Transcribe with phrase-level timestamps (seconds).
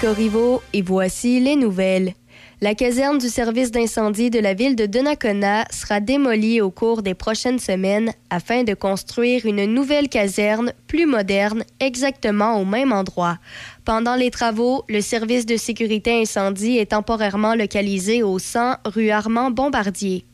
[0.00, 2.12] Corriveau et voici les nouvelles.
[2.60, 7.14] La caserne du service d'incendie de la ville de Donnacona sera démolie au cours des
[7.14, 13.38] prochaines semaines afin de construire une nouvelle caserne plus moderne exactement au même endroit.
[13.84, 19.50] Pendant les travaux, le service de sécurité incendie est temporairement localisé au 100 rue Armand
[19.50, 20.24] Bombardier.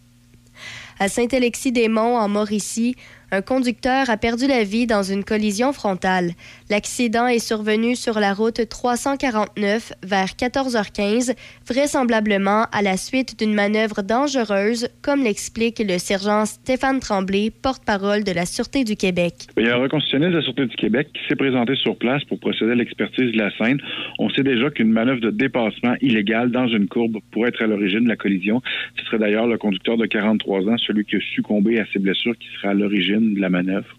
[0.98, 2.94] À Saint-Alexis-des-Monts, en Mauricie,
[3.32, 6.34] un conducteur a perdu la vie dans une collision frontale.
[6.70, 11.34] L'accident est survenu sur la route 349 vers 14h15,
[11.68, 18.32] vraisemblablement à la suite d'une manœuvre dangereuse, comme l'explique le sergent Stéphane Tremblay, porte-parole de
[18.32, 19.34] la Sûreté du Québec.
[19.58, 22.24] Il y a un reconstitutionniste de la Sûreté du Québec qui s'est présenté sur place
[22.24, 23.78] pour procéder à l'expertise de la scène.
[24.18, 28.04] On sait déjà qu'une manœuvre de dépassement illégale dans une courbe pourrait être à l'origine
[28.04, 28.62] de la collision.
[28.98, 32.38] Ce serait d'ailleurs le conducteur de 43 ans, celui qui a succombé à ses blessures,
[32.38, 33.94] qui sera à l'origine de la manœuvre.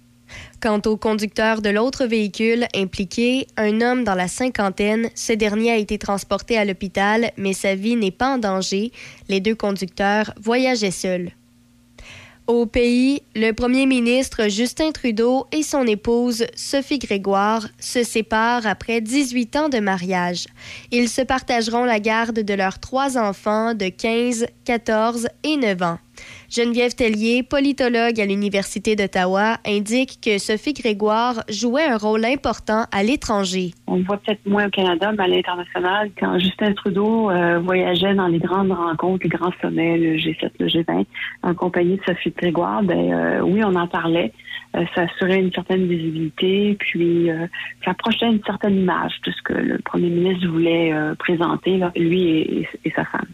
[0.61, 5.77] Quant au conducteur de l'autre véhicule impliqué, un homme dans la cinquantaine, ce dernier a
[5.77, 8.91] été transporté à l'hôpital, mais sa vie n'est pas en danger.
[9.29, 11.31] Les deux conducteurs voyageaient seuls.
[12.47, 19.01] Au pays, le premier ministre Justin Trudeau et son épouse Sophie Grégoire se séparent après
[19.01, 20.45] 18 ans de mariage.
[20.91, 25.97] Ils se partageront la garde de leurs trois enfants de 15, 14 et 9 ans.
[26.49, 33.03] Geneviève Tellier, politologue à l'Université d'Ottawa, indique que Sophie Grégoire jouait un rôle important à
[33.03, 33.71] l'étranger.
[33.87, 38.27] On voit peut-être moins au Canada, mais à l'international, quand Justin Trudeau euh, voyageait dans
[38.27, 41.05] les grandes rencontres, les grands sommets, le G7, le G20,
[41.43, 44.31] en compagnie de Sophie Grégoire, ben euh, oui, on en parlait.
[44.75, 47.29] Euh, ça assurait une certaine visibilité, puis
[47.83, 52.91] ça approchait une certaine image de ce que le premier ministre voulait présenter, lui et
[52.95, 53.27] sa femme.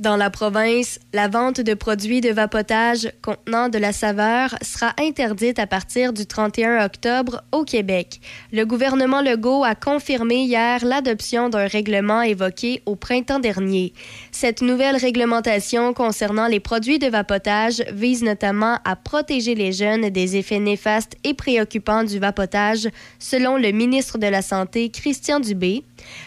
[0.00, 5.58] Dans la province, la vente de produits de vapotage contenant de la saveur sera interdite
[5.58, 8.18] à partir du 31 octobre au Québec.
[8.50, 13.92] Le gouvernement Legault a confirmé hier l'adoption d'un règlement évoqué au printemps dernier.
[14.32, 20.38] Cette nouvelle réglementation concernant les produits de vapotage vise notamment à protéger les jeunes des
[20.38, 22.88] effets néfastes et préoccupants du vapotage,
[23.18, 25.84] selon le ministre de la Santé, Christian Dubé.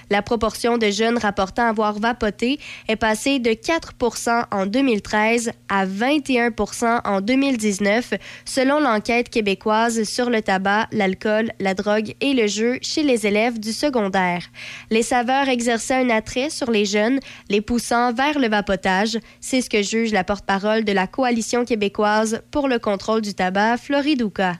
[0.10, 7.02] La proportion de jeunes rapportant avoir vapoté est passée de 4% en 2013 à 21%
[7.06, 8.14] en 2019,
[8.46, 13.60] selon l'enquête québécoise sur le tabac, l'alcool, la drogue et le jeu chez les élèves
[13.60, 14.44] du secondaire.
[14.90, 19.18] Les saveurs exerçaient un attrait sur les jeunes, les poussant vers le vapotage.
[19.40, 23.78] C'est ce que juge la porte-parole de la Coalition québécoise pour le contrôle du tabac,
[23.78, 24.54] Floridouka.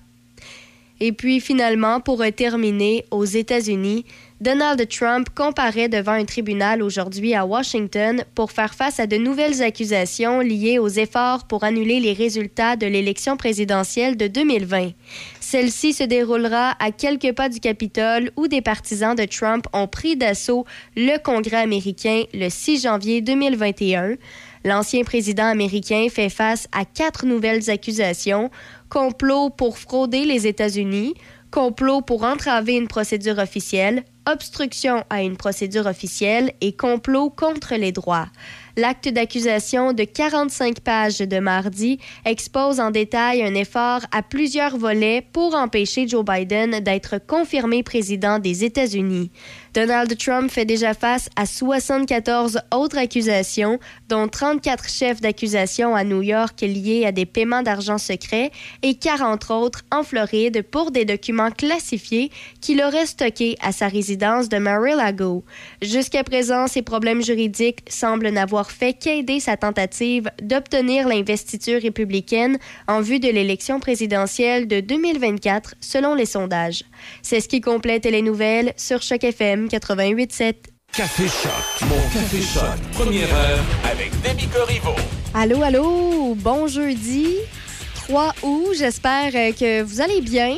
[1.00, 4.06] Et puis finalement, pour terminer, aux États-Unis,
[4.44, 9.64] Donald Trump comparaît devant un tribunal aujourd'hui à Washington pour faire face à de nouvelles
[9.64, 14.90] accusations liées aux efforts pour annuler les résultats de l'élection présidentielle de 2020.
[15.40, 20.18] Celle-ci se déroulera à quelques pas du Capitole où des partisans de Trump ont pris
[20.18, 20.66] d'assaut
[20.98, 24.16] le Congrès américain le 6 janvier 2021.
[24.66, 28.52] L'ancien président américain fait face à quatre nouvelles accusations
[28.90, 31.14] complot pour frauder les États-Unis,
[31.50, 37.92] complot pour entraver une procédure officielle, obstruction à une procédure officielle et complot contre les
[37.92, 38.28] droits.
[38.76, 45.24] L'acte d'accusation de 45 pages de mardi expose en détail un effort à plusieurs volets
[45.32, 49.30] pour empêcher Joe Biden d'être confirmé président des États-Unis.
[49.76, 53.80] Donald Trump fait déjà face à 74 autres accusations,
[54.14, 58.52] dont 34 chefs d'accusation à New York liés à des paiements d'argent secret
[58.84, 62.30] et 40 autres en Floride pour des documents classifiés
[62.62, 65.44] qu'il aurait stockés à sa résidence de Mar-a-Lago.
[65.82, 73.02] Jusqu'à présent, ces problèmes juridiques semblent n'avoir fait qu'aider sa tentative d'obtenir l'investiture républicaine en
[73.02, 76.84] vue de l'élection présidentielle de 2024, selon les sondages.
[77.24, 80.73] C'est ce qui complète les nouvelles sur Choc FM 88.7.
[80.96, 81.90] Café Choc.
[81.90, 82.80] Mon Café Choc.
[82.92, 83.60] Première heure
[83.92, 84.94] avec Demi Corriveau.
[85.34, 87.30] Allô, allô, bon jeudi
[87.96, 88.76] 3 août.
[88.78, 90.56] J'espère euh, que vous allez bien.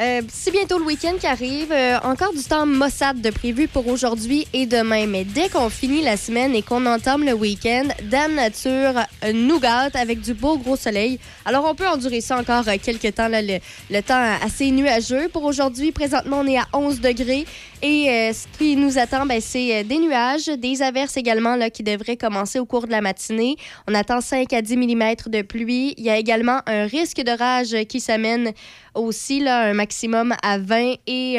[0.00, 1.70] Euh, c'est bientôt le week-end qui arrive.
[1.70, 5.06] Euh, encore du temps Mossad de prévu pour aujourd'hui et demain.
[5.06, 9.60] Mais dès qu'on finit la semaine et qu'on entame le week-end, Dame Nature euh, nous
[9.60, 11.20] gâte avec du beau gros soleil.
[11.44, 15.28] Alors, on peut endurer ça encore quelques temps, là, le, temps assez nuageux.
[15.28, 17.46] Pour aujourd'hui, présentement, on est à 11 degrés.
[17.82, 22.16] Et ce qui nous attend, ben, c'est des nuages, des averses également là, qui devraient
[22.16, 23.56] commencer au cours de la matinée.
[23.86, 25.94] On attend 5 à 10 mm de pluie.
[25.98, 28.54] Il y a également un risque de rage qui s'amène
[28.94, 31.38] aussi, là, un maximum à 20 et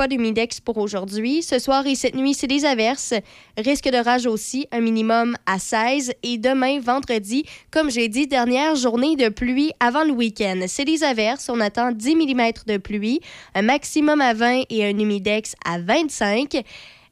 [0.00, 1.42] pas d'humidex pour aujourd'hui.
[1.42, 3.12] Ce soir et cette nuit, c'est des averses.
[3.58, 6.14] Risque de rage aussi, un minimum à 16.
[6.22, 10.58] Et demain, vendredi, comme j'ai dit, dernière journée de pluie avant le week-end.
[10.68, 11.50] C'est des averses.
[11.50, 13.20] On attend 10 mm de pluie,
[13.54, 16.62] un maximum à 20 et un humidex à 25.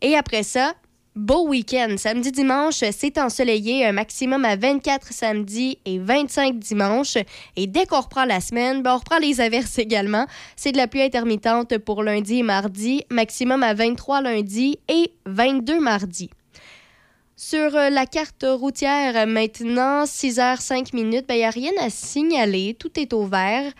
[0.00, 0.72] Et après ça,
[1.18, 1.96] beau week-end.
[1.98, 7.18] Samedi, dimanche, c'est ensoleillé, un maximum à 24 samedi et 25 dimanche.
[7.56, 10.26] Et dès qu'on reprend la semaine, ben, on reprend les averses également.
[10.56, 15.80] C'est de la pluie intermittente pour lundi et mardi, maximum à 23 lundi et 22
[15.80, 16.30] mardi.
[17.36, 22.74] Sur euh, la carte routière, maintenant, 6h05 minutes, il n'y a rien à signaler.
[22.78, 23.72] Tout est au vert.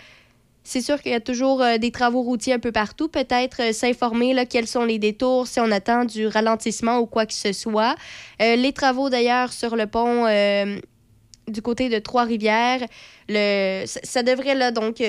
[0.69, 3.09] C'est sûr qu'il y a toujours euh, des travaux routiers un peu partout.
[3.09, 7.33] Peut-être euh, s'informer quels sont les détours si on attend du ralentissement ou quoi que
[7.33, 7.95] ce soit.
[8.43, 10.27] Euh, les travaux d'ailleurs sur le pont
[11.49, 12.81] du côté de Trois-Rivières,
[13.31, 15.03] ça, devrait donc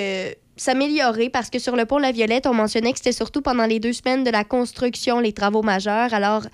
[0.56, 3.80] s'améliorer parce que sur le pont La Violette, on mentionnait que c'était surtout pendant les
[3.80, 6.14] deux semaines de la construction, les travaux majeurs.
[6.14, 6.44] Alors,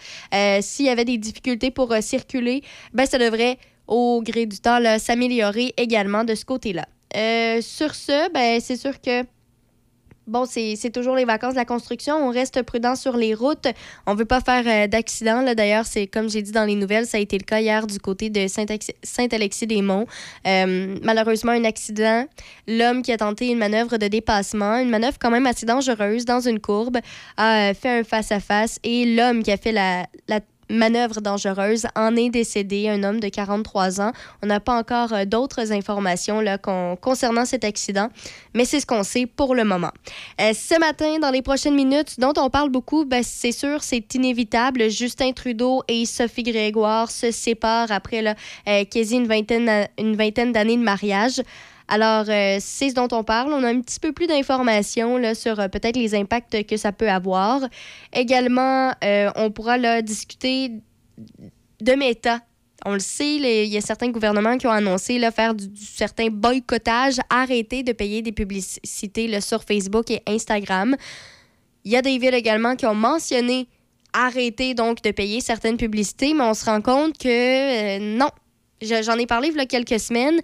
[0.61, 2.62] s'il y avait des difficultés pour circuler,
[2.93, 6.87] ben, ça devrait, au gré du temps, s'améliorer également de ce côté-là.
[7.16, 9.24] Euh, sur ce, ben, c'est sûr que
[10.26, 12.16] bon, c'est toujours les vacances de la construction.
[12.16, 13.68] On reste prudent sur les routes.
[14.06, 15.42] On ne veut pas faire euh, d'accident.
[15.54, 17.98] D'ailleurs, c'est comme j'ai dit dans les nouvelles, ça a été le cas hier du
[17.98, 20.06] côté de Saint-Alexis-des-Monts.
[20.46, 22.26] Euh, malheureusement, un accident.
[22.66, 26.40] L'homme qui a tenté une manœuvre de dépassement, une manœuvre quand même assez dangereuse dans
[26.40, 26.98] une courbe,
[27.36, 30.40] a fait un face-à-face et l'homme qui a fait la, la
[30.70, 34.12] manœuvre dangereuse en est décédé, un homme de 43 ans.
[34.42, 38.08] On n'a pas encore euh, d'autres informations là, concernant cet accident,
[38.54, 39.90] mais c'est ce qu'on sait pour le moment.
[40.40, 44.14] Euh, ce matin, dans les prochaines minutes, dont on parle beaucoup, ben, c'est sûr, c'est
[44.14, 44.90] inévitable.
[44.90, 48.34] Justin Trudeau et Sophie Grégoire se séparent après là,
[48.69, 51.40] euh, quasi une vingtaine, une vingtaine d'années de mariage.
[51.88, 53.52] Alors, c'est ce dont on parle.
[53.52, 57.60] On a un petit peu plus d'informations sur peut-être les impacts que ça peut avoir.
[58.12, 60.72] Également, on pourra là, discuter
[61.80, 62.40] de méta.
[62.84, 66.28] On le sait, il y a certains gouvernements qui ont annoncé là, faire du, certain
[66.28, 70.94] boycottage, arrêter de payer des publicités sur Facebook et Instagram.
[71.84, 73.68] Il y a des villes également qui ont mentionné
[74.12, 78.30] arrêter donc de payer certaines publicités, mais on se rend compte que non.
[78.82, 80.40] J'en ai parlé il y a quelques semaines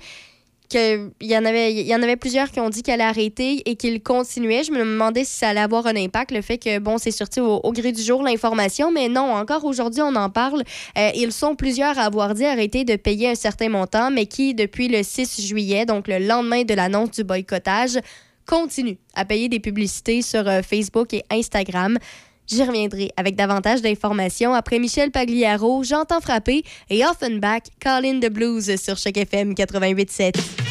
[0.72, 3.62] qu'il y en avait il y en avait plusieurs qui ont dit qu'elle allait arrêter
[3.68, 4.64] et qu'il continuait.
[4.64, 7.40] Je me demandais si ça allait avoir un impact, le fait que, bon, c'est sorti
[7.40, 10.62] au, gré du jour l'information, mais non, encore aujourd'hui, on en parle.
[10.98, 14.54] Euh, ils sont plusieurs à avoir dit arrêter de payer un certain montant, mais qui,
[14.54, 17.98] depuis le 6 juillet, donc le lendemain de l'annonce du boycottage,
[18.46, 21.98] continuent à payer des publicités sur euh, Facebook et Instagram.
[22.46, 28.30] J'y reviendrai avec davantage d'informations après Michel Pagliaro, J'entends frapper et Offenbach, Call in the
[28.30, 30.61] Blues sur chaque FM 88.7.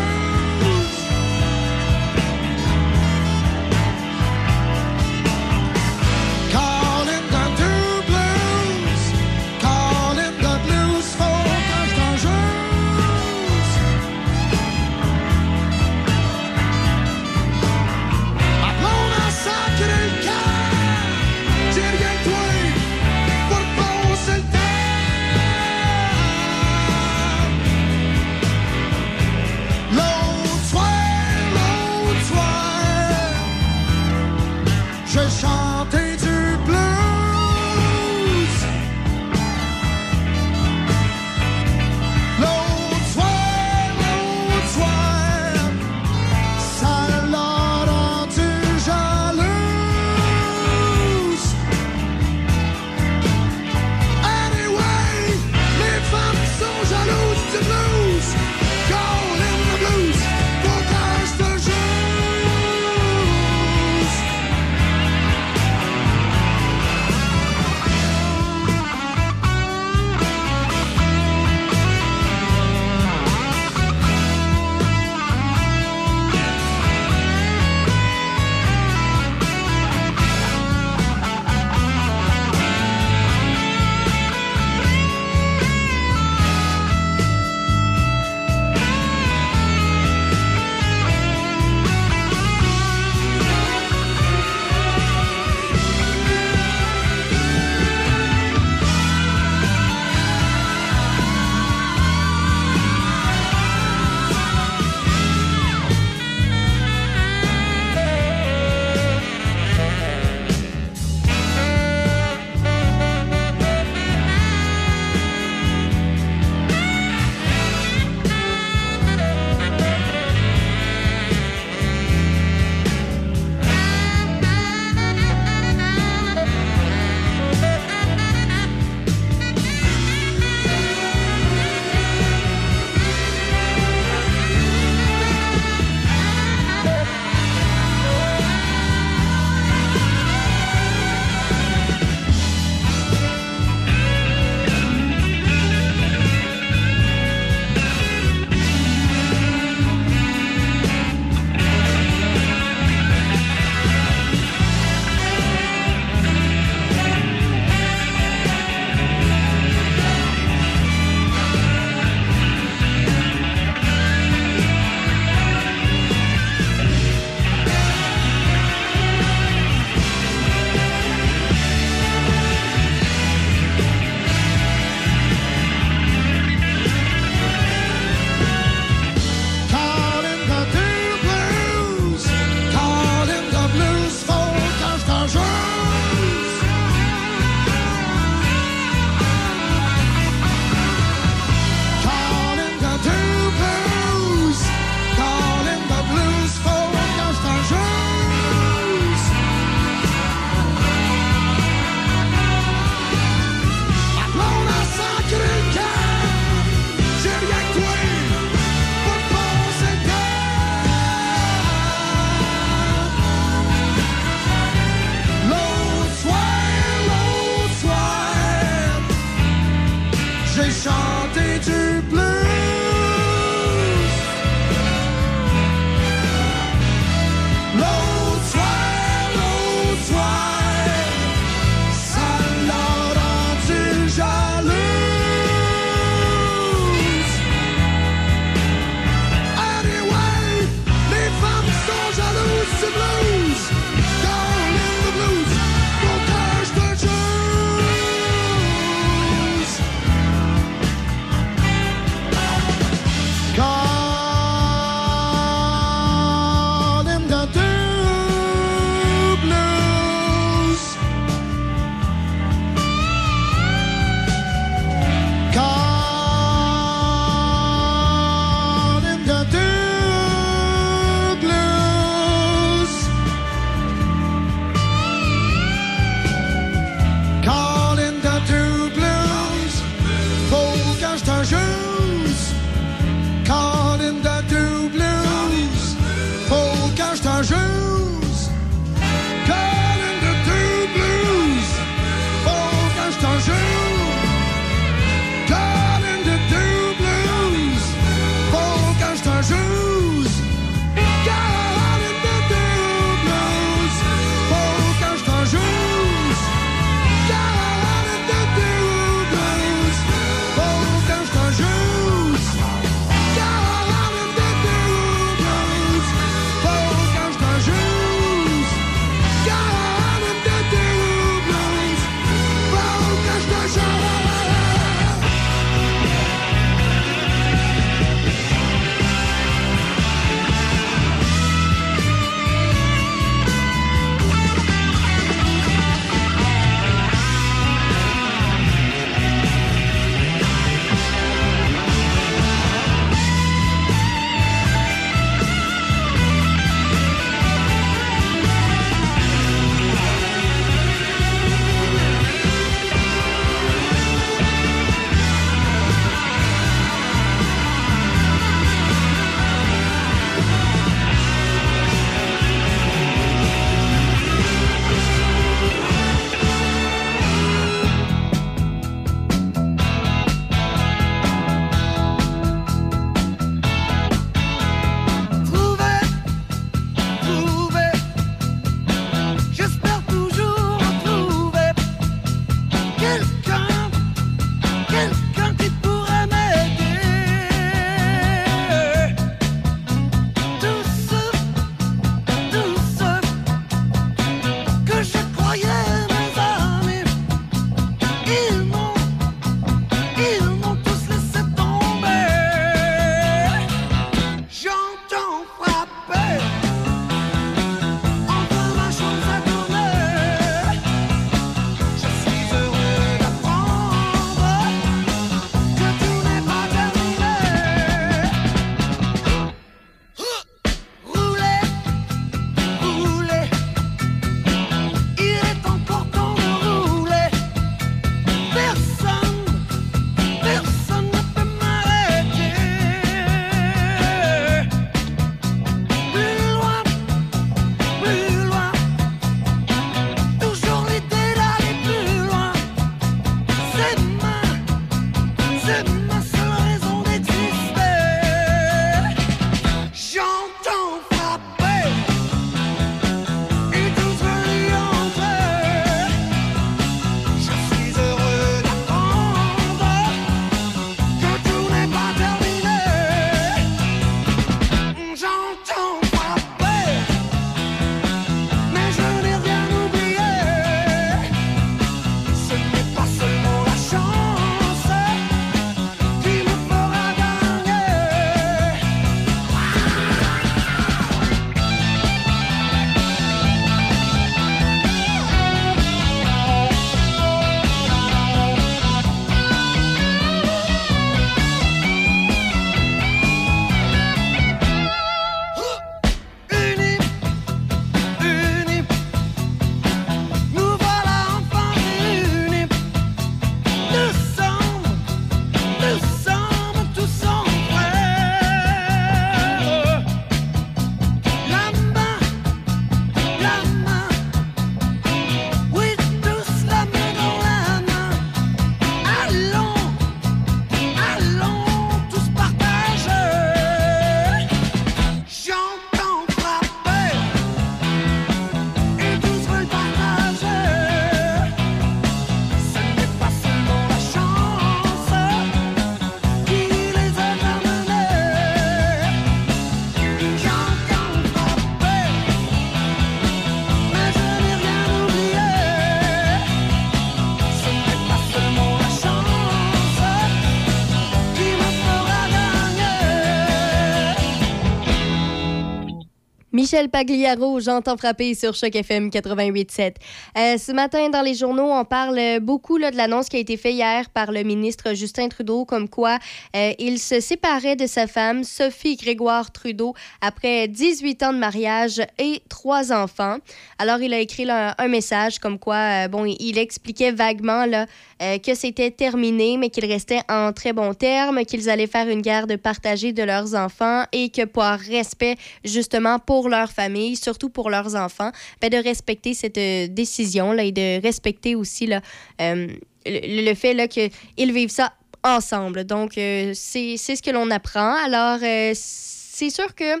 [556.72, 559.96] Michel Pagliaro, j'entends frapper sur Choc FM 88.7.
[560.38, 563.74] Euh, ce matin, dans les journaux, on parle beaucoup de l'annonce qui a été faite
[563.74, 566.18] hier par le ministre Justin Trudeau, comme quoi
[566.56, 572.00] euh, il se séparait de sa femme, Sophie Grégoire Trudeau, après 18 ans de mariage
[572.18, 573.36] et trois enfants.
[573.78, 577.84] Alors, il a écrit un message comme quoi, euh, bon, il expliquait vaguement là,
[578.22, 582.22] euh, que c'était terminé, mais qu'ils restaient en très bons termes, qu'ils allaient faire une
[582.22, 587.68] garde partagée de leurs enfants et que par respect, justement, pour leur famille, surtout pour
[587.68, 588.30] leurs enfants,
[588.60, 592.00] ben, de respecter cette euh, décision-là et de respecter aussi là,
[592.40, 592.68] euh,
[593.06, 594.92] le, le, fait qu'ils vivent ça
[595.24, 595.84] ensemble.
[595.84, 597.94] Donc, c'est ce que l'on apprend.
[598.04, 598.38] Alors,
[598.74, 600.00] c'est sûr que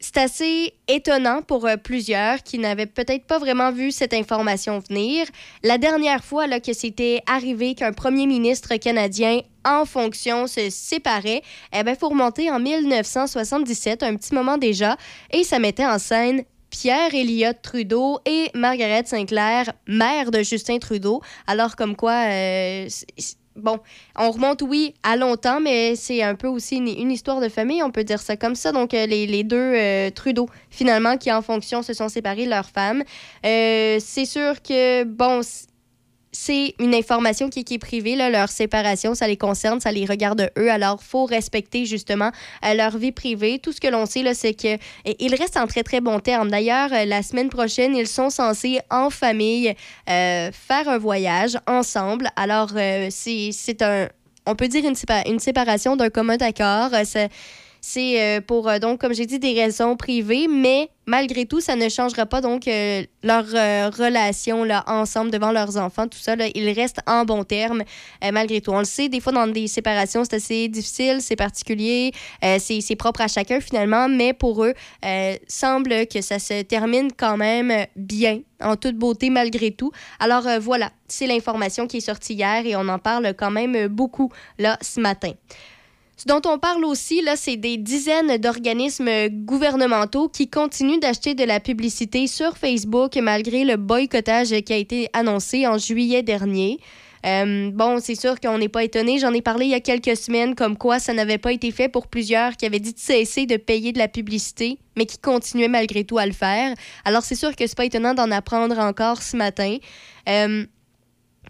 [0.00, 5.26] c'est assez étonnant pour euh, plusieurs qui n'avaient peut-être pas vraiment vu cette information venir.
[5.62, 11.42] La dernière fois là, que c'était arrivé qu'un premier ministre canadien en fonction se séparait,
[11.74, 14.96] eh bien, faut remonter en 1977, un petit moment déjà,
[15.32, 21.20] et ça mettait en scène Pierre Elliott Trudeau et Margaret Sinclair, mère de Justin Trudeau.
[21.46, 22.88] Alors comme quoi, euh,
[23.56, 23.78] bon,
[24.16, 27.90] on remonte, oui, à longtemps, mais c'est un peu aussi une, histoire de famille, on
[27.90, 28.72] peut dire ça comme ça.
[28.72, 32.70] Donc, euh, les, deux euh, Trudeau, finalement, qui en fonction se sont séparés de leurs
[32.70, 33.02] femmes.
[33.44, 35.40] Euh, c'est sûr que, bon,
[36.32, 40.50] c'est une information qui, est privée, là, leur séparation, ça les concerne, ça les regarde
[40.58, 40.70] eux.
[40.70, 42.30] Alors, faut respecter justement
[42.64, 43.58] euh, leur vie privée.
[43.58, 46.50] Tout ce que l'on sait, c'est qu'ils restent en très, très bons termes.
[46.50, 49.74] D'ailleurs, euh, la semaine prochaine, ils sont censés, en famille,
[50.08, 52.30] euh, faire un voyage ensemble.
[52.36, 52.70] Alors,
[53.10, 54.08] c'est un,
[54.46, 56.90] on peut dire une, une séparation d'un commun accord.
[57.80, 61.76] C'est euh, pour, euh, donc, comme j'ai dit, des raisons privées, mais malgré tout, ça
[61.76, 66.36] ne changera pas donc euh, leur relation là, ensemble devant leurs enfants, tout ça.
[66.36, 67.82] Là, ils restent en bon terme
[68.32, 68.70] malgré tout.
[68.70, 72.12] On le sait, des fois, dans des séparations, c'est assez difficile, c'est particulier,
[72.58, 74.74] c'est propre à chacun finalement, mais pour eux,
[75.48, 79.90] semble que ça se termine quand même bien, en toute beauté malgré tout.
[80.20, 84.30] Alors voilà, c'est l'information qui est sortie hier et on en parle quand même beaucoup
[84.58, 85.32] là ce matin.
[86.20, 91.44] Ce dont on parle aussi, là, c'est des dizaines d'organismes gouvernementaux qui continuent d'acheter de
[91.44, 96.78] la publicité sur Facebook malgré le boycottage qui a été annoncé en juillet dernier.
[97.24, 99.18] Euh, bon, c'est sûr qu'on n'est pas étonné.
[99.18, 101.88] J'en ai parlé il y a quelques semaines, comme quoi ça n'avait pas été fait
[101.88, 105.68] pour plusieurs qui avaient dit de cesser de payer de la publicité, mais qui continuaient
[105.68, 106.74] malgré tout à le faire.
[107.06, 109.78] Alors, c'est sûr que c'est pas étonnant d'en apprendre encore ce matin.
[110.28, 110.66] Euh,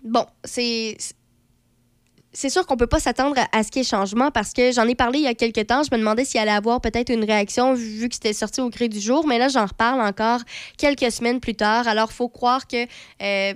[0.04, 0.96] bon, c'est
[2.32, 4.86] c'est sûr qu'on peut pas s'attendre à, ce qu'il y ait changement parce que j'en
[4.86, 5.82] ai parlé il y a quelques temps.
[5.82, 8.88] Je me demandais s'il allait avoir peut-être une réaction vu que c'était sorti au gré
[8.88, 9.26] du jour.
[9.26, 10.40] Mais là, j'en reparle encore
[10.78, 11.88] quelques semaines plus tard.
[11.88, 12.86] Alors, faut croire que
[13.22, 13.54] euh,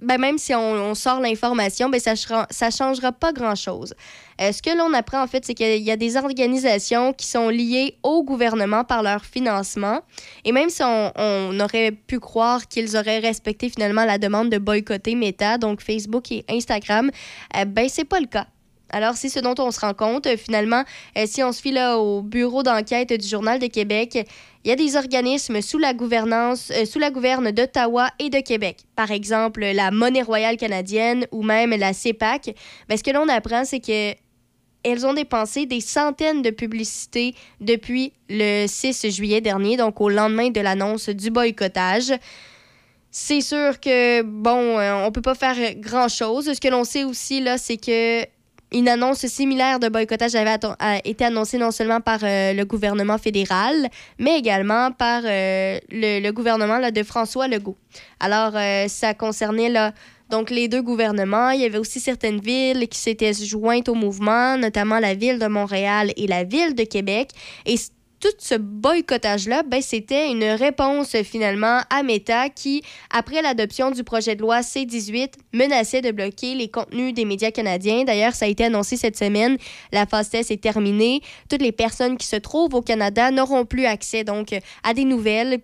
[0.00, 3.94] ben, même si on, sort l'information, ben, ça ne changera pas grand-chose.
[4.40, 7.48] Euh, ce que l'on apprend, en fait, c'est qu'il y a des organisations qui sont
[7.48, 10.00] liées au gouvernement par leur financement.
[10.44, 15.14] Et même si on, aurait pu croire qu'ils auraient respecté finalement la demande de boycotter
[15.14, 17.10] Meta, donc Facebook et Instagram,
[17.56, 18.46] euh, ben, c'est pas le cas.
[18.90, 20.28] Alors, c'est ce dont on se rend compte.
[20.36, 20.84] Finalement,
[21.16, 24.26] euh, si on se fie là au bureau d'enquête du Journal de Québec,
[24.64, 28.40] il y a des organismes sous la gouvernance, euh, sous la gouverne d'Ottawa et de
[28.40, 28.78] Québec.
[28.96, 32.54] Par exemple, la Monnaie royale canadienne ou même la CEPAC.
[32.88, 34.14] Mais ce que l'on apprend, c'est que
[34.82, 40.50] elles ont dépensé des centaines de publicités depuis le 6 juillet dernier, donc au lendemain
[40.50, 42.12] de l'annonce du boycottage.
[43.10, 46.52] C'est sûr que, bon, euh, on peut pas faire grand-chose.
[46.52, 48.24] Ce que l'on sait aussi, là, c'est que
[48.72, 50.58] une annonce similaire de boycottage avait
[51.04, 56.78] été annoncée non seulement par euh, le gouvernement fédéral, mais également par euh, le, gouvernement
[56.78, 57.76] là, de François Legault.
[58.20, 59.92] Alors, euh, ça concernait là,
[60.30, 61.50] donc les deux gouvernements.
[61.50, 65.46] Il y avait aussi certaines villes qui s'étaient jointes au mouvement, notamment la ville de
[65.46, 67.30] Montréal et la ville de Québec.
[68.20, 74.36] Tout ce boycottage-là, ben, c'était une réponse finalement à Meta qui, après l'adoption du projet
[74.36, 78.04] de loi C-18, menaçait de bloquer les contenus des médias canadiens.
[78.04, 79.56] D'ailleurs, ça a été annoncé cette semaine.
[79.90, 81.22] La phase test est terminée.
[81.48, 85.60] Toutes les personnes qui se trouvent au Canada n'auront plus accès donc à des nouvelles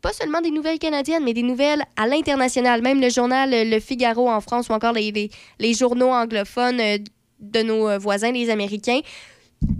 [0.00, 2.82] pas seulement des nouvelles canadiennes, mais des nouvelles à l'international.
[2.82, 6.80] Même le journal Le Figaro en France ou encore les, les, les journaux anglophones
[7.40, 9.00] de nos voisins, les Américains,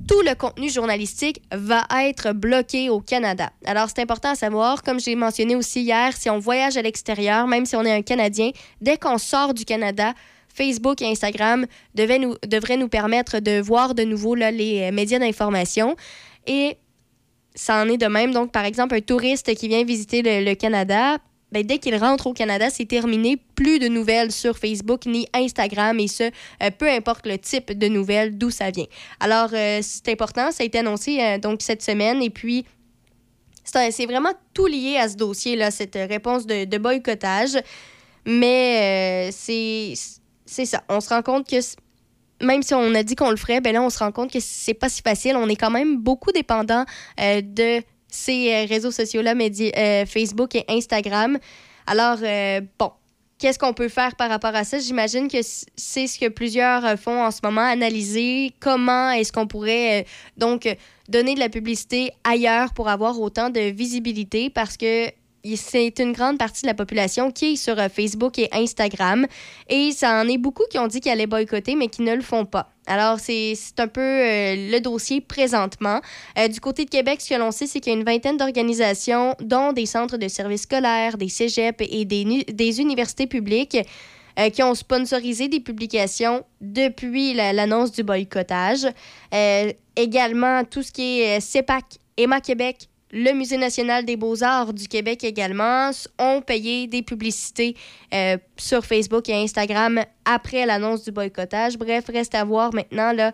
[0.09, 3.51] tout le contenu journalistique va être bloqué au Canada.
[3.65, 7.47] Alors, c'est important à savoir, comme j'ai mentionné aussi hier, si on voyage à l'extérieur,
[7.47, 10.15] même si on est un Canadien, dès qu'on sort du Canada,
[10.49, 15.19] Facebook et Instagram nous, devraient nous permettre de voir de nouveau là, les euh, médias
[15.19, 15.95] d'information.
[16.47, 16.77] Et
[17.55, 18.33] ça en est de même.
[18.33, 21.19] Donc, par exemple, un touriste qui vient visiter le Canada
[21.51, 23.39] ben, dès qu'il rentre au Canada, c'est terminé.
[23.55, 27.89] Plus de nouvelles sur Facebook ni Instagram et ce, euh, peu importe le type de
[27.89, 28.87] nouvelles, d'où ça vient.
[29.21, 32.65] Alors, euh, c'est important, ça a été annoncé euh, donc cette semaine et puis
[33.65, 37.59] c'est vraiment tout lié à ce dossier-là, cette réponse de, boycottage.
[38.25, 39.95] Mais c'est
[40.47, 40.83] ça.
[40.89, 41.57] On se rend compte que
[42.41, 44.39] même si on a dit qu'on le ferait, ben là, on se rend compte que
[44.41, 45.37] c'est pas si facile.
[45.37, 46.87] On est quand même beaucoup dépendant
[47.19, 49.35] de ces euh, réseaux sociaux-là,
[50.07, 51.39] Facebook et Instagram.
[51.87, 52.19] Alors,
[52.79, 52.93] bon,
[53.39, 54.79] qu'est-ce qu'on peut faire par rapport à ça?
[54.79, 60.05] J'imagine que c'est ce que plusieurs font en ce moment, analyser comment est-ce qu'on pourrait
[60.37, 60.69] donc
[61.09, 65.11] donner de la publicité ailleurs pour avoir autant de visibilité parce que
[65.57, 69.27] c'est une grande partie de la population qui est sur euh, Facebook et Instagram.
[69.69, 72.23] Et ça en est beaucoup qui ont dit qu'ils allaient boycotter, mais qui ne le
[72.23, 72.71] font pas.
[72.87, 76.01] Alors, c'est un peu euh, le dossier présentement.
[76.39, 78.37] Euh, du côté de Québec, ce que l'on sait, c'est qu'il y a une vingtaine
[78.37, 83.77] d'organisations, dont des centres de services scolaires, des cégeps et des, des universités publiques,
[84.53, 88.87] qui ont sponsorisé des publications depuis l'annonce du boycottage.
[89.97, 91.85] Également, tout ce qui est CEPAC,
[92.17, 97.75] Emma Québec, le Musée national des beaux-arts du Québec également ont payé des publicités
[98.57, 101.79] sur Facebook et Instagram après l'annonce du boycottage.
[101.79, 103.33] Bref, reste à voir maintenant là.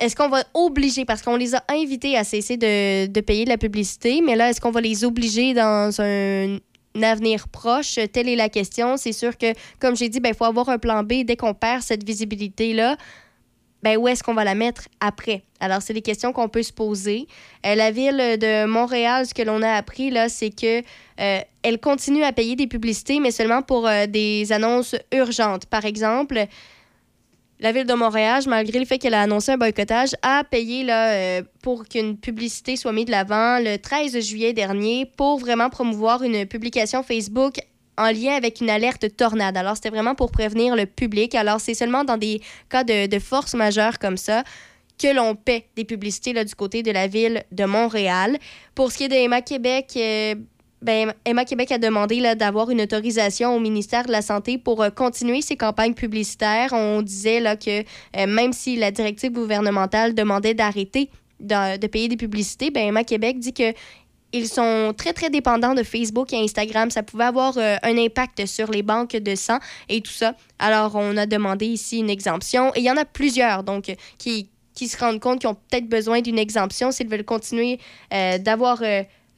[0.00, 3.50] Est-ce qu'on va obliger, parce qu'on les a invités à cesser de, de payer de
[3.50, 6.58] la publicité, mais là, est-ce qu'on va les obliger dans un
[7.00, 7.98] avenir proche?
[8.12, 8.96] Telle est la question.
[8.96, 11.54] C'est sûr que, comme j'ai dit, il ben, faut avoir un plan B dès qu'on
[11.54, 12.96] perd cette visibilité-là.
[13.84, 15.42] Ben, où est-ce qu'on va la mettre après?
[15.60, 17.28] Alors, c'est des questions qu'on peut se poser.
[17.66, 20.80] Euh, la ville de Montréal, ce que l'on a appris, là, c'est que
[21.20, 25.66] euh, elle continue à payer des publicités, mais seulement pour euh, des annonces urgentes.
[25.66, 26.46] Par exemple,
[27.60, 31.42] la ville de Montréal, malgré le fait qu'elle a annoncé un boycottage, a payé là,
[31.62, 36.46] pour qu'une publicité soit mise de l'avant le 13 juillet dernier pour vraiment promouvoir une
[36.46, 37.56] publication Facebook
[37.96, 39.56] en lien avec une alerte tornade.
[39.56, 41.34] Alors, c'était vraiment pour prévenir le public.
[41.34, 44.44] Alors, c'est seulement dans des cas de, force majeure comme ça
[45.00, 48.38] que l'on paie des publicités là, du côté de la ville de Montréal.
[48.74, 50.36] Pour ce qui est d'Emma Québec, euh,
[50.84, 54.90] ben, Emma Québec a demandé d'avoir une autorisation au ministère de la Santé pour euh,
[54.90, 56.74] continuer ses campagnes publicitaires.
[56.74, 62.16] On disait là, que euh, même si la directive gouvernementale demandait d'arrêter de, payer des
[62.16, 63.72] publicités, ben, Emma Québec dit que
[64.34, 66.90] ils sont très, très dépendants de Facebook et Instagram.
[66.90, 70.34] Ça pouvait avoir euh, un impact sur les banques de sang et tout ça.
[70.58, 72.72] Alors, on a demandé ici une exemption.
[72.74, 75.88] Et il y en a plusieurs, donc, qui, qui se rendent compte qu'ils ont peut-être
[75.88, 77.78] besoin d'une exemption s'ils veulent continuer
[78.40, 78.82] d'avoir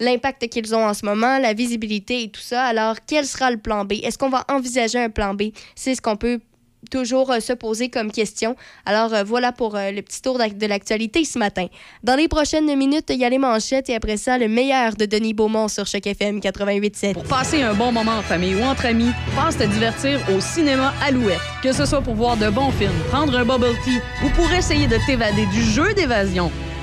[0.00, 2.64] l'impact qu'ils ont en ce moment, la visibilité et tout ça.
[2.64, 3.94] Alors, quel sera le plan B?
[4.02, 5.50] Est-ce qu'on va envisager un plan B?
[5.74, 6.40] C'est ce qu'on peut
[6.88, 8.56] toujours euh, se poser comme question.
[8.84, 11.66] Alors euh, voilà pour euh, le petit tour de l'actualité ce matin.
[12.02, 15.04] Dans les prochaines minutes, il y a les manchettes et après ça, le meilleur de
[15.06, 17.14] Denis Beaumont sur Choc FM 88.7.
[17.14, 20.92] Pour passer un bon moment en famille ou entre amis, passe te divertir au cinéma
[21.06, 21.38] Alouette.
[21.62, 24.86] Que ce soit pour voir de bons films, prendre un bubble tea ou pour essayer
[24.86, 26.50] de t'évader du jeu d'évasion.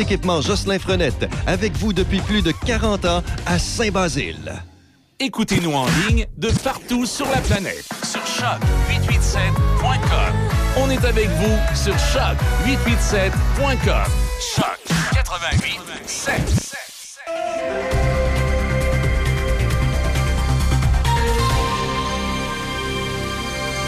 [0.00, 4.62] équipements Jocelyn Frenette, avec vous depuis plus de 40 ans à Saint-Basile.
[5.20, 10.34] Écoutez-nous en ligne de partout sur la planète sur choc887.com.
[10.76, 14.10] On est avec vous sur choc887.com.
[14.56, 14.80] Choc
[15.12, 15.78] 88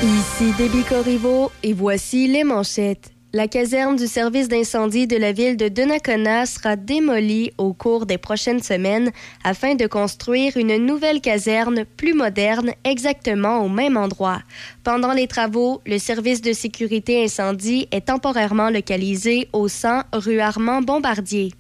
[0.03, 3.16] Ici Déby Corriveau et voici les manchettes.
[3.37, 8.17] La caserne du service d'incendie de la ville de Donnacona sera démolie au cours des
[8.17, 9.11] prochaines semaines
[9.45, 14.41] afin de construire une nouvelle caserne plus moderne exactement au même endroit.
[14.85, 20.81] Pendant les travaux, le service de sécurité incendie est temporairement localisé au 100 rue Armand
[20.81, 21.53] Bombardier.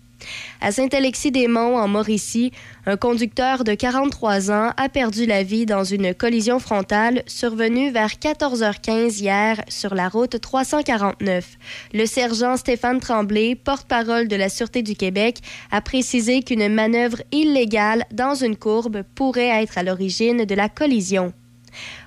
[0.60, 2.52] À Saint-Alexis-des-Monts, en Mauricie,
[2.86, 8.10] un conducteur de 43 ans a perdu la vie dans une collision frontale survenue vers
[8.10, 11.58] 14h15 hier sur la route 349.
[11.92, 15.38] Le sergent Stéphane Tremblay, porte-parole de la Sûreté du Québec,
[15.70, 21.32] a précisé qu'une manœuvre illégale dans une courbe pourrait être à l'origine de la collision.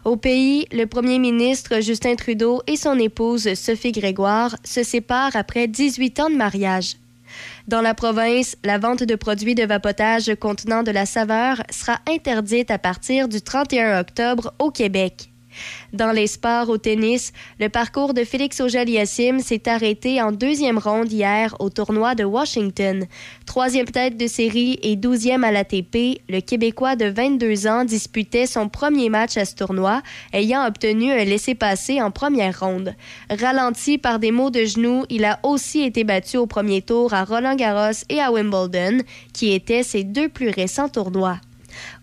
[0.06, 5.68] Au pays, le premier ministre Justin Trudeau et son épouse Sophie Grégoire se séparent après
[5.68, 6.96] 18 ans de mariage.
[7.70, 12.72] Dans la province, la vente de produits de vapotage contenant de la saveur sera interdite
[12.72, 15.29] à partir du 31 octobre au Québec.
[15.94, 21.12] Dans les sports au tennis, le parcours de Félix Auger-Aliassime s'est arrêté en deuxième ronde
[21.12, 23.06] hier au tournoi de Washington.
[23.46, 28.70] Troisième tête de série et douzième à l'ATP, le Québécois de 22 ans disputait son
[28.70, 30.02] premier match à ce tournoi,
[30.34, 32.94] ayant obtenu un laissez-passer en première ronde.
[33.30, 37.24] Ralenti par des maux de genoux, il a aussi été battu au premier tour à
[37.24, 39.00] Roland-Garros et à Wimbledon,
[39.34, 41.40] qui étaient ses deux plus récents tournois.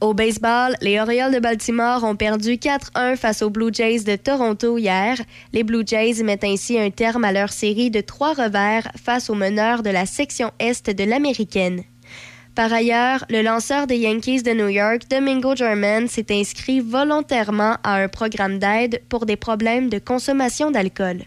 [0.01, 4.79] Au baseball, les Orioles de Baltimore ont perdu 4-1 face aux Blue Jays de Toronto
[4.79, 5.19] hier.
[5.53, 9.35] Les Blue Jays mettent ainsi un terme à leur série de trois revers face aux
[9.35, 11.83] meneurs de la section Est de l'Américaine.
[12.57, 17.97] Par ailleurs, le lanceur des Yankees de New York, Domingo German, s'est inscrit volontairement à
[17.97, 21.19] un programme d'aide pour des problèmes de consommation d'alcool.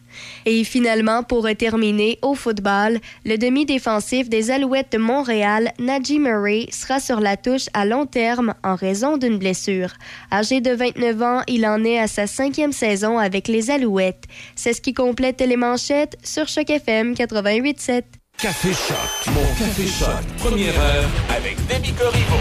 [0.47, 6.99] Et finalement, pour terminer, au football, le demi-défensif des Alouettes de Montréal, Najee Murray, sera
[6.99, 9.93] sur la touche à long terme en raison d'une blessure.
[10.31, 14.23] Âgé de 29 ans, il en est à sa cinquième saison avec les Alouettes.
[14.55, 18.01] C'est ce qui complète les manchettes sur Choc FM 88.7.
[18.41, 19.33] Café Choc.
[19.33, 20.23] Mon Café Choc.
[20.37, 22.37] Première heure avec Demi Corriveau.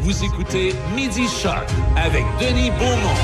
[0.00, 3.14] Vous écoutez Midi Choc avec Denis Beaumont.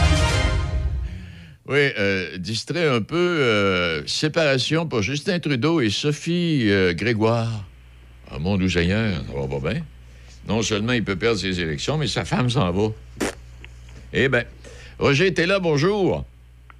[1.68, 3.16] Oui, euh, distrait un peu.
[3.16, 7.64] euh, séparation pour Justin Trudeau et Sophie euh, Grégoire.
[8.30, 9.82] Un monde où Seigneur, ça va pas bien.
[10.46, 12.88] Non seulement il peut perdre ses élections, mais sa femme s'en va.
[14.12, 14.44] Eh bien,
[14.98, 16.26] Roger, t'es là, bonjour.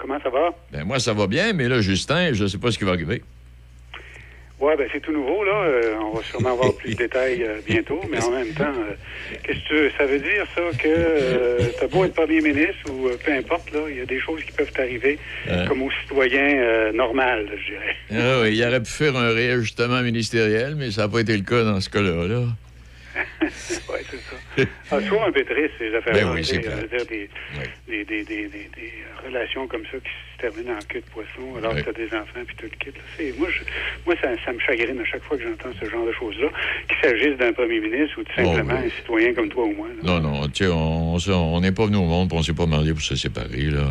[0.03, 0.51] Comment ça va?
[0.73, 3.23] Ben moi, ça va bien, mais là, Justin, je sais pas ce qui va arriver.
[4.59, 5.63] Ouais, ben c'est tout nouveau, là.
[5.65, 8.95] Euh, on va sûrement avoir plus de détails euh, bientôt, mais en même temps, euh,
[9.45, 9.91] qu'est-ce que tu veux?
[9.97, 13.99] Ça veut dire, ça, que t'as beau être premier ministre ou peu importe, là, il
[13.99, 15.65] y a des choses qui peuvent t'arriver Ouais.
[15.69, 17.97] comme aux citoyens normal, je dirais.
[18.13, 21.45] Ah oui, il aurait pu faire un réajustement ministériel, mais ça n'a pas été le
[21.45, 22.27] cas dans ce cas-là.
[22.27, 22.43] Là.
[23.45, 24.65] ouais, c'est ça.
[24.91, 26.25] Ah, souvent un peu triste, ces affaires-là.
[26.25, 27.29] Ben oui, tu c'est euh, des,
[27.89, 28.93] des, des, des, des- des
[29.27, 31.83] relations comme ça qui se terminent en queue de poisson alors Ouais.
[31.83, 33.33] que t'as des enfants puis tout le kit.
[33.39, 33.61] Moi, je,
[34.07, 36.49] moi ça, ça me chagrine à chaque fois que j'entends ce genre de choses-là,
[36.89, 38.87] qu'il s'agisse d'un premier ministre ou tout simplement Oh, oui.
[38.93, 39.89] un citoyen comme toi ou moi.
[39.89, 39.95] là.
[40.03, 40.71] Non, non, tu sais,
[41.33, 43.71] on n'est pas venu au monde, puis on s'est pas marié pour se séparer.
[43.71, 43.85] Là.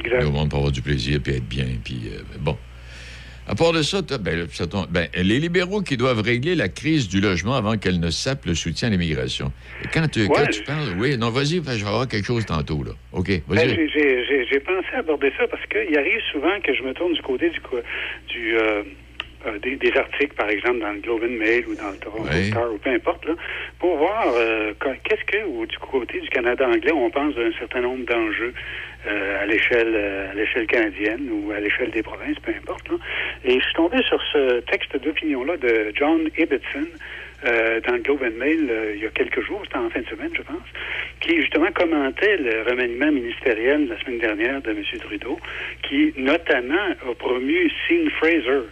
[0.00, 2.56] On est au monde pour avoir du plaisir, puis être bien, puis euh, bon.
[3.48, 4.46] À part de ça, ben,
[4.90, 8.54] ben, les libéraux qui doivent régler la crise du logement avant qu'elle ne sape le
[8.54, 9.50] soutien à l'immigration.
[9.92, 12.92] Quand, tu, quand tu parles, oui, non, vas-y, je vais avoir quelque chose tantôt, là.
[13.12, 13.68] OK, Ben, vas-y.
[13.70, 13.88] j'ai-
[14.50, 17.58] j'ai- pensé aborder ça parce qu'il arrive souvent que je me tourne du côté du,
[18.34, 18.82] du euh,
[19.46, 22.28] euh, des, des articles, par exemple, dans le Globe and Mail ou dans le Toronto
[22.32, 22.48] Oui.
[22.50, 23.34] Star ou peu importe, là,
[23.78, 24.72] pour voir euh,
[25.04, 28.52] qu'est-ce que, ou du côté du Canada anglais, on pense d'un certain nombre d'enjeux
[29.06, 32.88] euh, à l'échelle euh, à l'échelle canadienne ou à l'échelle des provinces, peu importe.
[32.88, 32.96] Là.
[33.44, 36.88] Et je suis tombé sur ce texte d'opinion-là de John Ibbotson
[37.44, 40.00] euh, dans le Globe and Mail euh, il y a quelques jours, c'était en fin
[40.00, 40.56] de semaine, je pense,
[41.20, 44.82] qui justement commentait le remaniement ministériel la semaine dernière de M.
[45.00, 45.38] Trudeau,
[45.82, 46.74] qui notamment
[47.08, 48.62] a promu Sean Fraser,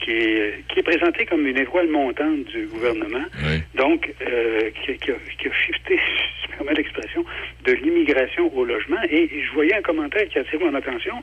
[0.00, 3.62] qui est, qui est présenté comme une étoile montante du gouvernement, Oui.
[3.74, 7.24] donc euh, qui, qui a, qui a shifté, si je me permets l'expression,
[7.64, 9.00] de l'immigration au logement.
[9.10, 11.14] Et, je voyais un commentaire qui a attiré mon attention,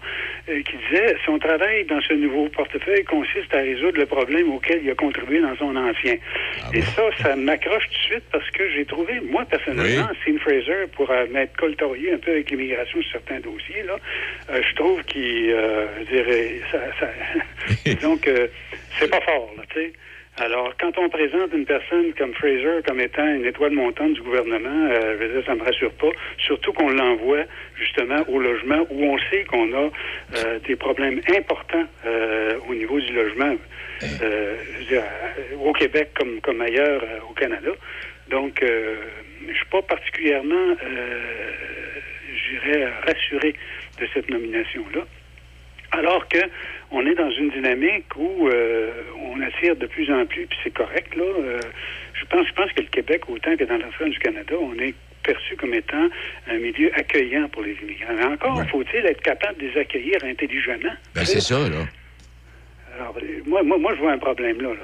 [0.49, 4.81] euh, qui disait son travail dans ce nouveau portefeuille consiste à résoudre le problème auquel
[4.83, 6.15] il a contribué dans son ancien.
[6.73, 10.87] Et ça, ça m'accroche tout de suite parce que j'ai trouvé, moi personnellement, Sean Fraser,
[10.95, 13.97] pour euh, m'être coltorié un peu avec l'immigration sur certains dossiers, là,
[14.49, 17.07] euh, je trouve qu'il, euh, je dirais, ça, ça
[18.21, 18.49] que
[18.99, 19.93] c'est pas fort, là, tu sais.
[20.39, 24.87] Alors, quand on présente une personne comme Fraser comme étant une étoile montante du gouvernement,
[24.91, 26.11] euh, je veux dire, ça me rassure pas.
[26.37, 27.43] Surtout qu'on l'envoie
[27.75, 29.89] justement au logement où on sait qu'on a
[30.35, 33.55] euh, des problèmes importants euh, au niveau du logement,
[34.21, 34.55] euh,
[34.87, 35.01] dire,
[35.59, 37.71] au Québec comme, comme ailleurs euh, au Canada.
[38.29, 38.97] Donc, euh,
[39.47, 40.75] je suis pas particulièrement,
[42.35, 43.55] je dirais, rassuré
[43.99, 45.01] de cette nomination-là.
[45.91, 46.39] Alors que
[46.91, 50.73] on est dans une dynamique où euh, on attire de plus en plus, puis c'est
[50.73, 51.23] correct, là.
[51.23, 51.59] euh,
[52.13, 54.95] je pense, je pense que le Québec, autant que dans l'ensemble du Canada, on est
[55.23, 56.07] perçu comme étant
[56.47, 58.13] un milieu accueillant pour les immigrants.
[58.17, 60.93] Mais encore, faut-il être capable de les accueillir intelligemment.
[61.13, 61.85] Ben, c'est ça, là.
[62.95, 64.69] Alors, moi, moi, moi, je vois un problème là.
[64.69, 64.75] là.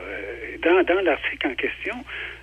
[0.61, 1.95] Dans, dans l'article en question,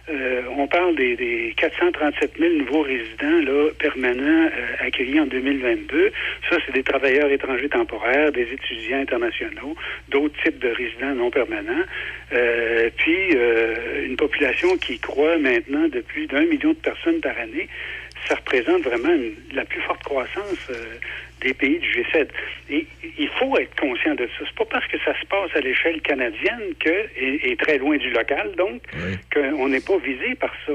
[0.09, 6.11] euh, on parle des, des 437 000 nouveaux résidents là, permanents euh, accueillis en 2022.
[6.49, 9.77] Ça, c'est des travailleurs étrangers temporaires, des étudiants internationaux,
[10.09, 11.85] d'autres types de résidents non permanents.
[12.33, 13.37] Euh, puis,
[14.05, 17.69] une population qui croît maintenant de plus d'un million de personnes par année.
[18.29, 19.17] Ça représente vraiment
[19.53, 20.71] la plus forte croissance
[21.41, 22.29] des pays du G7.
[22.71, 22.87] Et
[23.19, 24.45] il faut être conscient de ça.
[24.47, 27.97] C'est pas parce que ça se passe à l'échelle canadienne que, et, et très loin
[27.97, 28.83] du local, donc,
[29.33, 30.73] qu'on n'est pas visé par ça.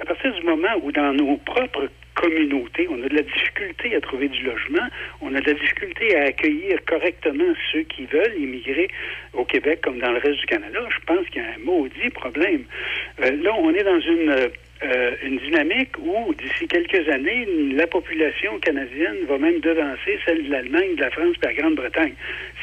[0.00, 4.00] À partir du moment où dans nos propres communautés, on a de la difficulté à
[4.00, 4.86] trouver du logement,
[5.20, 8.88] on a de la difficulté à accueillir correctement ceux qui veulent immigrer
[9.32, 12.10] au Québec comme dans le reste du Canada, je pense qu'il y a un maudit
[12.10, 12.64] problème.
[13.20, 14.50] Euh, là, on est dans une
[14.82, 20.50] euh, une dynamique où, d'ici quelques années, la population canadienne va même devancer celle de
[20.50, 22.14] l'Allemagne, de la France et de la Grande-Bretagne.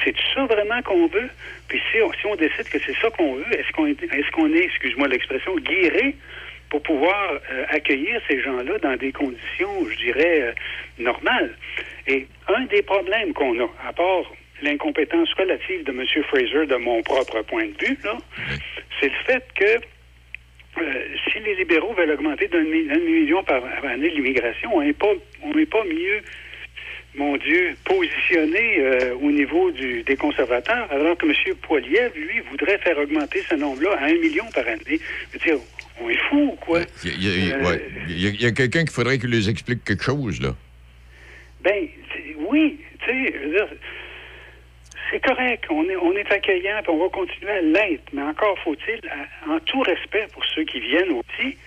[0.03, 1.29] C'est ça vraiment qu'on veut?
[1.67, 4.53] Puis si on, si on décide que c'est ça qu'on veut, est-ce qu'on est, qu'on
[4.53, 6.15] est, excuse-moi l'expression, guéré
[6.69, 10.51] pour pouvoir euh, accueillir ces gens-là dans des conditions, je dirais, euh,
[10.99, 11.55] normales?
[12.07, 14.31] Et un des problèmes qu'on a, à part
[14.61, 16.05] l'incompétence relative de M.
[16.25, 18.17] Fraser, de mon propre point de vue, là,
[18.99, 19.85] c'est le fait que
[20.77, 20.81] euh,
[21.31, 25.11] si les libéraux veulent augmenter d'un mi- d'un million par, année l'immigration, on n'est pas,
[25.43, 26.21] on pas mieux,
[27.15, 31.33] mon Dieu, positionné euh, au niveau du, des conservateurs, alors que M.
[31.61, 34.79] Poiliev, lui, voudrait faire augmenter ce nombre-là à un million par année.
[35.33, 35.57] Je veux dire,
[35.99, 36.79] on est fou ou quoi?
[37.03, 38.51] Il y a, Euh, ouais.
[38.53, 40.55] Quelqu'un qu'il faudrait qu'il les explique quelque chose, là.
[41.63, 41.85] Ben,
[42.49, 43.67] oui, tu sais, je veux dire,
[45.11, 48.57] c'est correct, on est, on est accueillant, puis on va continuer à l'être, mais encore
[48.59, 48.99] faut-il,
[49.49, 51.57] en tout respect pour ceux qui viennent aussi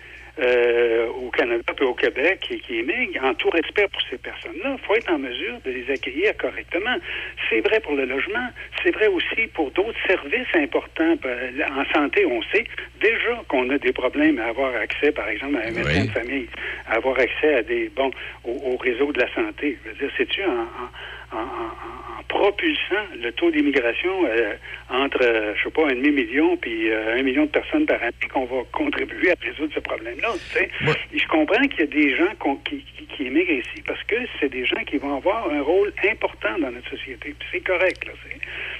[0.41, 4.75] euh, au Canada et au Québec et qui émigrent, en tout respect pour ces personnes-là,
[4.77, 6.97] il faut être en mesure de les accueillir correctement.
[7.49, 8.49] C'est vrai pour le logement,
[8.83, 11.15] c'est vrai aussi pour d'autres services importants.
[11.23, 12.65] Ben, En santé, on sait
[13.01, 16.07] déjà qu'on a des problèmes à avoir accès, par exemple, à un médecin Oui.
[16.09, 16.49] de famille,
[16.89, 18.11] à avoir accès à des bon
[18.43, 19.79] au, au réseau de la santé.
[19.85, 20.89] Je veux dire, c'est-tu en, en,
[21.33, 24.55] en- en- en propulsant le taux d'immigration euh,
[24.91, 28.13] entre, euh, je sais pas, un demi-million puis euh, un million de personnes par année
[28.33, 30.29] qu'on va contribuer à résoudre ce problème-là.
[30.53, 30.71] tu sais.
[31.15, 34.49] Je comprends qu'il y a des gens qui, qui, qui émigrent ici parce que c'est
[34.49, 37.35] des gens qui vont avoir un rôle important dans notre société.
[37.53, 38.13] C'est correct, là.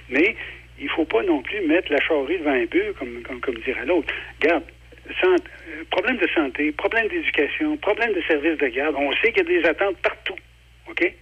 [0.09, 0.35] Mais
[0.81, 3.87] il faut pas non plus mettre la charrue devant un peu, comme, comme, comme dirait
[3.87, 4.13] l'autre.
[4.43, 4.65] Regarde,
[5.21, 8.97] sant- euh, problème de santé, problème d'éducation, problème de services de garde.
[8.99, 10.35] On sait qu'il y a des attentes partout.
[10.89, 11.13] OK?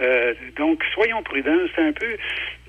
[0.00, 1.56] Euh, donc, soyons prudents.
[1.74, 2.16] C'est un peu.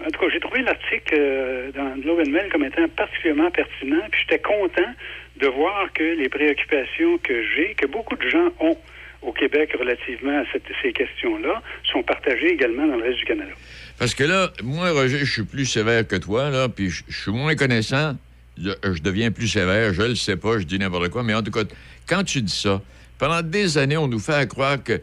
[0.05, 4.01] En tout cas, j'ai trouvé l'article euh, dans Globe and Mail comme étant particulièrement pertinent.
[4.11, 4.91] Puis j'étais content
[5.39, 8.77] de voir que les préoccupations que j'ai, que beaucoup de gens ont
[9.21, 11.61] au Québec relativement à cette- ces questions-là,
[11.91, 13.51] sont partagées également dans le reste du Canada.
[13.97, 17.31] Parce que là, moi, Roger, je suis plus sévère que toi, là, puis je suis
[17.31, 18.15] moins connaissant.
[18.57, 21.51] Je, deviens plus sévère, je le sais pas, je dis n'importe quoi, mais en tout
[21.51, 21.61] cas,
[22.07, 22.81] quand tu dis ça,
[23.17, 25.01] pendant des années, on nous fait croire que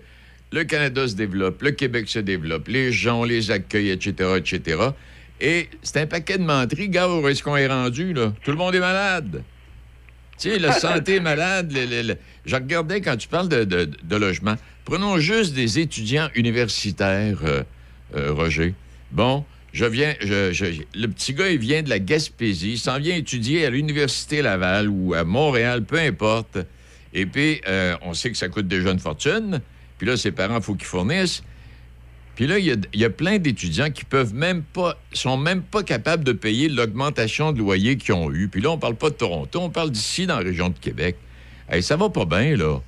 [0.53, 4.79] le Canada se développe, le Québec se développe, les gens, les accueille, etc., etc.
[5.41, 6.89] Et c'est un paquet de menteries.
[6.89, 8.33] Gars, où est-ce qu'on est rendu, là?
[8.45, 9.43] Tout le monde est malade.
[10.39, 11.73] Tu sais, la santé est malade.
[11.73, 14.57] le- le- le- Je regardais quand tu parles de, logement.
[14.85, 17.63] Prenons juste des étudiants universitaires, euh,
[18.15, 18.75] euh, Roger.
[19.11, 20.15] Bon, je viens.
[20.21, 22.73] je- je- le petit gars, il vient de la Gaspésie.
[22.73, 26.59] Il s'en vient étudier à l'Université Laval ou à Montréal, peu importe.
[27.13, 29.61] Et puis, euh, on sait que ça coûte déjà une fortune.
[29.99, 31.43] Puis là, ses parents, il faut qu'ils fournissent.
[32.35, 35.39] Puis là, il y a, il y a plein d'étudiants qui peuvent même pas, sont
[35.39, 38.49] même pas capables de payer l'augmentation de loyer qu'ils ont eu.
[38.49, 41.17] Puis là, on parle pas de Toronto, on parle d'ici, dans la région de Québec.
[41.71, 42.79] Hey, ça va pas bien, là.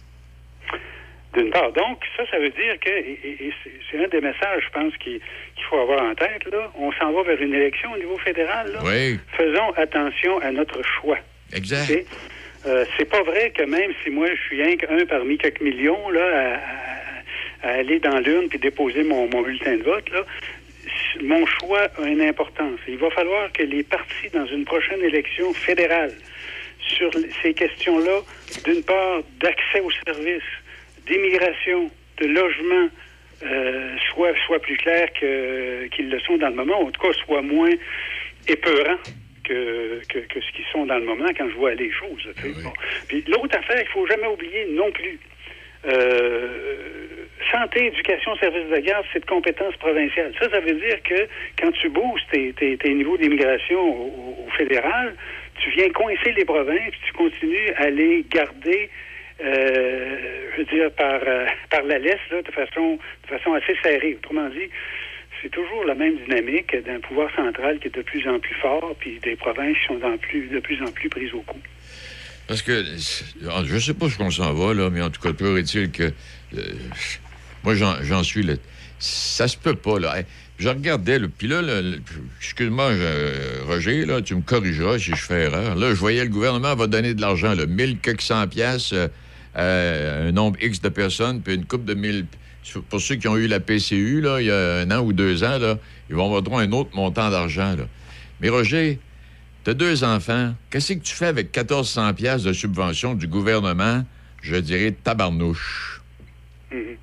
[1.35, 1.73] D'une part.
[1.73, 3.53] Donc, ça, ça veut dire que, et,
[3.91, 5.21] c'est- un des messages, je pense, qu'il
[5.71, 6.71] faut avoir en tête, là.
[6.79, 8.81] On s'en va vers une élection au niveau fédéral, là.
[8.85, 9.19] Oui.
[9.37, 11.19] Faisons attention à notre choix.
[11.53, 12.05] Exact.
[12.67, 16.11] Euh, c'est pas vrai que même si moi, je suis un, un parmi quelques millions,
[16.11, 16.98] là, à, à-
[17.63, 20.25] à aller dans l'urne puis déposer mon, mon bulletin de vote, là,
[21.23, 22.79] mon choix a une importance.
[22.87, 26.13] Il va falloir que les partis, dans une prochaine élection fédérale,
[26.81, 27.11] sur
[27.43, 28.21] ces questions-là,
[28.65, 30.43] d'une part, d'accès aux services,
[31.07, 32.89] d'immigration, de logement,
[33.45, 37.43] euh, soit, soit plus clairs qu'ils le sont dans le moment, en tout cas, soit
[37.43, 37.71] moins
[38.49, 38.99] épeurants
[39.45, 42.29] que, que, que ce qu'ils sont dans le moment quand je vois les choses.
[42.37, 42.63] tu sais.
[42.63, 42.73] Bon.
[43.09, 45.19] Puis l'autre affaire, il faut jamais oublier non plus.
[45.87, 50.33] Euh, santé, éducation, services de garde, c'est de compétence provinciale.
[50.41, 51.29] Ça, ça veut dire que
[51.61, 55.15] quand tu boostes tes, niveaux d'immigration au, fédéral,
[55.61, 58.91] tu viens coincer les provinces, puis tu continues à les garder,
[59.41, 60.17] euh,
[60.53, 62.99] je veux dire, par, euh, par la laisse, là, de façon,
[63.29, 64.15] façon assez serrée.
[64.15, 64.69] Autrement dit,
[65.43, 68.97] c'est toujours la même dynamique d'un pouvoir central qui est de plus en plus fort,
[68.99, 71.61] puis des provinces qui sont de plus en plus prises au coup.
[72.49, 72.83] Parce que,
[73.51, 75.91] ah, je sais pas où on s'en va, là, mais en tout cas, toujours est-il
[75.91, 76.13] que.
[76.57, 76.63] euh,
[77.63, 78.55] moi, j'en suis là.
[78.99, 80.23] Ça se peut pas, là.
[80.59, 82.01] Je regardais, là, puis là, le-
[82.41, 85.77] excuse-moi, euh, Roger, là, tu me corrigeras si je fais erreur.
[85.77, 88.95] Là, je voyais le gouvernement va donner de l'argent, là, 1000 quelques cent piastres
[89.57, 92.27] euh, à un nombre X de personnes, puis une coupe de 1000.
[92.91, 95.45] Pour ceux qui ont eu la PCU, là, il y a un an ou deux
[95.45, 95.79] ans, là,
[96.11, 97.85] ils vont avoir droit à un autre montant d'argent, là.
[98.41, 98.99] Mais Roger,
[99.69, 100.55] T'as deux enfants.
[100.71, 104.03] Qu'est-ce que tu fais avec 1400 pièces de subvention du gouvernement?
[104.41, 106.01] Je dirais tabarnouche.
[106.73, 106.97] Mhm.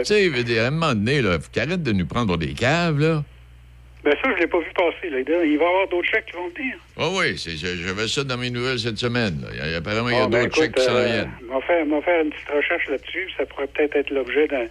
[0.00, 2.06] Tu sais, je veux dire, à un moment donné, là, faut qu'ils arrêtent de nous
[2.06, 3.22] prendre des caves, là.
[4.02, 5.08] Ben ça, je l'ai pas vu passer.
[5.08, 5.18] Là.
[5.20, 5.24] Il
[5.56, 6.74] va y avoir d'autres chèques qui vont venir.
[6.96, 9.42] Oui, oui, c'est- je- j'avais ça dans mes nouvelles cette semaine.
[9.42, 9.48] là.
[9.52, 11.30] Il y a- apparemment, il y a Ah, ben, d'autres chèques qui s'en euh, viennent.
[11.48, 13.28] On va faire, on va faire une petite recherche là-dessus.
[13.36, 14.66] Ça pourrait peut-être être l'objet d'un-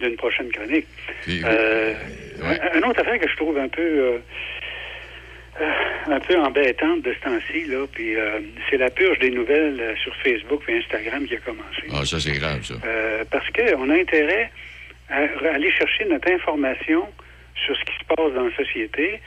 [0.00, 0.86] d'une prochaine chronique.
[1.22, 1.94] Puis, Euh,
[2.42, 2.60] ouais.
[2.74, 4.18] un- autre affaire que je trouve un peu euh,
[5.60, 9.80] euh, un peu embêtante de ce temps-ci, là, puis euh, c'est la purge des nouvelles
[9.80, 11.82] euh, sur Facebook et Instagram qui a commencé.
[11.92, 12.74] Ah, ça, c'est grave, ça.
[12.84, 14.50] Euh, parce qu'on a intérêt
[15.08, 15.22] à
[15.54, 17.06] aller chercher notre information
[17.66, 19.20] sur ce qui se passe dans la société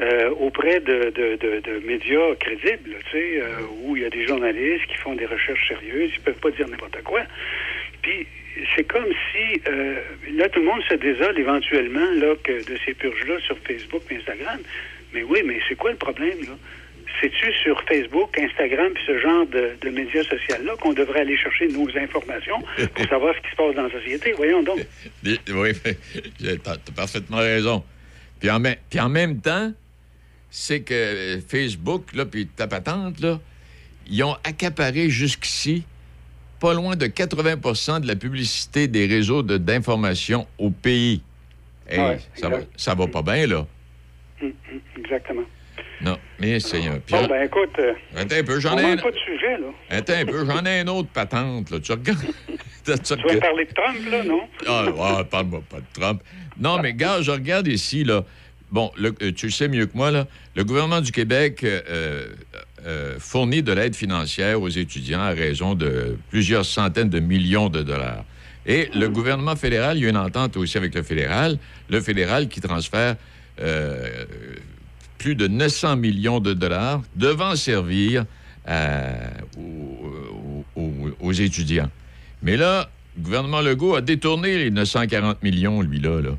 [0.00, 3.42] euh, auprès de, de- de- de médias crédibles, tu sais,
[3.82, 6.68] où il y a des journalistes qui font des recherches sérieuses, ils peuvent pas dire
[6.68, 7.22] n'importe quoi.
[8.02, 8.26] Puis
[8.76, 9.96] c'est comme si euh,
[10.32, 14.16] là tout le monde se désole éventuellement là que de ces purges-là sur Facebook et
[14.16, 14.60] Instagram.
[15.14, 16.56] Mais oui, mais c'est quoi le problème là?
[17.20, 21.66] C'est-tu sur Facebook, Instagram, puis ce genre de, de médias sociaux-là qu'on devrait aller chercher
[21.68, 22.62] nos informations
[22.94, 24.32] pour savoir ce qui se passe dans la société?
[24.32, 24.78] Voyons donc.
[25.24, 25.72] Oui,
[26.64, 27.82] t'as t'as parfaitement raison.
[28.38, 29.72] Puis en, même- puis en même temps,
[30.50, 33.38] c'est que Facebook, là, puis ta patente, là,
[34.08, 35.84] ils ont accaparé jusqu'ici
[36.60, 41.22] pas loin de 80% de la publicité des réseaux de- d'information au pays.
[41.88, 43.66] Hey, Ouais, ça, va, ça va pas bien, là.
[44.96, 45.42] Exactement.
[46.02, 46.98] Non, mais c'est un...
[46.98, 48.96] Puis, Bon, ben écoute, euh, attends un peu, j'en ai un...
[48.96, 49.66] pas de sujet, là.
[49.90, 51.78] Attends un peu, j'en ai une autre patente, là.
[51.80, 52.18] Tu regardes...
[52.26, 54.40] tu Tu vas regardes- parler de Trump, là, non?
[54.66, 56.22] ah, parle-moi pas de Trump.
[56.58, 58.24] Non, mais gars, je regarde ici, là.
[58.70, 60.26] Bon, le- euh, tu le sais mieux que moi, là.
[60.54, 62.26] Le gouvernement du Québec euh,
[62.86, 67.82] euh, fournit de l'aide financière aux étudiants à raison de plusieurs centaines de millions de
[67.82, 68.24] dollars.
[68.66, 72.48] Et le gouvernement fédéral, il y a une entente aussi avec le fédéral, le fédéral
[72.48, 73.16] qui transfère
[73.60, 74.24] euh,
[75.18, 78.24] plus de 900 millions de dollars devant servir
[78.66, 79.30] à-
[81.22, 81.90] aux- étudiants.
[82.42, 86.20] Mais là, le gouvernement Legault a détourné les 940 millions, lui-là.
[86.20, 86.30] Là.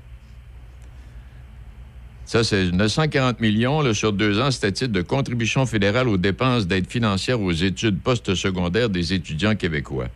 [2.26, 6.18] Ça, c'est 940 millions là, sur deux ans, c'est à titre de contribution fédérale aux
[6.18, 10.08] dépenses d'aide financière aux études postsecondaires des étudiants québécois.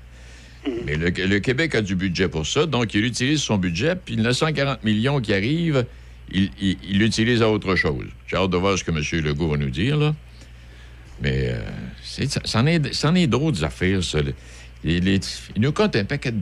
[0.85, 4.15] Mais le, le Québec a du budget pour ça, donc il utilise son budget, puis
[4.15, 5.85] le 940 millions qui arrivent,
[6.31, 8.05] il il- il l'utilise à autre chose.
[8.27, 9.01] J'ai hâte de voir ce que M.
[9.23, 10.15] Legault va nous dire, là.
[11.21, 12.81] Mais euh, c'en est,
[13.15, 14.19] est d'autres affaires, ça.
[14.83, 15.19] Il, les-
[15.55, 16.39] il nous compte un paquet de.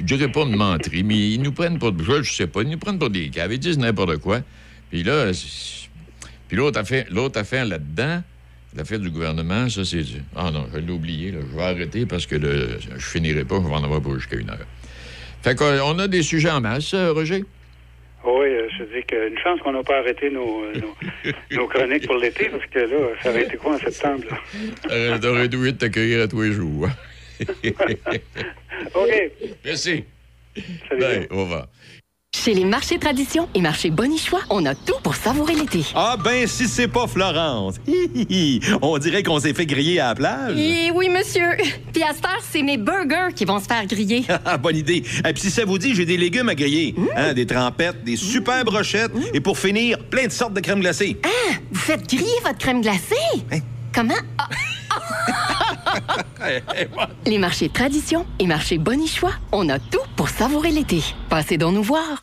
[0.00, 1.92] Je dirais pas de menteries, mais ils nous prennent pour.
[1.98, 3.52] Je, je sais pas, ils nous prennent pour des caves.
[3.52, 4.40] Ils disent n'importe quoi.
[4.90, 5.30] Puis là,
[6.48, 8.22] puis l'autre affaire, l'autre affaire là-dedans,
[8.76, 10.02] l'affaire du gouvernement, ça, c'est.
[10.34, 11.38] Ah non, je l'ai oublié, là.
[11.50, 14.36] Je vais arrêter parce que là, je finirai pas, je vais en avoir pour jusqu'à
[14.36, 14.66] une heure.
[15.42, 17.44] Fait qu'on a des sujets en masse, euh, Roger?
[18.26, 20.94] Oui, euh, je dis qu'une chance qu'on n'a pas arrêté nos, euh, nos,
[21.56, 24.24] nos chroniques pour l'été, parce que là, ça aurait été quoi en septembre?
[24.30, 24.38] là?
[24.90, 26.88] Euh, T'aurais dû de t'accueillir à tous les jours.
[28.94, 29.30] OK.
[29.64, 30.04] Merci.
[30.88, 31.26] Salut.
[31.30, 31.66] Au revoir.
[32.36, 35.84] Chez les marchés tradition et marchés Bonichois, on a tout pour savourer l'été.
[35.94, 37.76] Ah ben, si c'est pas Florence.
[37.86, 38.60] Hi, hi, hi.
[38.82, 40.58] On dirait qu'on s'est fait griller à la plage.
[40.58, 41.50] Et oui, monsieur.
[41.92, 44.24] Puis à cette heure, c'est mes burgers qui vont se faire griller.
[44.44, 45.04] Ah, bonne idée.
[45.26, 46.94] Et puis si ça vous dit, j'ai des légumes à griller.
[47.16, 51.16] Hein, des trempettes, des super brochettes et pour finir, plein de sortes de crème glacée.
[51.24, 53.62] Ah, vous faites griller votre crème glacée?
[53.94, 54.14] Comment?
[54.38, 54.48] Ah,
[57.26, 61.02] Les marchés tradition et marchés Bonichois, on a tout pour savourer l'été.
[61.28, 62.22] Passez donc nous voir.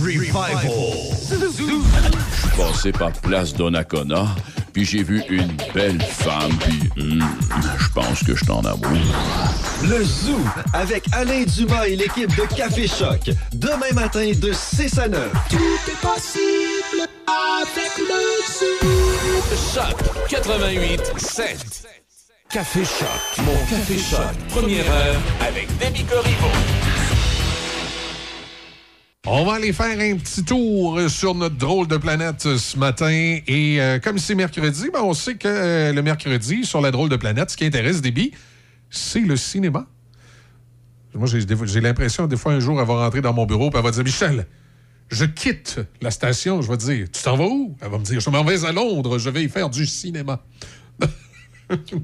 [0.00, 0.58] Revival.
[1.30, 4.26] Je suis passé par Place Donnacona.
[4.72, 7.24] puis j'ai vu une belle femme, puis hum,
[7.78, 8.88] je pense que je t'en amour.
[9.82, 10.38] Le Zoo
[10.72, 13.30] avec Alain Dumas et l'équipe de Café Choc.
[13.52, 15.20] Demain matin de 6 à 9.
[15.50, 18.20] Tout est possible avec le
[18.58, 19.74] Zoo.
[19.74, 21.86] Choc 88 7.
[22.50, 23.44] Café Choc.
[23.44, 24.20] Mon Café Choc.
[24.50, 26.50] Première heure avec Demi Corriveau.
[29.26, 33.38] On va aller faire un petit tour sur notre drôle de planète ce matin.
[33.46, 37.10] Et euh, comme c'est mercredi, ben, on sait que euh, le mercredi, sur la drôle
[37.10, 38.32] de planète, ce qui intéresse Déby,
[38.88, 39.86] c'est le cinéma.
[41.12, 43.82] Moi, j'ai l'impression, des fois, un jour, elle va rentrer dans mon bureau et elle
[43.82, 44.46] va dire Michel,
[45.10, 46.62] je quitte la station.
[46.62, 47.76] Je vais dire Tu t'en vas où?
[47.82, 50.42] Elle va me dire Je m'en vais à Londres, je vais y faire du cinéma.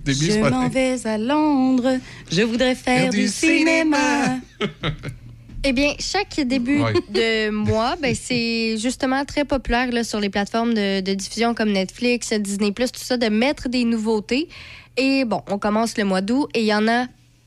[0.04, 1.98] Déby, Je m'en vais à Londres,
[2.30, 4.36] je voudrais faire du cinéma.
[5.68, 6.92] Eh bien, chaque début Ouais.
[7.10, 11.72] de mois, ben, c'est justement très populaire là, sur les plateformes de, de diffusion comme
[11.72, 14.48] Netflix, Disney+, tout ça, de mettre des nouveautés.
[14.96, 17.06] Et bon, on commence le mois d'août et il y en a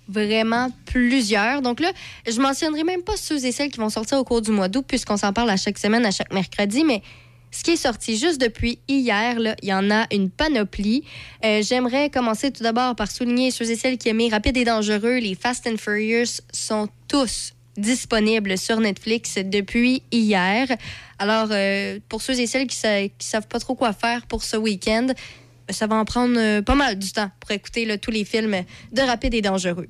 [0.09, 1.61] vraiment plusieurs.
[1.61, 1.93] Donc là,
[2.29, 4.83] je mentionnerai même pas ceux et celles qui vont sortir au cours du mois d'août,
[4.85, 7.01] puisqu'on s'en parle à chaque semaine, à chaque mercredi, mais
[7.51, 11.05] ce qui est sorti juste depuis hier, là, il y en a une panoplie.
[11.45, 15.19] Euh, J'aimerais commencer tout d'abord par souligner ceux et celles qui aimaient Rapide et Dangereux.
[15.19, 20.67] Les Fast and Furious sont tous disponibles sur Netflix depuis hier.
[21.17, 24.57] Alors, euh, pour ceux et celles qui ne savent pas trop quoi faire pour ce
[24.57, 25.07] week-end,
[25.71, 29.01] ça va en prendre euh, pas mal du temps pour écouter tous les films de
[29.01, 29.87] Rapide et Dangereux.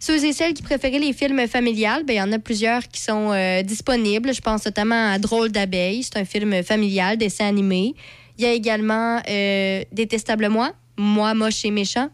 [0.00, 3.00] Ceux et celles qui préféraient les films familiales, ben, il y en a plusieurs qui
[3.00, 4.32] sont euh, disponibles.
[4.34, 6.02] Je pense notamment à Drôle d'abeille.
[6.02, 7.94] C'est un film familial, dessin animé.
[8.38, 12.08] Il y a également euh, Détestable Moi, Moi, moche et méchant.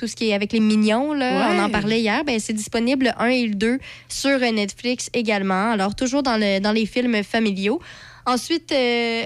[0.00, 1.56] Tout ce qui est avec les mignons, là, Ouais.
[1.58, 3.78] on en parlait hier, ben, c'est disponible le 1 et le 2
[4.08, 5.72] sur Netflix également.
[5.72, 7.80] Alors, toujours dans, le- dans les films familiaux.
[8.24, 9.24] Ensuite, euh,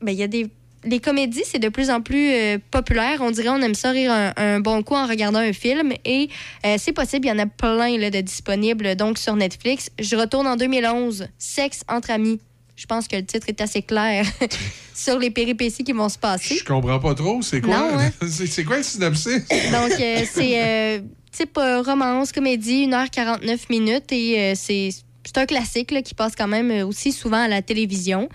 [0.00, 0.46] ben, il y a des.
[0.84, 3.18] Les comédies, c'est de plus en plus euh, populaire.
[3.20, 5.92] On dirait on aime ça rire un, un bon coup en regardant un film.
[6.06, 6.30] Et
[6.64, 9.90] euh, c'est possible, il y en a plein là, de disponibles donc sur Netflix.
[9.98, 11.26] Je retourne en 2011.
[11.36, 12.40] Sexe entre amis.
[12.78, 14.24] Je pense que le titre est assez clair
[14.94, 16.56] sur les péripéties qui vont se passer.
[16.58, 17.42] Je comprends pas trop.
[17.42, 17.76] C'est quoi?
[17.76, 18.10] Non, hein?
[18.28, 19.48] c'est quoi le synopsis?
[19.72, 21.00] Donc, euh, c'est euh,
[21.32, 24.90] type euh, romance, comédie, 1h49 minutes et c'est
[25.24, 28.28] c'est un classique là, qui passe quand même aussi souvent à la télévision.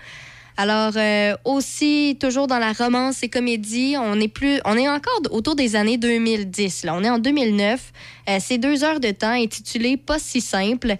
[0.56, 5.20] Alors, euh, aussi, toujours dans la romance et comédie, on est, plus, on est encore
[5.30, 6.84] autour des années 2010.
[6.84, 6.94] Là.
[6.94, 7.92] On est en 2009.
[8.28, 10.96] Euh, c'est deux heures de temps intitulé Pas si simple.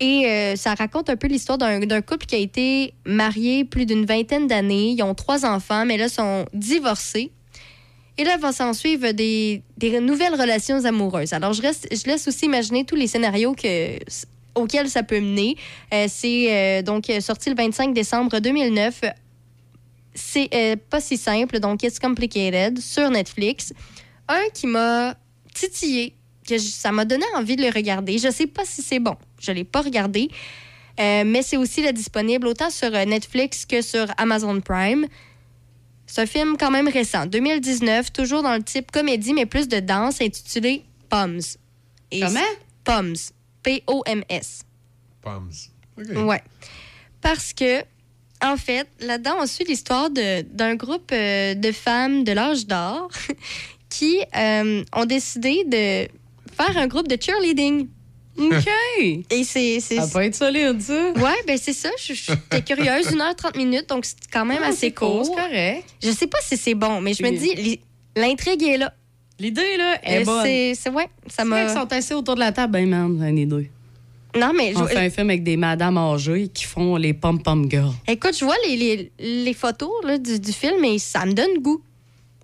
[0.00, 4.06] Et euh, ça raconte un peu l'histoire d'un couple qui a été marié plus d'une
[4.06, 4.90] vingtaine d'années.
[4.90, 7.32] Ils ont trois enfants, mais là, sont divorcés.
[8.16, 9.62] Et là, va s'en suivre des,
[10.00, 11.32] nouvelles relations amoureuses.
[11.32, 13.98] Alors, je, laisse aussi imaginer tous les scénarios que,
[14.56, 15.56] auxquels ça peut mener.
[15.94, 19.02] Euh, c'est euh, donc sorti le 25 décembre 2009.
[20.14, 23.72] C'est euh, pas si simple, donc It's Complicated sur Netflix.
[24.26, 25.14] Un qui m'a
[25.54, 26.14] titillé,
[26.46, 28.18] que ça m'a donné envie de le regarder.
[28.18, 30.28] Je sais pas si c'est bon, je l'ai pas regardé,
[31.00, 35.06] Euh, mais c'est aussi là, disponible autant sur euh, Netflix que sur Amazon Prime.
[36.06, 39.78] C'est un film quand même récent, 2019, toujours dans le type comédie, mais plus de
[39.78, 41.38] danse, intitulé Poms.
[42.10, 42.40] Et Comment?
[42.82, 43.30] Poms.
[43.62, 44.62] P-O-M-S.
[45.22, 45.50] Poms.
[46.26, 46.42] Ouais.
[47.20, 47.82] Parce que,
[48.42, 53.08] en fait, là-dedans, on suit l'histoire de- d'un groupe euh, de femmes de l'âge d'or
[53.88, 56.08] qui euh, ont décidé de
[56.56, 57.88] faire un groupe de cheerleading.
[58.38, 58.68] OK.
[59.30, 59.80] Et c'est.
[59.80, 61.12] Ça va être solide, ça.
[61.16, 61.90] Ouais, ben c'est ça.
[61.98, 63.06] J'étais curieuse.
[63.12, 65.84] 1h30 minutes, donc c'est quand même Ah, assez court, c'est correct.
[66.02, 67.38] Je sais pas si c'est bon, mais je me Oui.
[67.38, 67.80] dis, li-
[68.16, 68.92] l'intrigue est là.
[69.40, 70.42] L'idée, là, est bonne.
[70.44, 71.62] c'est- ouais, ça C'est m'a.
[71.64, 73.70] vrai qu'ils sont assis autour de la table, ben, man, une idée.
[74.36, 77.68] Non, mais On je- fait un film avec des madames âgées qui font les pom-pom
[77.70, 77.92] girls.
[78.06, 81.58] Écoute, je vois les, les, les photos là, du, du film et ça me donne
[81.60, 81.80] goût.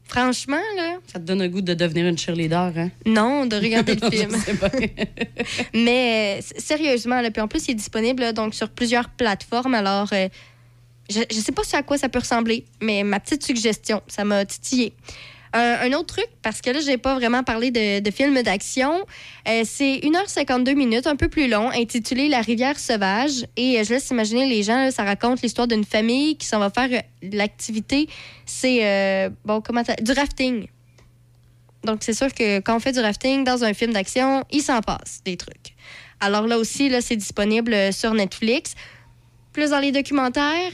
[0.06, 0.98] Franchement, là.
[1.06, 2.90] Ça te donne un goût de devenir une cheerleader, hein?
[3.06, 4.30] Non, de regarder le film.
[5.74, 9.74] Mais euh, sérieusement, là, puis en plus, il est disponible là, donc sur plusieurs plateformes.
[9.74, 10.28] Alors, euh,
[11.10, 14.24] je ne sais pas sur à quoi ça peut ressembler, mais ma petite suggestion, ça
[14.24, 14.92] m'a titillé.
[15.54, 19.06] Un, un autre truc, parce que là, j'ai pas vraiment parlé de, de film d'action,
[19.48, 23.46] euh, c'est 1h52 minutes, un peu plus long, intitulé La rivière sauvage.
[23.56, 26.70] Et euh, je laisse imaginer les gens, ça raconte l'histoire d'une famille qui s'en va
[26.70, 27.00] faire euh,
[27.32, 28.08] l'activité.
[28.44, 30.66] C'est, euh, bon, comment Du rafting.
[31.84, 34.80] Donc, c'est sûr que quand on fait du rafting dans un film d'action, il s'en
[34.80, 35.74] passe des trucs.
[36.20, 38.74] Alors là aussi, là, c'est disponible euh, sur Netflix.
[39.52, 40.72] Plus dans les documentaires,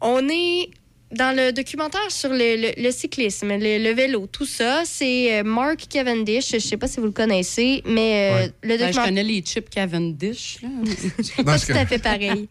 [0.00, 0.70] on est
[1.12, 5.42] dans le documentaire sur le, le- le cyclisme, le, le vélo, tout ça, c'est euh,
[5.42, 6.52] Mark Cavendish.
[6.52, 9.04] Je sais pas si vous le connaissez, mais euh, le Ben, je documentaire.
[9.06, 10.58] connais les chips Cavendish.
[10.62, 10.68] Là.
[11.44, 12.48] pas tout à fait pareil.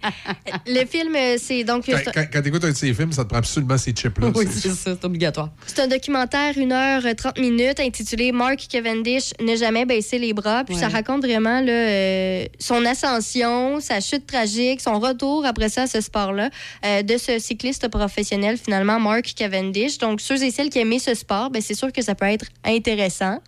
[0.68, 1.86] le film, euh, c'est donc.
[1.86, 4.32] Quand, quand, quand t'écoutes un de ces films, ça te prend absolument ces chips-là.
[4.36, 5.50] oui, C'est- ça, c'est obligatoire.
[5.66, 10.64] C'est un documentaire, 1h30 minutes, intitulé Mark Cavendish ne jamais baisser les bras.
[10.66, 10.82] Puis Ouais.
[10.82, 15.88] ça raconte vraiment là, euh, son ascension, sa chute tragique, son retour après ça à
[15.88, 16.50] ce sport-là,
[16.86, 19.98] euh, de ce cycliste professionnel, finalement, Mark Cavendish.
[19.98, 22.46] Donc, ceux et celles qui aiment ce sport, ben, c'est sûr que ça peut être
[22.64, 23.40] intéressant.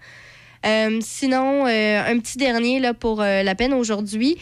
[0.65, 4.37] Euh, sinon, euh, un petit dernier là, pour euh, la peine aujourd'hui.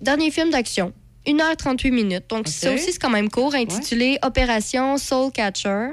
[0.00, 0.92] Dernier film d'action.
[1.26, 2.24] 1h38 minutes.
[2.28, 5.90] Donc, ça aussi, c'est quand même court, intitulé Opération Soul Catcher.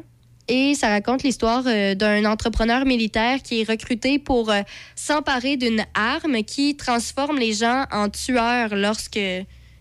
[0.50, 4.52] Et ça raconte l'histoire d'un entrepreneur militaire qui est recruté pour
[4.96, 9.20] s'emparer d'une arme qui transforme les gens en tueurs lorsque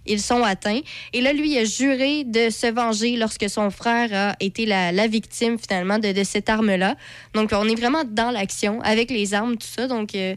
[0.07, 0.80] ils sont atteints.
[1.12, 5.07] Et là, lui, a juré de se venger lorsque son frère a été la, la
[5.07, 6.96] victime, finalement, de, cette arme-là.
[7.34, 9.86] Donc, on est vraiment dans l'action, avec les armes, tout ça.
[9.86, 10.34] Donc, euh,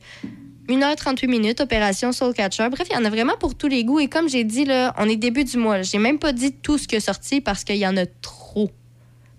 [0.67, 2.67] 1h38 minutes, opération Soul Catcher.
[2.69, 3.99] Bref, il y en a vraiment pour tous les goûts.
[3.99, 5.81] Et comme j'ai dit, là, on est début du mois.
[5.81, 8.71] J'ai même pas dit tout ce qui est sorti parce qu'il y en a trop.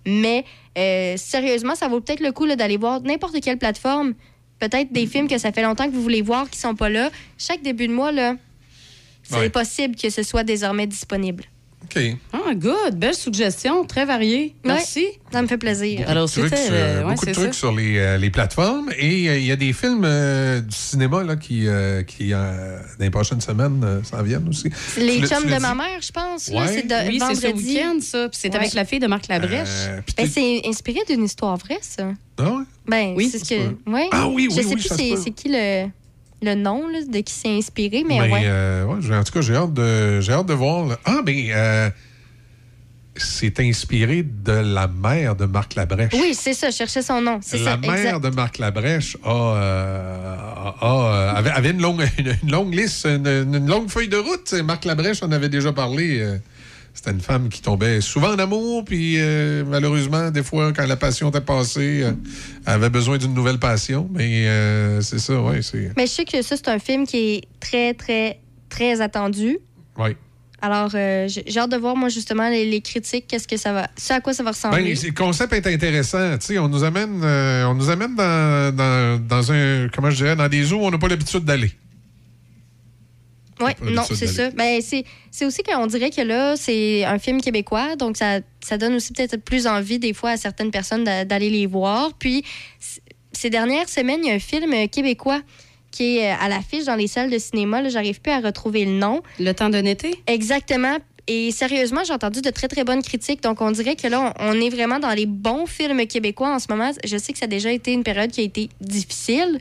[0.07, 0.45] Mais
[0.77, 4.14] euh, sérieusement, ça vaut peut-être le coup d'aller voir n'importe quelle plateforme.
[4.59, 7.11] Peut-être des films que ça fait longtemps que vous voulez voir qui sont pas là.
[7.39, 8.37] Chaque début de mois, là,
[9.25, 9.51] c'est Ouais.
[9.51, 11.45] possible que ce soit désormais disponible.
[11.85, 12.03] OK.
[12.33, 12.95] Ah, good.
[12.97, 13.85] Belle suggestion.
[13.85, 14.55] Très variée.
[14.64, 15.01] Merci.
[15.01, 16.09] Ouais, ça me fait plaisir.
[16.09, 17.59] Alors, Trucs euh, ouais, beaucoup de c'est trucs ça.
[17.61, 18.91] sur les, euh, les plateformes.
[18.99, 22.79] Et euh, il y a des films euh, du cinéma là, qui, euh, qui euh,
[22.99, 24.70] dans les prochaines semaines, euh, s'en viennent aussi.
[24.97, 26.49] Les Tu chums de ma mère, je pense.
[26.49, 26.66] Ouais.
[26.68, 27.75] C'est de Oui, c'est ce vendredi.
[27.75, 28.29] week-end, ça.
[28.31, 28.57] Puis c'est Ouais.
[28.57, 29.68] avec la fille de Marc Labrèche.
[29.89, 32.09] Euh, Ben, c'est inspiré d'une histoire vraie, ça.
[32.39, 32.62] Ah ouais?
[32.89, 33.61] Ben, Oui, c'est ce que.
[34.11, 35.87] Ah oui, Je oui, sais oui, plus c'est, c'est qui le,
[36.45, 38.43] le nom là, de qui s'est inspiré, mais Mais, ouais.
[38.45, 40.87] euh, ouais, en tout cas, j'ai hâte de, j'ai hâte de voir.
[40.87, 40.99] là.
[41.05, 41.91] Ah, ben, euh,
[43.17, 46.13] c'est inspiré de la mère de Marc Labrèche.
[46.15, 47.39] Oui, c'est ça, je cherchais son nom.
[47.53, 48.21] La ça, mère exact.
[48.25, 53.07] de Marc Labrèche a, euh, a- a, avait, avait une, longue, une, une longue liste,
[53.07, 54.53] une, une longue feuille de route.
[54.65, 56.39] Marc Labrèche en avait déjà parlé.
[56.95, 60.95] C'était une femme qui tombait souvent en amour, puis euh, malheureusement, des fois, quand la
[60.95, 62.13] passion était passée, euh,
[62.67, 64.09] elle avait besoin d'une nouvelle passion.
[64.13, 65.57] Mais euh, c'est ça, oui.
[65.97, 68.39] Mais je sais que ça, c'est un film qui est très, très,
[68.69, 69.59] très attendu.
[69.99, 70.17] Ouais.
[70.63, 73.89] Alors, j'ai hâte de voir, moi, justement, les, les critiques, qu'est-ce que ça va.
[73.99, 74.95] Ce à quoi ça va ressembler.
[74.95, 76.39] Ben, le concept est intéressant.
[76.39, 80.37] Tu sais, on nous amène, on nous amène dans, dans, dans un, comment je dirais,
[80.37, 81.73] dans des eaux où on n'a pas l'habitude d'aller.
[83.61, 84.51] Oui, non, c'est ça.
[84.51, 88.79] Ben, c'est c'est aussi qu'on dirait que là, c'est un film québécois, donc ça, ça
[88.79, 92.13] donne aussi peut-être plus envie des fois à certaines personnes d'a- d'aller les voir.
[92.19, 92.45] Puis,
[93.33, 95.41] ces dernières semaines, il y a un film québécois
[95.91, 97.81] qui est euh, à l'affiche dans les salles de cinéma.
[97.83, 99.23] Là, j'arrive plus à retrouver le nom.
[99.39, 100.15] Le temps d'un été?
[100.27, 100.97] Exactement.
[101.27, 103.43] Et sérieusement, j'ai entendu de très, très bonnes critiques.
[103.43, 106.67] Donc, on dirait que là, on est vraiment dans les bons films québécois en ce
[106.69, 106.91] moment.
[107.05, 109.59] Je sais que ça a déjà été une période qui a été difficile.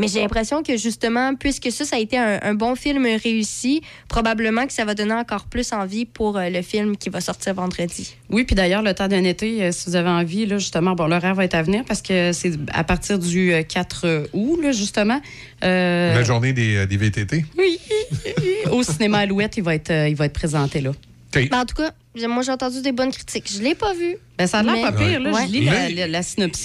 [0.00, 3.82] Mais j'ai l'impression que justement, puisque ça, ça a été un, un bon film réussi,
[4.08, 7.54] probablement que ça va donner encore plus envie pour euh, le film qui va sortir
[7.54, 8.16] vendredi.
[8.30, 11.06] Oui, puis d'ailleurs, le temps d'un été, euh, si vous avez envie, là, justement, bon,
[11.06, 14.72] l'horaire va être à venir parce que c'est à partir du euh, 4 août, là,
[14.72, 15.20] justement.
[15.64, 17.44] euh, La journée des, euh, des VTT.
[17.58, 17.78] oui,
[18.72, 20.92] au cinéma Alouette, il va être, euh, il va être présenté là.
[21.34, 23.50] Mais en tout cas, j'ai- moi, j'ai entendu des bonnes critiques.
[23.52, 24.16] Je l'ai pas vu.
[24.38, 25.30] Ben, ça a l'air Mais- pas pire, là.
[25.30, 25.46] Ouais.
[25.46, 25.72] Je lis la,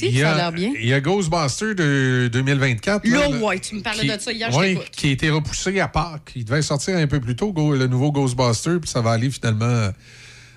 [0.09, 0.71] y ça a- l'air bien.
[0.79, 3.07] Il y a Ghostbusters de 2024.
[3.07, 5.79] Là, là, ouais, tu me parlais qui- de ça hier, ouais, qui a été repoussé
[5.79, 6.31] à Pâques.
[6.35, 9.29] Il devait sortir un peu plus tôt, Go- le nouveau Ghostbuster, puis ça va aller
[9.29, 9.89] finalement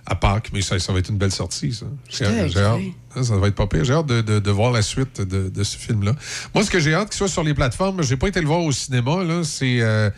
[0.06, 0.50] à Pâques.
[0.54, 1.86] Mais ça, ça va être une belle sortie, ça.
[2.08, 2.80] J'ai hâte.
[3.14, 3.84] Ça, ça va être pas pire.
[3.84, 6.12] J'ai hâte de, de- de voir la suite de, de ce film-là.
[6.54, 8.60] Moi, ce que j'ai hâte qu'il soit sur les plateformes, j'ai pas été le voir
[8.62, 10.08] au cinéma, là, c'est euh,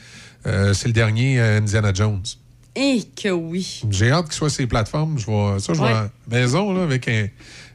[0.47, 2.22] euh, c'est le dernier euh, Indiana Jones.
[2.77, 3.83] Et que oui.
[3.91, 5.18] J'ai hâte qu'il soit sur les plateformes.
[5.18, 5.91] Je vois ça, je Ouais.
[5.93, 7.27] la maison là, avec un,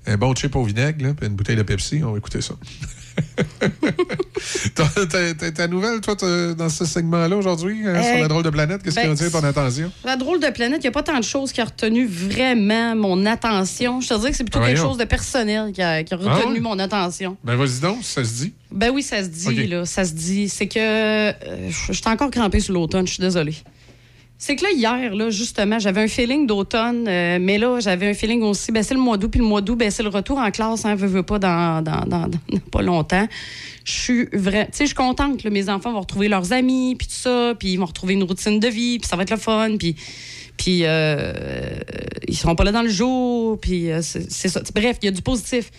[0.07, 2.01] un bon chip au vinaigre, puis une bouteille de Pepsi.
[2.03, 2.53] On va écouter ça.
[5.55, 6.15] Ta nouvelle, toi,
[6.55, 9.29] dans ce segment-là aujourd'hui, hein, sur Euh, la drôle de planète, qu'est-ce qui ben, retient
[9.29, 9.91] ton attention?
[10.03, 12.95] La drôle de planète, il n'y a pas tant de choses qui a retenu vraiment
[12.95, 14.01] mon attention.
[14.01, 16.17] Je te dirais que c'est plutôt Ah, quelque chose de personnel qui a, qui a
[16.25, 16.59] Ah retenu ouais?
[16.59, 17.37] mon attention.
[17.43, 18.53] Ben, vas-y donc, ça se dit.
[18.71, 19.85] Ben oui, ça se dit, là.
[19.85, 20.49] Ça se dit.
[20.49, 20.79] C'est que.
[20.79, 21.31] euh,
[21.69, 23.55] je suis encore crampée sur l'automne, je suis désolée.
[24.37, 28.13] C'est que là, hier, là, justement, j'avais un feeling d'automne, euh, mais là, j'avais un
[28.13, 30.37] feeling aussi, ben c'est le mois d'août, puis le mois d'août, ben c'est le retour
[30.39, 32.29] en classe, hein, veux, veux pas, dans, dans, dans-
[32.71, 33.27] pas longtemps.
[33.85, 36.95] Je suis vrai, tu sais, je suis contente que mes enfants vont retrouver leurs amis,
[36.97, 39.31] puis tout ça, puis ils vont retrouver une routine de vie, puis ça va être
[39.31, 39.95] le fun, puis
[40.57, 41.33] puis euh,
[42.27, 44.61] ils seront pas là dans le jour, puis euh, c'est ça.
[44.73, 45.71] Bref, il y a du positif.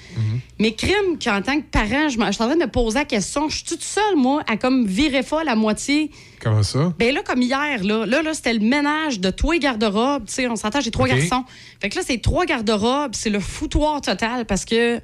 [0.59, 3.49] Mais crime qu'en tant que parent, je, suis en train de me poser la question,
[3.49, 6.11] je suis toute seule, moi, à comme virer folle à moitié
[6.41, 6.93] Comment ça?
[6.99, 10.27] Ben là, comme hier, là, là, là c'était le ménage de tous les garde-robes.
[10.27, 11.45] Tu sais, on s'entend, j'ai trois garçons.
[11.81, 15.01] Fait que là, c'est trois garde-robes, c'est le foutoir total parce que.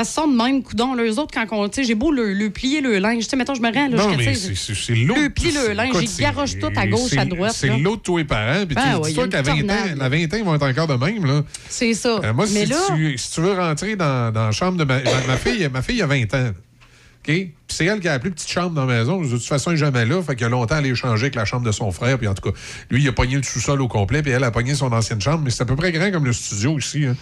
[0.00, 0.96] Parce qu'ils sont de même coudon.
[0.96, 1.68] Eux autres, quand on.
[1.68, 3.24] Tu sais, j'ai beau le, le plier le linge.
[3.24, 3.88] Tu sais, mettons, je me rends.
[3.88, 5.20] Là, non, je- mais c'est- l'autre.
[5.20, 8.16] Le pli, le linge, j'y garoche tout à gauche, à droite, C'est l'autre de tous
[8.16, 8.64] les parents.
[8.64, 10.94] Puis Ben tu ouais, qu'à 20 ans, la 20 ans, ils vont être encore de
[11.04, 11.26] même.
[11.26, 11.42] Là.
[11.68, 12.18] C'est ça.
[12.24, 12.76] Euh, moi, mais si, là.
[12.96, 16.00] tu, si tu veux rentrer dans, dans la chambre de ma, ma, fille, ma fille
[16.00, 16.48] a 20 ans.
[16.48, 17.24] OK?
[17.26, 19.20] Puis c'est elle qui a la plus petite chambre dans la maison.
[19.20, 20.22] De toute façon, elle n'est jamais là.
[20.22, 22.16] Fait qu'il a longtemps, elle a échangé avec la chambre de son frère.
[22.16, 22.56] Puis en tout cas,
[22.90, 24.22] lui, il a pogné le sous-sol au complet.
[24.22, 25.42] Puis elle a pogné son ancienne chambre.
[25.44, 27.04] Mais c'est à peu près grand comme le studio ici.
[27.04, 27.16] hein.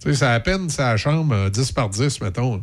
[0.00, 2.62] Tu sais, c'est à peine sa chambre euh, 10 par 10, mettons.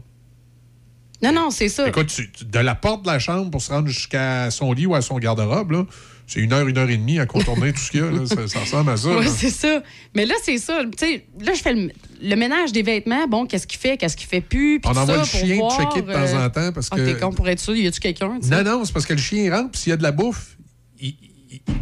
[1.24, 1.88] Non, non, c'est ça.
[1.88, 4.96] Écoute, tu- de la porte de la chambre pour se rendre jusqu'à son lit ou
[4.96, 5.86] à son garde-robe, là,
[6.26, 8.10] c'est une heure, une heure et demie à contourner tout ce qu'il y a.
[8.10, 8.26] là.
[8.26, 9.10] Ça, ça ressemble à ça.
[9.18, 9.84] Oui, c'est ça.
[10.16, 10.82] Mais là, c'est ça.
[10.98, 11.92] Tu sais, là, je fais le,
[12.24, 13.28] le ménage des vêtements.
[13.28, 14.80] Bon, qu'est-ce qu'il fait, qu'est-ce qu'il fait plus?
[14.86, 17.06] On envoie ça le chien voir, checker de temps euh, en temps parce Ah, que.
[17.06, 18.40] t'es con pour être sûr, y a-tu quelqu'un?
[18.50, 20.58] Non, non, c'est parce que le chien rentre, puis s'il y a de la bouffe,
[21.00, 21.16] il,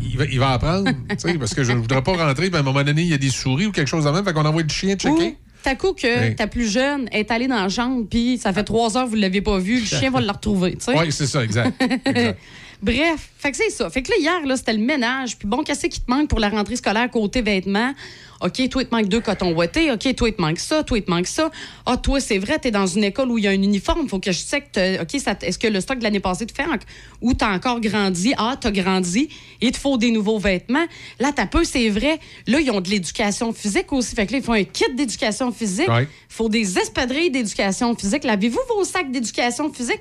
[0.01, 0.89] il- va, il va apprendre.
[1.09, 3.07] tu sais, parce que je ne voudrais pas rentrer, puis à un moment donné, il
[3.09, 5.37] y a des souris ou quelque chose de même, fait qu'on envoie le chien checker.
[5.61, 6.35] T'as coup que Oui.
[6.35, 9.17] ta plus jeune est allée dans la chambre, puis ça fait trois heures que vous
[9.17, 10.77] ne l'avez pas vu, le chien va la retrouver.
[10.87, 11.73] Oui, c'est ça, exact.
[12.05, 12.39] exact.
[12.81, 13.89] Bref, fait que c'est ça.
[13.89, 15.37] Fait que là, hier, là, c'était le ménage.
[15.37, 17.93] Puis bon, qu'est-ce qui te manque pour la rentrée scolaire côté vêtements?
[18.41, 19.91] OK, toi, il te manque deux cotons ouatés.
[19.91, 20.81] OK, toi, il te manque ça.
[20.83, 21.51] Toi, il te manque ça.
[21.85, 24.07] Ah, toi, c'est vrai, t'es dans une école où il y a un uniforme.
[24.07, 26.63] Faut que je sais que OK, est-ce que le stock de l'année passée te fait
[26.63, 26.77] en-
[27.19, 28.33] ou t'as encore grandi?
[28.37, 29.27] Ah, t'as grandi.
[29.59, 30.85] Il te faut des nouveaux vêtements.
[31.19, 32.17] Là, t'as peu, c'est vrai.
[32.47, 34.15] Là, ils ont de l'éducation physique aussi.
[34.15, 35.89] Fait que là, ils font un kit d'éducation physique.
[35.89, 36.07] Ouais.
[36.29, 38.23] faut des espadrilles d'éducation physique.
[38.23, 39.99] Lavez-vous vos sacs d'éducation physique?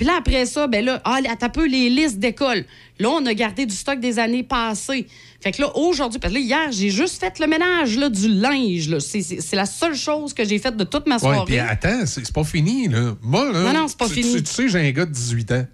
[0.00, 2.64] Puis là, après ça, ben là, ah, t'as peu les listes d'école.
[2.98, 5.06] Là, on a gardé du stock des années passées.
[5.42, 8.26] Fait que là, aujourd'hui, parce que là, hier, j'ai juste fait le ménage là, du
[8.28, 8.88] linge.
[8.88, 8.98] là.
[8.98, 11.44] C'est- la seule chose que j'ai faite de toute ma Ouais, soirée.
[11.44, 13.14] puis attends, c'est c'est pas fini, là.
[13.20, 13.60] Moi, là.
[13.74, 14.36] Non, non, c'est pas tu- fini.
[14.36, 15.66] Tu, tu sais, j'ai un gars de 18 ans.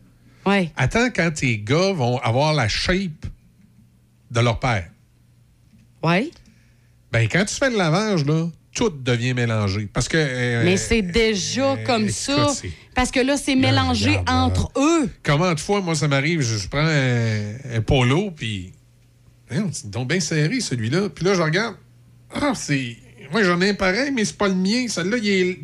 [0.45, 0.73] Ouais.
[0.77, 3.27] Attends quand tes gars vont avoir la shape
[4.33, 4.89] de leur père.
[6.03, 6.33] Ouais.
[7.13, 9.89] Ben, quand tu fais le lavage, là, tout devient mélangé.
[9.93, 10.17] Parce que.
[10.19, 12.49] euh, Mais c'est déjà comme ça.
[12.49, 15.09] c'est- Parce que là, c'est mélangé entre eux.
[15.23, 18.73] Comment de fois, moi, ça m'arrive, je, je prends un, un polo, puis.
[19.71, 21.09] C'est donc bien serré, celui-là.
[21.11, 21.77] Puis là, je regarde.
[22.35, 22.97] Ah, c'est.
[23.31, 24.87] Moi, j'en ai un pareil, mais c'est pas le mien.
[24.89, 25.61] Celui-là, il est.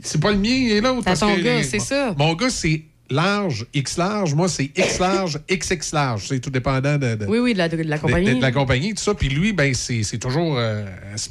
[0.00, 1.02] C'est pas le mien, il est l'autre.
[1.02, 2.14] Parce ton que- gars, c'est ça.
[2.16, 4.34] Mon gars, c'est large, X large.
[4.34, 6.26] Moi, c'est X large, XX large.
[6.28, 7.14] C'est tout dépendant de.
[7.16, 8.30] de- Oui, oui, de la, de la de- compagnie.
[8.30, 9.14] De, de la compagnie, tout ça.
[9.14, 10.84] Puis lui, ben, c'est c'est toujours euh,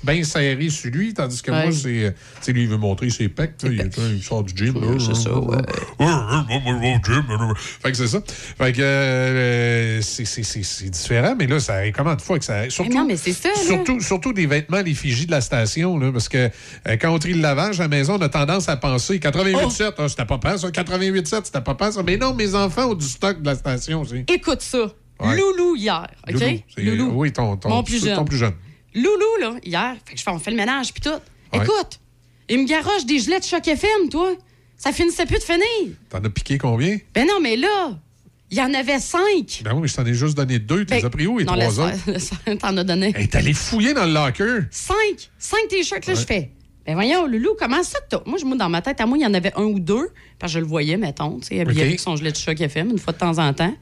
[0.03, 1.63] bien serré sur lui, tandis que Ouais.
[1.63, 2.05] moi, c'est.
[2.05, 2.11] euh,
[2.53, 3.53] lui, il veut montrer ses pecs.
[3.63, 4.75] Il, il sort du gym.
[4.99, 5.57] c'est ça, ouais.
[7.81, 8.21] Fait que c'est ça.
[8.57, 12.45] Fait que euh, c'est- c'est c'est- c'est différent, mais là, ça comment de fois que
[12.45, 12.69] ça.
[12.69, 13.49] Surtout, non, mais c'est ça.
[13.55, 16.37] Surtout, surtout des vêtements, l'effigie de la station, là, parce que
[16.87, 19.93] euh, quand on trie le lavage à la maison, on a tendance à penser 88,7,
[19.97, 20.69] ah, c'était pas pas ça.
[20.69, 22.03] 88,7, c'était pas ça.
[22.03, 24.23] Mais non, mes enfants ont du stock de la station aussi.
[24.27, 24.91] Écoute ça.
[25.19, 25.37] Ouais.
[25.37, 26.41] Loulou hier, OK?
[26.77, 28.25] Loulou, c'est- Oui, ton, ton, Mon plus ton jeune.
[28.25, 28.53] plus jeune.
[28.95, 31.09] Loulou, là, hier, fait que je fais, on fait le ménage, puis tout.
[31.09, 31.63] Ouais.
[31.63, 31.99] Écoute,
[32.49, 34.33] il me garoche des gilets de choc FM, toi.
[34.77, 35.95] Ça finissait plus de finir.
[36.09, 36.97] T'en as piqué combien?
[37.13, 37.97] Ben non, mais là,
[38.51, 39.61] il y en avait cinq.
[39.63, 40.83] Ben oui, mais je t'en ai juste donné deux.
[40.85, 42.55] Tu les Ben, as pris où, non, trois autres?
[42.59, 43.13] T'en as donné.
[43.15, 44.67] Hey, T'es allé fouiller dans le locker.
[44.71, 45.29] Cinq.
[45.39, 46.19] Cinq t-shirts, là, Ouais.
[46.19, 46.51] je fais.
[46.85, 48.21] Ben voyons, Loulou, comment ça que t'as?
[48.25, 50.09] Moi, je me dans ma tête, à moi, il y en avait un ou deux,
[50.37, 51.87] parce que je le voyais, mettons, tu sais, habillé OK.
[51.87, 53.73] avec son gilet de choc FM, une fois de temps en temps.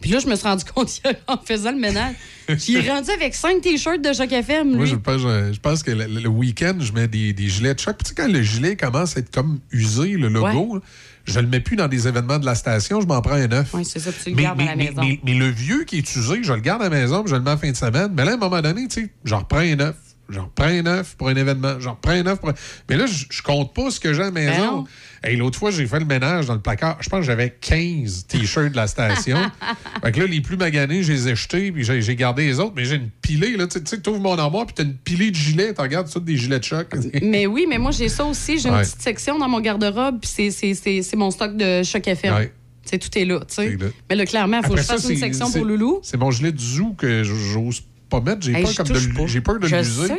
[0.00, 0.88] Puis là, je me suis rendu compte
[1.26, 2.14] en faisant le ménage.
[2.50, 4.76] J'y ai rendu avec cinq t-shirts de choc FM, lui.
[4.76, 7.74] Moi, je pense, je, je pense que le, le week-end, je mets des, des gilets
[7.74, 7.96] de choc.
[7.96, 10.80] Puis tu sais, quand le gilet commence à être comme usé, le logo, là,
[11.24, 13.70] je le mets plus dans des événements de la station, je m'en prends un neuf.
[13.74, 15.00] Oui, c'est ça, puis tu le mais, gardes à la mais- maison.
[15.02, 17.36] mais- mais le vieux qui est usé, je le garde à la maison, puis je
[17.36, 18.12] le mets en fin de semaine.
[18.14, 19.96] Mais là, à un moment donné, tu sais, j'en reprends un neuf.
[20.28, 21.78] J'en reprends un neuf pour un événement.
[21.78, 22.54] J'en reprends un neuf pour un...
[22.90, 24.84] Mais là, je, compte pas ce que j'ai à la Ben maison.
[25.24, 26.98] Et l'autre fois, j'ai fait le ménage dans le placard.
[27.00, 29.38] Je pense que j'avais 15 t-shirts de la station.
[30.02, 32.72] fait que là, les plus maganés, je les ai jetés, puis j'ai gardé les autres.
[32.74, 33.66] Mais j'ai une pilée, là.
[33.66, 35.74] Tu sais, tu sais, t'ouvres mon armoire, puis t'as une pilée de gilets.
[35.74, 36.88] Tu regardes ça, des gilets de choc.
[37.22, 38.58] Mais oui, mais moi, j'ai ça aussi.
[38.58, 38.82] J'ai une Ouais.
[38.82, 42.34] petite section dans mon garde-robe, puis c'est- c'est- c'est c'est mon stock de choc FM.
[42.34, 42.52] Ouais.
[42.84, 43.76] C'est tout est là, tu sais.
[44.08, 45.98] Mais là, clairement, il faut que je ça, fasse une section pour Loulou.
[46.02, 48.42] C'est mon gilet de zoo que j'ose pas mettre.
[48.42, 50.14] J'ai Hey, peur, comme de j'ai peur de l'user.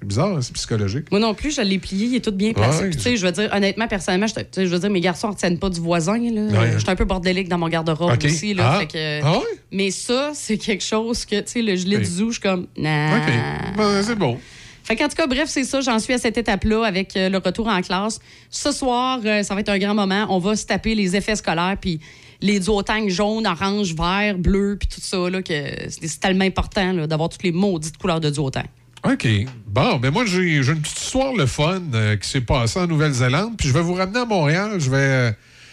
[0.00, 1.04] C'est bizarre, hein, c'est psychologique.
[1.12, 2.84] Moi non plus, je l'ai plié, il est tout bien placé.
[2.86, 5.60] Ouais, tu sais, je veux dire, honnêtement, personnellement, je, veux dire, mes garçons ne retiennent
[5.60, 6.18] pas du voisin.
[6.18, 6.60] Là.
[6.60, 6.72] Ouais.
[6.72, 8.52] Je suis un peu bordélique dans mon garde-robe aussi.
[8.52, 8.78] Là, Ah.
[8.80, 9.44] fait que- Ah ouais?
[9.70, 12.66] Mais ça, c'est quelque chose que, tu sais, le gilet du zoo, je suis comme,
[12.76, 13.16] nah.
[13.18, 13.32] OK.
[13.76, 14.38] Ben, c'est bon.
[14.82, 15.80] Fait qu'en tout cas, bref, c'est ça.
[15.80, 18.18] J'en suis à cette étape-là avec euh, le retour en classe.
[18.50, 20.26] Ce soir, euh, ça va être un grand moment.
[20.30, 22.00] On va se taper les effets scolaires, puis
[22.42, 25.54] les duotangs jaunes, orange, vert, bleu, puis tout ça, là, que
[25.88, 28.66] c'est tellement important d'avoir toutes les maudites couleurs de duotang.
[29.04, 29.26] OK.
[29.66, 33.56] Bon, ben moi, j'ai une petite histoire le fun euh, qui s'est passée en Nouvelle-Zélande.
[33.56, 34.78] Puis je vais vous ramener à Montréal.
[34.78, 35.32] Je vais, euh,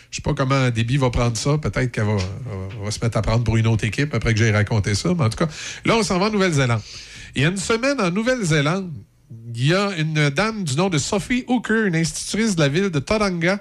[0.10, 1.58] Je sais pas comment Déby va prendre ça.
[1.60, 4.96] Peut-être qu'elle va se mettre à prendre pour une autre équipe après que j'ai raconté
[4.96, 5.14] ça.
[5.16, 5.48] Mais en tout cas,
[5.86, 6.82] là, on s'en va en Nouvelle-Zélande.
[7.36, 8.92] Il y a une semaine en Nouvelle-Zélande,
[9.54, 12.90] il y a une dame du nom de Sophie Hooker, une institutrice de la ville
[12.90, 13.60] de Tauranga,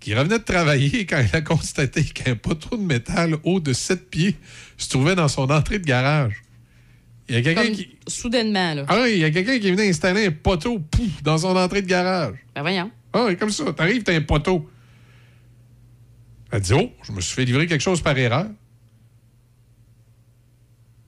[0.00, 4.08] qui revenait de travailler quand elle a constaté qu'un poteau de métal haut de 7
[4.10, 4.36] pieds
[4.76, 6.42] se trouvait dans son entrée de garage.
[7.28, 7.96] Il y a quelqu'un qui.
[8.06, 8.84] soudainement, là.
[8.88, 11.56] Ah oui, il y a quelqu'un qui est venu installer un poteau pouf, dans son
[11.56, 12.36] entrée de garage.
[12.54, 12.90] Ben voyons.
[13.12, 13.72] Ah oui, comme ça.
[13.72, 14.68] T'arrives, t'as un poteau.
[16.52, 18.46] Elle dit Oh, je me suis fait livrer quelque chose par erreur.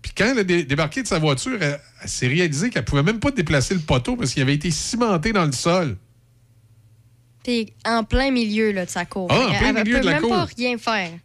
[0.02, 3.02] Puis quand elle a dé- débarqué de sa voiture, elle, elle s'est réalisée qu'elle pouvait
[3.02, 5.96] même pas déplacer le poteau parce qu'il avait été cimenté dans le sol.
[7.42, 9.28] T'es en plein milieu là, de sa cour.
[9.30, 10.30] Ah, en plein elle, elle milieu peut de la même cour.
[10.30, 11.10] pas rien faire.
[11.10, 11.18] Là.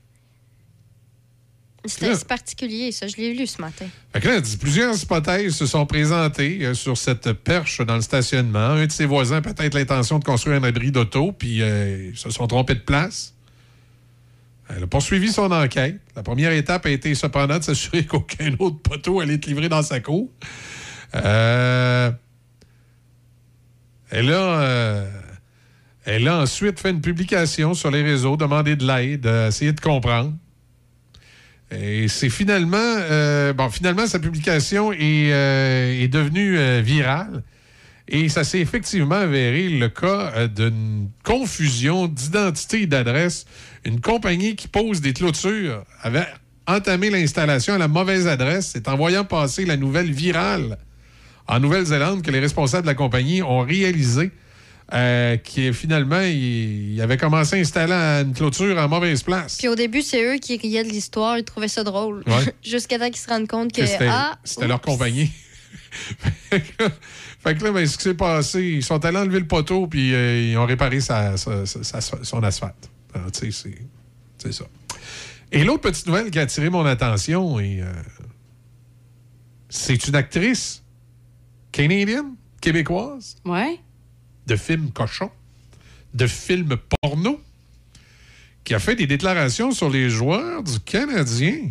[1.86, 3.08] C'est particulier, ça.
[3.08, 3.86] Je l'ai lu ce matin.
[4.14, 8.60] Fait que là, plusieurs hypothèses se sont présentées euh, sur cette perche dans le stationnement.
[8.60, 12.18] Un de ses voisins a peut-être l'intention de construire un abri d'auto, puis euh, ils
[12.18, 13.34] se sont trompés de place.
[14.70, 16.00] Elle a poursuivi son enquête.
[16.16, 19.84] La première étape a été cependant de s'assurer qu'aucun autre poteau allait être livré dans
[19.84, 20.30] sa cour.
[21.16, 22.12] Euh,
[24.12, 25.10] a, euh,
[26.06, 29.80] elle a ensuite fait une publication sur les réseaux, demandé de l'aide, euh, essayé de
[29.80, 30.34] comprendre.
[31.72, 37.42] Et c'est finalement, euh, bon, finalement, sa publication est, euh, devenue virale.
[38.08, 43.46] Et ça s'est effectivement avéré le cas d'une confusion d'identité et d'adresse.
[43.86, 46.28] Une compagnie qui pose des clôtures avait
[46.68, 48.72] entamé l'installation à la mauvaise adresse.
[48.74, 50.78] C'est en voyant passer la nouvelle virale
[51.48, 54.32] en Nouvelle-Zélande que les responsables de la compagnie ont réalisé
[54.92, 57.94] euh, que finalement, il, il avait commencé à installer
[58.28, 59.58] une clôture en mauvaise place.
[59.58, 61.38] Puis au début, c'est eux qui riaient de l'histoire.
[61.38, 62.24] Ils trouvaient ça drôle.
[62.28, 62.54] Ouais.
[62.64, 63.82] Jusqu'à temps qu'ils se rendent compte que.
[63.82, 65.32] que c'était ah, c'était leur compagnie.
[66.50, 70.14] fait que là- ben, ce qui s'est passé, ils sont allés enlever le poteau, puis
[70.14, 72.90] euh, ils ont réparé sa- sa- sa- sa- son asphalte.
[73.14, 73.82] Alors, tu sais, c'est-
[74.38, 74.66] c'est ça.
[75.52, 77.86] Et l'autre petite nouvelle qui a attiré mon attention, et, euh,
[79.70, 80.84] c'est une actrice
[81.72, 83.80] canadienne, québécoise, Ouais.
[84.48, 85.32] De films cochons,
[86.14, 87.42] de films porno,
[88.64, 91.70] qui a fait des déclarations sur les joueurs du Canadien.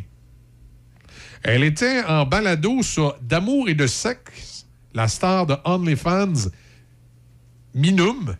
[1.43, 6.51] Elle était en balado sur D'amour et de sexe, la star de OnlyFans,
[7.75, 8.37] Minum.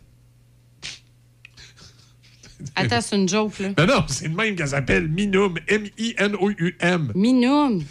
[2.75, 3.69] Attends, c'est une joke, là.
[3.77, 7.11] Non, non, c'est le même qu'elle s'appelle Minum, M-I-N-O-U-M.
[7.15, 7.83] Minum.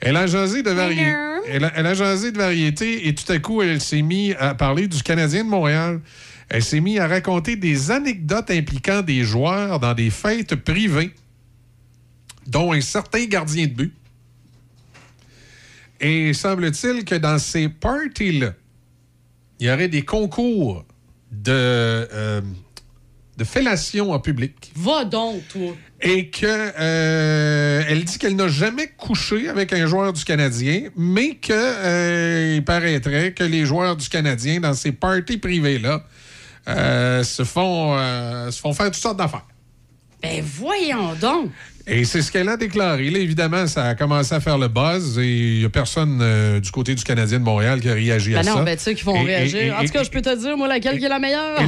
[0.00, 1.14] Elle a jasé de variété.
[1.48, 4.54] Elle a, elle a jasé de variété et tout à coup, elle s'est mise à
[4.54, 6.00] parler du Canadien de Montréal.
[6.48, 11.12] Elle s'est mise à raconter des anecdotes impliquant des joueurs dans des fêtes privées,
[12.46, 13.94] dont un certain gardien de but.
[16.00, 18.52] Et semble-t-il que dans ces parties-là,
[19.58, 20.84] il y aurait des concours
[21.32, 22.40] de, euh,
[23.36, 24.65] de fellation en public.
[24.76, 25.74] Va donc, toi.
[26.02, 31.36] Et que euh, elle dit qu'elle n'a jamais couché avec un joueur du Canadien, mais
[31.36, 36.04] que euh, il paraîtrait que les joueurs du Canadien dans ces parties privées là
[36.68, 39.46] euh, se font euh, se font faire toutes sortes d'affaires.
[40.22, 41.50] Ben voyons donc.
[41.88, 43.10] Et c'est ce qu'elle a déclaré.
[43.10, 46.58] Là, évidemment, ça a commencé à faire le buzz et il n'y a personne euh,
[46.58, 48.54] du côté du Canadien de Montréal qui a réagi à Ben ça.
[48.56, 49.60] non, ben tu sais qu'ils vont Et- réagir.
[49.60, 51.60] et- en tout cas, je peux te dire, moi, laquelle qui est la meilleure.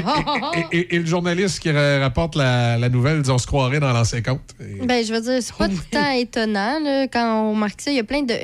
[0.73, 3.93] et, et- et le journaliste qui ra- rapporte la, la nouvelle, on se croirait dans
[3.93, 4.41] l'ancien compte.
[4.61, 7.81] Et- Ben, je veux dire, c'est pas tout le temps étonnant là, quand on remarque
[7.81, 7.91] ça.
[7.93, 8.35] Il y a plein de.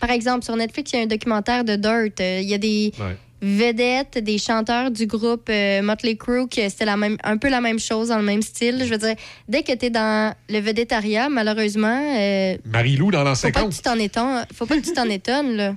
[0.00, 2.20] Par exemple, sur Netflix, il y a un documentaire de Dirt.
[2.20, 3.16] Euh, Il y a des Ouais.
[3.42, 7.60] Vedettes, des chanteurs du groupe euh, Motley Crue, que c'était la même, un peu la
[7.60, 8.82] même chose, dans le même style.
[8.84, 9.14] Je veux dire,
[9.48, 13.74] dès que tu es dans le vedettariat, malheureusement, euh, Marie-Lou dans l'ancien faut pas que
[13.74, 14.46] tu t'en étonnes.
[14.54, 15.76] Faut pas que tu t'en étonnes, là.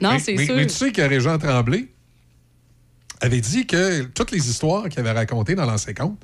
[0.00, 0.54] Non, c'est sûr.
[0.54, 1.86] mais tu sais que Régent Tremblay
[3.20, 6.18] avait dit que toutes les histoires qu'il avait racontées dans l'ancien compte,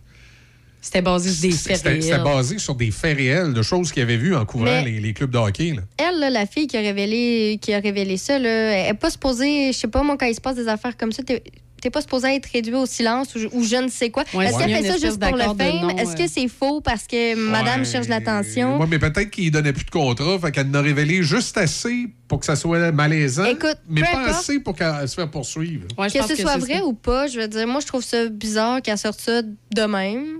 [0.88, 2.22] C'était basé sur des faits c'était réels.
[2.24, 5.30] basé sur des faits réels, de choses qu'il avait vues en couvrant les, les clubs
[5.30, 5.74] de hockey.
[5.74, 5.82] là.
[5.98, 9.10] Elle, là, la fille qui a révélé, qui a révélé ça, là, elle n'est pas
[9.10, 11.42] supposée, je sais pas, moi, quand il se passe des affaires comme ça, t'es
[11.80, 14.24] t'es pas supposé être réduit au silence ou, je- ou je ne sais quoi.
[14.34, 15.90] Ouais, Est-ce qu'elle fait ça juste pour le fame?
[15.96, 17.86] Est-ce que c'est faux parce que madame Ouais.
[17.86, 18.80] cherche l'attention?
[18.80, 22.08] Oui, mais peut-être qu'il donnait plus de contrat, fait qu'elle en a révélé juste assez
[22.26, 24.28] pour que ça soit malaisant, Écoute, mais pas importe.
[24.30, 25.86] assez pour qu'elle se fasse poursuivre.
[25.96, 26.84] Que ce soit vrai ça.
[26.84, 30.38] ou pas, je veux dire, moi, je trouve ça bizarre qu'elle sorte ça de même.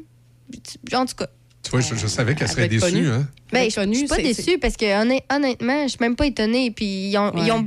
[0.94, 1.26] En tout cas.
[1.62, 3.08] Tu vois, je, je savais qu'elle Elle serait déçue.
[3.08, 3.26] Hein?
[3.52, 6.70] Ben, je suis pas déçue parce que honn- honnêtement, je suis même pas étonnée.
[6.70, 7.66] Puis ils ont, ils ont-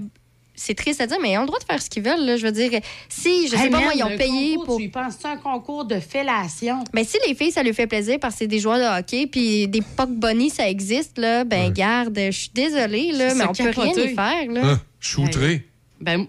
[0.56, 2.24] c'est triste à dire, mais ils ont le droit de faire ce qu'ils veulent.
[2.26, 2.38] là.
[2.38, 2.72] Je veux dire,
[3.10, 4.78] si, je sais Hey, pas man, moi, ils ont payé concours, pour.
[4.78, 6.84] Tu y penses-tu un concours de fellation?
[6.94, 9.28] Ben, si les filles, ça lui fait plaisir parce que c'est des joueurs de hockey,
[9.28, 13.54] puis des puck bunnies, ça existe, là, ben, garde, je suis désolée, là, mais on
[13.54, 14.62] peut rien y faire, là.
[14.74, 14.82] Hein?
[15.00, 15.68] Je suis outré.
[16.00, 16.28] Ben,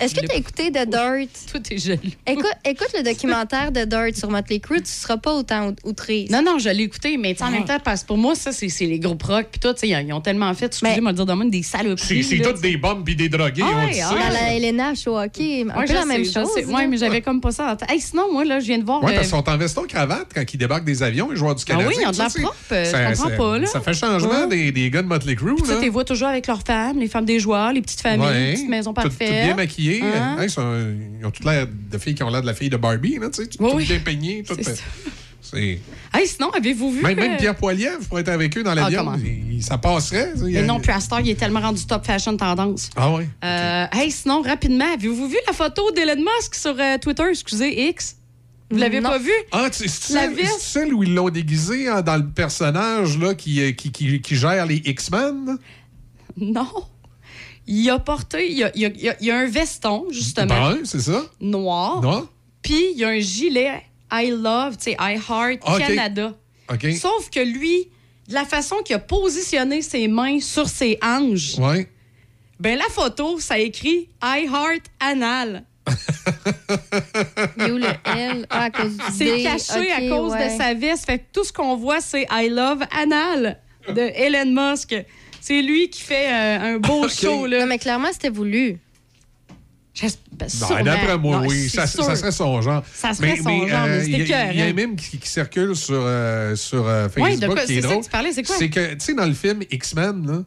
[0.00, 1.28] Est-ce que tu as écouté The Dirt?
[1.50, 2.00] Toi, t'es jaloux.
[2.26, 6.26] Écoute, écoute le documentaire de Dirt sur Motley Crue, tu seras pas autant out- outré.
[6.30, 8.68] Non, non, je l'ai écouté, mais en même temps, parce que pour moi, ça, c'est
[8.86, 9.46] les groupes rock.
[9.50, 11.78] Puis tout, tu sais, ils ont tellement fait, excusez-moi de dire de moi, des C'est
[11.78, 12.24] saloperies.
[12.24, 14.02] c'est tous des bombes puis des drogués, Ah on ouais, le sait.
[14.02, 16.48] ah la Elena hockey, un Ouais, peu je la même chose.
[16.68, 17.90] Ouais, mais j'avais comme pas ça en tête.
[17.90, 19.02] Hey, sinon, moi, là, je viens de voir.
[19.02, 21.54] Oui, euh, parce qu'ils sont en veston cravate quand ils débarquent des avions, les joueurs
[21.54, 21.88] du Ah Canadien.
[21.88, 23.66] oui, ils ont de c'est- propre, euh, je ça- comprends pas, là.
[23.66, 25.56] Ça fait changement des, des gars de Motley Crue.
[25.56, 25.74] Là.
[25.76, 28.52] tu les vois toujours avec leurs femmes, les femmes des joueurs, les petites familles, les
[28.54, 29.56] petites maisons parfaites.
[29.72, 30.02] Maquillées.
[30.02, 30.36] Hein?
[30.38, 32.70] Hein, ils, sont- ils ont toutes l'air de filles qui ont l'air de la fille
[32.70, 33.84] de Barbie, là, tu sais, tout, Oui, tout oui.
[33.86, 34.42] bien peigné.
[34.42, 34.82] tout- C'est ça.
[35.40, 35.80] c'est-
[36.14, 37.02] Hey, sinon, avez-vous vu.
[37.02, 39.12] Même, même euh, Pierre Poilievre pourrait être avec eux dans Ah, l'avion.
[39.16, 40.32] Il- ça passerait.
[40.36, 42.90] ça, y a- Mais non, puis heure, il est tellement rendu top fashion tendance.
[42.96, 43.24] Ah oui.
[43.44, 48.16] Euh, hey, sinon, rapidement, avez-vous vu la photo d'Elon Musk sur euh, Twitter, excusez, X?
[48.70, 49.30] Vous l'avez pas vu?
[49.52, 53.74] Ah, tu- c'est La celle, où ils l'ont déguisé hein, dans le personnage là, qui,
[53.74, 55.58] qui, qui, qui gère les X-Men?
[56.38, 56.66] Non.
[57.66, 59.46] Il a porté, il y a, il a- il y a- il y a un
[59.46, 61.24] veston, justement, Brun, c'est ça?
[61.40, 62.00] noir.
[62.02, 62.28] Non?
[62.62, 63.82] Puis il y a un gilet
[64.12, 65.78] I Love, tu sais, I Heart Ah.
[65.78, 66.34] Canada.
[66.72, 66.86] OK.
[67.00, 67.88] Sauf que lui,
[68.28, 71.88] de la façon qu'il a positionné ses mains sur ses hanches, Ouais.
[72.60, 75.64] ben la photo, ça écrit I Heart Anal.
[77.58, 77.86] Où le
[78.16, 78.46] L?
[78.50, 80.52] Ah, à cause du C'est caché à cause ouais.
[80.52, 81.04] de sa veste.
[81.06, 83.58] Fait que tout ce qu'on voit, c'est I Love Anal
[83.88, 84.94] de Elon Musk.
[85.44, 87.60] C'est lui qui fait euh, un beau show, là.
[87.60, 88.78] Non, mais clairement, c'était voulu.
[90.02, 90.82] Non, sûrement.
[90.84, 91.68] D'après moi, Non, oui.
[91.68, 92.82] Ça, serait son genre.
[92.94, 94.50] Ça serait son genre, mais euh, c'était il y a- écœurant.
[94.52, 97.46] Il y a un mime qui, qui circule sur, euh, sur euh, Facebook Ouais, de
[97.46, 97.98] quoi- qui est c'est ça drôle.
[98.00, 98.56] que tu parlais, c'est quoi?
[98.58, 100.42] C'est que, tu sais, dans le film X-Men, là,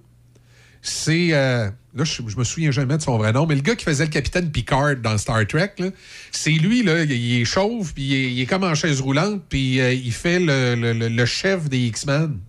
[0.81, 1.27] c'est.
[1.33, 3.85] euh, là, je, je me souviens jamais de son vrai nom, mais le gars qui
[3.85, 5.89] faisait le capitaine Picard dans Star Trek, là,
[6.31, 8.99] c'est lui, là, il il est chauve, puis il est, il est comme en chaise
[8.99, 12.39] roulante, puis euh, il fait le, le- le- le chef des X-Men.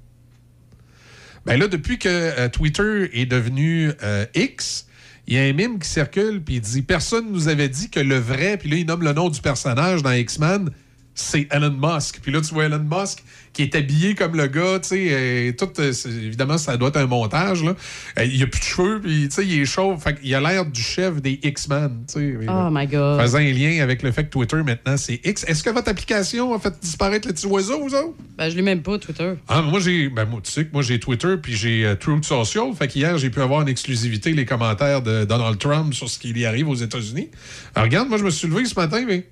[1.46, 4.88] Ben là, depuis que euh, Twitter est devenu euh, X,
[5.28, 8.00] il y a un mime qui circule, puis il dit Personne nous avait dit que
[8.00, 10.70] le vrai, puis là, il nomme le nom du personnage dans X-Men,
[11.14, 12.18] c'est Elon Musk.
[12.20, 13.22] Puis là, tu vois Elon Musk
[13.56, 16.98] qui est habillé comme le gars, tu sais, euh, tout, euh, évidemment, ça doit être
[16.98, 17.74] un montage, là.
[18.18, 19.98] Euh, il a plus de cheveux, puis tu sais, il est chauve.
[19.98, 22.46] Fait qu'il a l'air du chef des X-Men, tu sais.
[22.48, 23.18] Oh my God.
[23.18, 25.44] Faisant un lien avec le fait que Twitter, maintenant, c'est X.
[25.44, 28.14] Est-ce que votre application a fait disparaître le petit oiseau, vous autres?
[28.36, 29.32] Ben, je l'ai même pas, Twitter.
[29.48, 30.10] Ah, moi, j'ai.
[30.10, 32.66] Ben, moi, tu sais que moi, j'ai Twitter puis j'ai euh, Truth Social.
[32.78, 36.34] Fait qu'hier, j'ai pu avoir en exclusivité les commentaires de Donald Trump sur ce qui
[36.34, 37.30] lui arrive aux États-Unis.
[37.74, 39.26] Alors, regarde, moi, je me suis levé ce matin, mais.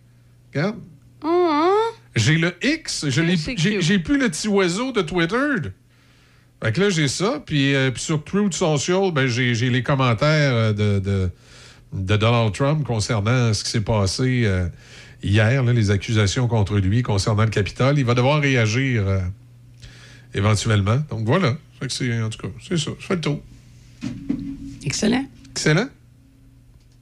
[0.54, 0.76] Regarde.
[2.16, 3.06] J'ai le X.
[3.08, 5.70] J'ai plus le petit oiseau de Twitter.
[6.62, 7.42] Fait que là, j'ai ça.
[7.44, 11.30] Puis, euh, puis sur Truth Social, ben, j'ai les commentaires euh, de, de,
[11.92, 14.68] de Donald Trump concernant ce qui s'est passé euh,
[15.22, 17.98] hier, là, les accusations contre lui concernant le Capitole.
[17.98, 19.20] Il va devoir réagir euh,
[20.32, 21.02] éventuellement.
[21.10, 21.56] Donc voilà.
[21.80, 22.92] Fait que c'est, en tout cas, c'est ça.
[22.98, 23.42] Je fais le tour.
[24.84, 25.26] Excellent.
[25.50, 25.88] Excellent.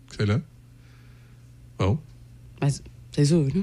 [0.08, 0.40] Excellent.
[1.78, 1.98] Bon.
[2.60, 2.68] Ben,
[3.14, 3.62] c'est ça, là.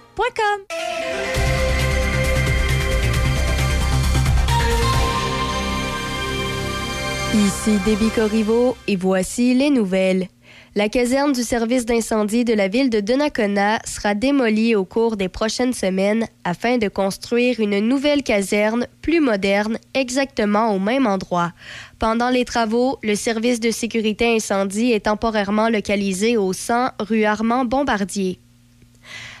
[7.33, 10.27] Ici Déby Corriveau et voici les nouvelles.
[10.75, 15.29] La caserne du service d'incendie de la ville de Donnacona sera démolie au cours des
[15.29, 21.53] prochaines semaines afin de construire une nouvelle caserne plus moderne exactement au même endroit.
[21.99, 27.65] Pendant les travaux, le service de sécurité incendie est temporairement localisé au 100 rue Armand
[27.65, 28.39] Bombardier.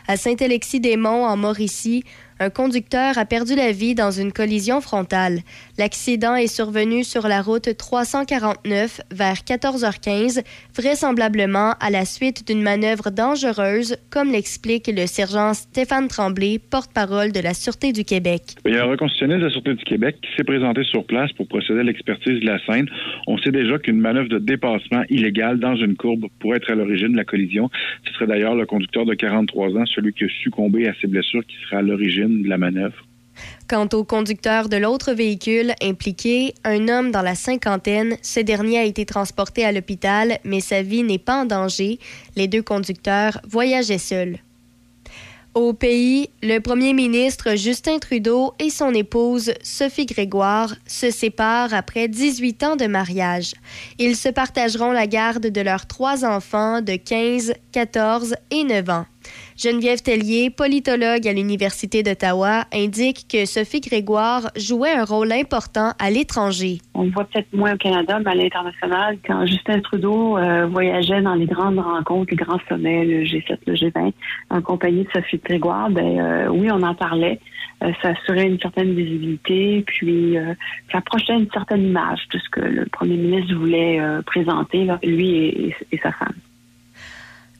[0.07, 2.03] À Saint-Alexis-des-Monts, en Mauricie,
[2.41, 5.41] un conducteur a perdu la vie dans une collision frontale.
[5.77, 10.41] L'accident est survenu sur la route 349 vers 14h15,
[10.75, 17.39] vraisemblablement à la suite d'une manœuvre dangereuse, comme l'explique le sergent Stéphane Tremblay, porte-parole de
[17.39, 18.41] la Sûreté du Québec.
[18.65, 21.31] Il y a un reconstitutionnel de la Sûreté du Québec qui s'est présenté sur place
[21.33, 22.89] pour procéder à l'expertise de la scène.
[23.27, 27.11] On sait déjà qu'une manœuvre de dépassement illégale dans une courbe pourrait être à l'origine
[27.11, 27.69] de la collision.
[28.07, 31.45] Ce serait d'ailleurs le conducteur de 43 ans, celui qui a succombé à ses blessures,
[31.45, 33.05] qui sera à l'origine de la manœuvre.
[33.67, 38.83] Quant au conducteur de l'autre véhicule impliqué, un homme dans la cinquantaine, ce dernier a
[38.83, 41.99] été transporté à l'hôpital, mais sa vie n'est pas en danger.
[42.35, 44.39] Les deux conducteurs voyageaient seuls.
[45.53, 52.07] Au pays, le premier ministre Justin Trudeau et son épouse Sophie Grégoire se séparent après
[52.07, 53.53] 18 ans de mariage.
[53.99, 59.05] Ils se partageront la garde de leurs trois enfants de 15, 14 et 9 ans.
[59.57, 66.09] Geneviève Tellier, politologue à l'Université d'Ottawa, indique que Sophie Grégoire jouait un rôle important à
[66.09, 66.79] l'étranger.
[66.93, 71.21] On le voit peut-être moins au Canada, mais à l'international, quand Justin Trudeau euh, voyageait
[71.21, 74.13] dans les grandes rencontres, les grands sommets, le G7, le G20,
[74.49, 77.39] en compagnie de Sophie Grégoire, ben euh, oui, on en parlait.
[77.83, 80.35] Euh, ça assurait une certaine visibilité, puis
[80.91, 85.97] ça projetait une certaine image de ce que le premier ministre voulait présenter, lui et
[86.01, 86.35] sa femme.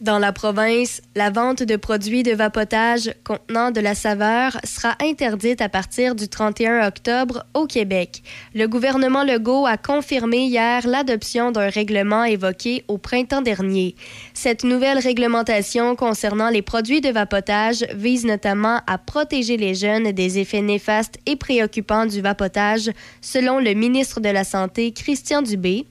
[0.01, 5.61] Dans la province, la vente de produits de vapotage contenant de la saveur sera interdite
[5.61, 8.23] à partir du 31 octobre au Québec.
[8.55, 13.93] Le gouvernement Legault a confirmé hier l'adoption d'un règlement évoqué au printemps dernier.
[14.33, 20.39] Cette nouvelle réglementation concernant les produits de vapotage vise notamment à protéger les jeunes des
[20.39, 22.89] effets néfastes et préoccupants du vapotage,
[23.21, 25.85] selon le ministre de la Santé, Christian Dubé.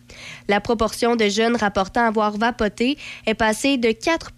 [0.48, 4.32] La proportion de jeunes rapportant avoir vapoté est passée de 4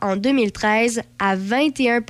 [0.00, 2.00] en 2013 à 21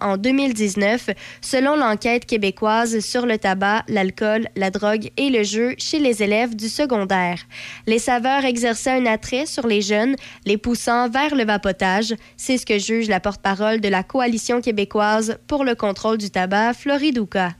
[0.00, 1.10] en 2019,
[1.40, 6.56] selon l'enquête québécoise sur le tabac, l'alcool, la drogue et le jeu chez les élèves
[6.56, 7.38] du secondaire.
[7.86, 12.14] Les saveurs exerçaient un attrait sur les jeunes, les poussant vers le vapotage.
[12.36, 16.74] C'est ce que juge la porte-parole de la Coalition québécoise pour le contrôle du tabac,
[16.74, 17.54] Floridouka.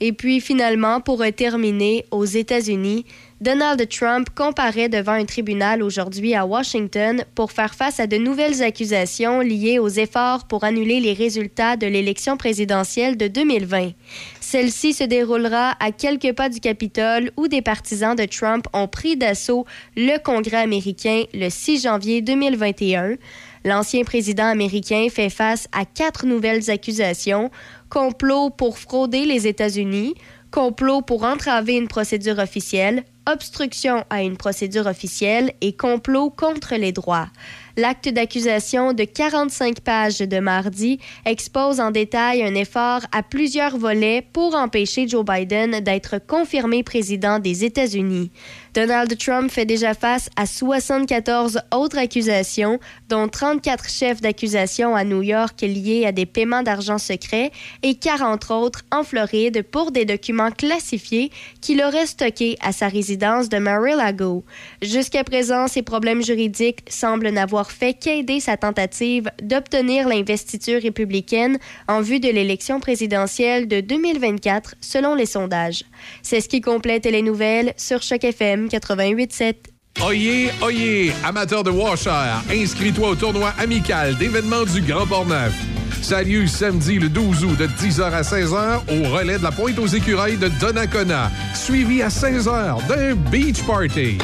[0.00, 3.06] Et puis finalement, pour terminer, aux États-Unis,
[3.42, 8.62] Donald Trump comparaît devant un tribunal aujourd'hui à Washington pour faire face à de nouvelles
[8.62, 13.94] accusations liées aux efforts pour annuler les résultats de l'élection présidentielle de 2020.
[14.40, 19.16] Celle-ci se déroulera à quelques pas du Capitole où des partisans de Trump ont pris
[19.16, 19.66] d'assaut
[19.96, 23.16] le Congrès américain le 6 janvier 2021.
[23.64, 27.50] L'ancien président américain fait face à quatre nouvelles accusations
[27.90, 30.14] complot pour frauder les États-Unis,
[30.52, 36.92] complot pour entraver une procédure officielle, obstruction à une procédure officielle et complot contre les
[36.92, 37.28] droits.
[37.76, 44.26] L'acte d'accusation de 45 pages de mardi expose en détail un effort à plusieurs volets
[44.32, 48.30] pour empêcher Joe Biden d'être confirmé président des États-Unis.
[48.74, 52.80] Donald Trump fait déjà face à 74 autres accusations,
[53.10, 57.50] dont 34 chefs d'accusation à New York liés à des paiements d'argent secret
[57.82, 61.30] et 40 autres en Floride pour des documents classifiés
[61.60, 64.42] qu'il aurait stockés à sa résidence de Mar-a-Lago.
[64.80, 71.58] Jusqu'à présent, ces problèmes juridiques semblent n'avoir fait qu'aider sa tentative d'obtenir l'investiture républicaine
[71.88, 75.84] en vue de l'élection présidentielle de 2024, selon les sondages.
[76.22, 79.54] C'est ce qui complète les nouvelles sur Choc FM 88.7.
[80.00, 82.10] Oyez, oyez, amateur de washer,
[82.50, 85.52] inscris-toi au tournoi amical d'événements du Grand Port-Neuf.
[86.00, 89.86] Salut samedi le 12 août de 10h à 16h au relais de la Pointe aux
[89.86, 94.18] Écureuils de Donnacona, suivi à 16h d'un beach party.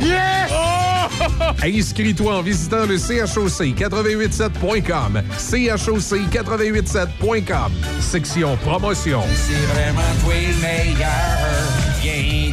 [0.00, 0.50] Yes!
[1.62, 5.22] Inscris-toi en visitant le CHOC887.com.
[5.38, 7.72] CHOC887.com.
[8.00, 9.22] Section promotion.
[9.34, 11.08] C'est vraiment toi le meilleur.
[12.02, 12.52] Viens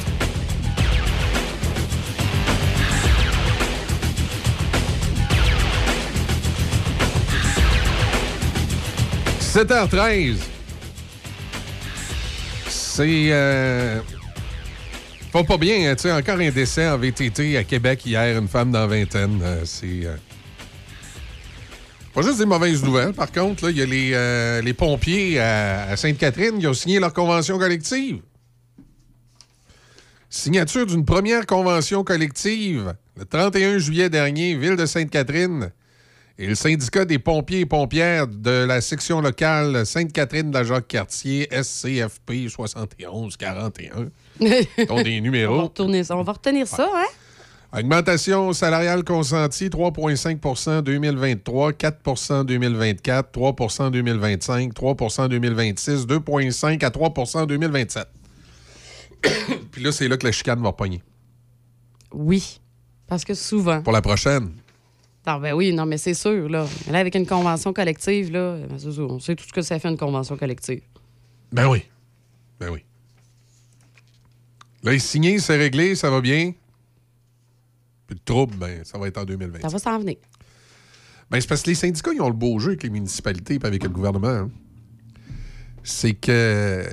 [9.51, 10.37] 7h13.
[12.69, 13.27] C'est.
[13.31, 13.99] Euh...
[15.33, 18.47] Pas pas bien, hein, tu sais, encore un décès en VTT à Québec hier, une
[18.47, 19.41] femme dans vingtaine.
[19.43, 20.05] euh, c'est.
[20.05, 20.15] euh,
[22.13, 26.57] Pas juste des mauvaises nouvelles, par contre, il y a les, euh, pompiers à Sainte-Catherine
[26.57, 28.21] qui ont signé leur convention collective.
[30.29, 35.71] Signature d'une première convention collective le 31 juillet dernier, ville de Sainte-Catherine.
[36.41, 41.47] Et le syndicat des pompiers et pompières de la section locale Sainte-Catherine de la Jacques-Cartier,
[41.51, 44.05] SCFP 7141, ont
[44.39, 45.71] des On va, numéros.
[46.03, 46.17] ça.
[46.17, 47.05] On va retenir ça, hein?
[47.77, 58.07] Augmentation salariale consentie 3,5% 2023, 4% 2024, 3% 2025, 3% 2026, 2,5 à 3% 2027.
[59.71, 61.03] Puis là, c'est là que la chicane va pogner.
[62.11, 62.59] Oui.
[63.05, 63.83] Parce que souvent.
[63.83, 64.53] Pour la prochaine.
[65.27, 66.65] Non, ben oui, non, mais c'est sûr, là.
[66.87, 69.89] Mais là, avec une convention collective, là, ben, on sait tout ce que ça fait
[69.89, 70.81] une convention collective.
[71.51, 71.83] Ben oui.
[72.59, 72.83] Ben oui.
[74.83, 76.53] Là, il signé, c'est réglé, ça va bien.
[78.07, 79.61] Puis le trouble, ben, ça va être en 2020.
[79.61, 80.15] Ça va s'en venir.
[81.29, 83.65] Ben, c'est parce que les syndicats, ils ont le beau jeu avec les municipalités et
[83.65, 84.27] avec le gouvernement.
[84.27, 84.49] hein.
[85.83, 86.83] C'est que,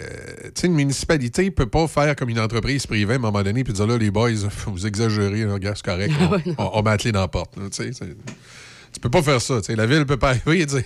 [0.55, 3.43] tu sais, une municipalité ne peut pas faire comme une entreprise privée à un moment
[3.43, 4.31] donné puis dire là, les boys,
[4.67, 6.13] vous exagérez, gars, c'est correct.
[6.21, 6.55] On, Ouais, non.
[6.59, 7.57] on, on met la clé dans la porte.
[7.57, 9.59] là, tu peux pas faire ça.
[9.61, 9.77] tu sais.
[9.77, 10.83] La ville peut pas arriver et dire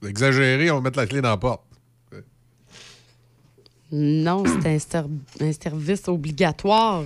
[0.00, 1.62] vous exagérez, on va mettre la clé dans la porte.
[3.94, 5.10] Non, c'est un, ser-
[5.40, 7.04] un service obligatoire.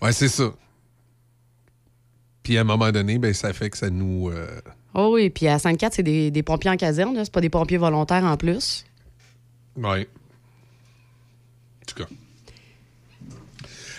[0.00, 0.52] Ouais, c'est ça.
[2.44, 4.30] Puis à un moment donné, ben, ça fait que ça nous.
[4.30, 4.46] euh,
[4.94, 7.76] Oh oui, puis à Sainte-Cat, c'est des, des pompiers en caserne, c'est pas des pompiers
[7.76, 8.84] volontaires en plus.
[9.78, 10.08] Ouais.
[11.82, 12.08] En tout cas.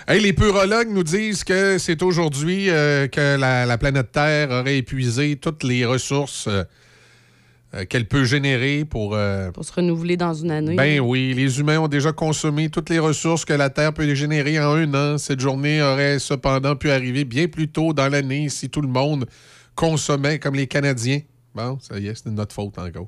[0.08, 4.78] Hey, les purologues nous disent que c'est aujourd'hui euh, que la, la planète Terre aurait
[4.78, 6.64] épuisé toutes les ressources euh,
[7.76, 9.14] euh, qu'elle peut générer pour.
[9.16, 10.76] euh, Pour se renouveler dans une année.
[10.76, 14.60] ben oui, les humains ont déjà consommé toutes les ressources que la Terre peut générer
[14.60, 15.18] en un an.
[15.20, 19.28] Cette journée aurait cependant pu arriver bien plus tôt dans l'année si tout le monde
[19.76, 21.22] consommait comme les Canadiens.
[21.54, 23.08] Bon, ça y est, c'est de notre faute encore.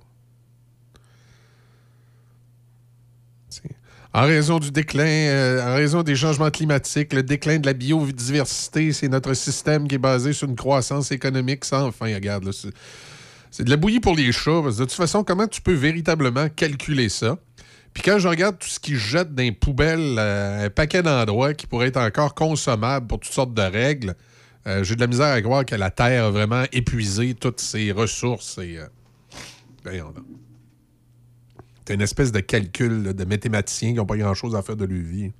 [3.49, 3.64] C'est-
[4.13, 8.91] En raison du déclin, euh, en raison des changements climatiques, le déclin de la biodiversité,
[8.91, 12.13] c'est notre système qui est basé sur une croissance économique sans fin.
[12.13, 14.61] Regarde, c'est- de la bouillie pour les chats.
[14.63, 17.38] De toute façon, comment tu peux véritablement calculer ça?
[17.93, 21.53] Puis quand je regarde tout ce qu'ils jettent dans les poubelles, euh, un paquet d'endroits
[21.53, 24.15] qui pourraient être encore consommables pour toutes sortes de règles,
[24.67, 27.91] euh, j'ai de la misère à croire que la Terre a vraiment épuisé toutes ses
[27.93, 28.57] ressources.
[28.57, 30.01] Et, euh,
[31.87, 34.85] C'est une espèce de calcul là, de mathématiciens qui n'ont pas grand-chose à faire de
[34.85, 35.31] leur vie.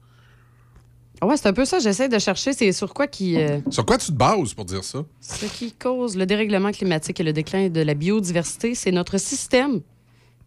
[1.24, 1.78] Ouais, c'est un peu ça.
[1.80, 4.84] J'essaie de chercher c'est sur quoi qui, euh, Sur quoi tu te bases pour dire
[4.84, 5.04] ça?
[5.20, 8.74] ce qui cause le dérèglement climatique et le déclin de la biodiversité.
[8.74, 9.82] C'est notre système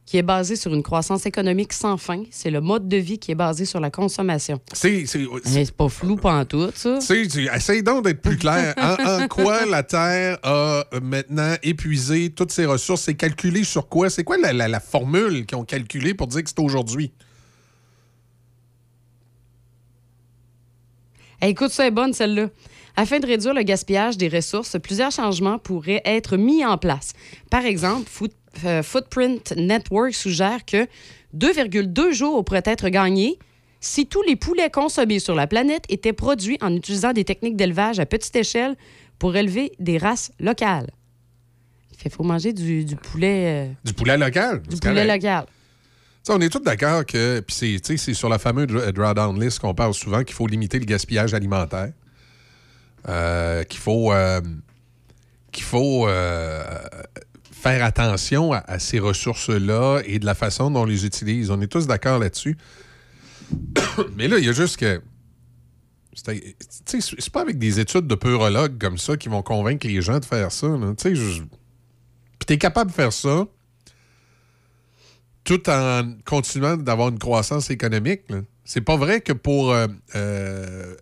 [0.06, 2.22] qui est basé sur une croissance économique sans fin.
[2.30, 4.60] C'est le mode de vie qui est basé sur la consommation.
[4.72, 5.24] C'est c'est-
[5.54, 6.16] Mais c'est pas flou
[6.48, 6.98] tout ça.
[7.54, 8.74] Essaye donc d'être plus clair.
[8.76, 13.02] En, en quoi la Terre a euh, maintenant épuisé toutes ses ressources?
[13.02, 14.10] C'est calculé sur quoi?
[14.10, 17.12] C'est quoi la, la- la formule qu'ils ont calculée pour dire que c'est aujourd'hui?
[21.40, 22.48] Hey, écoute, ça est bonne, celle-là.
[22.96, 27.12] Afin de réduire le gaspillage des ressources, plusieurs changements pourraient être mis en place.
[27.50, 28.08] Par exemple,
[28.64, 30.86] euh, Footprint Network suggère que
[31.36, 33.38] 2,2 jours pourraient être gagnés
[33.80, 37.98] si tous les poulets consommés sur la planète étaient produits en utilisant des techniques d'élevage
[38.00, 38.76] à petite échelle
[39.18, 40.90] pour élever des races locales.
[42.04, 44.60] Il faut manger du, du poulet, euh, Du poulet local?
[44.62, 45.22] du poulet correct.
[45.22, 45.46] local.
[46.28, 49.92] On est tous d'accord que, puis c'est, sur la fameuse dra- drawdown list qu'on parle
[49.94, 51.92] souvent qu'il faut limiter le gaspillage alimentaire,
[53.06, 54.40] Euh, qu'il faut, euh,
[55.52, 56.06] qu'il faut
[57.64, 61.50] faire attention à, ces ressources-là et de la façon dont on les utilise.
[61.50, 62.58] On est tous d'accord là-dessus.
[64.16, 65.00] Mais là, il y a juste que.
[66.14, 70.24] C'est pas avec des études de peurologues comme ça qui vont convaincre les gens de
[70.24, 70.68] faire ça.
[70.98, 73.46] Tu je- Puis t'es capable de faire ça
[75.42, 78.22] tout en continuant d'avoir une croissance économique.
[78.64, 80.94] C'est pas vrai que pour euh, euh,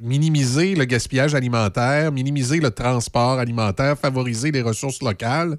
[0.00, 5.58] minimiser le gaspillage alimentaire, minimiser le transport alimentaire, favoriser les ressources locales,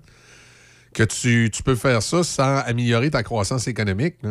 [0.94, 4.16] que tu, tu peux faire ça sans améliorer ta croissance économique.
[4.22, 4.28] Tu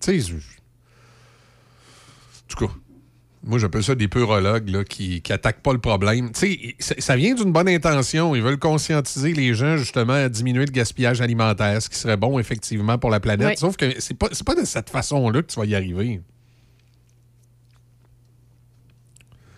[0.00, 0.40] sais, je- en
[2.48, 2.72] tout cas,
[3.42, 6.30] moi j'appelle ça des peurologues là, qui, qui attaquent pas le problème.
[6.32, 8.34] Tu sais, ça- vient d'une bonne intention.
[8.34, 12.38] Ils veulent conscientiser les gens justement à diminuer le gaspillage alimentaire, ce qui serait bon
[12.38, 13.48] effectivement pour la planète.
[13.48, 13.56] Oui.
[13.56, 16.20] Sauf que c'est pas, c'est pas de cette façon-là que tu vas y arriver.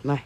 [0.04, 0.22] Ouais.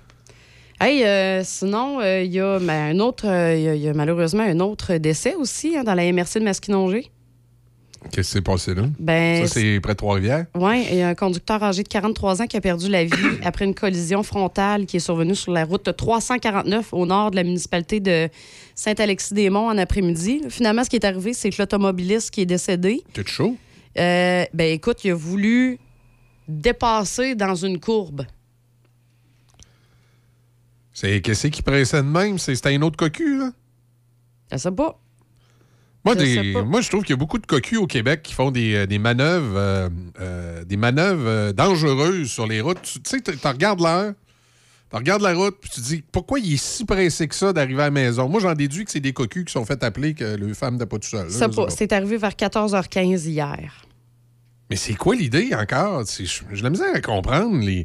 [0.83, 4.45] Hey, euh, sinon, euh, il y, a ben, un autre, euh, y y a malheureusement
[4.45, 7.11] un autre décès aussi hein, dans la MRC de Masquinongé.
[8.11, 8.85] Qu'est-ce qui s'est passé là?
[8.99, 10.47] Ben, ça, c'est près de Trois-Rivières.
[10.55, 13.13] Oui, il y a un conducteur âgé de 43 ans qui a perdu la vie
[13.45, 17.45] après une collision frontale qui est survenue sur la route 349 au nord de la
[17.45, 18.31] municipalité de
[18.75, 20.45] Saint-Alexis-des-Monts en après-midi.
[20.49, 23.55] Finalement, ce qui est arrivé, c'est que l'automobiliste qui est décédé, T'es chaud?
[23.95, 25.79] ben écoute, il a voulu
[26.49, 28.25] dépasser dans une courbe.
[30.93, 32.39] C'est qu'est-ce qui pressait de même?
[32.39, 33.53] C'est- C'était un autre cocu, là?
[34.53, 34.99] Je sais pas.
[36.05, 36.63] Moi, Je des- sais pas.
[36.63, 38.87] moi, je trouve qu'il y a beaucoup de cocus au Québec qui font des, euh,
[38.87, 39.89] des manœuvres, euh,
[40.21, 42.81] euh, des manœuvres euh, dangereuses sur les routes.
[42.83, 44.15] Tu sais, tu regardes l'heure,
[44.91, 47.53] tu regardes la route, puis tu te dis pourquoi il est si pressé que ça
[47.53, 48.29] d'arriver à la maison?
[48.31, 50.87] Moi, j'en déduis que c'est des cocus qui sont fait appeler que le femme n'était
[50.87, 51.31] pas tout seul.
[51.31, 51.49] Ça.
[51.69, 53.85] C'est arrivé vers 14h15 hier.
[54.71, 56.05] Mais c'est quoi l'idée encore?
[56.09, 57.85] J'ai la misère à comprendre les,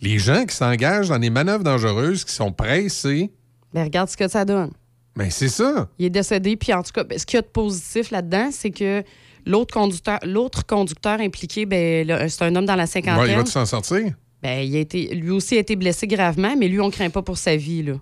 [0.00, 3.30] les gens qui s'engagent dans des manœuvres dangereuses, qui sont pressés.
[3.72, 4.70] Ben regarde ce que ça donne.
[5.16, 5.88] Mais c'est ça.
[5.98, 6.56] Il est décédé.
[6.56, 9.02] Puis en tout cas, ben, ce qu'il y a de positif là-dedans, c'est que
[9.46, 13.30] l'autre conducteur, l'autre conducteur impliqué, ben, c'est un homme dans la cinquantaine.
[13.30, 14.14] il va s'en sortir?
[14.42, 17.22] Ben, il a été, lui aussi a été blessé gravement, mais lui, on craint pas
[17.22, 17.82] pour sa vie.
[17.82, 17.94] Là.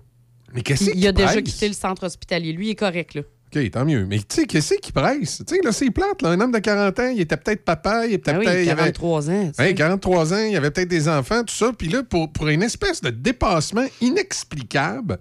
[0.53, 2.53] Mais qu'est-ce Il, qui il a déjà quitté le centre hospitalier.
[2.53, 3.15] Lui, il est correct.
[3.15, 3.21] Là.
[3.55, 4.05] OK, tant mieux.
[4.05, 5.41] Mais tu sais, qu'est-ce qui presse?
[5.47, 6.21] Tu sais, là, c'est plate.
[6.21, 6.29] Là.
[6.29, 8.63] Un homme de 40 ans, il était peut-être papa, il était oui, peut-être.
[8.63, 9.51] il avait- 43 ans.
[9.57, 11.71] Hein, 43 ans, il avait peut-être des enfants, tout ça.
[11.73, 15.17] Puis là, pour, pour une espèce de dépassement inexplicable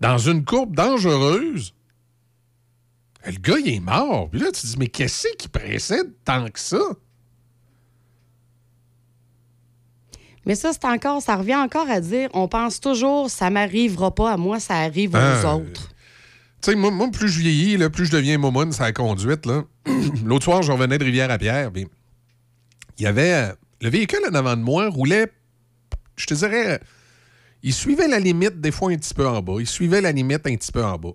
[0.00, 1.72] dans une courbe dangereuse,
[3.24, 4.28] le gars, il est mort.
[4.30, 6.80] Puis là, tu te dis, mais qu'est-ce qui précède tant que ça?
[10.44, 14.32] Mais ça, c'est encore, ça revient encore à dire, on pense toujours, ça m'arrivera pas
[14.32, 15.91] à moi, ça arrive aux Ah, autres.
[16.62, 19.46] Tu sais, moi, plus je vieillis, là, plus je deviens momoune sur la conduite.
[20.24, 21.72] L'autre soir, je revenais de Rivière-à-Pierre.
[21.72, 21.86] puis
[22.98, 23.32] Il y avait.
[23.32, 25.26] euh, le véhicule en avant de moi roulait,
[26.16, 26.78] je te dirais, euh,
[27.64, 29.54] il suivait la limite des fois un petit peu en bas.
[29.58, 31.14] Il suivait la limite un petit peu en bas.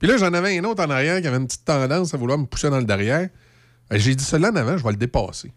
[0.00, 2.38] Puis là, j'en avais un autre en arrière qui avait une petite tendance à vouloir
[2.38, 3.28] me pousser dans le derrière.
[3.92, 5.52] Euh, J'ai dit, celui-là en avant, je vais le dépasser.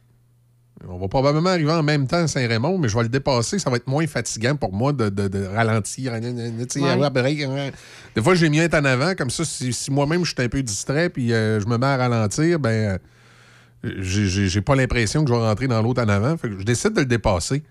[0.87, 3.59] On va probablement arriver en même temps à Saint-Raymond, mais je vais le dépasser.
[3.59, 6.11] Ça va être moins fatigant pour moi de, de- de ralentir.
[6.81, 6.97] Ouais.
[8.15, 9.15] Des fois, j'ai mieux être en avant.
[9.15, 11.85] Comme ça, si, si moi-même, je suis un peu distrait puis euh, je me mets
[11.85, 12.99] à ralentir, ben
[13.83, 16.35] euh, j'ai- pas l'impression que je vais rentrer dans l'autre en avant.
[16.37, 17.63] Fait que je décide de le dépasser.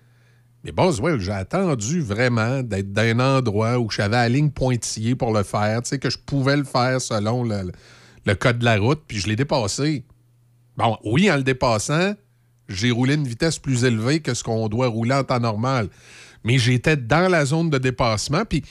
[0.63, 5.31] Mais Boswell, j'ai attendu vraiment d'être dans un endroit où j'avais la ligne pointillée pour
[5.31, 7.71] le faire, tu sais, que je pouvais le faire selon le,
[8.25, 10.03] le code de la route, puis je l'ai dépassé.
[10.75, 12.15] Bon, oui, en le dépassant,
[12.67, 15.89] j'ai roulé une vitesse plus élevée que ce qu'on doit rouler en temps normal.
[16.43, 18.45] Mais j'étais dans la zone de dépassement.
[18.45, 18.63] Puis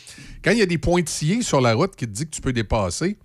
[0.43, 2.53] quand il y a des pointillés sur la route qui te disent que tu peux
[2.53, 3.19] dépasser,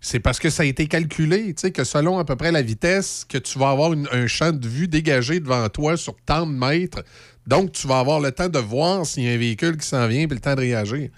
[0.00, 2.60] c'est parce que ça a été calculé, tu sais, que selon à peu près la
[2.60, 6.52] vitesse que tu vas avoir un champ de vue dégagé devant toi sur tant de
[6.52, 7.02] mètres,
[7.46, 10.06] donc tu vas avoir le temps de voir s'il y a un véhicule qui s'en
[10.06, 11.08] vient puis le temps de réagir.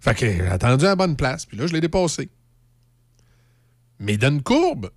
[0.00, 2.28] Fait que j'ai attendu à bonne place, puis là, je l'ai dépassé.
[4.00, 4.90] Mais dans une courbe,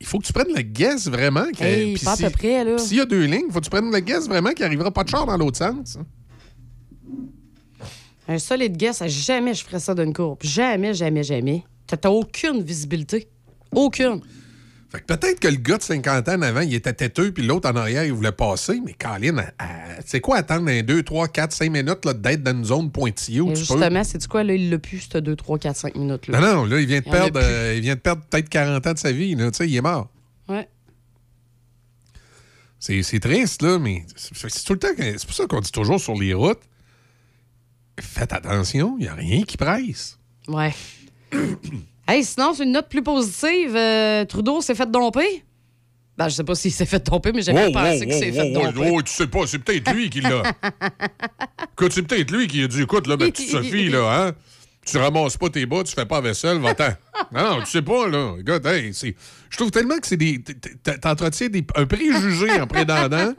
[0.00, 1.46] il faut que tu prennes le guess vraiment.
[1.56, 2.78] que- Hey, pas à si- peu près, là.
[2.78, 4.90] S'il y a deux lignes, il faut que tu prennes le guess vraiment qu'il n'arrivera
[4.90, 5.96] pas de char dans l'autre sens.
[5.98, 6.06] hein.
[8.30, 10.38] Un solide guess, jamais je ferais ça d'une courbe.
[10.42, 11.64] Jamais, jamais, jamais.
[11.86, 13.28] T'as aucune visibilité.
[13.74, 14.20] Aucune.
[14.90, 17.44] Fait que peut-être que le gars de 50 ans en avant, il était têteux, puis
[17.46, 18.80] l'autre en arrière, il voulait passer.
[18.82, 19.44] Mais Colin,
[20.06, 23.42] c'est quoi attendre un 2, 3, 4, 5 minutes là, d'être dans une zone pointillée
[23.42, 25.94] où tu justement, c'est du quoi, là, il l'a plus, ce 2, 3, 4, 5
[25.94, 26.40] minutes-là.
[26.40, 28.86] Non, non, là, il vient de Il perdre, euh, il vient de perdre peut-être 40
[28.86, 29.34] ans de sa vie.
[29.34, 30.08] Là, tu sais, il est mort.
[30.48, 30.66] Ouais.
[32.80, 34.94] C'est c'est triste, là, mais c'est c'est tout le temps.
[34.96, 36.60] que- C'est pour ça qu'on dit toujours sur les routes
[38.00, 40.18] faites attention, il n'y a rien qui presse.
[40.46, 40.72] Ouais.
[42.08, 43.76] hey, sinon, c'est une note plus positive.
[43.76, 45.44] euh, Trudeau s'est fait domper?
[46.16, 48.30] Ben, je sais pas s'il s'est fait domper, mais j'avais Oh, pensé oh, qu'il s'est
[48.32, 48.90] oh, fait oh, domper.
[48.92, 50.42] oh, tu sais pas, c'est peut-être lui qui l'a.
[51.74, 54.32] écoute, c'est peut-être lui qui a dit écoute, là, ma petite Sophie, là, hein,
[54.84, 56.88] Tu ramasses pas tes bas, tu fais pas la vaisselle, va-t'en.
[57.32, 58.34] non, non, tu sais pas, là.
[58.40, 59.14] Écoute, hey, c'est-
[59.50, 60.42] je trouve tellement que c'est des.
[61.00, 63.32] T'entretiens des- un préjugé en prétendant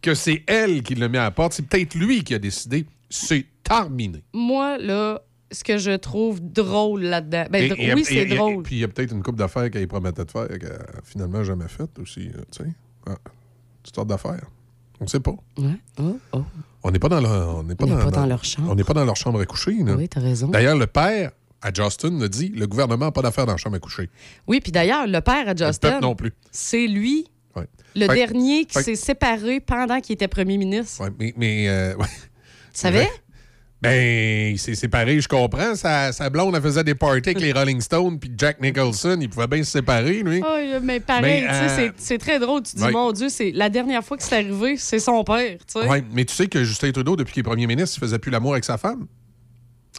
[0.00, 1.52] que c'est elle qui l'a mis à la porte.
[1.52, 2.86] C'est peut-être lui qui a décidé.
[3.10, 4.24] C'est terminé.
[4.32, 5.20] Moi, là,
[5.52, 7.44] ce que je trouve drôle là-dedans.
[7.50, 8.62] Ben, Et- dr- et- oui, et- c'est et- drôle.
[8.62, 11.44] Puis il y a peut-être une coupe d'affaires qu'elle promettait de faire qu'elle a finalement
[11.44, 12.70] jamais faite aussi, euh, tu sais.
[13.06, 13.16] Ah,
[13.82, 14.44] toutes sortes d'affaires.
[15.00, 15.34] On sait pas.
[15.58, 15.74] Ouais.
[16.00, 16.42] Oh, oh.
[16.84, 18.70] On n'est pas dans leur, on n'est pas On n'est dans, pas dans leur chambre.
[18.70, 19.72] On n'est pas dans leur chambre à coucher.
[19.84, 19.94] là.
[19.94, 20.48] Oui, t'as raison.
[20.48, 23.76] D'ailleurs, le père à Justin a dit le gouvernement n'a pas d'affaires dans la chambre
[23.76, 24.08] à coucher.
[24.46, 26.32] Oui, puis d'ailleurs, le père à Justin, non plus.
[26.50, 27.26] c'est lui,
[27.56, 27.66] Ouais.
[27.96, 31.02] le Fait- dernier qui fait- s'est séparé pendant qu'il était premier ministre.
[31.04, 31.34] Ouais, mais.
[31.36, 32.06] mais euh, ouais.
[32.06, 33.08] Tu savais?
[33.82, 35.74] Ben, il s'est séparé, je comprends.
[35.74, 39.28] Sa, sa blonde, elle faisait des parties avec les Rolling Stones, puis Jack Nicholson, il
[39.28, 40.40] pouvait bien se séparer, lui.
[40.44, 42.62] Oh, mais pareil, euh, c'est- très drôle.
[42.62, 42.92] Tu dis, ouais.
[42.92, 45.88] mon Dieu, c'est la dernière fois que c'est arrivé, c'est son père, tu sais.
[45.88, 48.30] Ouais, mais tu sais que Justin Trudeau, depuis qu'il est premier ministre, il faisait plus
[48.30, 49.06] l'amour avec sa femme.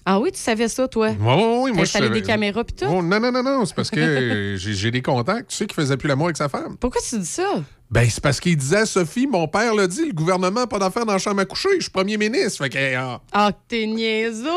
[0.05, 1.09] Ah oui, tu savais ça, toi?
[1.09, 2.85] Oui, oui, Moi, je installé savais- des caméras pis tout?
[2.89, 3.65] Oh, non, non, non, non.
[3.65, 5.49] C'est parce que j'ai des contacts.
[5.49, 6.75] Tu sais qu'il faisait plus l'amour avec sa femme.
[6.77, 7.63] Pourquoi tu dis ça?
[7.89, 10.80] Ben, c'est parce qu'il disait à Sophie, mon père l'a dit, le gouvernement n'a pas
[10.80, 11.69] d'affaires dans la chambre à coucher.
[11.77, 12.63] Je suis premier ministre.
[12.63, 12.95] Fait que.
[12.95, 14.43] ah, Ah, t'es niaiseux!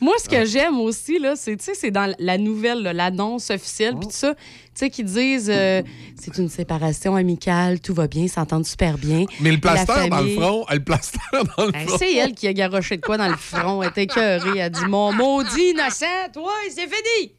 [0.00, 3.94] Moi, ce que j'aime aussi, là, c'est, tu sais, c'est dans la nouvelle, l'annonce officielle,
[3.96, 4.34] puis tout ça,
[4.74, 5.82] sais, qu'ils disent euh,
[6.20, 9.24] c'est une séparation amicale, tout va bien, ils s'entendent super bien.
[9.40, 11.18] Mais le plaster La dans le front, elle, le plaster
[11.56, 11.98] dans le Ben, front.
[11.98, 13.82] c'est elle qui a garoché de quoi dans le front.
[13.82, 14.50] Elle était écœurée.
[14.56, 17.32] Elle a dit Mon maudit innocent, toi, c'est fini.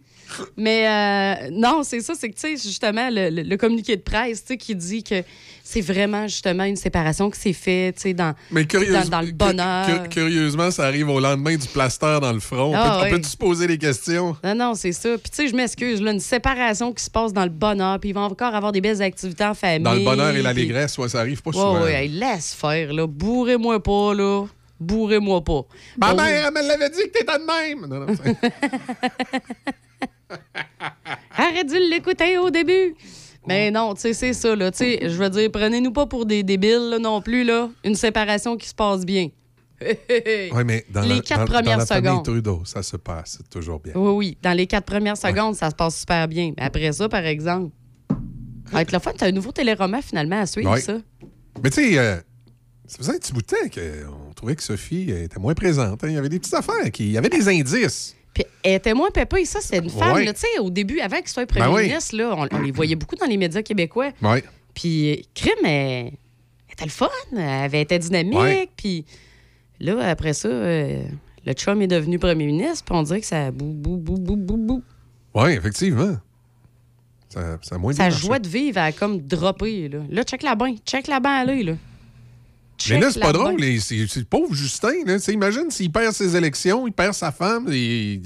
[0.57, 4.01] Mais euh, non, c'est ça, c'est que, tu sais, justement, le, le- le communiqué de
[4.01, 5.23] presse, tu sais, qui dit que
[5.63, 10.03] c'est vraiment, justement, une séparation qui s'est faite, tu sais, dans, le bonheur.
[10.03, 12.71] cu- curieusement, ça arrive au lendemain du plaster dans le front.
[12.71, 13.09] On Ah, peut- on oui.
[13.11, 14.35] peut-tu se poser des questions?
[14.43, 15.09] Non, non, c'est ça.
[15.17, 18.09] Puis, tu sais, je m'excuse, là, une séparation qui se passe dans le bonheur, puis
[18.09, 19.79] ils vont encore avoir des belles activités en famille.
[19.83, 21.81] Dans le bonheur et puis- l'allégresse, ouais, ça arrive pas Ouais, souvent.
[21.83, 23.07] ouais, hey, laisse faire, là.
[23.07, 24.45] Bourrez-moi pas, là.
[24.79, 25.61] Bourrez-moi pas.
[25.97, 27.85] Ma Bon, mère, elle me l'avait dit que t'étais de même.
[27.87, 28.13] Non, non,
[31.37, 32.95] Arrête de l'écouter au début.
[33.47, 34.71] Mais non, tu sais, c'est ça, là.
[34.71, 37.69] Tu sais, je veux dire, prenez-nous pas pour des débiles, là, non plus, là.
[37.83, 39.29] Une séparation qui se passe bien.
[39.81, 42.23] Ouais, mais dans les la, quatre dans- dans premières la famille secondes.
[42.25, 43.91] Trudeau, ça se passe toujours bien.
[43.95, 44.37] Oui, oui.
[44.41, 46.53] Dans les quatre premières secondes, ça se passe super bien.
[46.55, 47.71] Mais après ça, par exemple,
[48.71, 50.79] avec le fun, t'as un nouveau téléroman, finalement, à suivre, Ouais.
[50.79, 50.97] ça.
[51.61, 52.15] Mais tu sais, euh,
[52.87, 56.03] ça faisait un petit bout de temps qu'on trouvait que Sophie était moins présente.
[56.03, 56.07] hein.
[56.09, 57.05] Il y avait des petites affaires, qui...
[57.05, 58.13] il y avait des indices.
[58.33, 59.41] Puis elle était moins pépée.
[59.41, 60.25] Et ça, c'est une femme, Ouais.
[60.25, 61.87] là, tu sais, au début, avant qu'il soit premier Ben oui.
[61.87, 64.11] ministre, là, on, on les voyait beaucoup dans les médias québécois.
[64.21, 64.43] Ouais.
[64.73, 66.13] Puis, crime, elle, elle
[66.73, 67.07] était le fun.
[67.31, 68.37] Elle avait été dynamique.
[68.37, 68.69] Ouais.
[68.75, 69.05] Puis
[69.79, 71.03] là, après ça, euh,
[71.45, 72.83] le chum est devenu premier ministre.
[72.85, 74.83] Puis on dirait que ça bou, bou, bou, bou, bou, bou.
[75.35, 76.17] Oui, effectivement.
[77.29, 79.87] Ça, ça a moins Sa joie de vivre a comme droppé.
[79.89, 80.75] Là, là check la bain.
[80.85, 81.73] Check la bain aller, là.
[82.89, 83.61] Mais là, c'est pas drôle.
[83.79, 84.93] C'est c'est pauvre Justin.
[85.05, 85.17] Là.
[85.29, 87.67] Imagine s'il perd ses élections, il perd sa femme.
[87.71, 88.21] et-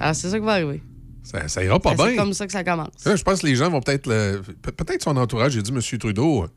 [0.00, 0.82] Ah, c'est ça qui va arriver.
[1.22, 2.22] ça, ça ira pas Ben, C'est bien.
[2.22, 3.04] comme ça que ça commence.
[3.04, 4.06] Là, je pense que les gens vont peut-être.
[4.06, 5.80] le- pe- Peut-être son entourage, j'ai dit, M.
[5.98, 6.48] Trudeau, euh,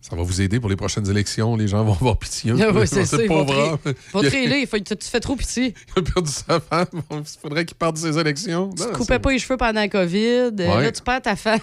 [0.00, 1.56] ça va vous aider pour les prochaines élections.
[1.56, 2.52] Les gens vont avoir pitié.
[2.60, 3.16] Ah oui, c'est ça.
[3.26, 5.74] Pauvre te Il il faut- tu fais trop pitié.
[5.96, 6.86] Il a perdu sa femme.
[7.10, 8.70] Il faudrait qu'il parte de ses élections.
[8.76, 10.18] Tu te coupais pas les cheveux pendant la COVID.
[10.28, 10.82] euh, Ouais.
[10.82, 11.58] Là, tu perds ta femme.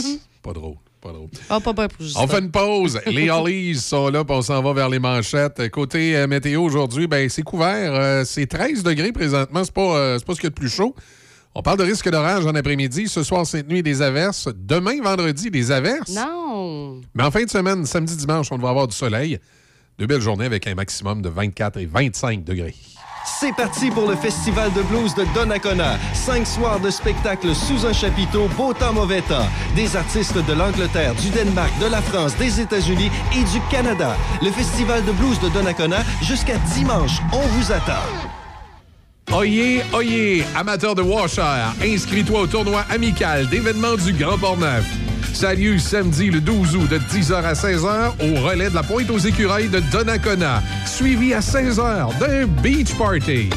[0.00, 0.76] c'est Pas drôle.
[1.50, 1.88] Ah, pas pour.
[2.16, 3.00] On fait une pause.
[3.06, 5.68] Les Hollies sont là, puis on s'en va vers les manchettes.
[5.70, 7.94] Côté euh, météo aujourd'hui, ben c'est couvert.
[7.94, 9.64] Euh, c'est 13 degrés présentement.
[9.64, 10.94] C'est pas, euh, pas ce qu'il y a de plus chaud.
[11.54, 13.08] On parle de risque d'orage en après-midi.
[13.08, 14.48] Ce soir, cette nuit, des averses.
[14.54, 16.10] Demain, vendredi, des averses.
[16.10, 17.00] Non.
[17.14, 19.38] Mais en fin de semaine, samedi, dimanche, on devrait avoir du soleil.
[20.02, 22.74] Deux belles journées avec un maximum de 24 et 25 degrés.
[23.24, 25.96] C'est parti pour le Festival de blues de Donnacona.
[26.12, 29.46] Cinq soirs de spectacle sous un chapiteau, beau temps, mauvais temps.
[29.76, 34.16] Des artistes de l'Angleterre, du Danemark, de la France, des États-Unis et du Canada.
[34.42, 37.20] Le Festival de blues de Donnacona jusqu'à dimanche.
[37.32, 38.02] On vous attend.
[39.32, 41.44] Oyez, oyez, amateur de washer,
[41.80, 45.11] inscris-toi au tournoi amical d'événements du Grand Port-Neuf.
[45.32, 49.18] Salut samedi le 12 août de 10h à 16h au relais de la Pointe aux
[49.18, 53.50] Écureuils de Donnacona, suivi à 16h d'un beach party.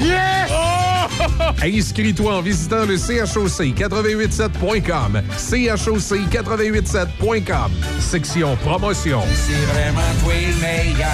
[0.00, 0.50] Yes!
[1.62, 5.22] Inscris-toi en visitant le CHOC887.com.
[5.36, 7.70] CHOC887.com.
[8.00, 9.20] Section promotion.
[9.34, 11.08] C'est vraiment toi le meilleur.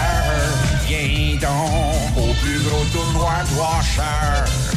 [0.86, 4.69] Viens donc au plus gros tournoi de Washer.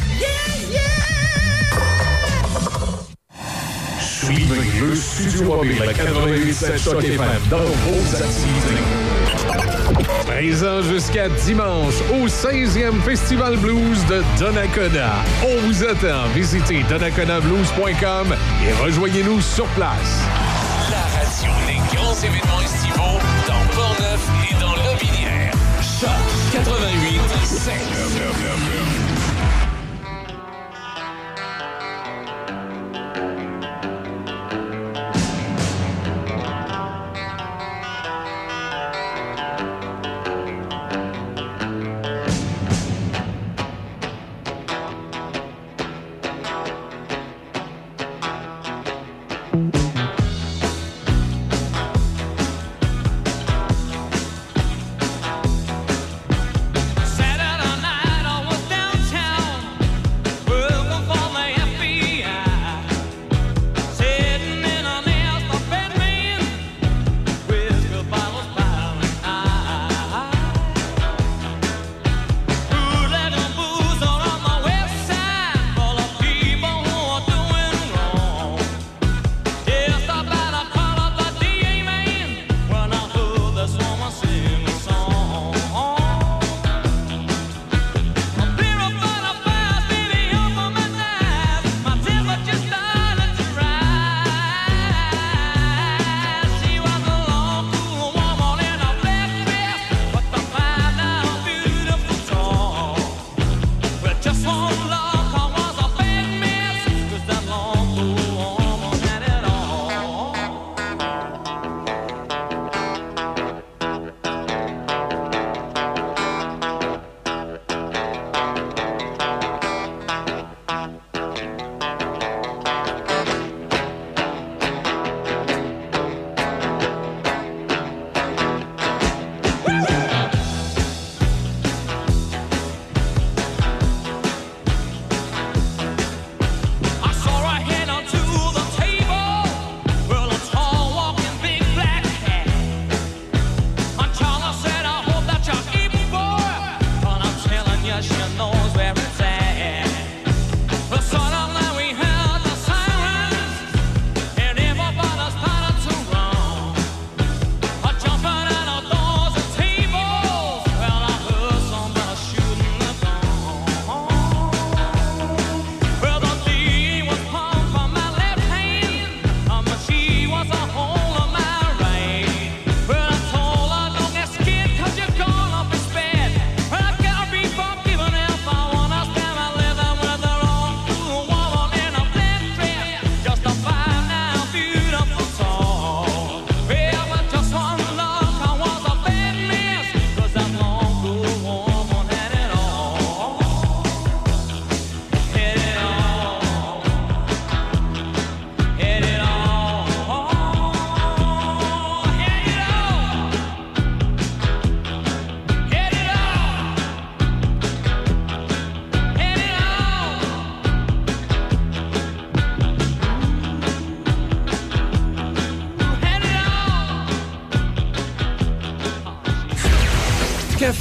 [4.24, 7.18] Suivez le Studio Mobile à 88.7 Choc FM
[7.50, 8.82] dans vos activités.
[10.24, 15.12] Présent jusqu'à dimanche au 16e Festival Blues de Donnacona.
[15.46, 16.26] On vous attend.
[16.34, 18.34] Visitez donnaconablues.com
[18.66, 20.22] et rejoignez-nous sur place.
[20.90, 25.52] La radio des grands événements estivaux dans Portneuf et dans Lobinière.
[25.82, 26.08] Choc
[26.52, 27.72] 88 7.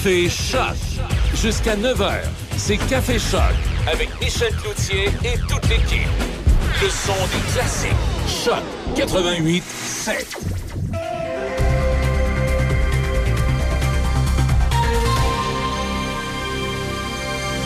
[0.04, 0.76] Café Choc.
[1.34, 2.24] Jusqu'à 9h,
[2.58, 3.40] c'est Café Choc
[3.90, 6.10] avec Michel Cloutier et toute l'équipe.
[6.82, 7.92] Le son des classiques.
[8.28, 8.62] Choc
[8.98, 10.38] 88 7.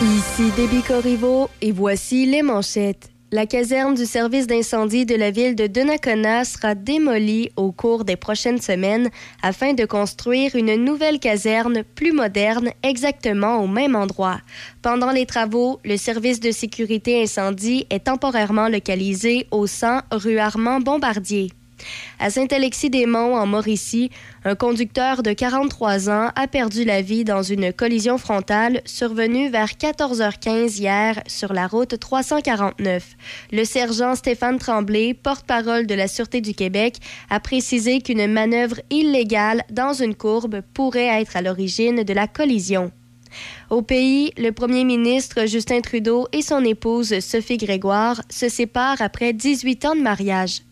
[0.00, 3.10] Ici Déby Corriveau et voici les manchettes.
[3.30, 8.16] La caserne du service d'incendie de la ville de Donnacona sera démolie au cours des
[8.16, 9.10] prochaines semaines
[9.42, 14.40] afin de construire une nouvelle caserne plus moderne exactement au même endroit.
[14.80, 20.80] Pendant les travaux, le service de sécurité incendie est temporairement localisé au 100 rue Armand
[20.80, 21.50] Bombardier.
[22.18, 24.10] À Saint-Alexis-des-Monts, en Mauricie,
[24.44, 29.70] un conducteur de 43 ans a perdu la vie dans une collision frontale survenue vers
[29.70, 33.16] 14h15 hier sur la route 349.
[33.52, 36.96] Le sergent Stéphane Tremblay, porte-parole de la Sûreté du Québec,
[37.30, 42.90] a précisé qu'une manœuvre illégale dans une courbe pourrait être à l'origine de la collision.
[43.70, 49.32] Au pays, le premier ministre Justin Trudeau et son épouse Sophie Grégoire se séparent après
[49.32, 50.62] 18 ans de mariage.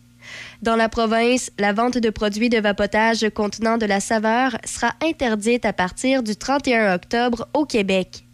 [0.61, 5.65] Dans la province, la vente de produits de vapotage contenant de la saveur sera interdite
[5.65, 8.26] à partir du 31 octobre au Québec.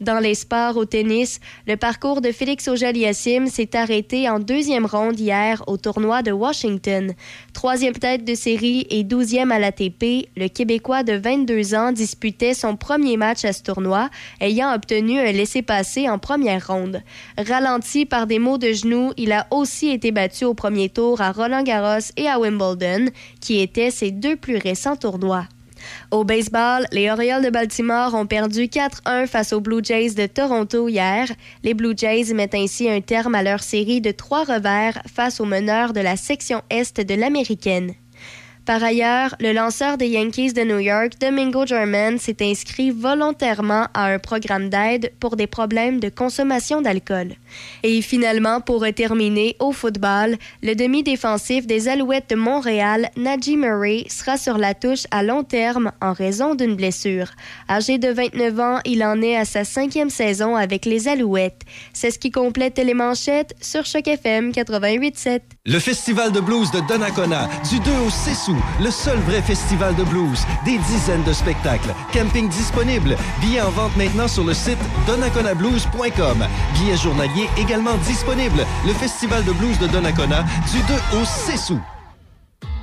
[0.00, 5.18] Dans les sports au tennis, le parcours de Félix Auger-Aliassime s'est arrêté en deuxième ronde
[5.18, 7.12] hier au tournoi de Washington.
[7.52, 12.76] Troisième tête de série et douzième à l'ATP, le Québécois de 22 ans disputait son
[12.76, 14.08] premier match à ce tournoi,
[14.40, 17.02] ayant obtenu un laissez-passer en première ronde.
[17.38, 21.32] Ralenti par des maux de genoux, il a aussi été battu au premier tour à
[21.32, 23.06] Roland-Garros et à Wimbledon,
[23.40, 25.46] qui étaient ses deux plus récents tournois.
[26.10, 30.88] Au baseball, les Orioles de Baltimore ont perdu 4-1 face aux Blue Jays de Toronto
[30.88, 31.28] hier.
[31.62, 35.46] Les Blue Jays mettent ainsi un terme à leur série de trois revers face aux
[35.46, 37.94] meneurs de la section Est de l'Américaine.
[38.66, 44.06] Par ailleurs, le lanceur des Yankees de New York, Domingo German, s'est inscrit volontairement à
[44.06, 47.34] un programme d'aide pour des problèmes de consommation d'alcool.
[47.82, 54.36] Et finalement, pour terminer, au football, le demi-défensif des Alouettes de Montréal, Najee Murray, sera
[54.36, 57.30] sur la touche à long terme en raison d'une blessure.
[57.68, 61.62] Âgé de 29 ans, il en est à sa cinquième saison avec les Alouettes.
[61.92, 65.40] C'est ce qui complète les manchettes sur Choc FM 88.7.
[65.66, 69.94] Le Festival de blues de Donnacona, du 2 au 6 août, le seul vrai festival
[69.94, 70.46] de blues.
[70.64, 76.46] Des dizaines de spectacles, camping disponible, billets en vente maintenant sur le site donnaconablues.com.
[76.72, 78.64] Billets journaliers également disponibles.
[78.86, 81.99] Le Festival de blues de Donnacona, du 2 au 6 août.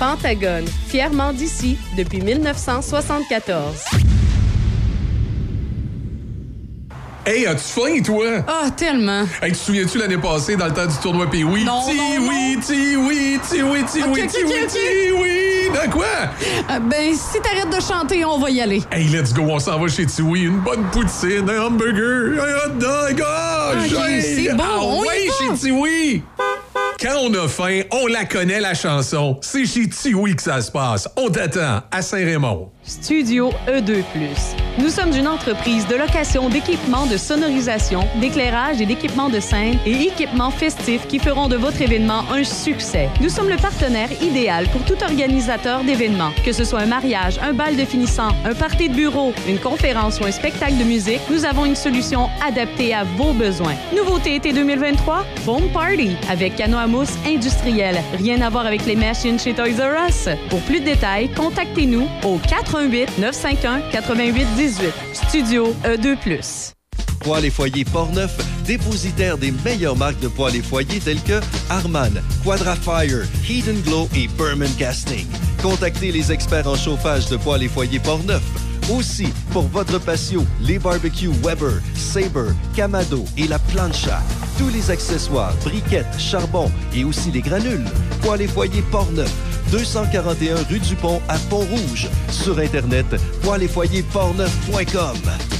[0.00, 3.60] Pentagone, fièrement d'ici depuis 1974.
[7.26, 8.24] Hey, as-tu faim, toi?
[8.48, 9.24] Ah, tellement.
[9.42, 11.64] Hey, tu te souviens-tu l'année passée, dans le temps du tournoi Pays oui?
[11.64, 14.68] Non, Ti non, oui, ti oui, ti oui, ti Ok, oui, ti oui, ok.
[14.70, 15.36] ti oui.
[15.70, 16.04] De quoi?
[16.70, 18.82] Euh, ben, si t'arrêtes de chanter, on va y aller.
[18.90, 20.44] Hey, let's go, on s'en va chez Tiwi.
[20.44, 23.22] Une bonne poutine, un hamburger, un hot dog.
[23.24, 25.54] Ah, j'ai- c'est bon, Ah, on y ouais, va.
[25.54, 26.22] chez Tiwi.
[27.00, 29.38] Quand on a faim, on la connaît, la chanson.
[29.40, 31.08] C'est chez Tiwi que ça se passe.
[31.16, 32.68] On t'attend à Saint-Raymond.
[32.82, 34.02] Studio E2+.
[34.78, 39.92] Nous sommes une entreprise de location d'équipements de sonorisation, d'éclairage et d'équipements de scène et
[40.08, 43.08] équipements festifs qui feront de votre événement un succès.
[43.20, 46.32] Nous sommes le partenaire idéal pour tout organisateur d'événements.
[46.44, 50.20] Que ce soit un mariage, un bal de finissant, un party de bureau, une conférence
[50.20, 53.76] ou un spectacle de musique, nous avons une solution adaptée à vos besoins.
[53.96, 58.00] Nouveauté été 2023, Foam Party avec industriel.
[58.18, 60.28] Rien à voir avec les machines chez Toys R Us.
[60.48, 64.92] Pour plus de détails, contactez-nous au 88 951 88 18.
[65.12, 66.72] Studio E E2+.
[67.20, 72.22] Poêles et foyers Portneuf, dépositaire des meilleures marques de poêles et foyers telles que Harman,
[72.44, 73.26] Quadrafire,
[73.68, 75.26] and Glow et Berman Casting.
[75.62, 78.42] Contactez les experts en chauffage de poêles et foyers Portneuf.
[78.88, 84.20] Aussi, pour votre patio, les barbecues Weber, Sabre, Camado et la plancha.
[84.58, 87.84] Tous les accessoires, briquettes, charbon et aussi les granules.
[88.22, 89.32] Poêles et foyers Portneuf,
[89.70, 92.08] 241 rue du Pont à Pont-Rouge.
[92.30, 93.06] Sur Internet,
[93.42, 95.59] poêles et foyers portneuf.com.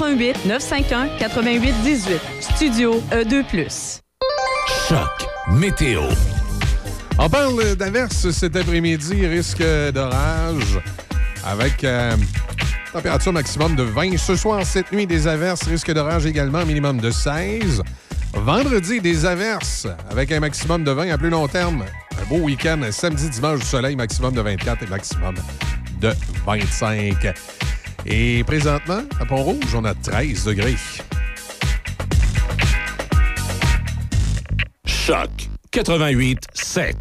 [0.00, 2.20] 88 951 88 18.
[2.40, 4.00] Studio E E2+.
[4.88, 6.00] Choc météo.
[7.18, 9.62] On parle d'averses cet après-midi, risque
[9.92, 10.80] d'orage
[11.44, 12.16] avec euh,
[12.94, 14.16] température maximum de 20.
[14.16, 17.82] Ce soir, cette nuit, des averses, risque d'orage également, minimum de 16.
[18.32, 21.84] Vendredi, des averses avec un maximum de 20 à plus long terme.
[22.18, 25.34] Un beau week-end, samedi, dimanche, du soleil, maximum de 24 et maximum
[26.00, 26.10] de
[26.46, 27.34] 25.
[28.06, 30.76] Et présentement, à Pont-Rouge, on a 13 degrés.
[34.84, 35.30] Choc
[35.70, 36.96] 88 7.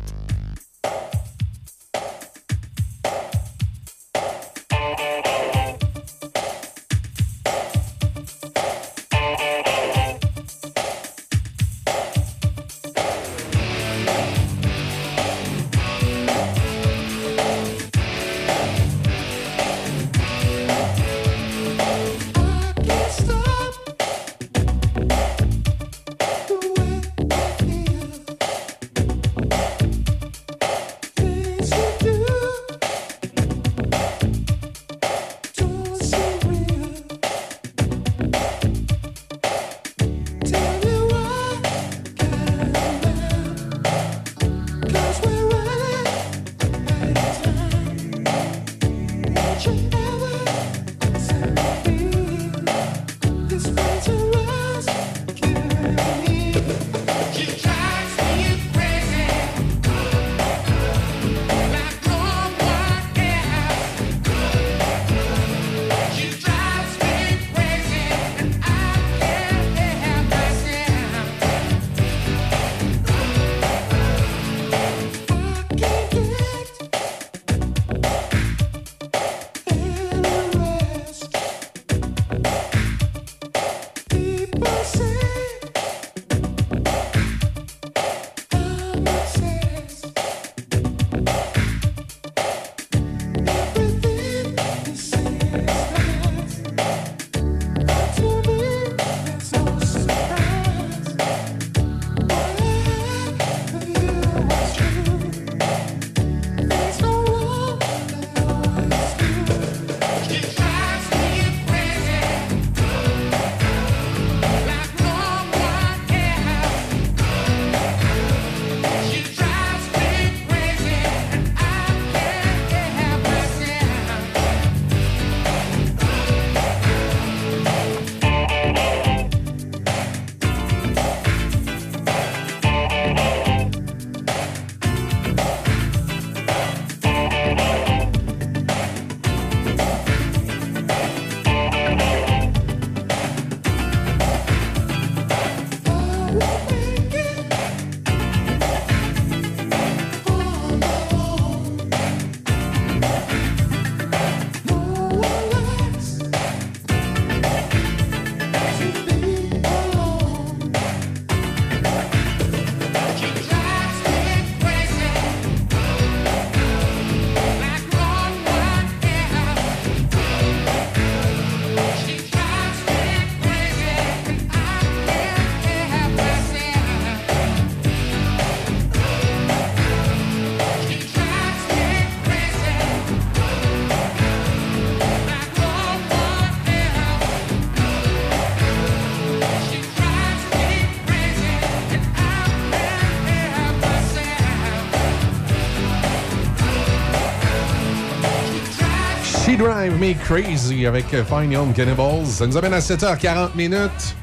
[199.99, 202.25] Me Crazy avec euh, Fine Young Cannibals.
[202.25, 204.15] Ça nous amène à 7h40 minutes.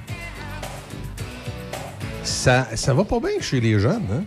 [2.24, 4.24] Ça, ça va pas bien chez les jeunes, hein?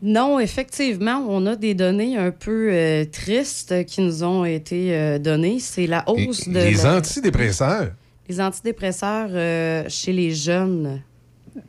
[0.00, 5.18] Non, effectivement, on a des données un peu euh, tristes qui nous ont été euh,
[5.18, 5.58] données.
[5.58, 6.54] C'est la hausse de.
[6.58, 7.90] les la- antidépresseurs.
[8.28, 11.02] les antidépresseurs euh, chez les jeunes.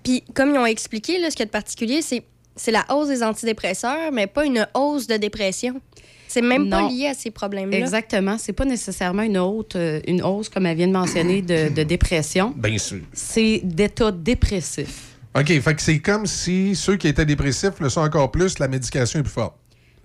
[0.03, 2.23] Puis, comme ils ont expliqué, là, ce qu'il y a de particulier, c'est
[2.55, 5.79] c'est la hausse des antidépresseurs, mais pas une hausse de dépression.
[6.29, 6.87] C'est même Non.
[6.87, 7.79] pas lié à ces problèmes-là.
[7.79, 8.37] Exactement.
[8.37, 11.83] C'est pas nécessairement une, haute, euh, une hausse, comme elle vient de mentionner, de, de
[11.83, 12.53] dépression.
[12.55, 12.99] Bien sûr.
[13.11, 15.15] C'est d'état dépressif.
[15.35, 18.67] OK, fait que c'est comme si ceux qui étaient dépressifs le sont encore plus, la
[18.67, 19.55] médication est plus forte.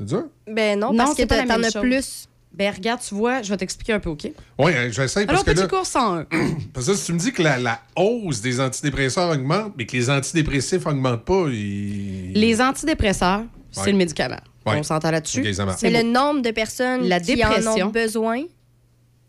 [0.01, 0.25] C'est ça?
[0.51, 2.27] Ben non, parce que t'en as plus.
[2.53, 4.31] Ben regarde, tu vois, je vais t'expliquer un peu, OK?
[4.59, 5.67] Oui, j'essaie parce Alors, que petit là...
[5.67, 6.27] cours 101.
[6.73, 9.97] Parce que si tu me dis que la, la hausse des antidépresseurs augmente, mais que
[9.97, 12.33] les antidépressifs n'augmentent pas, ils...
[12.33, 13.43] Les antidépresseurs,
[13.73, 14.39] c'est le médicament.
[14.67, 14.77] Ouais.
[14.79, 15.43] On s'entend là-dessus?
[15.83, 18.43] Mais le nombre de personnes La qui en ont besoin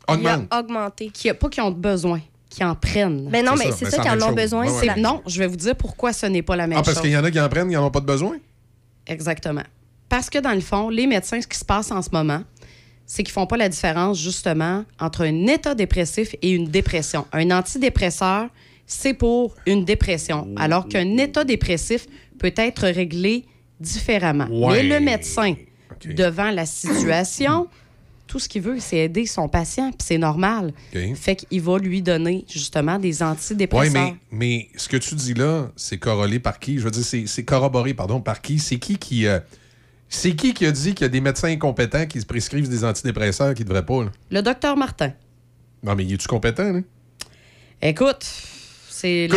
[0.08, 0.44] Augmente.
[0.50, 1.10] il a augmenté.
[1.10, 3.30] Qui a, pas qui ont besoin, qui en prennent.
[3.30, 4.36] Ben non, C'est mais c'est ça c'est qui en ont chose.
[4.36, 4.96] besoin, Ouais, c'est ouais.
[4.96, 7.02] la- Non, je vais vous dire pourquoi ce n'est pas la même Ah, parce chose.
[7.04, 8.38] qu'il y en a qui en prennent, qui n'en ont pas de besoin?
[9.08, 9.64] Exactement.
[10.08, 12.44] Parce que dans le fond, les médecins, ce qui se passe en ce moment,
[13.06, 17.26] c'est qu'ils font pas la différence justement entre un état dépressif et une dépression.
[17.34, 18.48] Un antidépresseur,
[18.88, 22.06] c'est pour une dépression, alors qu'un état dépressif
[22.40, 23.46] peut être réglé
[23.80, 24.48] différemment.
[24.50, 24.84] Ouais.
[24.84, 25.56] Mais le médecin,
[26.06, 27.68] devant la situation,
[28.28, 30.74] tout ce qu'il veut, c'est aider son patient, puis c'est normal.
[30.96, 31.16] OK.
[31.16, 33.92] Fait qu'il va lui donner justement des Oui, antidépresseurs.
[33.94, 36.78] mais, mais ce que tu dis là, c'est corrélé par qui?
[36.80, 38.60] Je veux dire, c'est c'est corroboré, pardon, par qui?
[38.60, 39.28] C'est qui qui...
[39.28, 39.40] euh,
[40.10, 42.84] c'est qui qui a dit qu'il y a des médecins incompétents qui se prescrivent des
[42.86, 44.04] antidépresseurs qui ne devraient pas?
[44.06, 44.12] là?
[44.32, 45.12] Le docteur Martin.
[45.84, 46.80] Non, mais il est-tu compétent, là?
[47.82, 48.26] Écoute,
[48.96, 49.28] c'est.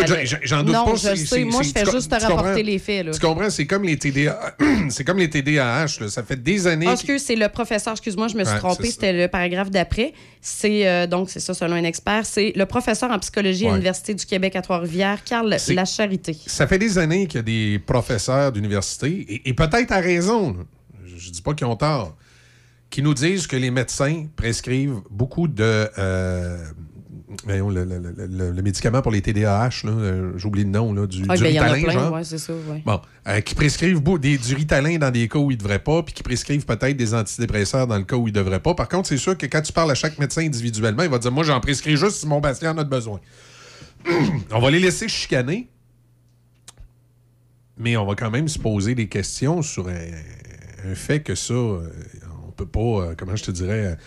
[0.43, 0.95] J'en- doute non, pas.
[0.95, 1.43] je sais.
[1.43, 3.05] Moi, je fais juste te rapporter les faits.
[3.05, 3.11] Là.
[3.11, 3.49] Tu comprends?
[3.49, 4.55] C'est comme les TDA...
[4.89, 6.07] c'est comme les TDAH, là.
[6.09, 6.85] Ça fait des années...
[6.85, 10.13] Parce que c'est le professeur, excuse-moi, je me suis trompée, c'était le paragraphe d'après.
[10.41, 14.13] C'est euh, donc, c'est ça, selon un expert, c'est le professeur en psychologie à l'Université
[14.13, 16.37] du Québec à Trois-Rivières, Carl Lacharité.
[16.45, 20.53] Ça fait des années qu'il y a des professeurs d'université, et, et peut-être à raison,
[20.53, 20.63] là,
[21.05, 22.15] je je dis pas qu'ils ont tort,
[22.89, 25.89] qui nous disent que les médecins prescrivent beaucoup de...
[25.97, 26.63] euh,
[27.45, 30.93] voyons, le, le- le- le- médicament pour les TDAH, là, euh, j'ai oublié le nom,
[30.93, 32.13] là, du, Ah, du ben, il y en a Ritalin, plein, genre.
[32.13, 32.81] ouais, c'est ça, ouais.
[32.85, 36.01] Bon, euh, qui prescrivent des, du Ritalin dans des cas où ils ne devraient pas,
[36.03, 38.73] puis qui prescrivent peut-être des antidépresseurs dans le cas où ils ne devraient pas.
[38.73, 41.31] Par contre, c'est sûr que quand tu parles à chaque médecin individuellement, il va dire
[41.31, 43.19] Moi, j'en prescris juste si mon patient en a besoin.
[44.51, 45.69] on va les laisser chicaner,
[47.77, 49.93] mais on va quand même se poser des questions sur un,
[50.91, 51.89] un fait que ça, euh,
[52.47, 53.97] on peut pas, comment je te dirais,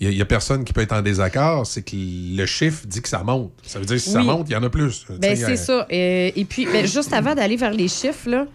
[0.00, 3.08] il n'y a, personne qui peut être en désaccord, c'est que le chiffre dit que
[3.08, 3.52] ça monte.
[3.64, 5.06] Ça veut dire que si ça monte, il y en a plus.
[5.20, 5.86] Ben, c'est euh, ça.
[5.92, 8.46] Euh, et puis, ben, juste avant d'aller vers les chiffres, là,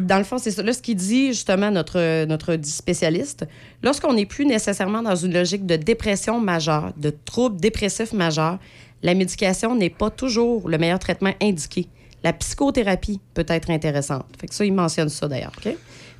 [0.00, 0.62] dans le fond, c'est ça.
[0.62, 3.46] Là, ce qu'il dit, justement, notre, notre spécialiste,
[3.82, 8.58] lorsqu'on n'est plus nécessairement dans une logique de dépression majeure, de troubles dépressifs majeurs,
[9.02, 11.88] la médication n'est pas toujours le meilleur traitement indiqué.
[12.24, 14.26] La psychothérapie peut être intéressante.
[14.40, 15.52] Fait que ça, il mentionne ça d'ailleurs.
[15.58, 15.74] OK?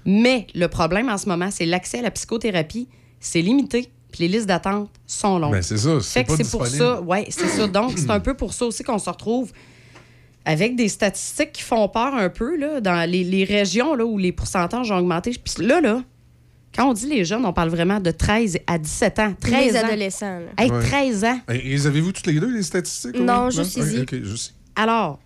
[0.04, 2.88] Mais le problème en ce moment, c'est l'accès à la psychothérapie,
[3.18, 5.52] c'est limité, puis les listes d'attente sont longues.
[5.52, 7.66] Ben, c'est ça, c'est pour ça, ouais, c'est ça.
[7.66, 9.52] Donc, c'est un peu pour ça aussi qu'on se retrouve
[10.44, 14.16] avec des statistiques qui font peur un peu là, dans les, les régions là, où
[14.16, 15.32] les pourcentages ont augmenté.
[15.44, 16.02] Puis là, là,
[16.74, 19.34] quand on dit les jeunes, on parle vraiment de 13 à 17 ans.
[19.40, 19.84] 13 Les ans.
[19.86, 20.38] adolescents.
[20.40, 20.46] là.
[20.62, 20.80] Hey, Ouais.
[20.82, 21.40] 13 ans.
[21.48, 23.18] Et les avez-vous toutes les deux, les statistiques?
[23.18, 23.56] Non, oui?
[23.56, 24.24] juste Ok, ici.
[24.24, 25.18] juste- Alors,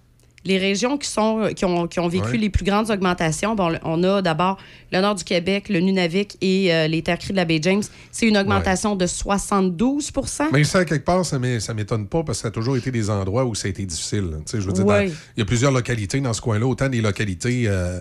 [0.45, 2.39] les régions qui, sont, qui, ont, qui ont vécu Ouais.
[2.39, 4.57] les plus grandes augmentations, bon, on a d'abord
[4.91, 7.83] le nord du Québec, le Nunavik et euh, les terres cries de la baie James.
[8.11, 12.43] C'est une augmentation de 72% Mais ça, quelque part, ça ça m'étonne pas parce que
[12.43, 14.31] ça a toujours été des endroits où ça a été difficile.
[14.31, 14.37] là.
[14.39, 15.09] Tu sais, Je veux dire, Ouais.
[15.09, 18.01] dans- il y a plusieurs localités dans ce coin-là, autant des localités euh,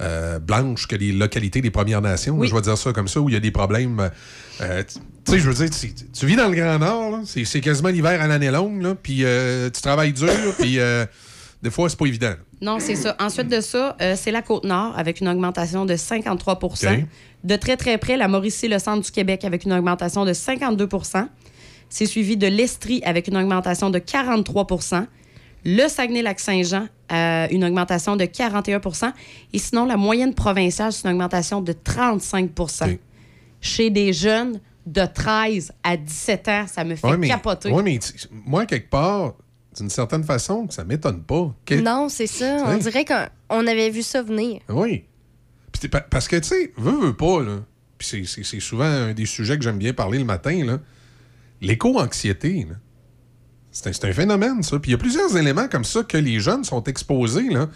[0.00, 2.40] euh, blanches que des localités des Premières Nations.
[2.40, 2.46] là.
[2.48, 4.10] Je vais dire ça comme ça, où il y a des problèmes.
[4.60, 4.82] euh,
[5.24, 8.20] tu sais, je veux dire, tu, tu vis dans le Grand Nord, c'est quasiment l'hiver
[8.20, 11.04] à l'année longue, puis euh, tu travailles dur, puis euh,
[11.62, 12.32] des fois, c'est pas évident.
[12.62, 13.16] Non, c'est ça.
[13.20, 16.86] Ensuite de ça, euh, c'est la Côte-Nord avec une augmentation de 53 OK.
[17.44, 21.26] De très, très près, la Mauricie, le centre du Québec avec une augmentation de 52%
[21.88, 25.06] C'est suivi de l'Estrie avec une augmentation de 43%
[25.64, 29.12] Le Saguenay-Lac-Saint-Jean a une augmentation de 41%
[29.54, 32.98] Et sinon, la moyenne provinciale, c'est une augmentation de 35%
[33.60, 37.70] Chez des jeunes de 13 à 17 ans, ça me fait Ouais, mais, capoter.
[37.70, 37.98] ouais, mais
[38.46, 39.34] moi, quelque part,
[39.76, 41.54] d'une certaine façon, ça m'étonne pas.
[41.82, 42.64] Non, c'est ça.
[42.66, 44.60] On dirait qu'on avait vu ça venir.
[44.68, 45.04] Oui.
[45.90, 47.60] Pa- parce que, tu sais, veux, veux pas, là.
[47.96, 50.78] Puis c'est- souvent un des sujets que j'aime bien parler le matin, là.
[51.60, 52.76] L'éco-anxiété, là.
[53.72, 54.78] C'est un, c'est un phénomène, ça.
[54.78, 57.68] Puis il y a plusieurs éléments comme ça que les jeunes sont exposés, là.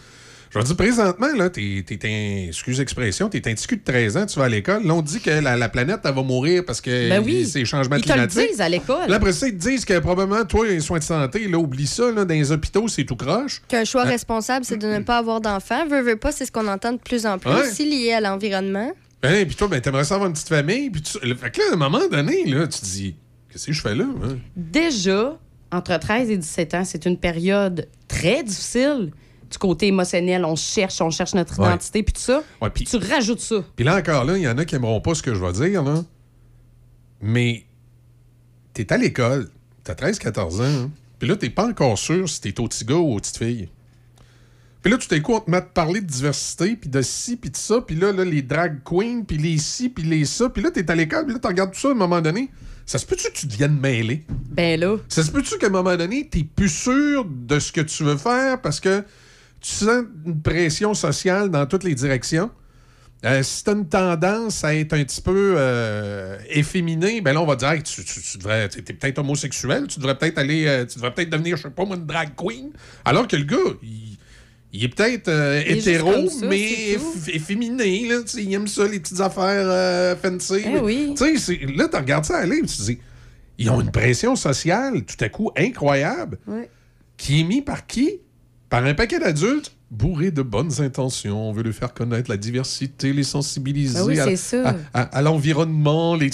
[0.55, 3.82] Je veux dire, présentement, là, t'es, t'es un, excuse l'expression, t'es un petit cul de
[3.85, 4.86] 13 ans, tu vas à l'école.
[4.86, 7.44] Là, on dit que la, la planète, elle va mourir parce que Ben oui.
[7.47, 8.51] c'est les changements Ils te le climatiques.
[8.51, 9.09] disent à l'école.
[9.09, 11.86] Là, après ça, ils te disent que probablement, toi, les soins de santé, là, oublie
[11.89, 13.62] ça, là, dans les hôpitaux, c'est tout croche.
[13.68, 14.10] Qu'un choix Hein?
[14.10, 15.86] responsable, c'est de ne pas avoir d'enfants.
[15.89, 17.68] Veux, veux pas, c'est ce qu'on entend de plus en plus, Ouais.
[17.68, 18.93] aussi lié à l'environnement.
[19.22, 20.90] Ben, puis toi, ben, t'aimerais ça avoir une petite famille.
[20.90, 21.18] Puis tu...
[21.18, 23.16] Fait que là, à un moment donné, là, tu te dis,
[23.51, 24.05] qu'est-ce que je fais là?
[24.22, 24.36] hein?
[24.55, 25.36] Déjà,
[25.72, 29.10] entre 13 et 17 ans, c'est une période très difficile
[29.55, 30.44] du côté émotionnel.
[30.44, 31.66] On cherche, on cherche notre Ouais.
[31.68, 32.43] identité, puis tout ça.
[32.60, 33.56] Ouais, Tu rajoutes ça.
[33.76, 35.52] Puis là encore, là, il y en a qui aimeront pas ce que je vais
[35.52, 36.02] dire, là.
[37.20, 37.64] Mais
[38.72, 39.48] t'es à l'école,
[39.85, 40.90] t'as 13-14 ans, hein.
[41.18, 43.68] puis là, t'es pas encore sûr si t'es au petit gars ou aux petites filles.
[44.82, 47.01] Puis là, tout à coup, on te met à te parler de diversité, puis de
[47.01, 50.26] ci, puis de ça, puis là, là, les drag queens, puis les ci, puis les
[50.26, 52.20] ça, puis là, t'es à l'école, puis là, tu regardes tout ça à un moment
[52.20, 52.51] donné.
[52.85, 54.26] Ça se peut-tu que tu deviennes mêlé?
[54.51, 54.98] Ben là.
[55.09, 58.18] Ça se peut-tu qu'à un moment donné, t'es plus sûr de ce que tu veux
[58.18, 59.02] faire parce que
[59.66, 62.51] tu sens une pression sociale dans toutes les directions?
[63.24, 67.41] Euh, si tu as une tendance à être un petit peu euh, efféminé, ben là,
[67.41, 68.65] on va dire hey, tu, tu, tu devrais.
[68.66, 70.66] Es peut-être homosexuel, tu devrais peut-être aller.
[70.66, 72.70] euh, tu devrais peut-être devenir, je sais pas moi, une drag queen.
[73.07, 74.19] Alors que le gars, il,
[74.74, 75.31] il est peut-être
[75.66, 78.09] hétéro, ça, mais efféminé.
[78.09, 80.62] Là, il aime ça, les petites affaires fancy.
[80.66, 81.15] Eh oui.
[81.16, 82.99] Tu sais, c'est- là, tu regardes ça aller, tu te dis
[83.57, 86.69] ils ont une pression sociale tout à coup incroyable Ouais.
[87.16, 88.19] qui est mise par qui?
[88.74, 91.48] Par un paquet d'adultes bourrés de bonnes intentions.
[91.51, 94.74] On veut lui faire connaître la diversité, les sensibiliser Ben oui, à, c'est ça.
[94.92, 96.16] à- à- à l'environnement.
[96.16, 96.30] Les...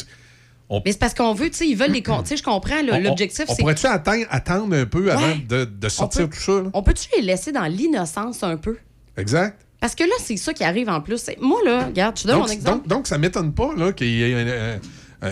[0.71, 2.03] On, Mais c'est parce qu'on veut, tu sais, ils veulent les.
[2.03, 3.61] Tu sais, je comprends, on- l'objectif, on, c'est.
[3.61, 6.53] pourrait-tu attendre, attendre un peu avant de, de sortir On peut- tout ça?
[6.63, 6.71] là?
[6.73, 8.79] On peut-tu les laisser dans l'innocence un peu?
[9.19, 9.61] Exact.
[9.79, 11.27] Parce que là, c'est ça qui arrive en plus.
[11.43, 12.79] Moi, là, regarde, je te donne Donc, mon exemple.
[12.79, 14.79] donc, donc, ça m'étonne pas qu'il y ait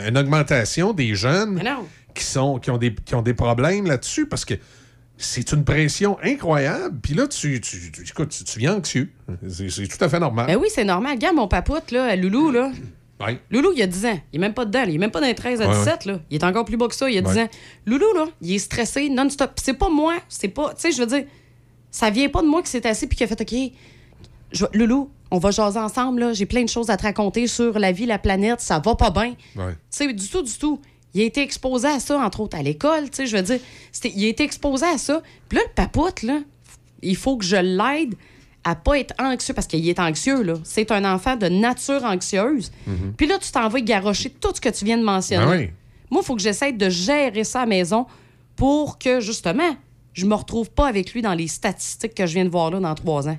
[0.09, 1.63] une, augmentation des jeunes
[2.15, 4.55] qui, sont, qui, ont des, qui ont des problèmes là-dessus parce que
[5.19, 6.99] c'est une pression incroyable.
[7.03, 9.11] Puis là, tu, tu, tu- écoute, tu, tu viens anxieux.
[9.49, 10.47] C'est c'est tout à fait normal.
[10.47, 11.13] Ben oui, c'est normal.
[11.17, 12.71] Regarde mon papoute, là, Loulou, là.
[13.21, 13.41] Ouais.
[13.51, 14.21] Loulou, il a 10 ans.
[14.33, 14.81] Il est même pas dedans.
[14.83, 14.87] là.
[14.89, 16.21] Il est même pas dans les 13 à Ouais, 17, là.
[16.31, 17.11] Il est encore plus bas que ça.
[17.11, 17.43] Il a 10 Ouais.
[17.43, 17.49] ans.
[17.87, 19.53] Loulou, là, il est stressé non-stop.
[19.63, 20.15] C'est pas moi.
[20.29, 20.69] C'est pas.
[20.75, 21.25] Tu sais, je veux dire,
[21.91, 23.73] ça vient pas de moi qui s'est assis puis qui a fait OK.
[24.53, 26.33] je Loulou, on va jaser ensemble, là.
[26.33, 28.61] J'ai plein de choses à te raconter sur la vie, la planète.
[28.61, 29.35] Ça va pas bien.
[29.57, 30.81] Tu sais, du tout, du tout.
[31.15, 33.61] Il a été exposé à ça, entre autres, à l'école, tu sais, je veux dire.
[34.05, 35.23] Il a été exposé à ça.
[35.49, 36.41] Puis là, le papoute, là,
[37.03, 38.15] il faut que je l'aide
[38.65, 40.55] à pas être anxieux, parce qu'il est anxieux, là.
[40.65, 42.71] C'est un enfant de nature anxieuse.
[42.87, 43.15] Mhm.
[43.17, 45.47] Puis là, tu t'en vas garocher tout ce que tu viens de mentionner.
[45.47, 45.71] Ben oui.
[46.11, 48.07] Moi, il faut que j'essaie de gérer ça à la maison
[48.57, 49.77] pour que, justement,
[50.13, 52.81] je me retrouve pas avec lui dans les statistiques que je viens de voir là
[52.81, 53.39] dans trois ans.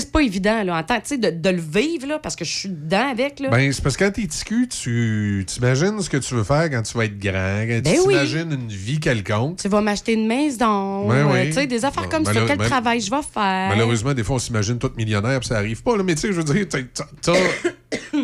[0.00, 2.44] C'est pas évident, là, en tant, tu sais, de, de le vivre, là, parce que
[2.44, 3.48] je suis dedans avec, là.
[3.50, 6.82] Ben, c'est parce que quand t'es ticu, tu t'imagines ce que tu veux faire quand
[6.82, 7.64] tu vas être grand.
[7.66, 8.14] Quand Ben tu oui.
[8.14, 9.58] t'imagines une vie quelconque.
[9.58, 11.46] tu vas m'acheter une maison, Ben euh, oui.
[11.48, 12.32] tu sais, des affaires Bon, comme ça.
[12.46, 13.68] Quel mal- travail je vais faire?
[13.70, 15.96] Malheureusement, des fois, on s'imagine tout millionnaire, puis ça arrive pas.
[15.96, 16.02] là.
[16.02, 17.32] Mais tu sais, je veux dire, t'as-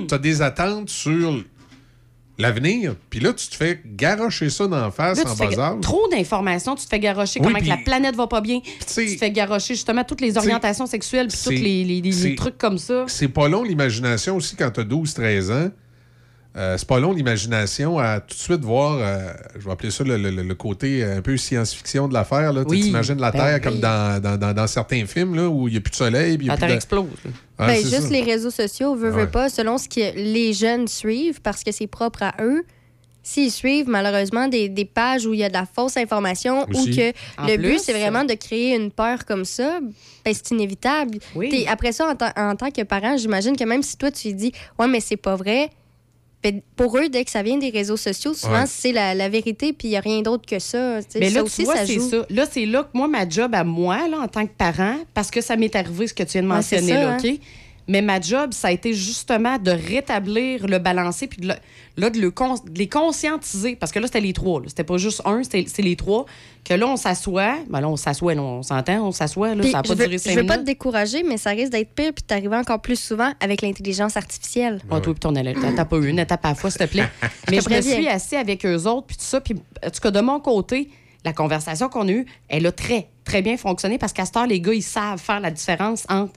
[0.08, 1.42] t'as des attentes sur
[2.42, 5.80] l'avenir, puis là, tu te fais garrocher ça la face Là, tu en bas âge.
[5.80, 8.60] trop d'informations, tu te fais garrocher Oui, comment que la planète va pas bien.
[8.60, 12.12] Tu te fais garrocher justement toutes les orientations sexuelles puis tous les, les- les- les
[12.12, 13.04] c'est- trucs comme ça.
[13.08, 15.70] C'est pas long l'imagination aussi quand t'as 12-13 ans.
[16.54, 20.04] Euh, c'est pas long l'imagination à tout de suite voir, euh, je vais appeler ça
[20.04, 22.52] le, le- le côté un peu science-fiction de l'affaire.
[22.52, 22.62] là.
[22.64, 23.60] Tu Oui, imagines la ben Terre oui.
[23.62, 26.36] comme dans, dans- dans- dans certains films là, où il n'y a plus de soleil.
[26.36, 27.06] puis La plus Terre de- explose.
[27.58, 28.08] Ah, Ben, juste ça.
[28.10, 29.22] les réseaux sociaux, veut, Ouais.
[29.24, 32.64] veut pas, selon ce que les jeunes suivent, parce que c'est propre à eux.
[33.24, 36.84] S'ils suivent malheureusement des, des pages où il y a de la fausse information ou
[36.84, 37.10] que
[37.40, 39.78] En le plus, but c'est vraiment de créer une peur comme ça,
[40.24, 41.18] ben c'est inévitable.
[41.68, 44.52] Après ça, en, tant- en tant que parent, j'imagine que même si toi tu dis
[44.78, 45.70] ouais mais c'est pas vrai,
[46.76, 48.66] pour eux dès que ça vient des réseaux sociaux, souvent Ouais.
[48.66, 50.98] c'est la, la vérité puis il y a rien d'autre que ça.
[51.02, 51.18] tu.
[51.20, 52.10] Mais ça là, tu aussi vois, ça joue.
[52.10, 52.26] ça.
[52.30, 55.30] Là, c'est là que moi, ma job à moi, là, en tant que parent, parce
[55.30, 57.18] que ça m'est arrivé ce que tu viens de Ouais, mentionner, ça, là, hein.
[57.88, 61.54] Mais ma job, ça a été justement de rétablir le balancé, puis de, le-
[61.96, 63.76] là, de, le cons- de les conscientiser.
[63.76, 64.62] Parce que là, c'était les trois.
[64.66, 66.26] C'était pas juste un, c'était c'est les trois.
[66.64, 67.56] Que là, on s'assoit.
[67.68, 69.48] Ben là, on s'assoit, là, on s'entend, on s'assoit.
[69.50, 70.66] Ça n'a je pas veux, duré je cinq veux pas te minutes.
[70.66, 74.80] décourager, mais ça risque d'être pire puis t'arriver encore plus souvent avec l'intelligence artificielle.
[74.90, 77.08] Ah, toi, puis ton t'as pas eu une étape à la fois, s'il te plaît.
[77.50, 77.94] Mais je me préviens.
[77.96, 79.40] suis assis avec eux autres, puis tout ça.
[79.40, 79.54] Puis,
[79.84, 80.88] en tout cas, de mon côté,
[81.24, 84.44] la conversation qu'on a eue, elle a très, très bien fonctionné parce qu'à ce temps,
[84.46, 86.32] les gars, ils savent faire la différence entre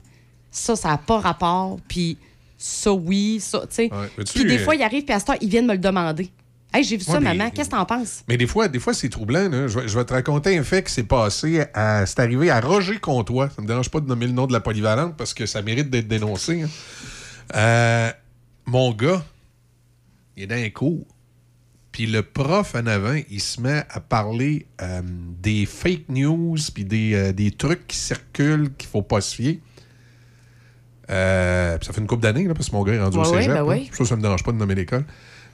[0.56, 2.16] ça, ça n'a pas rapport, puis
[2.58, 3.90] ça, oui, ça, tu sais.
[4.34, 6.30] Puis des euh, fois, ils arrivent, puis à ce temps, ils viennent me le demander.
[6.72, 8.22] Hey, j'ai vu ça, mais- maman, qu'est-ce que t'en penses?
[8.28, 9.48] Mais des fois, des fois c'est troublant.
[9.48, 9.66] là.
[9.68, 11.62] Je, vais, je vais te raconter un fait qui s'est passé.
[11.74, 13.48] à- C'est arrivé à Roger Comtois.
[13.54, 15.90] Ça me dérange pas de nommer le nom de la polyvalente parce que ça mérite
[15.90, 16.62] d'être dénoncé.
[16.62, 16.68] hein.
[17.54, 18.10] Euh,
[18.66, 19.24] mon gars,
[20.36, 21.06] il est dans un cours.
[21.92, 25.00] Puis le prof en avant, il se met à parler euh,
[25.40, 29.60] des fake news, puis des, euh, des trucs qui circulent, qu'il faut pas se fier.
[31.10, 33.20] Euh, puis ça fait une couple d'années, là, parce que mon gars est rendu au
[33.22, 33.54] Ouais, ouais, cégep.
[33.54, 33.90] ben oui.
[33.92, 35.04] Ça, ça me dérange pas de nommer l'école.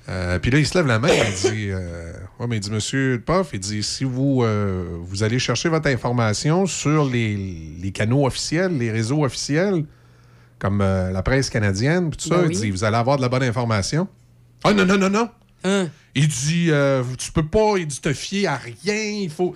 [0.08, 2.70] Euh, puis là, il se lève la main, il dit, euh, ouais, mais il dit,
[2.70, 7.36] monsieur le prof, il dit, si vous, euh, vous allez chercher votre information sur les,
[7.80, 9.84] les canaux officiels, les réseaux officiels,
[10.58, 12.60] comme la presse canadienne, puis tout ça, Ben il oui.
[12.62, 14.08] dit, vous allez avoir de la bonne information.
[14.64, 15.88] Ah non, non, non, non.
[16.14, 16.70] Il dit,
[17.18, 19.54] tu peux pas, il dit, te fier à rien, il faut...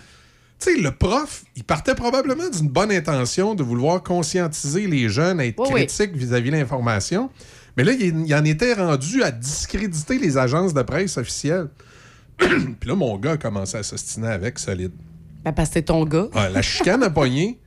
[0.59, 5.39] Tu sais, le prof, il partait probablement d'une bonne intention de vouloir conscientiser les jeunes,
[5.41, 5.87] à être Oui, oui.
[5.87, 7.31] critiques vis-à-vis de l'information.
[7.77, 11.69] Mais là, il, il en était rendu à discréditer les agences de presse officielles.
[12.39, 14.93] Puis là, mon gars a commencé à s'ostiner avec solide.
[15.45, 16.29] Ben, parce que c'est ton gars.
[16.35, 17.59] La chicane a pogné.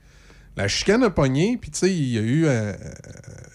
[0.57, 2.73] La chicane a pogné, puis tu sais, il y a eu euh,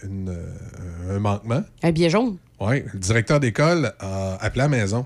[0.04, 1.62] une, euh, un manquement.
[1.82, 2.38] Un billet jaune.
[2.60, 5.04] Oui, le directeur d'école a appelé à la maison.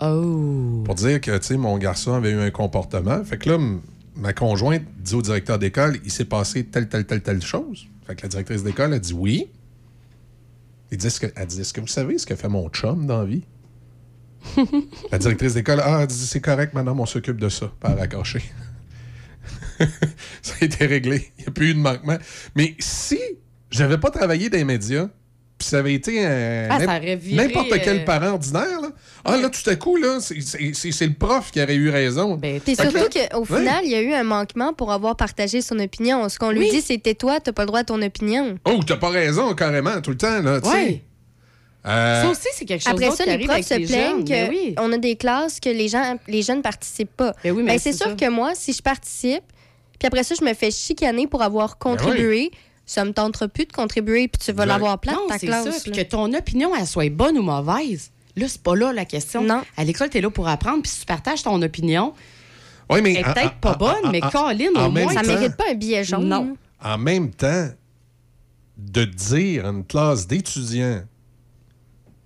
[0.00, 0.82] Oh.
[0.84, 3.22] Pour dire que, tu sais, mon garçon avait eu un comportement.
[3.24, 3.58] Fait que là,
[4.16, 7.86] ma conjointe dit au directeur d'école, il s'est passé telle, telle, telle, telle chose.
[8.06, 9.48] Fait que la directrice d'école a dit oui.
[10.90, 13.06] Il dit, est-ce que, elle dit, est-ce que vous savez ce que fait mon chum
[13.06, 13.44] dans la vie?
[15.12, 18.42] la directrice d'école, ah, elle dit, c'est correct, madame, on s'occupe de ça, par raccrocher.
[20.42, 21.30] ça a été réglé.
[21.38, 22.18] Il n'y a plus eu de manquement.
[22.56, 23.18] Mais si
[23.70, 25.08] j'avais pas travaillé dans les médias,
[25.60, 28.88] puis ça avait été un- Ah, n'importe quel euh, parent ordinaire, là,
[29.24, 31.90] ah là, tout à coup, là, c'est- c'est c'est- c'est le prof qui aurait eu
[31.90, 32.34] raison.
[32.36, 35.78] Ben, Puis surtout qu'au final, il y a eu un manquement pour avoir partagé son
[35.78, 36.28] opinion.
[36.28, 36.70] Ce qu'on lui Oui.
[36.70, 38.56] dit, c'est tais-toi, t'as pas le droit à ton opinion.
[38.64, 40.58] Oh, t'as pas raison, carrément, tout le temps, là.
[40.64, 41.02] Ouais.
[41.86, 44.24] Euh, Ça aussi, c'est quelque chose Après ça, qui les profs se plaignent jeunes.
[44.24, 44.74] Ben oui.
[44.74, 47.34] qu'on a des classes que les gens, les jeunes participent pas.
[47.42, 48.14] Ben oui, mais Ben, c'est sûr ça.
[48.14, 49.44] que moi, si je participe,
[49.98, 52.50] puis après ça, je me fais chicaner pour avoir contribué,
[52.90, 55.64] ça me tentera plus de contribuer, puis tu vas l'avoir plate, Non, ta classe.
[55.64, 55.80] ça.
[55.82, 58.10] Puis que ton opinion, elle soit bonne ou mauvaise.
[58.36, 59.42] Là, c'est pas là la question.
[59.44, 59.62] Non.
[59.76, 60.82] À l'école, t'es là pour apprendre.
[60.82, 62.14] Puis si tu partages ton opinion,
[62.88, 65.12] ouais, mais elle est peut-être pas bonne, en- mais Colin, au moins.
[65.14, 66.28] Ça temps- mérite pas un billet jaune.
[66.28, 66.56] Non.
[66.82, 67.68] en même temps,
[68.78, 71.02] de dire à une classe d'étudiants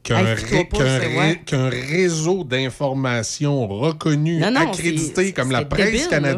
[0.02, 0.34] qu'un ré-
[0.72, 6.34] ré- réseau d'information reconnu, Non, non, accrédité comme la presse débile, là.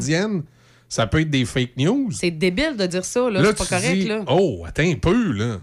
[0.89, 2.11] Ça peut être des fake news.
[2.13, 3.41] C'est débile de dire ça, là.
[3.43, 4.25] Là, c'est pas correct, dis, là.
[4.29, 5.59] oh, attends un peu, là.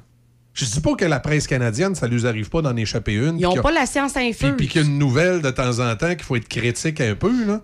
[0.54, 3.40] Je dis pas que la presse canadienne, ça lui arrive pas d'en échapper une.
[3.40, 4.54] Ils ont a- pas la science infuse.
[4.56, 7.16] puis qu'il y a une nouvelle de temps en temps qu'il faut être critique un
[7.16, 7.62] peu, là.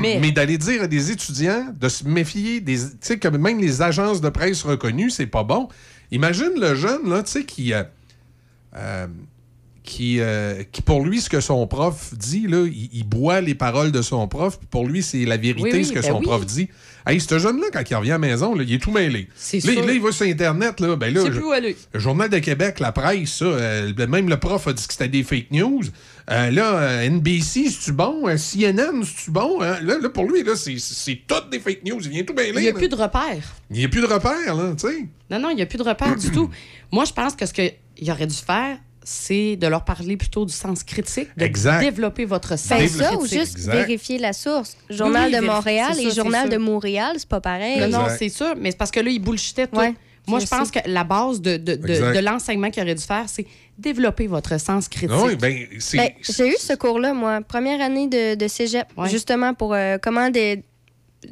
[0.00, 2.76] Mais- d'aller dire à des étudiants de se méfier des.
[2.78, 5.68] Tu sais, que même les agences de presse reconnues, c'est pas bon.
[6.10, 7.72] Imagine le jeune, là, tu sais, qui.
[7.72, 7.84] euh,
[8.76, 9.06] euh,
[9.82, 13.54] qui, euh, qui, pour lui, ce que son prof dit, là, il, il boit les
[13.54, 16.08] paroles de son prof, puis pour lui, c'est la vérité, Oui, oui, ce que ben
[16.10, 16.24] son oui.
[16.26, 16.68] prof dit.
[17.06, 19.26] Hey, ce jeune-là, quand il revient à la maison, là, il est tout mêlé.
[19.34, 21.74] C'est Là, là, il va sur Internet, là, ben là, C'est je- plus où aller.
[21.94, 25.08] le Journal de Québec, la presse, ça, euh, même le prof a dit que c'était
[25.08, 25.80] des fake news.
[26.30, 28.26] Euh, là, NBC, c'est-tu bon?
[28.36, 29.62] CNN, c'est-tu bon?
[29.62, 29.80] Hein?
[29.82, 32.00] Là, là, pour lui, là, c'est, c'est toutes des fake news.
[32.02, 32.52] Il vient tout mêler.
[32.54, 32.78] Il n'y a là.
[32.78, 33.54] plus de repères.
[33.70, 35.06] Il n'y a plus de repères, là, tu sais.
[35.30, 36.50] Non, non, il n'y a plus de repères du tout.
[36.92, 40.52] Moi, je pense que ce qu'il aurait dû faire, c'est de leur parler plutôt du
[40.52, 41.80] sens critique, de Exact.
[41.80, 43.38] développer votre sens Ben ça, ou critique.
[43.40, 43.72] juste Exact.
[43.72, 44.76] vérifier la source.
[44.90, 47.90] Journal Oui, de Montréal et ça, Journal de Montréal, c'est pas pareil.
[47.90, 49.78] Non, c'est sûr, mais c'est parce que là, ils bullshitaient tout.
[49.78, 49.94] Ouais,
[50.26, 50.82] Moi, je je pense sais.
[50.82, 53.46] que la base de, de, de- l'enseignement qu'il aurait dû faire, c'est
[53.78, 55.16] développer votre sens critique.
[55.24, 55.96] Oui, ben, c'est.
[55.96, 59.08] Ben, j'ai eu ce cours-là, moi, première année de, de cégep, Ouais.
[59.08, 60.58] justement pour euh, comment de-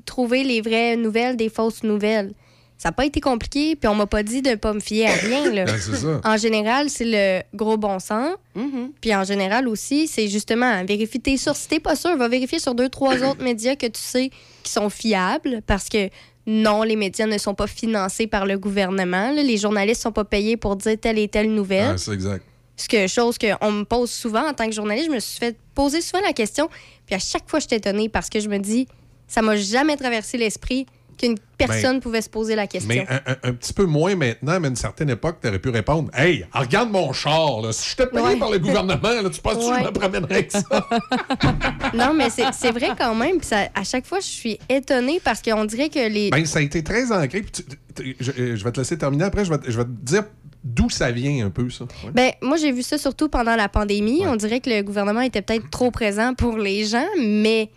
[0.07, 2.33] trouver les vraies nouvelles des fausses nouvelles.
[2.79, 5.13] Ça n'a pas été compliqué, puis on m'a pas dit de pas me fier à
[5.15, 5.51] rien.
[5.53, 5.65] Là.
[5.65, 6.21] Ben, ça.
[6.25, 8.37] En général, c'est le gros bon sens.
[8.55, 8.93] Mhm.
[9.01, 11.63] Puis en général aussi, c'est justement vérifier tes sources.
[11.63, 14.31] Si t'es pas sûr, va vérifier sur deux, trois autres médias que tu sais
[14.63, 16.09] qui sont fiables parce que
[16.47, 19.33] non, les médias ne sont pas financés par le gouvernement.
[19.33, 19.43] là.
[19.43, 21.95] Les journalistes sont pas payés pour dire telle et telle nouvelle.
[21.95, 22.45] Ah, c'est exact.
[22.77, 25.57] Ce que, chose qu'on me pose souvent en tant que journaliste, je me suis fait
[25.75, 26.69] poser souvent la question.
[27.07, 28.87] Puis à chaque fois, je suis étonnée parce que je me dis,
[29.27, 30.87] ça m'a jamais traversé l'esprit
[31.19, 32.89] qu'une personne pouvait se poser la question.
[32.89, 35.49] Ben, Mais un, un- un petit peu moins maintenant, mais à une certaine époque, tu
[35.49, 37.73] aurais pu répondre Hey, regarde mon char, là.
[37.73, 38.37] Si je payé Ouais.
[38.37, 39.81] par le gouvernement, là, tu penses que Ouais.
[39.83, 40.63] je me promènerais avec ça?
[41.95, 43.39] Non, mais c'est vrai quand même.
[43.39, 46.31] Puis ça- à chaque fois, je suis étonnée parce qu'on dirait que les.
[46.31, 47.43] Ben, ça a été très ancré.
[47.43, 47.63] Puis tu-
[47.95, 49.45] tu- je, euh, je vais te laisser terminer après.
[49.45, 50.25] Je vais, te- je vais te dire
[50.65, 51.85] d'où ça vient un peu, ça.
[52.05, 52.11] Ouais.
[52.13, 54.23] Ben, moi, j'ai vu ça surtout pendant la pandémie.
[54.27, 57.71] On dirait que le gouvernement était peut-être trop présent pour les gens, mais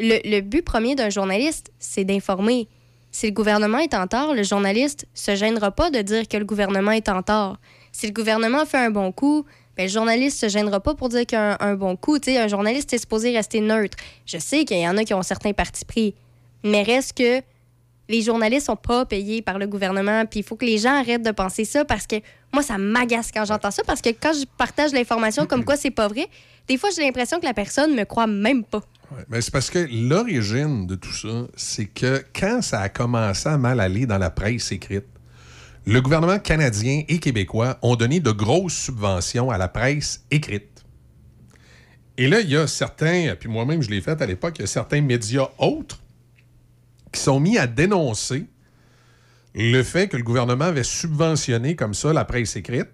[0.00, 2.68] le, le but premier d'un journaliste, c'est d'informer.
[3.14, 6.44] Si le gouvernement est en tort, le journaliste se gênera pas de dire que le
[6.44, 7.58] gouvernement est en tort.
[7.92, 9.44] Si le gouvernement fait un bon coup,
[9.76, 12.18] ben, le journaliste se gênera pas pour dire qu'il a un, un bon coup.
[12.18, 13.96] Tu sais, un journaliste est supposé rester neutre.
[14.26, 16.16] Je sais qu'il y en a qui ont certains partis pris,
[16.64, 17.40] mais reste que
[18.08, 20.26] les journalistes sont pas payés par le gouvernement.
[20.26, 22.16] Puis il faut que les gens arrêtent de penser ça parce que
[22.52, 23.82] moi, ça m'agace quand j'entends ça.
[23.86, 26.28] Parce que quand je partage l'information comme quoi c'est pas vrai,
[26.68, 28.82] des fois, j'ai l'impression que la personne me croit même pas.
[29.28, 33.58] Mais c'est parce que l'origine de tout ça, c'est que quand ça a commencé à
[33.58, 35.04] mal aller dans la presse écrite,
[35.86, 40.84] le gouvernement canadien et québécois ont donné de grosses subventions à la presse écrite.
[42.16, 44.64] Et là, il y a certains, puis moi-même je l'ai fait à l'époque, il y
[44.64, 46.03] a certains médias autres
[47.14, 48.46] qui sont mis à dénoncer
[49.54, 52.88] le fait que le gouvernement avait subventionné comme ça la presse écrite.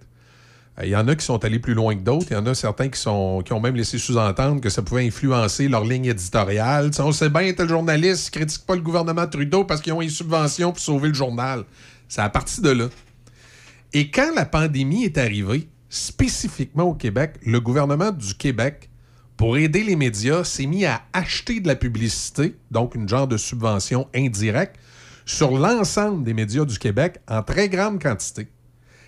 [0.78, 2.26] Euh, Il y en a qui sont allés plus loin que d'autres.
[2.30, 5.84] Il y en a certains qui, ont même laissé sous-entendre que ça pouvait influencer leur
[5.84, 6.90] ligne éditoriale.
[6.98, 10.10] On sait bien, tel journaliste ne critique pas le gouvernement Trudeau parce qu'ils ont une
[10.10, 11.64] subvention pour sauver le journal.
[12.08, 12.88] C'est à partir de là.
[13.92, 18.89] Et quand la pandémie est arrivée, spécifiquement au Québec, le gouvernement du Québec,
[19.40, 23.38] pour aider les médias, s'est mis à acheter de la publicité, donc une genre de
[23.38, 24.76] subvention indirecte,
[25.24, 28.48] sur l'ensemble des médias du Québec en très grande quantité.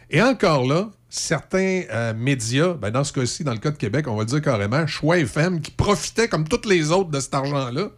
[0.09, 4.09] Et encore là, certains euh, médias, ben dans ce cas-ci, dans le cas de Québec,
[4.09, 7.35] on va le dire carrément, Choix FM, qui profitait comme tous les autres de cet
[7.35, 7.91] argent-là,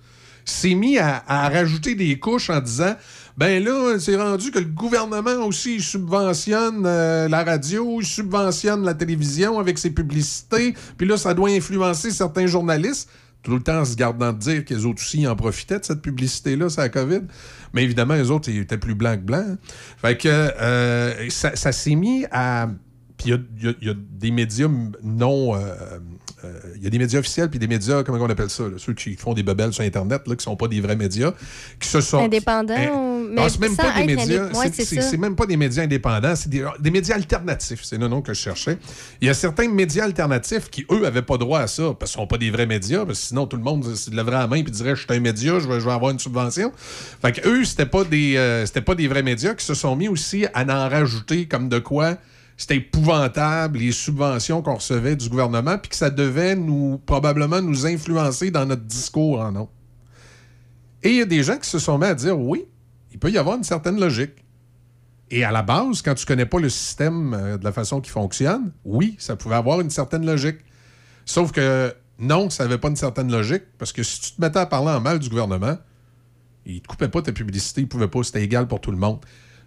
[0.45, 2.97] s'est mis à rajouter des couches en disant
[3.37, 8.95] ben là, c'est rendu que le gouvernement aussi subventionne euh, la radio, il subventionne la
[8.95, 13.09] télévision avec ses publicités, puis là, ça doit influencer certains journalistes.
[13.43, 16.01] Tout le temps en se gardant de dire qu'ils autres aussi en profitaient de cette
[16.01, 17.21] publicité-là, c'est la COVID.
[17.75, 19.59] Mais évidemment, les autres, ils étaient plus blancs que blancs.
[20.01, 22.69] Fait que euh, ça, s'est mis à.
[23.19, 24.69] Puis il y a- des médias
[25.03, 25.55] non.
[25.57, 25.75] euh,
[26.77, 28.93] Il y a des médias officiels puis des médias, comment on appelle ça, là, ceux
[28.95, 31.33] qui font des bebelles sur Internet, là, qui sont pas des vrais médias,
[31.81, 32.19] qui se sont.
[32.19, 34.49] Indépendants, ou- non, mais c'est même pas des médias.
[35.03, 37.81] c'est- même pas des médias indépendants, c'est des, des médias alternatifs.
[37.85, 38.79] C'est le nom que je cherchais.
[39.21, 42.21] Il y a certains médias alternatifs qui, eux, avaient pas droit à ça, parce qu'ils
[42.21, 44.57] sont pas des vrais médias, parce que sinon tout le monde se lèverait la main
[44.57, 46.73] et dirait Je suis un média, je vais, je vais avoir une subvention.
[46.77, 49.97] Fait que eux, c'était pas des euh, c'était pas des vrais médias qui se sont
[49.97, 52.17] mis aussi à en rajouter comme de quoi
[52.57, 57.87] c'était épouvantable les subventions qu'on recevait du gouvernement, puis que ça devait nous probablement nous
[57.87, 59.69] influencer dans notre discours en nom.
[61.03, 62.65] Et il y a des gens qui se sont mis à dire oui,
[63.13, 64.33] il peut y avoir une certaine logique.
[65.31, 68.13] Et à la base, quand tu connais pas le système euh, de la façon qu'il
[68.13, 70.59] fonctionne, oui, ça pouvait avoir une certaine logique.
[71.25, 74.59] Sauf que non, ça n'avait pas une certaine logique, parce que si tu te mettais
[74.59, 75.77] à parler en mal du gouvernement,
[76.67, 79.19] il te coupait pas ta publicité, il pouvait pas, c'était égal pour tout le monde.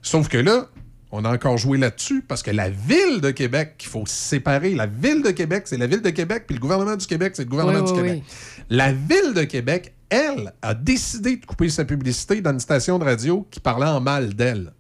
[0.02, 0.68] Sauf que là,
[1.12, 4.88] on a encore joué là-dessus parce que la ville de Québec, qu'il faut séparer, la
[4.88, 7.50] ville de Québec, c'est la ville de Québec, puis le gouvernement du Québec, c'est le
[7.50, 8.24] gouvernement Oui, du oui, Québec.
[8.70, 13.06] La ville de Québec, elle, a décidé de couper sa publicité dans une station de
[13.06, 14.74] radio qui parlait en mal d'elle.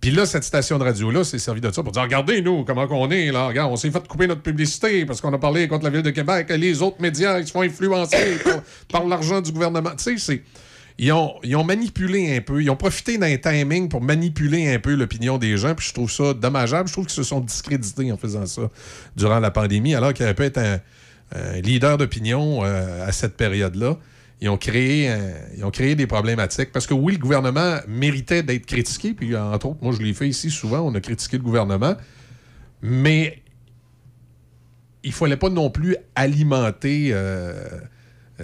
[0.00, 2.86] Puis là, cette station de radio-là s'est servi de ça pour dire Regardez, nous, comment
[2.86, 3.48] qu'on est, là.
[3.48, 6.10] Regarde, on s'est fait couper notre publicité parce qu'on a parlé contre la ville de
[6.10, 6.46] Québec.
[6.50, 9.90] Et les autres médias, ils se font influencer par, par l'argent du gouvernement.
[9.96, 10.42] Tu sais, c'est.
[10.98, 15.36] Ils ont, manipulé un peu, ils ont profité d'un timing pour manipuler un peu l'opinion
[15.36, 16.88] des gens, puis je trouve ça dommageable.
[16.88, 18.70] Je trouve qu'ils se sont discrédités en faisant ça
[19.14, 20.80] durant la pandémie, alors qu'il aurait pu être un,
[21.60, 23.96] leader d'opinion euh, à cette période-là.
[24.40, 25.10] Ils ont, créé
[25.56, 26.70] ils ont créé des problématiques.
[26.70, 29.14] Parce que oui, le gouvernement méritait d'être critiqué.
[29.14, 30.80] Puis, entre autres, moi, je l'ai fait ici souvent.
[30.80, 31.96] On a critiqué le gouvernement.
[32.82, 33.42] Mais
[35.06, 37.54] il ne fallait pas non plus alimenter euh,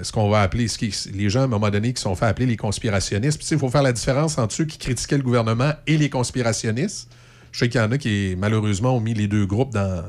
[0.00, 2.26] ce qu'on va appeler, ce qui- les gens, à un moment donné, qui sont fait
[2.26, 3.38] appeler les conspirationnistes.
[3.38, 7.10] Puis, il faut faire la différence entre ceux qui critiquaient le gouvernement et les conspirationnistes.
[7.52, 10.02] Je sais qu'il y en a qui, malheureusement, ont mis les deux groupes dans,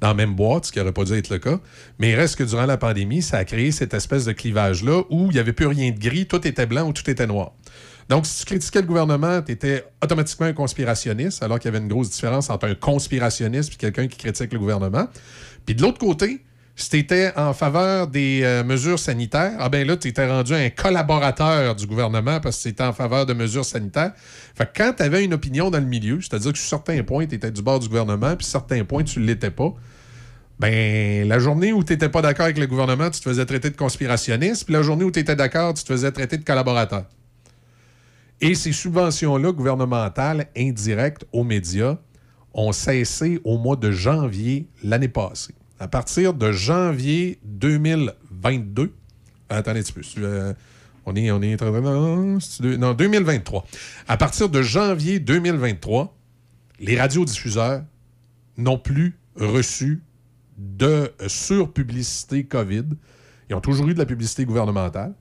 [0.00, 1.58] dans la même boîte, ce qui n'aurait pas dû être le cas.
[1.98, 5.26] Mais il reste que durant la pandémie, ça a créé cette espèce de clivage-là où
[5.26, 7.52] il n'y avait plus rien de gris, tout était blanc ou tout était noir.
[8.08, 11.82] Donc, si tu critiquais le gouvernement, tu étais automatiquement un conspirationniste, alors qu'il y avait
[11.84, 15.06] une grosse différence entre un conspirationniste et quelqu'un qui critique le gouvernement.
[15.66, 16.42] Puis de l'autre côté,
[16.80, 20.54] si tu étais en faveur des euh, mesures sanitaires, ah ben là, tu étais rendu
[20.54, 24.12] un collaborateur du gouvernement parce que tu étais en faveur de mesures sanitaires.
[24.54, 27.26] Fait que quand tu avais une opinion dans le milieu, c'est-à-dire que sur certains points,
[27.26, 29.74] tu étais du bord du gouvernement, puis sur certains points, tu ne l'étais pas,
[30.58, 33.70] ben, la journée où tu n'étais pas d'accord avec le gouvernement, tu te faisais traiter
[33.70, 37.04] de conspirationniste, puis la journée où tu étais d'accord, tu te faisais traiter de collaborateur.
[38.40, 41.98] Et ces subventions-là gouvernementales indirectes aux médias
[42.54, 45.54] ont cessé au mois de janvier l'année passée.
[45.80, 48.92] À partir de janvier 2022,
[49.48, 50.52] attendez un petit peu, euh,
[51.06, 51.58] on est, on est,
[52.76, 53.66] non, 2023.
[54.06, 56.14] À partir de janvier 2023,
[56.80, 57.82] les radiodiffuseurs
[58.58, 60.02] n'ont plus reçu
[60.58, 62.84] de euh, surpublicité COVID.
[63.48, 65.14] Ils ont toujours eu de la publicité gouvernementale.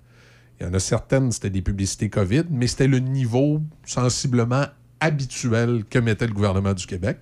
[0.59, 4.65] Il y en a certaines, c'était des publicités COVID, mais c'était le niveau sensiblement
[4.99, 7.19] habituel que mettait le gouvernement du Québec.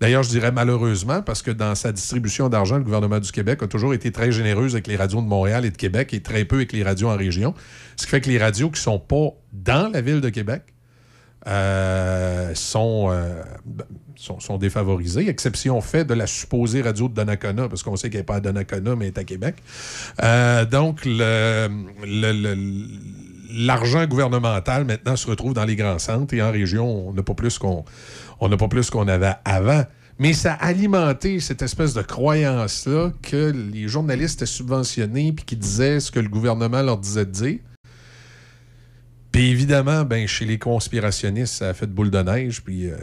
[0.00, 3.66] D'ailleurs, je dirais malheureusement, parce que dans sa distribution d'argent, le gouvernement du Québec a
[3.66, 6.56] toujours été très généreux avec les radios de Montréal et de Québec et très peu
[6.56, 7.54] avec les radios en région.
[7.96, 10.62] Ce qui fait que les radios qui sont pas dans la ville de Québec
[11.48, 13.40] euh, sont, euh,
[14.16, 18.22] sont, sont défavorisées, exception faite de la supposée radio de Donnacona, parce qu'on sait qu'elle
[18.22, 19.54] n'est pas à Donnacona, mais elle est à Québec.
[20.24, 21.06] Euh, donc,
[23.48, 27.34] l'argent gouvernemental maintenant se retrouve dans les grands centres et en région, on n'a pas
[27.34, 27.84] plus qu'on
[28.40, 29.84] on n'a pas plus qu'on avait avant.
[30.18, 35.58] Mais ça a alimenté cette espèce de croyance-là que les journalistes étaient subventionnés puis qu'ils
[35.58, 37.58] disaient ce que le gouvernement leur disait de dire.
[39.30, 42.62] Puis évidemment, ben, chez les conspirationnistes, ça a fait de boule de neige.
[42.62, 42.96] Puis euh,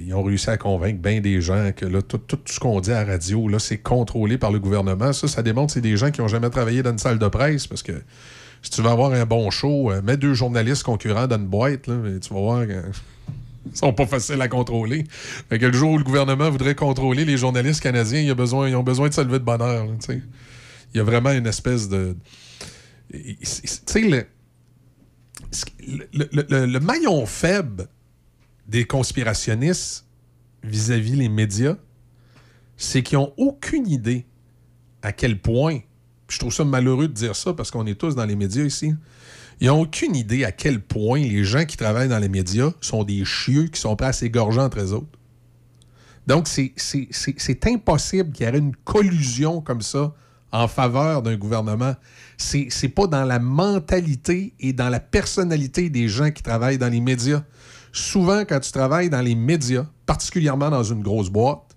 [0.00, 3.04] ils ont réussi à convaincre bien des gens que là, tout, ce qu'on dit à
[3.04, 5.12] radio, là, c'est contrôlé par le gouvernement.
[5.12, 7.26] Ça, ça démontre que c'est des gens qui n'ont jamais travaillé dans une salle de
[7.26, 8.00] presse parce que
[8.62, 11.88] si tu veux avoir un bon show, euh, mets deux journalistes concurrents dans une boîte,
[11.88, 12.82] là, et tu vas voir que
[13.74, 15.04] sont pas faciles à contrôler.
[15.48, 18.76] Fait le jour où le gouvernement voudrait contrôler les journalistes canadiens, il a besoin, ils
[18.76, 19.44] ont besoin de se lever de
[20.04, 20.22] sais.
[20.94, 22.16] il y a vraiment une espèce de.
[23.12, 24.26] Tu sais, le,
[26.12, 27.88] le, le- le- maillon faible
[28.68, 30.06] des conspirationnistes
[30.62, 31.76] vis-à-vis les médias,
[32.76, 34.26] c'est qu'ils n'ont aucune idée
[35.02, 35.80] à quel point.
[36.28, 38.94] Je trouve ça malheureux de dire ça parce qu'on est tous dans les médias ici.
[39.60, 43.04] Ils n'ont aucune idée à quel point les gens qui travaillent dans les médias sont
[43.04, 45.18] des chieux qui sont prêts à s'égorger entre eux autres.
[46.26, 50.14] Donc, c'est- impossible qu'il y ait une collusion comme ça
[50.52, 51.94] en faveur d'un gouvernement.
[52.38, 57.00] C'est pas dans la mentalité et dans la personnalité des gens qui travaillent dans les
[57.00, 57.42] médias.
[57.92, 61.76] Souvent, quand tu travailles dans les médias, particulièrement dans une grosse boîte,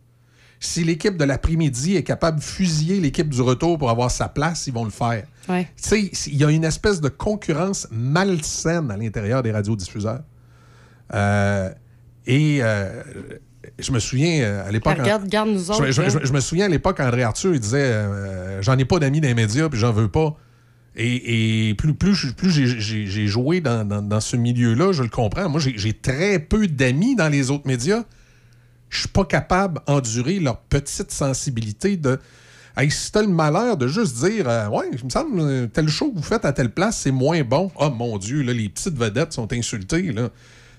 [0.60, 4.68] si l'équipe de l'après-midi est capable de fusiller l'équipe du retour pour avoir sa place,
[4.68, 5.26] ils vont le faire.
[5.50, 5.68] Ouais.
[6.28, 10.22] Il y a une espèce de concurrence malsaine à l'intérieur des radiodiffuseurs.
[11.14, 11.70] Euh,
[12.26, 13.04] et euh,
[13.80, 14.98] je me souviens euh, à l'époque.
[15.00, 15.92] Regarde, regarde nous Je, autres.
[15.92, 16.10] je- là.
[16.10, 19.20] je- je me souviens à l'époque, André Arthur, il disait euh, J'en ai pas d'amis
[19.22, 20.36] dans les médias, puis j'en veux pas.
[20.96, 25.50] Et, et plus, plus, j'ai- joué dans, dans- dans ce milieu-là, je le comprends.
[25.50, 28.04] Moi, j'ai j'ai très peu d'amis dans les autres médias.
[28.90, 32.20] Je suis pas capable d'endurer leur petite sensibilité de.
[32.76, 35.88] Hey, si t'as le malheur de juste dire euh, Ouais, il me semble, euh, tel
[35.90, 37.72] show que vous faites à telle place, c'est moins bon.
[37.76, 40.12] Oh mon Dieu, là, les petites vedettes sont insultées.
[40.12, 40.30] Là.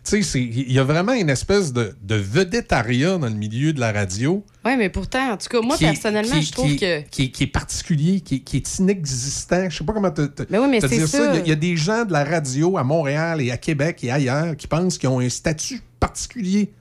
[0.07, 3.81] Tu sais, il y a vraiment une espèce de, de vedettariat dans le milieu de
[3.81, 4.45] la radio.
[4.65, 7.01] Oui, mais pourtant, en tout cas, moi, qui personnellement, qui je trouve qui que.
[7.29, 9.71] Qui est, particulier, qui est, qui est inexistant.
[9.71, 11.19] Je sais pas comment te, te- Mais oui, mais te c'est dire ça.
[11.33, 13.57] Il y a- il y, a des gens de la radio à Montréal et à
[13.57, 16.73] Québec et ailleurs qui pensent qu'ils ont un statut particulier.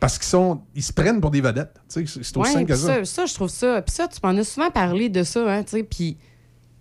[0.00, 1.74] Parce qu'ils sont, ils se prennent pour des vedettes.
[1.92, 2.86] Tu sais, C'est aussi Ouais, simple que ça.
[2.96, 3.82] ça, ça, je trouve ça.
[3.82, 5.82] Puis ça, tu m'en as souvent parlé de ça, hein, tu sais.
[5.82, 6.16] Puis,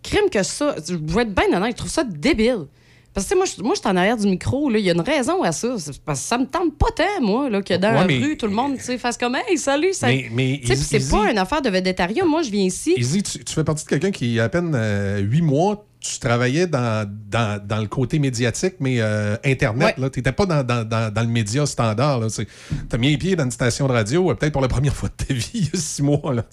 [0.01, 2.67] crime que ça, je vais être bien honnête, je trouve ça débile.
[3.13, 4.77] Parce que, tu sais, moi, je, moi, je suis en arrière du micro, là.
[4.79, 5.75] Il y a une raison à ça.
[6.05, 8.37] Parce que ça me tente pas tant, moi, là, que dans Ouais, la mais- rue,
[8.37, 10.07] tout le monde, fasse comme, hey, salut, ça.
[10.07, 12.23] Mais- mais Tu sais, puis c'est pas une affaire de vedettariat.
[12.23, 12.93] Moi, je viens ici.
[12.95, 15.41] Izzy, tu, tu fais partie de quelqu'un qui, il y a à peine euh, huit
[15.41, 19.95] mois, tu travaillais dans, dans, dans le côté médiatique, mais euh, Internet.
[19.97, 22.21] Tu n'étais pas dans, dans, dans, dans le média standard.
[22.29, 22.45] Tu
[22.91, 25.09] as mis les pieds dans une station de radio, euh, peut-être pour la première fois
[25.09, 26.33] de ta vie, il y a six mois.
[26.33, 26.45] Là.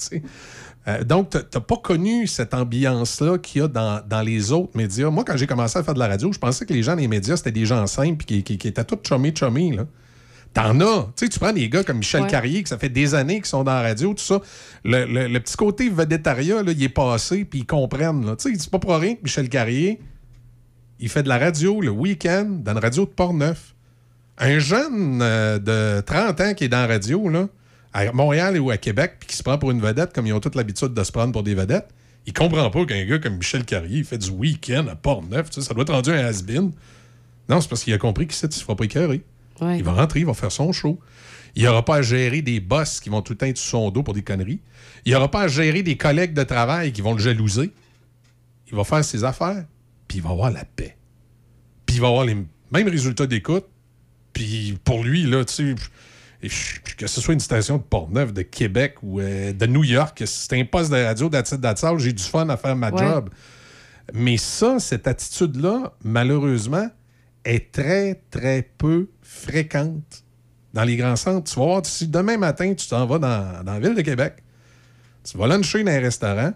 [0.89, 4.77] Euh, donc, tu n'as pas connu cette ambiance-là qu'il y a dans, dans les autres
[4.77, 5.11] médias.
[5.11, 7.09] Moi, quand j'ai commencé à faire de la radio, je pensais que les gens des
[7.09, 9.87] médias, c'était des gens simples qui, qui, qui étaient tous chummy chummy là.
[10.57, 11.03] T'en as.
[11.17, 12.29] Tu sais, tu prends des gars comme Michel Ouais.
[12.31, 14.41] Carrier, que ça fait des années qu'ils sont dans la radio, tout ça.
[14.85, 18.25] Le, le- le petit côté vedettariat, là, il est passé, puis ils comprennent.
[18.25, 18.37] là.
[18.37, 20.01] Tu sais, c'est pas pour rien que Michel Carrier,
[20.99, 23.75] il fait de la radio le week-end dans une radio de Port-Neuf.
[24.39, 27.49] Un jeune euh, de 30 ans qui est dans la radio, là,
[27.93, 30.41] à Montréal ou à Québec, puis qui se prend pour une vedette, comme ils ont
[30.41, 31.89] toute l'habitude de se prendre pour des vedettes,
[32.25, 35.51] il comprend pas qu'un gars comme Michel Carrier, il fait du week-end à Port-Neuf.
[35.51, 36.73] Tu sais, ça doit être rendu un has-been.
[37.51, 39.23] Non, c'est parce qu'il a compris qu'il ne se fera pas écœurer.
[39.61, 39.79] Ouais.
[39.79, 40.99] Il va rentrer, il va faire son show.
[41.55, 43.91] Il n'aura pas à gérer des boss qui vont tout le temps être sur son
[43.91, 44.61] dos pour des conneries.
[45.07, 47.73] Il n'aura pas à gérer des collègues de travail qui vont le jalouser.
[48.69, 49.65] Il va faire ses affaires,
[50.09, 50.97] puis il va avoir la paix.
[51.87, 53.65] Puis il va avoir les mêmes résultats d'écoute.
[54.33, 55.75] Puis pour lui, là, tu sais,
[56.43, 56.49] et
[56.99, 60.53] que ce soit une station de Portneuf, de Québec ou euh, de New York, c'est
[60.53, 61.31] un poste de radio
[61.99, 62.99] j'ai du fun à faire ma Ouais.
[63.03, 63.31] job.
[64.13, 66.89] Mais ça, cette attitude-là, malheureusement,
[67.47, 70.25] est très, très peu fréquente
[70.75, 71.51] dans les grands centres.
[71.51, 74.35] Tu vas voir, si demain matin, tu t'en vas dans, dans la ville de Québec,
[75.25, 76.53] tu vas luncher dans un restaurant,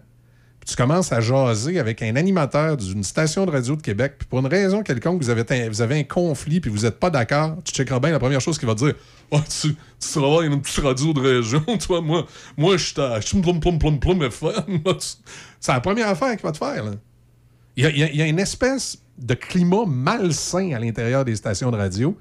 [0.60, 4.28] puis tu commences à jaser avec un animateur d'une station de radio de Québec, puis
[4.28, 7.08] pour une raison quelconque, vous avez un, vous avez un conflit, puis vous n'êtes pas
[7.08, 8.94] d'accord, tu checkeras bien la première chose qu'il va te dire
[9.30, 12.26] Oh, tu, tu dans une petite radio de région, toi, moi,
[12.56, 14.82] moi je suis plum plum plum plum FM.
[15.60, 16.84] C'est la première affaire qu'il va te faire.
[16.84, 16.92] Là.
[17.76, 21.76] Il y, il y a une espèce de climat malsain à l'intérieur des stations de
[21.76, 22.16] radio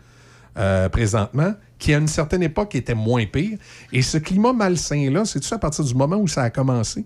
[0.58, 3.58] euh, présentement qui, à une certaine époque, était moins pire.
[3.94, 7.06] Et ce climat malsain-là, c'est tout à partir du moment où ça a commencé?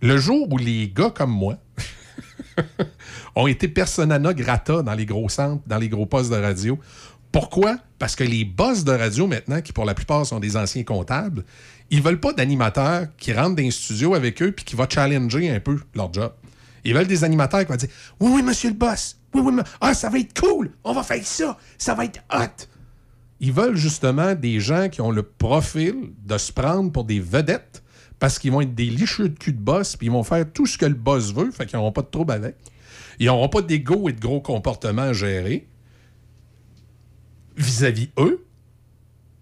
[0.00, 1.58] Le jour où les gars comme moi
[3.36, 6.78] ont été persona grata dans les gros centres, dans les gros postes de radio.
[7.30, 7.78] Pourquoi?
[7.98, 11.44] Parce que les boss de radio maintenant, qui pour la plupart sont des anciens comptables,
[11.90, 15.50] ils veulent pas d'animateurs qui rentrent dans les studios avec eux puis qui vont challenger
[15.50, 16.32] un peu leur job.
[16.84, 17.88] Ils veulent des animateurs qui vont dire
[18.20, 19.18] Oui, oui, monsieur le boss.
[19.34, 20.72] Oui, oui, ah, ça va être cool.
[20.84, 21.56] On va faire ça.
[21.78, 22.66] Ça va être hot.
[23.40, 27.82] Ils veulent justement des gens qui ont le profil de se prendre pour des vedettes
[28.18, 30.66] parce qu'ils vont être des licheux de cul de boss puis ils vont faire tout
[30.66, 32.56] ce que le boss veut, fait qu'ils n'auront pas de trouble avec.
[33.18, 35.68] Ils n'auront pas d'ego et de gros comportements à gérer
[37.56, 38.46] vis-à-vis eux.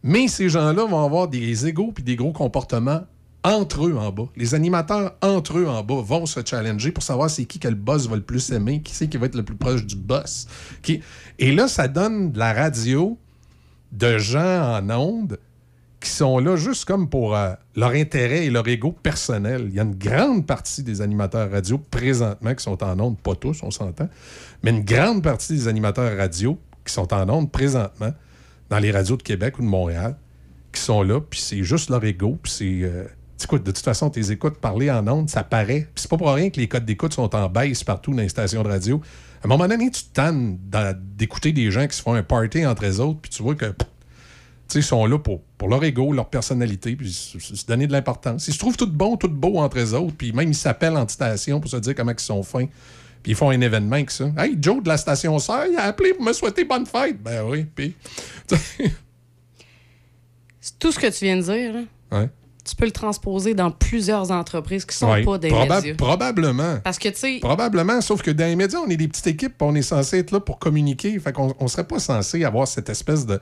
[0.03, 3.03] Mais ces gens-là vont avoir des égaux puis des gros comportements
[3.43, 4.29] entre eux en bas.
[4.37, 8.09] Les animateurs entre eux en bas vont se challenger pour savoir c'est qui que boss
[8.09, 10.47] va le plus aimer, qui c'est qui va être le plus proche du boss.
[11.39, 13.19] Et là, ça donne de la radio
[13.93, 15.39] de gens en ondes
[16.01, 19.67] qui sont là juste comme pour euh, leur intérêt et leur ego personnel.
[19.69, 23.35] Il y a une grande partie des animateurs radio présentement qui sont en ondes, pas
[23.35, 24.09] tous, on s'entend,
[24.63, 28.13] mais une grande partie des animateurs radio qui sont en ondes présentement
[28.71, 30.17] dans les radios de Québec ou de Montréal,
[30.73, 32.81] qui sont là, puis c'est juste leur ego, puis c'est...
[32.83, 33.05] euh,
[33.47, 35.89] quoi, de toute façon, tes écoutes parler en ondes, ça paraît.
[35.95, 38.29] Puis c'est pas pour rien que les codes d'écoute sont en baisse partout dans les
[38.29, 39.01] stations de radio.
[39.43, 40.59] À un moment donné, tu te tannes
[41.17, 43.67] d'écouter des gens qui se font un party entre eux autres, puis tu vois que
[43.67, 43.89] pff,
[44.69, 47.93] tu sais, ils sont là pour, pour leur ego, leur personnalité, puis se donner de
[47.93, 48.47] l'importance.
[48.49, 51.09] Ils se trouvent tout bon, tout beau entre eux autres, puis même ils s'appellent en
[51.09, 52.67] station pour se dire comment ils sont fins.
[53.23, 54.31] Puis ils font un événement avec ça.
[54.39, 57.23] Hey, Joe de la station sœur, il a appelé pour me souhaiter bonne fête.
[57.23, 57.95] Ben oui, puis.
[60.61, 61.81] C'est tout ce que tu viens de dire, là,
[62.13, 62.29] Ouais.
[62.65, 65.95] Tu peux le transposer dans plusieurs entreprises qui sont pas des Proba- médias.
[65.95, 66.79] Probablement.
[66.85, 69.55] Parce que, tu sais, Probablement, sauf que dans les médias, on est des petites équipes,
[69.61, 71.19] on est censé être là pour communiquer.
[71.19, 73.41] Fait qu'on on serait pas censé avoir cette espèce de,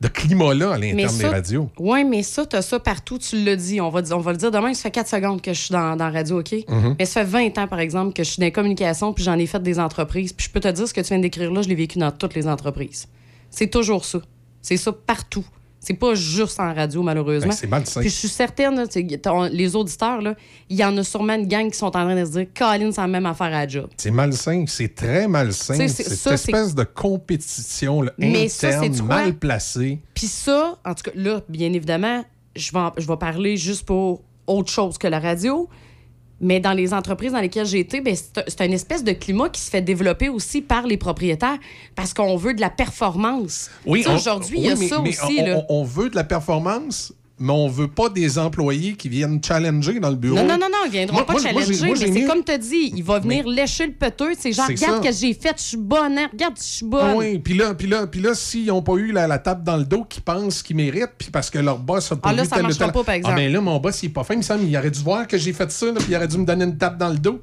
[0.00, 1.70] de climat-là à l'interne des radios.
[1.78, 3.80] Oui, mais ça, tu as ça partout, tu l'as dit.
[3.80, 5.96] On va, on va le dire demain, ça fait 4 secondes que je suis dans,
[5.96, 6.52] dans la radio, OK?
[6.68, 6.96] Mhm.
[6.98, 9.38] Mais ça fait 20 ans, par exemple, que je suis dans les communications, puis j'en
[9.38, 10.32] ai fait des entreprises.
[10.32, 12.10] Puis je peux te dire, ce que tu viens d'écrire là, je l'ai vécu dans
[12.10, 13.06] toutes les entreprises.
[13.50, 14.18] C'est toujours ça.
[14.60, 15.44] C'est ça partout.
[15.86, 17.50] C'est pas juste en radio, malheureusement.
[17.50, 18.00] Ben, c'est malsain.
[18.00, 18.84] Puis je suis certaine, là,
[19.22, 20.34] ton- les auditeurs, là,
[20.68, 22.90] il y en a sûrement une gang qui sont en train de se dire Colin,
[22.90, 23.88] c'est la même affaire à la job.
[23.96, 25.74] C'est malsain, c'est très malsain.
[25.74, 30.00] C'est- cette espèce de compétition là, Mais ça, interne, mal placée.
[30.14, 32.24] Puis ça, en tout cas, là, bien évidemment,
[32.56, 35.68] je vais, en- je vais parler juste pour autre chose que la radio.
[36.40, 39.60] Mais dans les entreprises dans lesquelles j'ai été, ben, c'est une espèce de climat qui
[39.60, 41.58] se fait développer aussi par les propriétaires
[41.94, 43.70] parce qu'on veut de la performance.
[43.86, 45.36] On- Aujourd'hui, il y a oui, mais- ça mais aussi.
[45.40, 45.62] on, là.
[45.68, 50.10] on veut de la performance, mais on veut pas des employés qui viennent challenger dans
[50.10, 50.36] le bureau.
[50.36, 52.58] Non, non, non, non, ils viendront Moi- pas moi, challenger, moi, mais c'est comme tu
[52.58, 54.32] dit, il va venir lécher le peteux.
[54.38, 57.00] C'est genre, regarde ce que j'ai fait, je suis bonne, hein, regarde, je suis bonne.
[57.04, 59.64] Ah oui, puis là, puis là, puis là, s'ils n'ont pas eu la, la tape
[59.64, 62.32] dans le dos qu'ils pensent qu'ils méritent, puis parce que leur boss a pas Ah,
[62.34, 63.34] là, ça tel tel- pas, par exemple.
[63.36, 65.00] Ah, ben là, mon boss, il est pas fin, il me semble, il aurait dû
[65.00, 67.18] voir que j'ai fait ça, puis il aurait dû me donner une tape dans le
[67.18, 67.40] dos.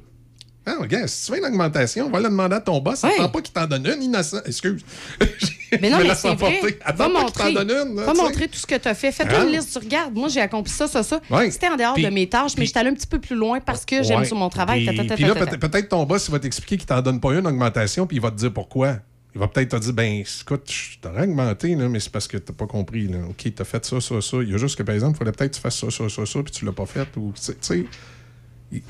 [0.64, 3.02] Ah, regarde, si tu veux une augmentation, va le demander à ton boss.
[3.02, 4.38] Attends pas qu'il t'en donne une, innocent.
[4.46, 4.82] Excuse.
[5.80, 6.60] Mais non, mais c'est vrai.
[6.84, 7.96] Attends Va pas qu'il t'en montrer, donne une.
[7.96, 9.10] là, va montrer tout ce que tu as fait.
[9.10, 9.46] Fais-toi Hein?
[9.46, 10.14] une liste, tu regardes.
[10.14, 11.18] Moi, j'ai accompli ça, ça, ça.
[11.30, 11.50] Ouais.
[11.50, 13.58] C'était en dehors de mes tâches, mais puis- j'étais allé un petit peu plus loin
[13.60, 14.84] parce que j'aime sur mon travail.
[14.86, 18.18] Puis, là, peut-être ton boss, il va t'expliquer qu'il t'en donne pas une augmentation, puis
[18.18, 18.96] il va te dire pourquoi.
[19.34, 22.36] Il va peut-être te dire, ben, écoute, je t'aurais augmenté, là, mais c'est parce que
[22.36, 23.08] t'as pas compris.
[23.08, 23.20] Là.
[23.30, 24.36] OK, t'as fait ça, ça, ça.
[24.42, 26.06] Il y a juste que, par exemple, il fallait peut-être que tu fasses ça, ça,
[26.10, 27.08] ça, ça, puis tu l'as pas fait.
[27.16, 27.86] Ou, tu sais-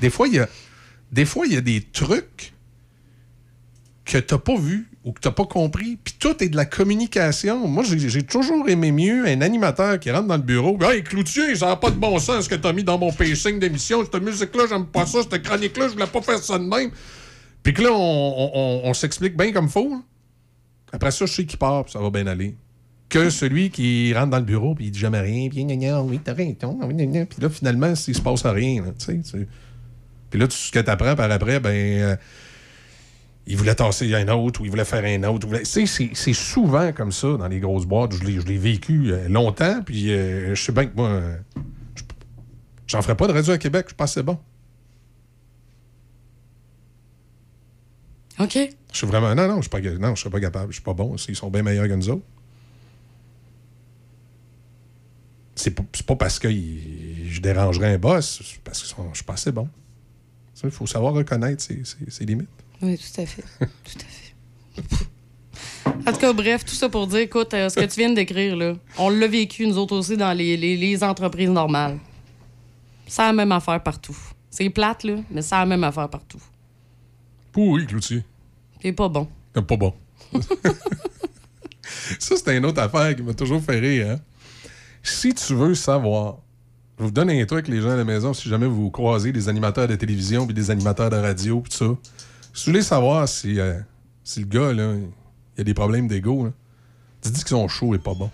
[0.01, 0.49] des fois, il y a
[1.13, 2.53] des fois, il y a des trucs
[4.03, 7.67] que t'as pas vu ou que t'as pas compris, puis tout est de la communication.
[7.67, 10.77] Moi, j'ai toujours aimé mieux un animateur qui rentre dans le bureau.
[10.81, 13.59] Hey, Cloutier, ça n'a pas de bon sens ce que t'as mis dans mon pacing
[13.59, 14.03] d'émission.
[14.03, 15.19] Cette musique-là, j'aime pas ça.
[15.21, 16.89] Cette chronique-là, je voulais pas faire ça de même.
[17.61, 19.91] Puis que là, on, s'explique bien comme faut.
[19.93, 20.03] hein.
[20.91, 22.55] Après ça, je sais qu'il part, ça va bien aller.
[23.09, 26.33] Que celui qui rentre dans le bureau, puis il dit jamais rien, puis oui, t'as
[26.33, 27.25] gna.
[27.25, 28.83] Puis là, finalement, il se passe rien.
[28.83, 28.91] là,
[30.33, 31.69] Puis là, tout ce que t'apprends par après, ben.
[32.01, 32.15] euh,
[33.45, 35.45] il voulait tasser un autre ou il voulait faire un autre.
[35.45, 38.13] ou voulait- Tu sais, c'est- souvent comme ça dans les grosses boîtes.
[38.15, 41.37] Je l'ai vécu euh, longtemps, puis euh, je sais bien que moi, euh,
[41.95, 42.01] je-
[42.87, 44.39] j'en ferais pas de radio à Québec, je pense que c'est bon.
[48.39, 48.57] OK.
[48.91, 49.35] Je suis vraiment.
[49.35, 50.69] Non, non, je suis pas, ga- non, je serais pas capable.
[50.71, 51.15] Je suis pas bon.
[51.27, 52.25] Ils sont bien meilleurs que nous autres.
[55.53, 59.33] C'est pas, pas parce que je dérangerais un boss, c'est parce que je suis pas
[59.33, 59.69] assez bon.
[60.63, 62.49] Il faut savoir reconnaître ses, ses- ses limites.
[62.81, 63.43] Oui, tout à fait.
[63.59, 65.05] tout à fait.
[66.07, 68.15] En tout cas, bref, tout ça pour dire, écoute, euh, ce que tu viens de
[68.15, 71.97] décrire, là, on l'a vécu, nous autres aussi, dans les, les- les entreprises normales.
[73.07, 74.17] C'est la même affaire partout.
[74.49, 76.41] C'est plate, là, mais c'est la même affaire partout.
[77.51, 78.23] Pourri, Cloutier.
[78.81, 79.27] C'est pas bon.
[79.55, 79.93] C'est pas bon.
[82.19, 84.11] Ça, c'est une autre affaire qui m'a toujours fait rire.
[84.11, 84.19] Hein?
[85.03, 86.37] Si tu veux savoir,
[86.99, 89.49] je vous donne un truc, les gens à la maison, si jamais vous croisez des
[89.49, 92.11] animateurs de télévision puis des animateurs de radio puis tout ça.
[92.53, 93.79] Si vous voulez savoir si, euh,
[94.23, 94.93] si le gars, là,
[95.57, 96.49] il a des problèmes d'ego,
[97.21, 98.29] dis-lui que son show est pas bon.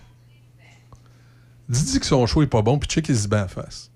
[1.68, 3.90] Dis-lui que son show est pas bon puis check il se bat en face.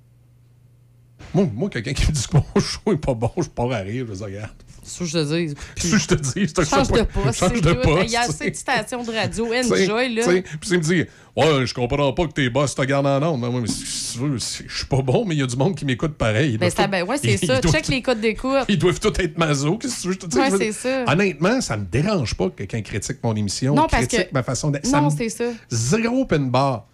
[1.34, 3.78] Moi, moi quelqu'un qui me dit que mon show est pas bon, je pars à
[3.78, 4.50] rire, je regarde.
[4.86, 5.54] C'est ça que je te dis.
[5.76, 6.52] C'est ça que je te dis.
[6.58, 7.38] un Change de poste.
[7.38, 8.04] Change de poste.
[8.06, 9.46] Il y a assez de stations de radio.
[9.54, 10.24] Enjoy, là.
[10.26, 11.04] Puis il me dit
[11.36, 13.40] Ouais, je comprends pas que tes boss te gardent en ondes.
[13.40, 15.42] Mais moi, mais si si tu veux, si- je suis pas bon, mais il y
[15.42, 16.56] a du monde qui m'écoute pareil.
[16.58, 17.60] Ben, ça, ben, ouais, c'est ça.
[17.60, 18.64] Check les codes d'écoute.
[18.68, 19.76] Ils doivent tous être maso.
[19.78, 20.12] Qu'est-ce que?
[20.12, 21.04] Je te dis, Ouais, je c'est ça.
[21.08, 24.42] Honnêtement, ça me dérange pas que quelqu'un critique mon émission, Non, parce critique que- ma
[24.44, 24.88] façon d'être.
[24.92, 25.44] Non, c'est ça.
[25.70, 26.86] Zéro open bar.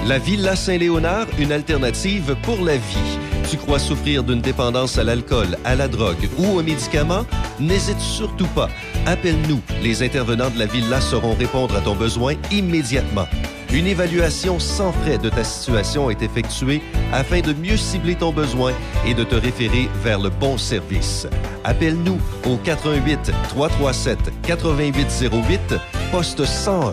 [0.07, 3.19] La Villa Saint-Léonard, une alternative pour la vie.
[3.51, 7.25] Tu crois souffrir d'une dépendance à l'alcool, à la drogue ou aux médicaments?
[7.59, 8.69] N'hésite surtout pas.
[9.07, 9.63] Appelle-nous.
[9.83, 13.27] Les intervenants de la Villa sauront répondre à ton besoin immédiatement.
[13.73, 18.73] Une évaluation sans frais de ta situation est effectuée afin de mieux cibler ton besoin
[19.07, 21.27] et de te référer vers le bon service.
[21.65, 25.75] Appelle-nous au 88 337 8808
[26.13, 26.93] poste 101.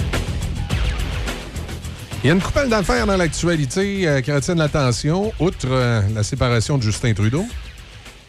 [2.23, 6.21] Il y a une couple d'affaires dans l'actualité euh, qui retiennent l'attention, outre euh, la
[6.21, 7.43] séparation de Justin Trudeau.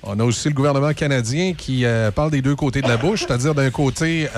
[0.03, 3.27] On a aussi le gouvernement canadien qui euh, parle des deux côtés de la bouche,
[3.27, 4.29] c'est-à-dire d'un côté,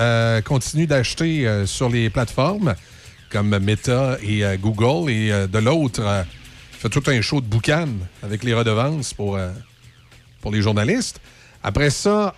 [0.43, 2.75] continue d'acheter sur les plateformes
[3.29, 6.25] comme Meta et Google, et de l'autre,
[6.71, 7.87] fait tout un show de boucan
[8.23, 9.39] avec les redevances pour,
[10.41, 11.21] pour les journalistes.
[11.63, 12.35] Après ça,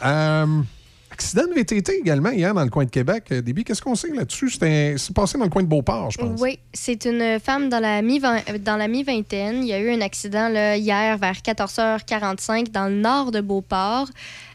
[1.18, 3.24] accident de VTT également hier dans le coin de Québec.
[3.32, 4.52] Euh, Déby, qu'est-ce qu'on sait là-dessus?
[4.52, 6.40] C'est passé dans le coin de Beauport, je pense.
[6.40, 9.64] Oui, c'est une femme dans la la mi-vingtaine.
[9.64, 14.08] Il y a eu un accident là, hier vers 14h45 dans le nord de Beauport.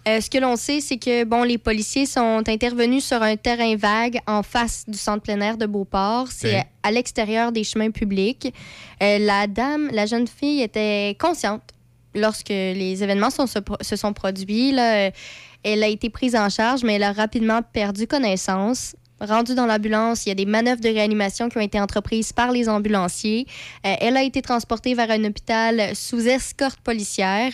[0.09, 3.74] Euh, ce que l'on sait, c'est que bon, les policiers sont intervenus sur un terrain
[3.76, 6.28] vague en face du centre plein air de Beauport.
[6.30, 8.52] C'est à l'extérieur des chemins publics.
[9.02, 11.62] Euh, la dame, la jeune fille, était consciente
[12.14, 14.70] lorsque les événements sont- se, se sont produits.
[14.72, 15.10] Là, euh,
[15.64, 18.94] elle a été prise en charge, mais elle a rapidement perdu connaissance.
[19.20, 22.51] Rendue dans l'ambulance, il y a des manœuvres de réanimation qui ont été entreprises par
[22.51, 23.47] les ambulanciers.
[23.86, 27.52] Euh, elle a été transportée vers un hôpital sous escorte policière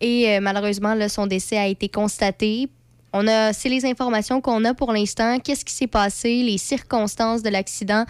[0.00, 2.68] et euh, malheureusement, son décès a été constaté.
[3.12, 5.38] On a, c'est les informations qu'on a pour l'instant.
[5.38, 8.04] Qu'est-ce qui s'est passé, les circonstances de l'accident?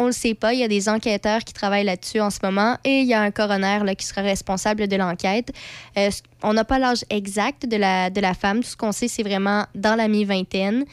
[0.00, 0.52] On le sait pas.
[0.54, 3.20] Il y a des enquêteurs qui travaillent là-dessus en ce moment et il y a
[3.20, 5.50] un coroner là, qui sera responsable de l'enquête.
[5.96, 6.10] Euh,
[6.42, 8.62] on n'a pas l'âge exact de la, de la femme.
[8.62, 10.84] Tout ce qu'on sait, c'est vraiment dans la mi-vingtaine.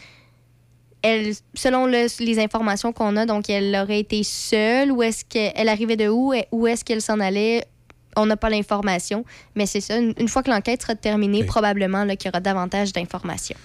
[1.01, 5.69] Elle, selon le- les informations qu'on a, donc elle aurait été seule ou est-ce qu'elle
[5.69, 6.33] arrivait de où?
[6.51, 7.63] Où est-ce qu'elle s'en allait?
[8.17, 9.25] on n'a pas l'information.
[9.55, 12.93] Mais c'est ça, une, une fois que l'enquête sera terminée, probablement qu'il y aura davantage
[12.93, 13.57] d'informations.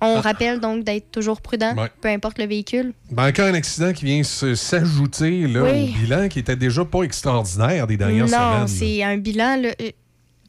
[0.00, 0.20] On Ah.
[0.20, 1.88] rappelle donc d'être toujours prudent, Ouais.
[2.00, 2.92] peu importe le véhicule.
[3.10, 5.94] Ben, encore un accident qui vient s'ajouter Oui.
[5.94, 8.68] au bilan qui était déjà pas extraordinaire des dernières non, semaines.
[8.68, 9.56] c'est un bilan.
[9.56, 9.90] là, euh,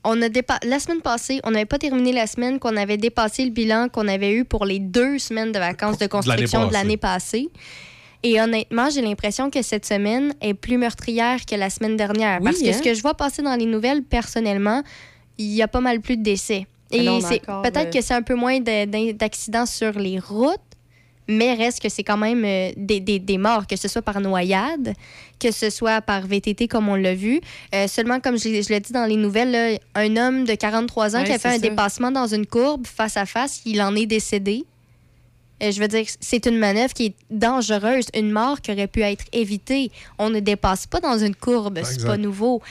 [0.04, 3.46] on a dépa- La semaine passée, on n'avait pas terminé la semaine, qu'on avait dépassé
[3.46, 6.98] le bilan qu'on avait eu pour les deux semaines de vacances de construction de l'année
[6.98, 7.50] passée.
[8.24, 12.40] Et honnêtement, j'ai l'impression que cette semaine est plus meurtrière que la semaine dernière.
[12.40, 12.74] Oui, parce que hein?
[12.74, 14.82] ce que je vois passer dans les nouvelles, personnellement,
[15.38, 16.66] il y a pas mal plus de décès.
[16.92, 20.60] Et c'est peut-être que c'est un peu moins d'accidents sur les routes,
[21.28, 24.22] mais reste que c'est quand même euh, des, des- des morts, que ce soit par
[24.22, 24.94] noyade,
[25.40, 27.42] que ce soit par VTT comme on l'a vu.
[27.76, 31.16] Euh, seulement, comme je, je l'ai dit dans les nouvelles, là, un homme de 43
[31.16, 31.58] ans Ouais, qui a fait un ça.
[31.60, 34.64] dépassement dans une courbe face à face, il en est décédé.
[35.62, 39.02] Euh, je veux dire, c'est une manœuvre qui est dangereuse, une mort qui aurait pu
[39.02, 39.92] être évitée.
[40.20, 42.62] On ne dépasse pas dans une courbe, c'est pas nouveau.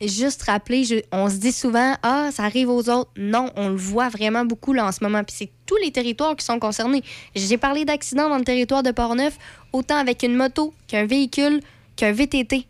[0.00, 3.10] Juste rappeler, je- on se dit souvent, ah, ça arrive aux autres.
[3.16, 5.24] Non, on le voit vraiment beaucoup là en ce moment.
[5.24, 7.02] Puis c'est tous les territoires qui sont concernés.
[7.34, 9.36] J'ai parlé d'accidents dans le territoire de Portneuf,
[9.72, 11.60] autant avec une moto qu'un véhicule,
[11.96, 12.66] qu'un VTT.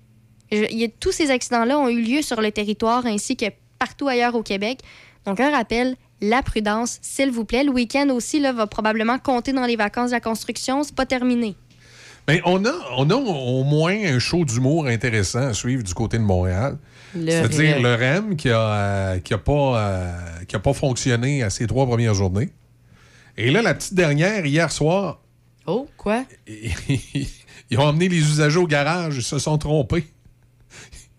[0.50, 3.46] Je- y a- tous ces accidents-là ont eu lieu sur le territoire ainsi que
[3.78, 4.78] partout ailleurs au Québec.
[5.26, 7.62] Donc, un rappel, la prudence, s'il vous plaît.
[7.62, 10.82] Le week-end aussi là, va probablement compter dans les vacances de la construction.
[10.82, 11.54] C'est pas terminé.
[12.26, 16.16] Ben, on, a, on a au moins un show d'humour intéressant à suivre du côté
[16.18, 16.78] de Montréal.
[17.14, 20.12] C'est-à-dire le REM qui a, euh, qui a pas, euh,
[20.46, 22.50] qui a pas fonctionné à ses trois premières journées.
[23.36, 25.20] Et là, la petite dernière, hier soir,
[25.66, 26.24] Oh, quoi?
[26.48, 30.06] ils ont emmené les usagers au garage, ils se sont trompés.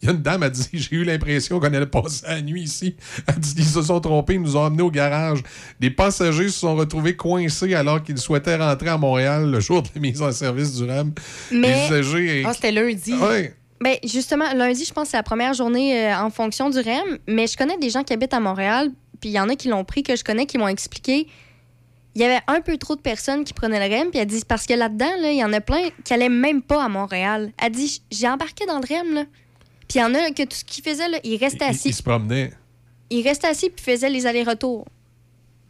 [0.02, 2.62] Il y a une dame a dit J'ai eu l'impression qu'on allait passer la nuit
[2.64, 2.96] ici.
[3.28, 5.44] Elle dit Ils se sont trompés, ils nous ont emmenés au garage.
[5.80, 9.90] Des passagers se sont retrouvés coincés alors qu'ils souhaitaient rentrer à Montréal le jour de
[9.94, 11.12] la mise en service du REM.
[11.52, 12.44] Mais- Les usagers.
[12.48, 13.14] Ah, c'était lundi.
[13.82, 17.18] Ben, justement, lundi, je pense que c'est la première journée euh, en fonction du REM,
[17.28, 18.92] mais je connais des gens qui habitent à Montréal,
[19.22, 21.28] puis il y en a qui l'ont pris, que je connais, qui m'ont expliqué.
[22.16, 24.42] Il y avait un peu trop de personnes qui prenaient le REM, puis elle dit,
[24.46, 27.52] parce que là-dedans, là, il y en a plein qui allaient même pas à Montréal.
[27.58, 29.24] Elle dit, j'ai embarqué dans le REM, là.
[29.88, 31.90] Puis il y en a que tout ce qu'ils faisaient, là, ils restaient assis.
[31.90, 32.52] ils se promenaient.
[33.10, 34.86] Ils restaient assis, puis faisaient les allers-retours.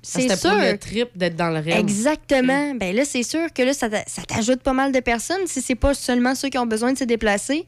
[0.02, 0.52] C'est C'était sûr.
[0.52, 1.78] pour le trip d'être dans le REM.
[1.78, 2.74] Exactement.
[2.76, 3.90] Ben là, c'est sûr que là, ça
[4.28, 7.04] t'ajoute pas mal de personnes si c'est pas seulement ceux qui ont besoin de se
[7.04, 7.68] déplacer.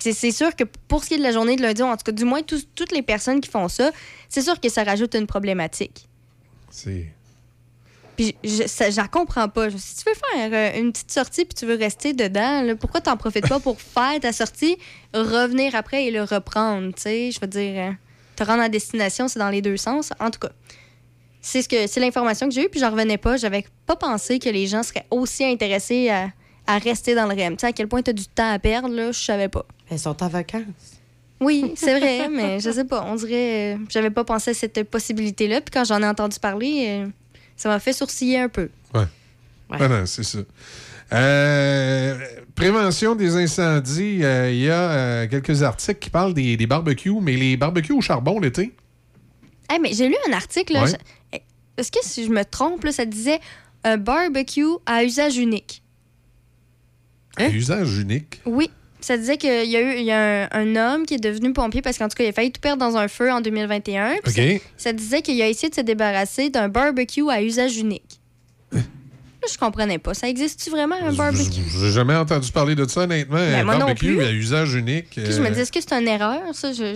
[0.00, 2.12] C'est- sûr que pour ce qui est de la journée de lundi, en tout cas,
[2.12, 3.90] du moins, toutes les personnes qui font ça,
[4.28, 6.08] c'est sûr que ça rajoute une problématique.
[6.70, 7.06] C'est.
[8.16, 9.70] Puis je, la comprends pas.
[9.70, 13.00] Si tu veux faire euh, une petite sortie puis tu veux rester dedans, là, pourquoi
[13.00, 14.76] t'en profites pas pour faire ta sortie,
[15.12, 17.30] revenir après et le reprendre, tu sais?
[17.32, 17.90] Je veux dire, euh,
[18.36, 20.12] te rendre à destination, c'est dans les deux sens.
[20.20, 20.50] En tout cas,
[21.40, 23.36] c'est ce que c'est l'information que j'ai eue puis j'en revenais pas.
[23.36, 26.28] J'avais pas pensé que les gens seraient aussi intéressés à,
[26.66, 27.56] à rester dans le REM.
[27.56, 29.64] Tu sais, à quel point t'as du temps à perdre, là, je savais pas.
[29.90, 30.62] Elles sont en vacances.
[31.40, 33.04] Oui, c'est vrai, mais je sais pas.
[33.06, 33.74] On dirait.
[33.74, 35.60] euh, J'avais pas pensé à cette possibilité-là.
[35.60, 37.06] Puis quand j'en ai entendu parler, euh,
[37.56, 38.70] ça m'a fait sourciller un peu.
[38.94, 39.04] Ouais.
[39.70, 40.38] Ah non, c'est ça.
[41.12, 42.18] Euh,
[42.54, 47.14] prévention des incendies, euh, il y a euh, quelques articles qui parlent des, des barbecues,
[47.20, 48.74] mais les barbecues au charbon l'été.
[49.68, 50.74] Hey, mais j'ai lu un article.
[50.76, 50.86] Ouais.
[51.32, 51.38] je-
[51.76, 53.40] Est-ce que si je me trompe, là, ça disait
[53.84, 55.82] un barbecue à usage unique?
[57.36, 58.40] À usage unique.
[58.46, 58.70] Oui.
[59.00, 61.52] Ça disait qu'il y a eu il y a un, un homme qui est devenu
[61.52, 64.14] pompier parce qu'en tout cas, il a failli tout perdre dans un feu en 2021.
[64.24, 64.60] Puis OK.
[64.78, 68.20] ça, ça disait qu'il a essayé de se débarrasser d'un barbecue à usage unique.
[68.72, 68.80] Là,
[69.52, 70.14] je comprenais pas.
[70.14, 71.60] Ça existe-tu vraiment un barbecue?
[71.78, 73.36] J'ai jamais entendu parler de ça, honnêtement.
[73.36, 74.22] Ben, un moi non barbecue plus.
[74.24, 75.10] à usage unique.
[75.10, 76.72] Puis je me euh, dis, est-ce que c'est une erreur, ça?
[76.72, 76.94] Je- euh,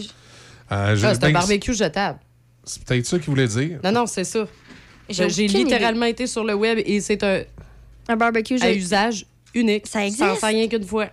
[0.96, 2.18] je- Ah, c'est un barbecue jetable.
[2.64, 3.80] C'est peut-être ça qu'il voulait dire.
[3.84, 4.46] Non, non, c'est ça.
[5.10, 7.42] J'ai littéralement été sur le web et c'est un,
[8.08, 9.86] Un barbecue à jet- usage unique.
[9.86, 10.40] Ça existe?
[10.40, 11.06] Sans rien qu'une fois.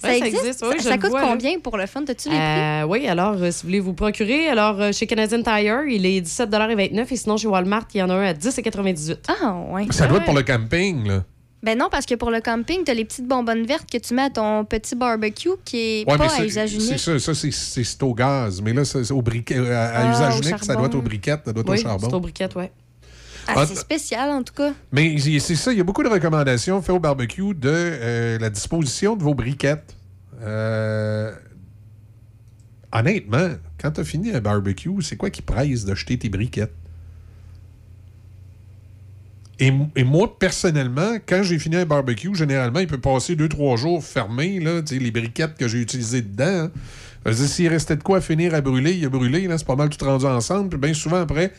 [0.00, 0.62] Ça Ouais, existe?
[0.62, 1.26] oui, ça je ça le coûte vois, là.
[1.28, 2.04] combien pour le fun?
[2.04, 2.44] T'as-tu les prix?
[2.44, 6.06] Euh, oui, alors, euh, si vous voulez vous procurer, alors euh, chez Canadian Tire, il
[6.06, 9.86] est 17,29 et sinon chez Walmart, il y en a un à 10,98 Ah, ouais.
[9.90, 11.24] Ça doit être pour le camping, là.
[11.64, 14.22] Ben non, parce que pour le camping, t'as les petites bonbonnes vertes que tu mets
[14.22, 16.98] à ton petit barbecue qui est Ouais, pas à c'est- usage c'est unique.
[17.00, 18.62] ça, ça c'est- c'est c'est au gaz.
[18.62, 19.56] Mais là, c'est c'est au briquet.
[19.68, 21.82] À, à Ah, usage unique, ça doit être au briquet, ça doit être Oui, au
[21.82, 22.06] charbon.
[22.08, 22.70] c'est au briquet, ouais.
[23.48, 24.72] Ah, Ah, c'est spécial, en tout cas.
[24.92, 28.50] Mais c'est ça, il y a beaucoup de recommandations faites au barbecue de euh, la
[28.50, 29.96] disposition de vos briquettes.
[30.42, 31.32] Euh,
[32.92, 33.48] honnêtement,
[33.80, 36.74] quand tu as fini un barbecue, c'est quoi qui presse de jeter tes briquettes?
[39.60, 39.72] Et,
[40.04, 44.60] moi, personnellement, quand j'ai fini un barbecue, généralement, il peut passer deux, trois jours fermé,
[44.60, 46.70] là, les briquettes que j'ai utilisées dedans.
[47.26, 47.32] hein.
[47.32, 49.88] S'il restait de quoi à finir à brûler, il a brûlé, là, c'est pas mal
[49.88, 50.68] tout rendu ensemble.
[50.68, 51.52] Puis bien souvent après,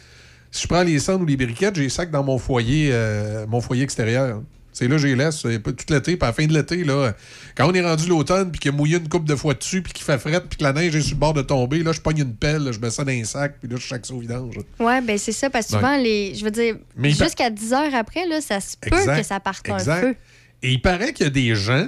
[0.51, 3.45] si je prends les cendres ou les briquettes, j'ai les sacs dans mon foyer, euh,
[3.47, 4.41] mon foyer extérieur.
[4.71, 6.15] C'est là que je les laisse euh, pas tout l'été.
[6.15, 7.13] Puis à la fin de l'été, là,
[7.55, 9.91] quand on est rendu l'automne, puis qu'il a mouillé une coupe de fois dessus, puis
[9.93, 11.99] qu'il fait fret, puis que la neige est sur le bord de tomber, là, je
[11.99, 14.13] pogne une pelle, là, je mets ça dans un sac, puis là, je chaque ça
[14.13, 14.55] au vidange.
[14.79, 16.03] Ouais, ben c'est ça, parce que souvent, Ouais.
[16.03, 19.17] les, je veux dire, jusqu'à 10 heures après, là, ça se peut Exact.
[19.17, 19.91] que ça parte Exact.
[19.91, 20.15] un feu.
[20.63, 21.87] Et il paraît qu'il y a des gens,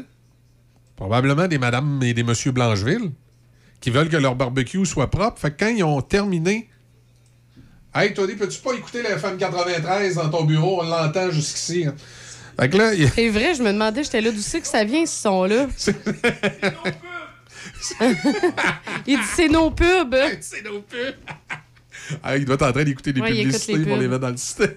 [0.96, 3.12] probablement des madames et des monsieur Blancheville,
[3.80, 5.40] qui veulent que leur barbecue soit propre.
[5.40, 6.68] Fait que quand ils ont terminé.
[7.94, 10.82] Hey, Tony, peux-tu pas écouter la FM 93 dans ton bureau?
[10.82, 11.86] On l'entend jusqu'ici.
[11.88, 11.96] hein.
[12.60, 15.06] Fait que là, C'est vrai, je me demandais, j'étais là, d'où c'est que ça vient,
[15.06, 15.68] ce son-là?
[19.08, 20.16] il dit c'est nos pubs.
[20.42, 21.16] c'est nos pubs.
[22.24, 24.30] Ah, il doit être en train d'écouter des Ouais, publicités les pour les mettre dans
[24.30, 24.76] le système.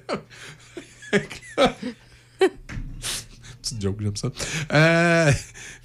[3.63, 4.29] Petite joke, j'aime ça.
[4.73, 5.33] Euh,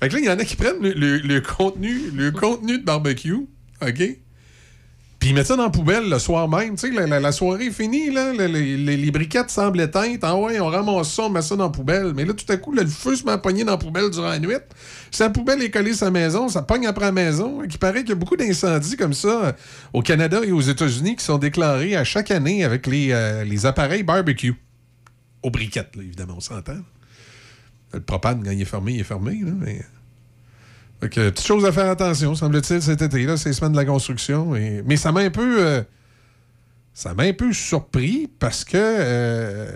[0.02, 2.80] fait que là, il y en a qui prennent le, le- le contenu, le contenu
[2.80, 3.48] de barbecue,
[3.82, 4.02] OK?
[5.20, 6.76] Puis ils mettent ça dans la poubelle le soir même.
[6.76, 8.32] Tu sais, la, soirée est finie, là.
[8.32, 10.20] le- le- les, briquettes semblent éteintes.
[10.22, 12.14] Ah ouais, on ramasse ça, on met ça dans la poubelle.
[12.16, 14.30] Mais là, tout à coup, le feu se met à pogner dans la poubelle durant
[14.30, 14.54] la nuit.
[15.12, 17.62] Si la poubelle est collée sur la maison, ça pogne après la maison.
[17.70, 19.52] Il paraît qu'il y a beaucoup d'incendies comme ça euh,
[19.92, 23.66] au Canada et aux États-Unis qui sont déclarés à chaque année avec les, euh, les
[23.66, 24.56] appareils barbecue.
[25.44, 26.78] Aux briquettes, là, évidemment, on s'entend.
[27.92, 29.42] Le propane, quand il est fermé, il est fermé.
[29.44, 29.82] Là, mais...
[31.02, 33.24] Fait que, petite chose à faire attention, semble-t-il, cet été.
[33.26, 34.56] Là, les semaines de la construction.
[34.56, 34.84] Et...
[34.86, 35.66] Mais ça m'a un peu.
[35.66, 35.82] euh,
[36.94, 38.78] Ça m'a un peu surpris parce que.
[38.78, 39.70] euh,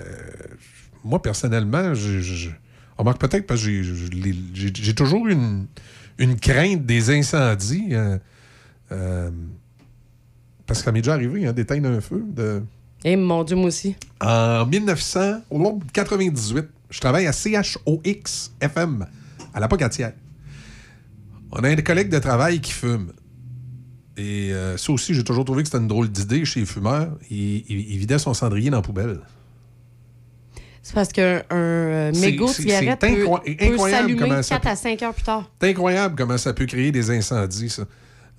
[1.03, 2.49] Moi, personnellement, je.
[2.97, 3.83] Remarque peut-être parce que
[4.53, 5.65] j'ai- toujours une,
[6.19, 7.87] une crainte des incendies.
[7.91, 8.17] euh,
[8.91, 9.31] euh,
[10.67, 12.23] parce que ça m'est déjà arrivé hein, d'éteindre un feu.
[12.27, 12.61] De...
[13.03, 13.95] Eh mon Dieu, moi aussi.
[14.21, 19.05] En 1998, je travaille à CHOX FM,
[19.53, 20.13] à la Pocatière.
[21.53, 23.11] On a un collègue de travail qui fume.
[24.17, 27.09] Et euh, ça aussi, j'ai toujours trouvé que c'était une drôle d'idée chez les fumeurs.
[27.29, 27.37] Il,
[27.69, 29.19] il- il vidait son cendrier dans la poubelle.
[30.81, 33.25] C'est parce qu'un un, euh, mégot de cigarette peut,
[33.69, 35.49] peut s'allumer comment ça 4 à 5 heures plus tard.
[35.61, 37.83] C'est incroyable comment ça peut créer des incendies, ça.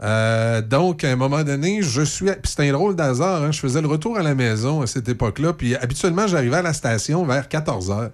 [0.03, 2.27] Euh, donc, à un moment donné, je suis.
[2.27, 3.45] Puis c'était un drôle d'hasard.
[3.45, 3.53] hein.
[3.53, 5.53] Je faisais le retour à la maison à cette époque-là.
[5.55, 8.11] Puis habituellement, j'arrivais à la station vers 14 h.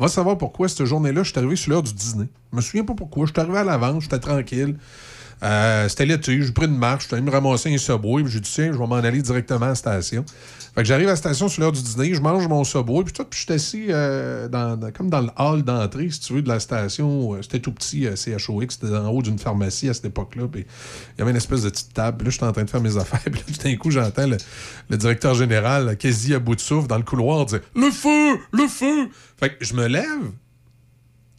[0.00, 2.24] Va savoir pourquoi cette journée-là, je suis arrivé sur l'heure du dîner.
[2.50, 3.26] Je me souviens pas pourquoi.
[3.26, 4.78] Je suis arrivé à l'avance, j'étais tranquille.
[5.42, 8.40] Euh, c'était l'été, j'ai pris une marche, j'étais allé me ramasser un subway, puis j'ai
[8.40, 10.24] dit, tiens, je vais m'en aller directement à la station.
[10.74, 13.12] Fait que j'arrive à la station sur l'heure du dîner, je mange mon subway, puis
[13.12, 16.42] tout, puis je suis assis euh, dans, comme dans le hall d'entrée, si tu veux,
[16.42, 17.34] de la station.
[17.34, 20.64] Euh, C'était tout petit, euh, CHOX, c'était en haut d'une pharmacie à cette époque-là, puis
[21.16, 22.80] il y avait une espèce de petite table, puis là, j'étais en train de faire
[22.82, 26.60] mes affaires, puis là, tout d'un coup, j'entends le, directeur général, quasi à bout de
[26.60, 28.38] souffle, dans le couloir, dire «Le feu!
[28.52, 30.30] Le feu!» Fait que je me lève,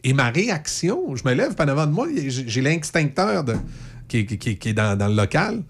[0.04, 3.56] et ma réaction, je me lève, en avant de moi, j'ai l'extincteur de-
[4.12, 5.62] qui, est- dans, le local.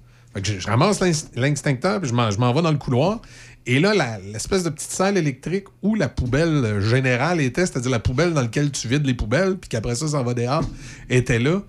[0.43, 1.01] Je, ramasse
[1.35, 3.21] l'extincteur, puis je m'en vais dans le couloir.
[3.65, 3.93] Et là,
[4.33, 8.73] l'espèce de petite salle électrique où la poubelle générale était, c'est-à-dire la poubelle dans laquelle
[8.73, 10.65] tu vides les poubelles, puis qu'après ça, ça va dehors,
[11.09, 11.63] était là.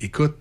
[0.00, 0.34] Écoute,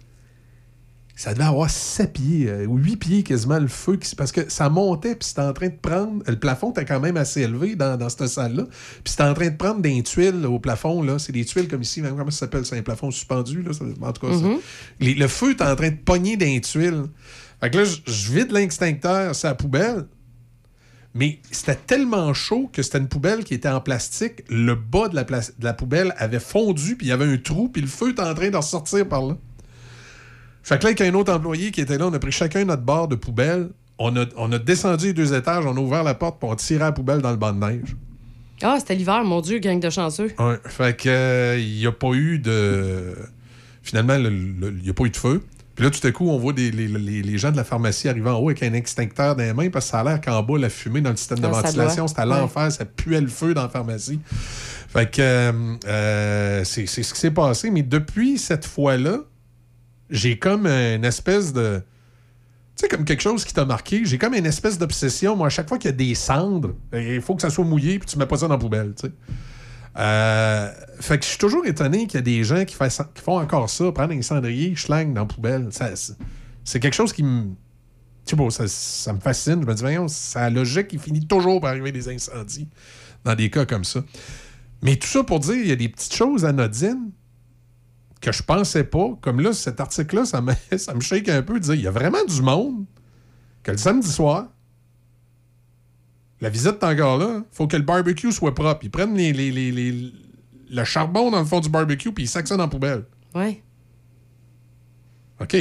[1.18, 4.50] ça devait avoir 7 pieds, euh, ou 8 pieds quasiment le feu, qui, parce que
[4.50, 6.22] ça montait, puis c'était en train de prendre.
[6.28, 8.64] Le plafond était quand même assez élevé dans, dans cette salle-là.
[8.66, 11.02] Puis c'était en train de prendre des tuiles là, au plafond.
[11.02, 11.18] là.
[11.18, 13.86] C'est des tuiles comme ici, même, comment ça s'appelle C'est un plafond suspendu, là, ça-
[13.86, 14.34] en tout cas.
[14.34, 14.44] ça.
[14.44, 14.58] Mhm.
[15.00, 17.04] Les- le feu est en train de pogner des tuiles.
[17.62, 20.06] Fait que là, je- vide l'extincteur, c'est la poubelle.
[21.14, 24.44] Mais c'était tellement chaud que c'était une poubelle qui était en plastique.
[24.50, 27.70] Le bas de la, de la poubelle avait fondu, puis il y avait un trou,
[27.70, 29.38] puis le feu était en train de ressortir par là.
[30.66, 32.82] Fait que là, avec un autre employé qui était là, on a pris chacun notre
[32.82, 33.70] barre de poubelle.
[34.00, 36.54] On a, on a descendu les deux étages, on a ouvert la porte, puis on
[36.54, 37.96] a tiré la poubelle dans le banc de neige.
[38.64, 40.32] Ah, c'était l'hiver, mon Dieu, gang de chanceux.
[40.40, 40.56] Ouais.
[40.66, 43.16] Fait que euh, il n'y a pas eu de.
[43.84, 45.42] Finalement, le- le- il n'y a pas eu de feu.
[45.76, 48.08] Puis là, tout à coup, on voit des, les, les- les gens de la pharmacie
[48.10, 50.42] arriver en haut avec un extincteur dans les mains parce que ça a l'air qu'en
[50.42, 52.38] bas, la fumée dans le système de Ah, ventilation, c'était à Ouais.
[52.40, 54.20] l'enfer, ça puait le feu dans la pharmacie.
[54.90, 55.52] Fait que euh,
[55.88, 57.70] euh, c'est c'est ce qui s'est passé.
[57.72, 59.20] Mais depuis cette fois-là,
[60.10, 61.82] j'ai comme une espèce de.
[62.76, 65.36] Tu sais, comme quelque chose qui t'a marqué, j'ai comme une espèce d'obsession.
[65.36, 68.00] Moi, à chaque fois qu'il y a des cendres, il faut que ça soit mouillé,
[68.00, 69.14] puis tu mets pas ça dans la poubelle, tu sais.
[69.98, 73.70] Euh, fait que je suis toujours étonné qu'il y a des gens qui, font encore
[73.70, 75.70] ça, prendre un cendrier, schlang dans la poubelle.
[75.72, 77.52] C'est- quelque chose qui me.
[78.30, 79.62] Je sais ça, ça me fascine.
[79.62, 82.68] Je me dis, voyons, c'est logique qui finit toujours par arriver des incendies
[83.24, 84.04] dans des cas comme ça.
[84.82, 87.12] Mais tout ça pour dire, il y a des petites choses anodines
[88.26, 89.10] que je pensais pas.
[89.22, 91.88] Comme là, cet article-là, ça me, ça me shake un peu de dire, il y
[91.88, 92.86] a vraiment du monde
[93.64, 94.48] que le samedi soir,
[96.42, 97.44] la visite est encore là.
[97.52, 98.82] faut que le barbecue soit propre.
[98.84, 100.12] Ils prennent les, les- les- les-
[100.70, 103.06] le charbon dans le fond du barbecue puis ils sacent ça dans la poubelle.
[103.34, 103.62] Ouais.
[105.40, 105.54] OK.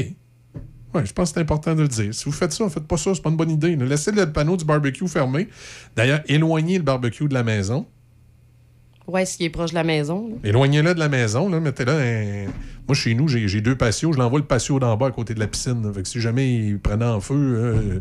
[0.95, 2.15] Ouais, je pense que c'est important de le dire.
[2.15, 3.75] Si vous faites ça, faites pas ça, c'est pas une bonne idée.
[3.77, 5.49] Laissez le panneau du barbecue fermé.
[5.97, 7.87] D'ailleurs, éloignez le barbecue de la maison.
[9.07, 10.29] Ouais, s'il est proche de la maison.
[10.29, 10.49] là.
[10.49, 12.51] Éloignez-le de la maison, là, mettez-le un...
[12.87, 14.13] Moi, chez nous, j'ai deux patios.
[14.13, 15.91] Je l'envoie le patio d'en bas à côté de la piscine.
[15.95, 18.01] Fait que si jamais il prenait en feu, euh,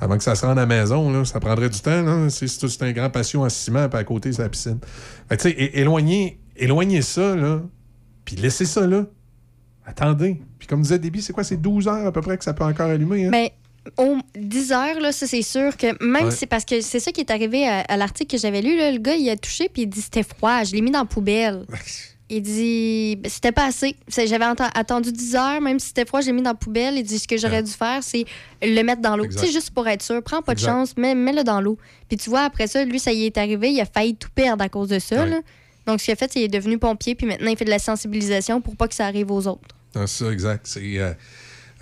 [0.00, 2.02] avant que ça se rende à la maison, là, ça prendrait du temps.
[2.02, 2.28] Là.
[2.30, 4.78] C'est un grand patio en ciment, puis à côté, c'est la piscine.
[5.28, 5.48] Fait que,
[5.78, 7.60] éloignez, éloignez ça, là,
[8.24, 9.04] puis laissez ça là.
[9.86, 10.40] Attendez.
[10.58, 11.44] Puis comme disait Déby, c'est quoi?
[11.44, 13.26] C'est 12 heures à peu près que ça peut encore allumer.
[13.26, 13.30] Hein?
[13.30, 13.48] Ben,
[13.98, 16.30] au 10 heures, là, ça, c'est sûr que même Ouais.
[16.30, 18.90] c'est parce que c'est ça qui est arrivé à, à l'article que j'avais lu, là,
[18.90, 21.04] le gars, il a touché puis il dit c'était froid, je l'ai mis dans la
[21.04, 21.64] poubelle.
[22.30, 23.96] Il dit ben, c'était pas assez.
[24.08, 26.96] J'avais atten- attendu 10 heures, même si c'était froid, je l'ai mis dans la poubelle.
[26.96, 28.24] Il dit ce que j'aurais dû faire, c'est
[28.62, 29.26] le mettre dans l'eau.
[29.26, 30.22] Tu sais, juste pour être sûr.
[30.22, 31.76] Prends pas de chance, mets- mets-le dans l'eau.
[32.08, 34.64] Puis tu vois, après ça, lui, ça y est arrivé, il a failli tout perdre
[34.64, 35.26] à cause de ça.
[35.26, 35.40] là.
[35.86, 37.70] Donc, ce qu'il a fait, c'est qu'il est devenu pompier, puis maintenant, il fait de
[37.70, 39.76] la sensibilisation pour pas que ça arrive aux autres.
[39.94, 40.66] Ah, ça, exact.
[40.66, 41.12] C'est euh,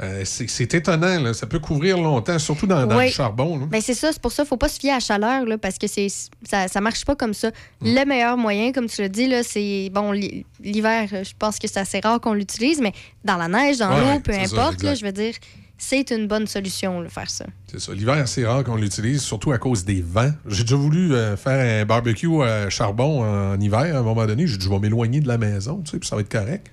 [0.01, 1.21] euh, c'est- étonnant.
[1.21, 1.35] Là.
[1.35, 3.07] Ça peut couvrir longtemps, surtout dans, dans Oui.
[3.07, 3.59] le charbon.
[3.59, 3.67] là.
[3.67, 5.79] Ben c'est ça, c'est pour ça, faut pas se fier à la chaleur, là, parce
[5.79, 7.49] que c'est ça, ça marche pas comme ça.
[7.81, 7.95] Mm.
[7.95, 11.59] Le meilleur moyen, comme tu l'as dit, là, c'est bon l'hi- l'hiver, euh, je pense
[11.59, 12.93] que c'est assez rare qu'on l'utilise, mais
[13.25, 15.35] dans la neige, dans Ouais, l'eau, peu ça, importe, là, je veux dire,
[15.79, 17.45] c'est une bonne solution, là, faire ça.
[17.71, 17.93] C'est ça.
[17.93, 20.31] L'hiver, c'est rare qu'on l'utilise, surtout à cause des vents.
[20.47, 23.97] J'ai déjà voulu euh, faire un barbecue à charbon en hiver.
[23.97, 26.09] À un moment donné, j'ai dit, je vais m'éloigner de la maison, tu sais, puis
[26.09, 26.71] ça va être correct.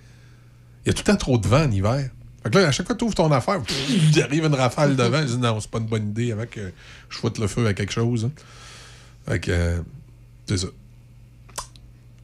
[0.86, 2.10] Il y a tout le temps trop de vent en hiver.
[2.44, 4.96] Fait que là, à chaque fois que tu ouvres ton affaire, il arrive une rafale
[4.96, 5.22] de vent.
[5.22, 6.72] Je dis, non, c'est pas une bonne idée avant que
[7.10, 8.26] je foute le feu à quelque chose.
[8.26, 8.32] hein.
[9.28, 9.80] Fait que, euh,
[10.48, 10.68] c'est ça.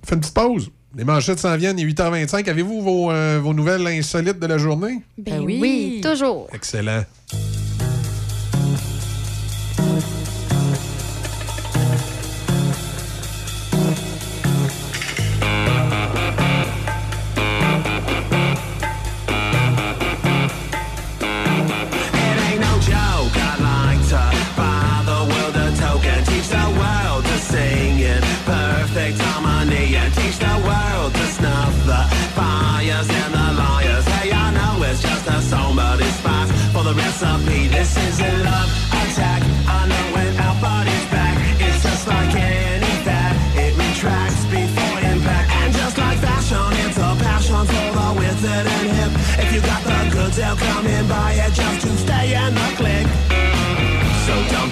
[0.03, 0.71] On fait une petite pause.
[0.97, 2.47] Les manchettes s'en viennent, il est 8h25.
[2.49, 5.01] Avez-vous vos, euh, vos nouvelles insolites de la journée?
[5.17, 5.99] Ben oui.
[6.01, 6.47] toujours.
[6.53, 7.03] Excellent.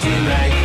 [0.05, 0.62] Like.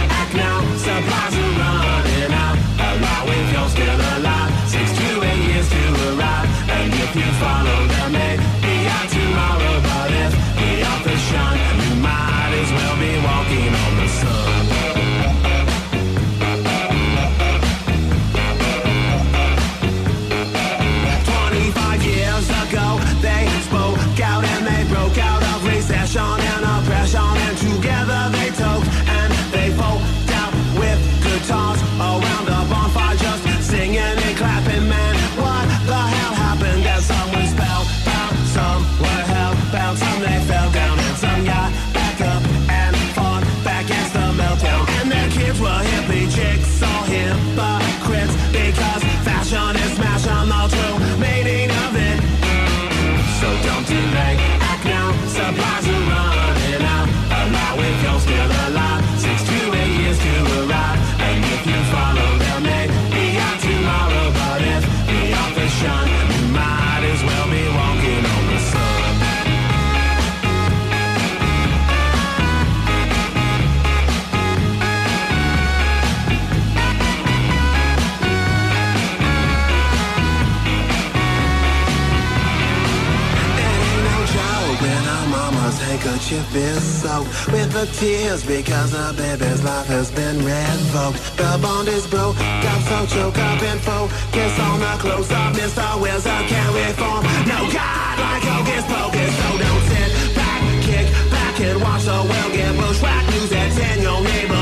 [87.52, 91.18] With the tears because the baby's life has been revoked.
[91.36, 95.54] The bond is broke, got so choked up and focus on the close up.
[95.54, 96.00] Mr.
[96.00, 97.22] Wizard can't reform.
[97.46, 102.52] No God like Hocus Pocus, so don't sit back, kick back and watch the world
[102.52, 103.30] get bushwhacked.
[103.30, 104.57] News that's in your neighborhood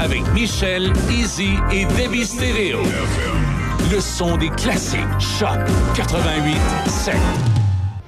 [0.00, 2.78] Avec Michel, Izzy et Debbie Stéréo.
[3.92, 5.00] Le son des classiques.
[5.18, 5.58] Choc
[5.94, 6.56] 88
[6.88, 7.14] 7.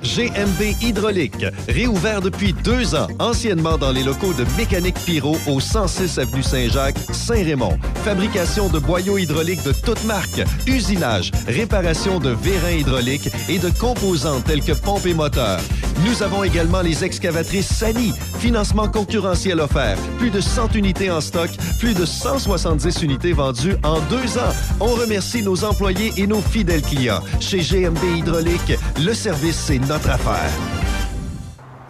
[0.02, 6.18] GMB Hydraulique, réouvert depuis deux ans, anciennement dans les locaux de Mécanique Pyro au 106
[6.18, 7.78] avenue Saint-Jacques, Saint-Raymond.
[8.04, 14.44] Fabrication de boyaux hydrauliques de toutes marques, usinage, réparation de vérins hydrauliques et de composantes
[14.44, 15.60] telles que pompes et moteurs.
[16.04, 21.50] Nous avons également les excavatrices Sani, financement concurrentiel offert, plus de 100 unités en stock,
[21.78, 24.52] plus de 170 unités vendues en deux ans.
[24.80, 27.20] On remercie nos employés et nos fidèles clients.
[27.40, 28.72] Chez GMB Hydraulique,
[29.04, 30.50] le service, c'est notre affaire.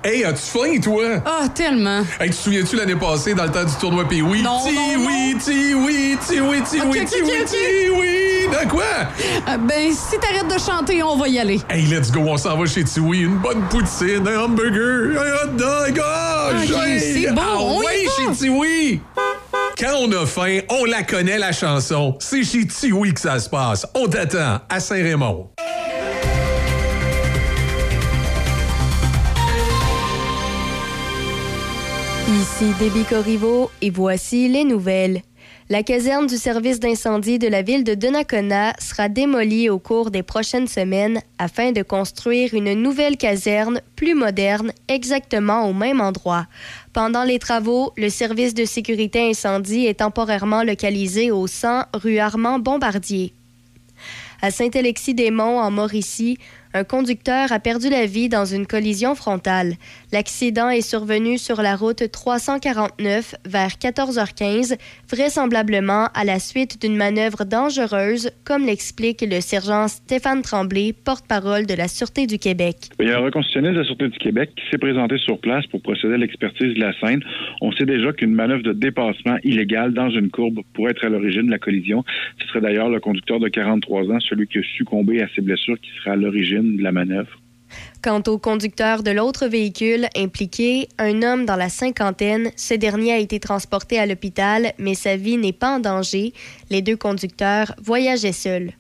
[0.04, 1.22] Hey, as-tu faim, toi?
[1.24, 2.00] Ah, tellement.
[2.20, 4.42] Hey, tu te souviens-tu l'année passée, dans le temps du tournoi Pee oui?
[4.42, 7.46] Non, Ti non, oui, ti oui, ti oui, ti oui, ti oui, ok, ok.
[7.46, 8.31] ti oui.
[8.68, 8.82] Quoi?
[9.48, 11.60] Euh, ben, si t'arrêtes de chanter, on va y aller.
[11.68, 13.20] Hey, let's go, on s'en va chez Tiwi.
[13.22, 16.00] Une bonne poutine, un hamburger, un hot dog.
[16.04, 18.12] Ah, Ok, j'ai- c'est bon, Ah on y ouais, va.
[18.32, 19.00] chez Tiwi.
[19.78, 22.16] Quand on a faim, on la connaît, la chanson.
[22.20, 23.86] C'est chez Tiwi que ça se passe.
[23.94, 25.48] On t'attend à Saint-Raymond.
[32.28, 35.22] Ici Déby Corriveau et voici les nouvelles.
[35.72, 40.22] La caserne du service d'incendie de la ville de Donnacona sera démolie au cours des
[40.22, 46.46] prochaines semaines afin de construire une nouvelle caserne plus moderne exactement au même endroit.
[46.92, 52.58] Pendant les travaux, le service de sécurité incendie est temporairement localisé au 100 rue Armand
[52.58, 53.32] Bombardier.
[54.42, 56.36] À Saint-Alexis-des-Monts, en Mauricie,
[56.74, 59.74] un conducteur a perdu la vie dans une collision frontale.
[60.10, 64.78] L'accident est survenu sur la route 349 vers 14h15,
[65.10, 71.74] vraisemblablement à la suite d'une manœuvre dangereuse, comme l'explique le sergent Stéphane Tremblay, porte-parole de
[71.74, 72.76] la Sûreté du Québec.
[73.00, 75.66] Il y a un reconstitutionniste de la Sûreté du Québec qui s'est présenté sur place
[75.66, 77.22] pour procéder à l'expertise de la scène.
[77.60, 81.46] On sait déjà qu'une manœuvre de dépassement illégale dans une courbe pourrait être à l'origine
[81.46, 82.04] de la collision.
[82.40, 85.78] Ce serait d'ailleurs le conducteur de 43 ans, celui qui a succombé à ses blessures,
[85.80, 87.30] qui sera à l'origine de la manœuvre.
[88.02, 93.18] Quant au conducteur de l'autre véhicule impliqué, un homme dans la cinquantaine, ce dernier a
[93.18, 96.32] été transporté à l'hôpital, mais sa vie n'est pas en danger.
[96.70, 98.72] Les deux conducteurs voyageaient seuls.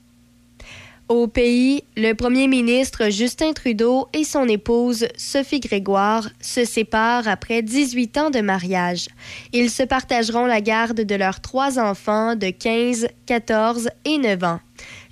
[1.08, 7.60] Au pays, le premier ministre Justin Trudeau et son épouse Sophie Grégoire se séparent après
[7.60, 9.08] 18 ans de mariage.
[9.52, 14.60] Ils se partageront la garde de leurs trois enfants de 15, 14 et 9 ans.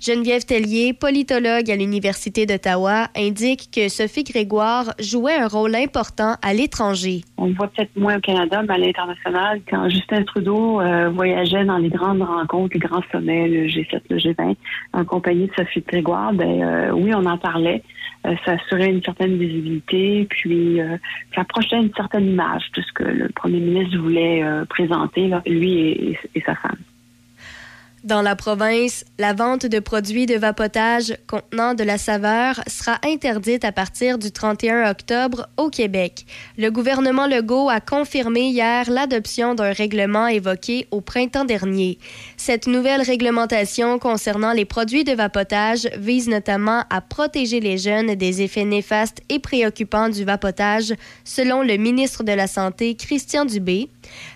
[0.01, 6.55] Geneviève Tellier, politologue à l'Université d'Ottawa, indique que Sophie Grégoire jouait un rôle important à
[6.55, 7.21] l'étranger.
[7.37, 11.65] On le voit peut-être moins au Canada, mais à l'international, quand Justin Trudeau euh, voyageait
[11.65, 14.55] dans les grandes rencontres, les grands sommets, le G7, le G20,
[14.93, 17.83] en compagnie de Sophie Grégoire, ben euh, oui, on en parlait.
[18.25, 20.79] Euh, ça assurait une certaine visibilité, puis
[21.35, 26.17] ça approchait une certaine image de ce que le premier ministre voulait présenter, lui et-
[26.33, 26.77] et sa femme.
[28.03, 33.63] Dans la province, la vente de produits de vapotage contenant de la saveur sera interdite
[33.63, 36.25] à partir du 31 octobre au Québec.
[36.57, 41.99] Le gouvernement Legault a confirmé hier l'adoption d'un règlement évoqué au printemps dernier.
[42.37, 48.41] Cette nouvelle réglementation concernant les produits de vapotage vise notamment à protéger les jeunes des
[48.41, 53.89] effets néfastes et préoccupants du vapotage, selon le ministre de la Santé, Christian Dubé.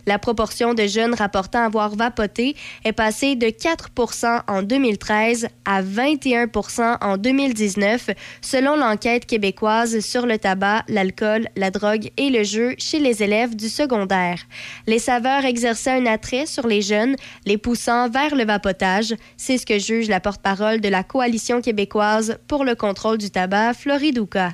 [0.05, 6.97] La proportion de jeunes rapportant avoir vapoté est passée de 4% en 2013 à 21%
[7.01, 12.99] en 2019, selon l'enquête québécoise sur le tabac, l'alcool, la drogue et le jeu chez
[12.99, 14.39] les élèves du secondaire.
[14.87, 19.15] Les saveurs exerçaient un attrait sur les jeunes, les poussant vers le vapotage.
[19.37, 23.73] C'est ce que juge la porte-parole de la Coalition québécoise pour le contrôle du tabac,
[23.73, 24.51] Floridouka.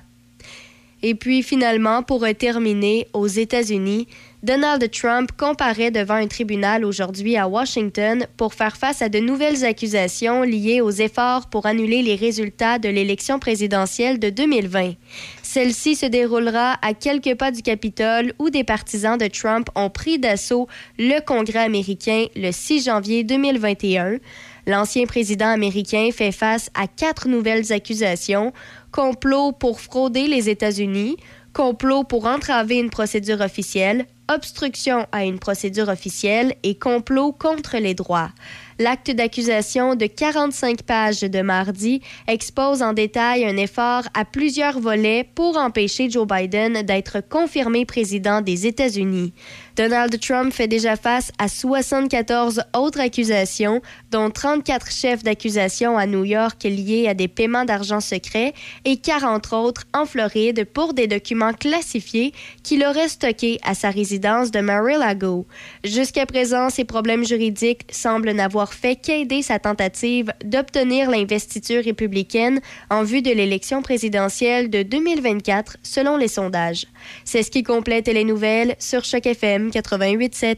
[1.03, 4.07] Et puis finalement, pour terminer, aux États-Unis,
[4.43, 9.63] Donald Trump comparaît devant un tribunal aujourd'hui à Washington pour faire face à de nouvelles
[9.63, 14.93] accusations liées aux efforts pour annuler les résultats de l'élection présidentielle de 2020.
[15.43, 20.17] Celle-ci se déroulera à quelques pas du Capitole où des partisans de Trump ont pris
[20.17, 24.17] d'assaut le Congrès américain le 6 janvier 2021.
[24.65, 28.53] L'ancien président américain fait face à quatre nouvelles accusations
[28.91, 31.17] complot pour frauder les États-Unis,
[31.53, 37.93] complot pour entraver une procédure officielle, obstruction à une procédure officielle et complot contre les
[37.93, 38.31] droits.
[38.79, 45.23] L'acte d'accusation de 45 pages de mardi expose en détail un effort à plusieurs volets
[45.35, 49.33] pour empêcher Joe Biden d'être confirmé président des États-Unis.
[49.75, 56.25] Donald Trump fait déjà face à 74 autres accusations, dont 34 chefs d'accusation à New
[56.25, 58.53] York liés à des paiements d'argent secret
[58.85, 62.33] et 40 autres en Floride pour des documents classifiés
[62.63, 65.45] qu'il aurait stockés à sa résidence de Mar-a-Lago.
[65.83, 72.59] Jusqu'à présent, ces problèmes juridiques semblent n'avoir fait qu'aider sa tentative d'obtenir l'investiture républicaine
[72.89, 76.87] en vue de l'élection présidentielle de 2024, selon les sondages.
[77.25, 80.57] C'est ce qui complète les nouvelles sur Choc FM 88.7.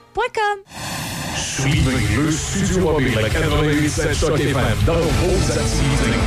[1.35, 6.19] Suivez le Studio Mobile à 88.7 Choc FM dans vos activités.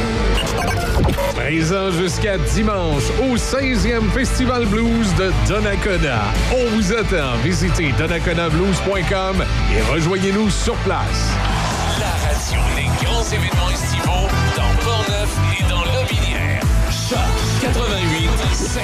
[1.35, 6.23] Présent jusqu'à dimanche au 16e Festival Blues de Donnacona.
[6.53, 7.37] On vous attend.
[7.43, 9.45] Visitez donnaconablues.com
[9.77, 11.29] et rejoignez-nous sur place.
[12.01, 16.61] La radio des grands événements estivaux dans Portneuf et dans Lobinière.
[16.91, 17.19] Choc
[17.63, 18.83] 88 7.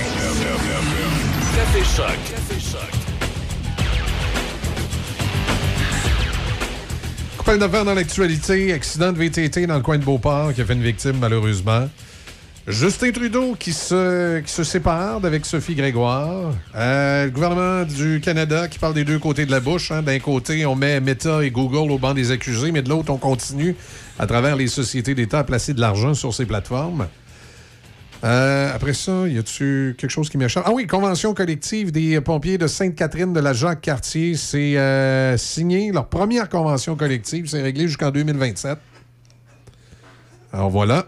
[1.57, 2.19] Café Choc.
[2.29, 3.00] Café Choc.
[7.51, 10.75] Coupelle d'affaires dans l'actualité, accident de VTT dans le coin de Beauport qui a fait
[10.75, 11.89] une victime malheureusement.
[12.69, 16.55] Justin Trudeau qui se, qui se sépare d'avec Sophie Grégoire.
[16.77, 19.91] Euh, le gouvernement du Canada qui parle des deux côtés de la bouche.
[19.91, 20.03] hein.
[20.03, 23.17] D'un côté, on met Meta et Google au banc des accusés, mais de l'autre, on
[23.17, 23.75] continue
[24.21, 27.09] à travers les sociétés d'État à placer de l'argent sur ces plateformes.
[28.23, 30.65] Euh, après ça, y a-tu quelque chose qui m'échappe?
[30.67, 34.37] Ah oui, convention collective des pompiers de Sainte-Catherine de la Jacques-Cartier.
[34.37, 37.47] C'est euh, signé leur première convention collective.
[37.47, 38.79] C'est réglé jusqu'en 2027.
[40.53, 41.07] Alors voilà.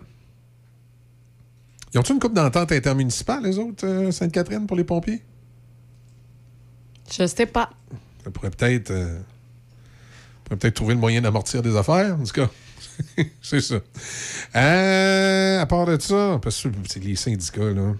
[1.92, 5.22] Ils ont-ils une coupe d'entente intermunicipale, les autres, euh, Sainte-Catherine, pour les pompiers?
[7.10, 7.68] Je sais pas.
[8.24, 8.90] Ça pourrait peut-être.
[8.90, 12.48] on pourrait peut-être trouver le moyen d'amortir des affaires, en tout cas.
[13.42, 13.76] c'est ça.
[14.56, 17.94] Euh, à part de ça, parce que c'est les syndicats, là.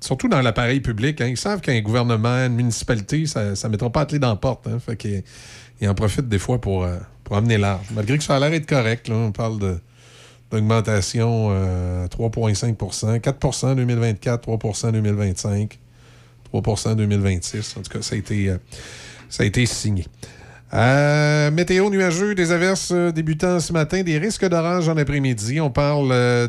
[0.00, 4.02] Surtout dans l'appareil public, hein, ils savent qu'un gouvernement, une municipalité, ça ne mettra pas
[4.02, 4.66] à clé dans la porte.
[4.66, 5.22] Hein, qu'ils
[5.80, 7.86] ils en profitent des fois pour, euh, pour amener large.
[7.92, 9.80] Malgré que ça a l'air d'être correct, là, on parle
[10.50, 15.78] d'augmentation euh, 3,5% 4% en 2024, 3% en 2025,
[16.52, 17.76] 3% en 2026.
[17.78, 18.58] En tout cas, ça a été, euh,
[19.30, 20.04] ça a été signé.
[20.72, 25.60] Euh, météo nuageux, des averses euh, débutant ce matin, des risques d'orage en après-midi.
[25.60, 26.46] On parle euh,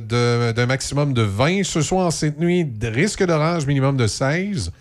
[0.53, 1.63] d'un maximum de 20.
[1.63, 4.71] Ce soir, cette nuit, de risque d'orage minimum de 16.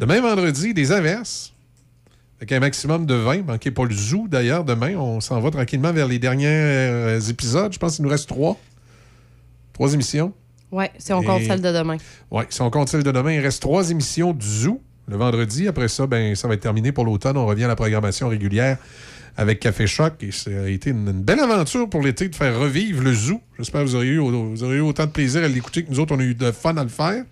[0.00, 1.52] Demain, vendredi, des averses.
[2.38, 3.46] Avec un maximum de 20.
[3.46, 4.64] Manquez pas le zoo, d'ailleurs.
[4.64, 7.72] Demain, on s'en va tranquillement vers les derniers épisodes.
[7.72, 8.58] Je pense qu'il nous reste trois.
[9.74, 10.32] Trois émissions.
[10.72, 11.98] Ouais, si on compte Et- celle de demain.
[12.32, 15.68] Oui, si on compte celle de demain, il reste trois émissions du Zoo le vendredi.
[15.68, 17.36] Après ça, ben, ça va être terminé pour l'automne.
[17.36, 18.78] On revient à la programmation régulière
[19.36, 20.14] avec Café Choc.
[20.22, 23.40] Et ça a été une, belle aventure pour l'été de faire revivre le Zoo.
[23.58, 26.24] J'espère que vous aurez, eu, autant de plaisir à l'écouter que nous autres, on a
[26.24, 27.24] eu de fun à le faire.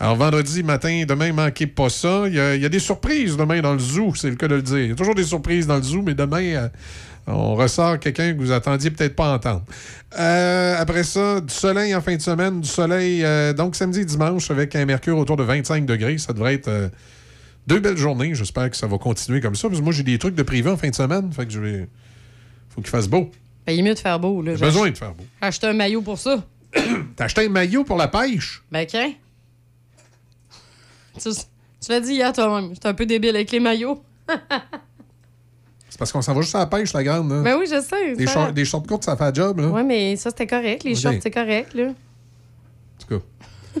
[0.00, 2.24] Alors, vendredi matin, demain, manquez pas ça.
[2.26, 4.78] Il y, a, des surprises demain dans le Zoo, c'est le cas de le dire.
[4.78, 6.68] Il y a toujours des surprises dans le Zoo, mais demain, euh,
[7.26, 9.62] on ressort quelqu'un que vous attendiez peut-être pas entendre.
[10.18, 14.04] Euh, après ça, du soleil en fin de semaine, du soleil, euh, donc samedi et
[14.04, 16.18] dimanche, avec un mercure autour de 25 degrés.
[16.18, 16.90] Ça devrait être
[17.66, 18.34] deux belles journées.
[18.34, 19.68] J'espère que ça va continuer comme ça.
[19.68, 21.32] Parce que moi, j'ai des trucs de privé en fin de semaine.
[21.32, 21.88] Fait que je vais.
[22.70, 23.30] faut qu'il fasse beau.
[23.66, 24.42] Ben, il est mieux de faire beau.
[24.42, 24.54] là.
[24.54, 25.24] J'ai besoin de faire beau.
[25.40, 26.44] Acheté un maillot pour ça.
[27.16, 28.62] T'as acheté un maillot pour la pêche?
[28.70, 29.12] Ben, tiens.
[31.18, 32.70] Tu, tu l'as dit hier toi-même.
[32.74, 34.02] J'étais un peu débile avec les maillots.
[35.88, 37.30] C'est parce qu'on s'en va juste à la pêche, la grande.
[37.30, 37.40] Là.
[37.42, 38.14] Ben oui, je sais.
[38.16, 39.60] Des, shorts, des shorts courtes, ça fait le job.
[39.60, 39.68] Là.
[39.68, 40.84] Ouais, mais ça, c'était correct.
[40.84, 40.98] Les Ok.
[41.00, 41.84] shorts, c'est correct, là.
[41.88, 43.80] En tout cas.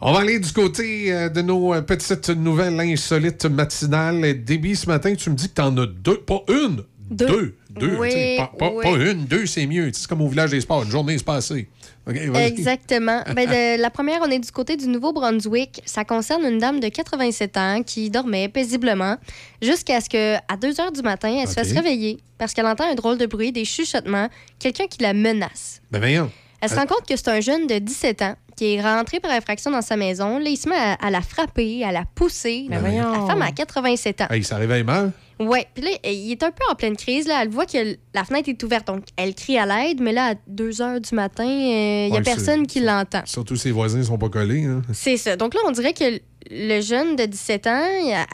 [0.00, 4.44] On va aller du côté euh, de nos euh, petites nouvelles insolites matinales.
[4.44, 7.26] Déby, ce matin, tu me dis que t'en as deux, pas une, deux.
[7.26, 7.54] Deux.
[7.70, 8.84] Deux, Oui, tu pas, pas- oui.
[8.84, 9.90] pas une, deux, c'est mieux.
[9.90, 11.68] Tu C'est comme au village des sports, une journée, c'est pas assez.
[12.06, 12.44] OK, vas-y.
[12.46, 13.22] Exactement.
[13.34, 15.82] Ben, de- la première, on est du côté du Nouveau-Brunswick.
[15.84, 19.16] Ça concerne une dame de 87 ans qui dormait paisiblement
[19.60, 22.84] jusqu'à ce que, à 2 heures du matin, elle se fasse réveiller parce qu'elle entend
[22.88, 24.28] un drôle de bruit, des chuchotements,
[24.60, 25.80] quelqu'un qui la menace.
[25.90, 26.30] Ben voyons.
[26.60, 29.30] Elle se rend compte que c'est un jeune de 17 ans qui est rentré par
[29.30, 30.38] infraction dans sa maison.
[30.38, 32.66] Là, il se met à, à la frapper, à la pousser.
[32.68, 33.26] Ben La voyons.
[33.26, 34.26] femme a 87 ans.
[34.30, 35.12] Hey, ça réveille mal.
[35.40, 37.26] Ouais, puis là, il est un peu en pleine crise.
[37.26, 37.40] Là.
[37.42, 40.34] Elle voit que la fenêtre est ouverte, donc elle crie à l'aide, mais là, à
[40.46, 43.22] 2 heures du matin, euh, il n'y a Ouais, personne qui l'entend.
[43.24, 44.62] Surtout ses voisins ne sont pas collés.
[44.64, 44.82] hein.
[44.92, 45.34] C'est ça.
[45.36, 48.26] Donc là, on dirait que le jeune de 17 ans, il, a-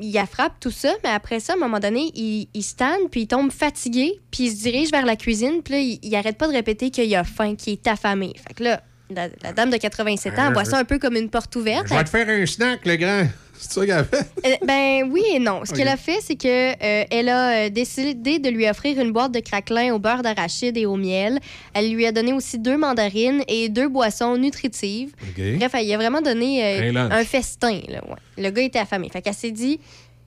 [0.00, 3.08] il a frappe tout ça, mais après ça, à un moment donné, il, il stanne,
[3.12, 6.16] puis il tombe fatigué, puis il se dirige vers la cuisine, puis là, il, il
[6.16, 8.32] arrête pas de répéter qu'il a faim, qu'il est affamé.
[8.44, 8.82] Fait que là,
[9.14, 11.86] la, la dame de 87 ans, Euh, voit ça un peu comme une porte ouverte.
[11.88, 13.26] Je vais te faire un snack, le grand.
[13.56, 14.26] C'est ça qu'elle a fait?
[14.44, 15.64] Euh, ben oui et non.
[15.64, 19.12] Ce qu'elle a fait, c'est que euh, elle a euh, décidé de lui offrir une
[19.12, 21.38] boîte de craquelin au beurre d'arachide et au miel.
[21.72, 25.12] Elle lui a donné aussi deux mandarines et deux boissons nutritives.
[25.22, 25.42] OK.
[25.58, 27.80] Bref, elle lui a vraiment donné euh, Un festin.
[27.88, 28.16] là, ouais.
[28.42, 29.08] Le gars était affamé.
[29.08, 29.78] Fait qu'elle s'est dit,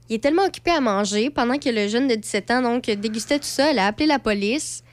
[0.10, 3.40] il est tellement occupé à manger pendant que le jeune de 17 ans donc dégustait
[3.40, 3.70] tout ça.
[3.72, 4.84] Elle a appelé la police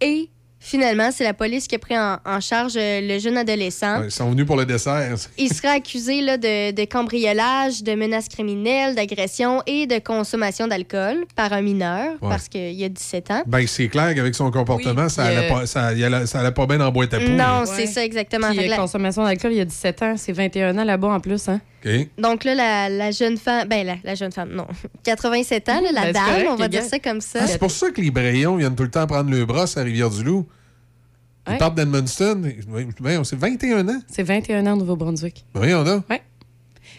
[0.00, 0.28] et
[0.68, 4.00] finalement, c'est la police qui a pris en, en charge euh, le jeune adolescent.
[4.00, 5.14] Ouais, ils sont venus pour le dessert.
[5.38, 11.24] Il serait accusé là, de, de cambriolage, de menaces criminelles, d'agression et de consommation d'alcool
[11.36, 12.28] par un mineur Ouais.
[12.30, 13.42] parce qu'il a 17 ans.
[13.46, 16.50] Ben, c'est clair qu'avec son comportement, ça, allait euh, pas, ça, il allait, ça allait
[16.50, 17.30] pas bien dans la boîte à poules.
[17.36, 18.50] Non, c'est ça exactement.
[18.50, 21.20] Puis, euh, la- consommation d'alcool, il y a 17 ans, c'est 21 ans là-bas en
[21.20, 21.48] plus.
[21.48, 21.60] Hein?
[21.84, 21.92] OK.
[22.18, 24.66] Donc là, la, la jeune femme, ben la, la jeune femme, non,
[25.04, 26.88] 87 ans, là, la Ben, dame, correct, on va dire gars.
[26.88, 27.40] ça comme ça.
[27.42, 29.80] Ah, c'est pour ça que les Brayons viennent tout le temps prendre le bras à
[29.82, 30.46] Rivière-du-Loup.
[31.46, 31.58] Ils Ouais.
[31.58, 32.42] partent d'Edmundston.
[32.68, 32.86] Oui,
[33.24, 34.00] C'est 21 ans.
[34.10, 35.44] C'est 21 ans au Nouveau-Brunswick.
[35.54, 36.02] Voyons là.
[36.10, 36.22] Ouais.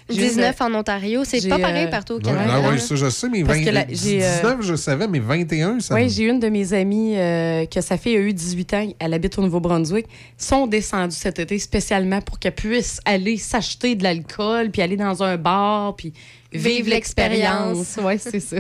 [0.10, 2.62] 19 en Ontario, c'est pas pareil euh, partout au Canada.
[2.64, 5.82] ah ça, je sais, mais Parce 20, que la- euh, 19, je savais, mais 21,
[5.82, 8.74] ça Oui, me- j'ai une de mes amies euh, que sa fille a eu 18
[8.74, 10.06] ans, elle habite au Nouveau-Brunswick,
[10.38, 15.24] sont descendues cet été spécialement pour qu'elle puisse aller s'acheter de l'alcool, puis aller dans
[15.24, 16.14] un bar, puis
[16.54, 18.00] vivre l'expérience.
[18.02, 18.58] Oui, c'est ça.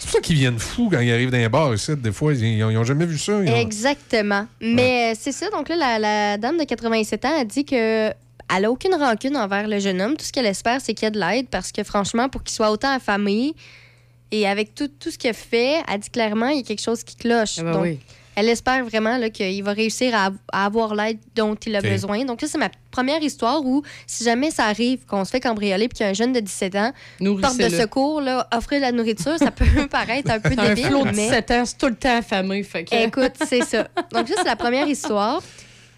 [0.00, 1.92] C'est pour ça qu'ils viennent fous quand ils arrivent dans les bars ici.
[1.96, 3.32] Des fois, ils n'ont jamais vu ça.
[3.32, 4.46] Ont- Exactement.
[4.60, 5.48] Mais euh, c'est ça.
[5.50, 8.08] Donc là, la, la dame de 87 ans a dit que
[8.52, 10.16] elle a aucune rancune envers le jeune homme.
[10.16, 12.54] Tout ce qu'elle espère, c'est qu'il y a de l'aide parce que franchement, pour qu'il
[12.54, 13.54] soit autant affamé
[14.32, 16.82] et avec tout, tout ce qu'il a fait, elle dit clairement il y a quelque
[16.82, 17.56] chose qui cloche.
[17.58, 17.98] Ah ben Donc, oui.
[18.36, 22.24] Elle espère vraiment là, qu'il va réussir à, à avoir l'aide dont il a besoin.
[22.24, 25.88] Donc là, c'est ma première histoire où si jamais ça arrive qu'on se fait cambrioler
[25.88, 26.92] puis qu'il y a un jeune de 17 ans,
[27.40, 30.86] porte de secours, là, offrir de la nourriture, ça peut paraître un peu Un débile.
[30.86, 31.28] flot de mais...
[31.28, 32.62] 17 ans, c'est tout le temps affamé.
[32.62, 32.94] Fait que...
[33.06, 33.88] Écoute, c'est ça.
[34.12, 35.42] Donc, ça, c'est la première histoire.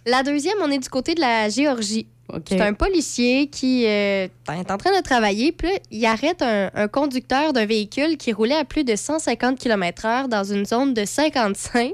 [0.05, 2.07] La deuxième, on est du côté de la Géorgie.
[2.49, 6.89] C'est un policier qui euh, est en train de travailler, puis il arrête un, un
[6.89, 11.93] conducteur d'un véhicule qui roulait à plus de 150 km/h dans une zone de 55.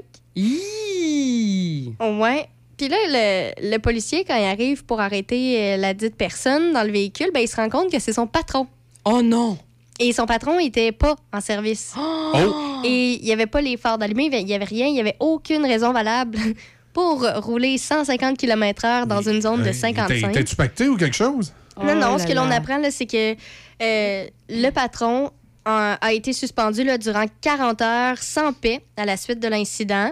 [1.99, 2.47] Ouais.
[2.77, 6.83] Puis là, le, le policier, quand il arrive pour arrêter euh, la dite personne dans
[6.83, 8.67] le véhicule, ben, il se rend compte que c'est son patron.
[9.05, 9.57] Oh non!
[9.99, 11.93] Et son patron était pas en service.
[12.31, 12.81] Oh!
[12.85, 15.15] Et il n'y avait pas les phares d'allumés, il n'y avait rien, il n'y avait
[15.19, 16.37] aucune raison valable
[16.93, 20.07] pour rouler 150 km/h dans une zone de Hey, 55.
[20.31, 21.51] t'es- T'es-tu pacté ou quelque chose?
[21.81, 23.33] Non, non, Oh ce que l'on apprend, là, c'est que
[23.81, 25.31] euh, le patron
[25.65, 30.11] a, été suspendu là, durant 40 heures sans paix à la suite de l'incident.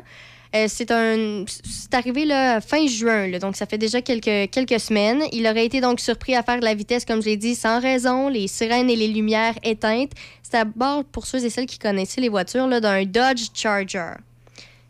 [0.55, 4.79] Euh, c'est un, c'est arrivé là, fin juin, là, donc ça fait déjà quelques, quelques
[4.79, 5.21] semaines.
[5.33, 7.81] Il aurait été donc surpris à faire de la vitesse, comme je l'ai dit, sans
[7.81, 10.11] raison, les sirènes et les lumières éteintes.
[10.43, 14.13] C'est à bord, pour ceux et celles qui connaissaient les voitures, là, d'un Dodge Charger.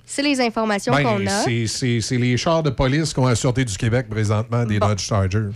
[0.06, 1.44] C'est les informations Ben, qu'on a.
[1.44, 5.02] c'est- c'est c'est les chars de police qu'on a Sûreté du Québec présentement, des Dodge
[5.02, 5.50] Charger.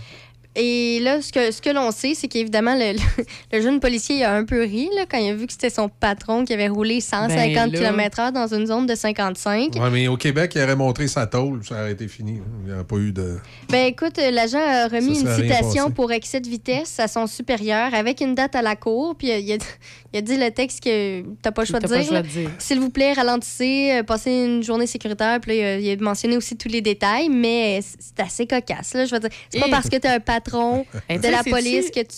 [0.54, 4.16] Et là, ce que, ce que l'on sait, c'est qu'évidemment, le, le- le jeune policier
[4.16, 6.52] il a un peu ri là, quand il a vu que c'était son patron qui
[6.52, 7.78] avait roulé 150 Ben là.
[7.78, 9.74] km/h dans une zone de 55.
[9.76, 12.40] Ouais, mais au Québec, il aurait montré sa tôle, ça aurait été fini.
[12.62, 13.38] Il n'y aurait pas eu de.
[13.70, 17.94] Ben écoute, l'agent a remis Ça une citation pour excès de vitesse à son supérieur
[17.94, 19.14] avec une date à la cour.
[19.16, 19.56] Puis il a,
[20.12, 22.50] il a dit le texte que t'as pas le choix de dire.
[22.58, 25.40] S'il vous plaît, ralentissez, euh, passez une journée sécuritaire.
[25.40, 28.94] Puis là, il a, mentionné aussi tous les détails, mais c'est assez cocasse.
[28.94, 31.42] Là, je veux dire, c'est pas Et- parce que t'es un patron Eh, de la
[31.42, 32.16] police que tu.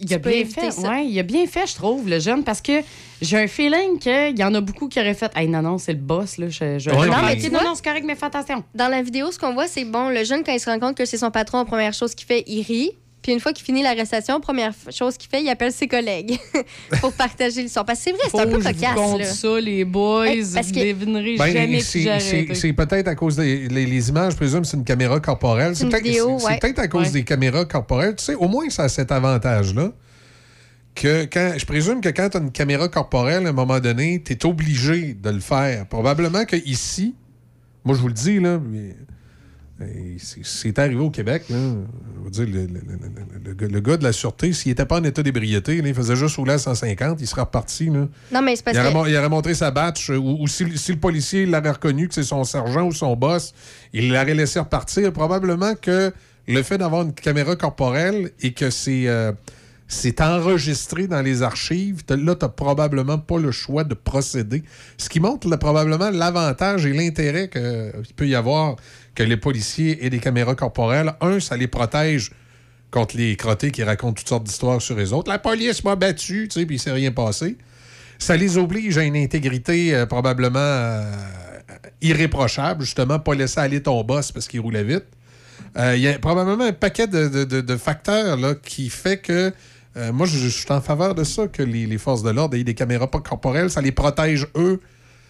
[0.00, 0.88] Il a bien fait, ça.
[0.88, 2.80] ouais, il a bien fait, je trouve, le jeune, parce que
[3.20, 5.94] j'ai un feeling qu'il y en a beaucoup qui auraient fait Hey, non, non, c'est
[5.94, 6.48] le boss, là.
[6.48, 8.62] Je, je- Ouais, non, mais- tu non, non, c'est correct, mais fais attention.
[8.72, 10.96] Dans la vidéo, ce qu'on voit, c'est bon, le jeune, quand il se rend compte
[10.96, 12.92] que c'est son patron, la première chose qu'il fait, il rit.
[13.24, 16.38] Puis une fois qu'il finit l'arrestation, première chose qu'il fait, il appelle ses collègues
[17.00, 17.86] pour partager l'histoire.
[17.86, 18.94] Parce que c'est vrai, c'est un peu cocasse.
[18.94, 19.24] compte là.
[19.24, 20.28] ça, les boys.
[20.28, 24.32] Hey, parce vous que- devinerez Ben, jamais c'est- peut-être à cause des les, les images,
[24.32, 25.74] je présume, c'est une caméra corporelle.
[25.74, 26.52] C'est une peut-être vidéo, c'est- ouais.
[26.52, 27.12] c'est peut-être à cause Ouais.
[27.12, 28.14] des caméras corporelles.
[28.16, 29.92] Tu sais, au moins, ça a cet avantage-là.
[30.94, 34.22] Que quand, je présume que quand tu as une caméra corporelle, à un moment donné,
[34.22, 35.86] tu es obligé de le faire.
[35.86, 37.14] Probablement que ici,
[37.84, 38.94] moi je vous le dis, là, mais,
[40.18, 41.44] c'est- arrivé au Québec.
[41.50, 44.86] Là, je veux dire, le, le- le- le- le gars- de la sûreté, s'il n'était
[44.86, 47.86] pas en état d'ébriété, il faisait juste rouler à 150, il serait reparti.
[47.86, 48.06] Là.
[48.32, 50.98] Non, mais Il aurait, il aurait montré sa batch, euh, ou, ou si, si le
[50.98, 53.52] policier l'avait reconnu que c'est son sergent ou son boss,
[53.92, 55.12] il l'aurait laissé repartir.
[55.12, 56.12] Probablement que
[56.46, 59.32] le fait d'avoir une caméra corporelle et que c'est euh,
[59.86, 64.62] c'est enregistré dans les archives, là, tu n'as probablement pas le choix de procéder.
[64.96, 68.76] Ce qui montre probablement l'avantage et l'intérêt qu'il peut y avoir
[69.14, 71.12] que les policiers aient des caméras corporelles.
[71.20, 72.30] Un, ça les protège
[72.90, 75.30] contre les crottés qui racontent toutes sortes d'histoires sur les autres.
[75.30, 77.58] La police m'a battu, tu sais, puis il s'est rien passé.
[78.18, 81.12] Ça les oblige à une intégrité euh, probablement euh,
[82.00, 85.04] irréprochable, justement, pas laisser aller ton boss parce qu'il roulait vite.
[85.76, 89.18] Euh, Il y a probablement un paquet de, de- de- de facteurs là, qui fait
[89.18, 89.52] que.
[89.96, 92.74] Euh, moi, je, suis en faveur de ça, que les, forces de l'ordre aient des
[92.74, 93.70] caméras corporelles.
[93.70, 94.80] Ça les protège, eux.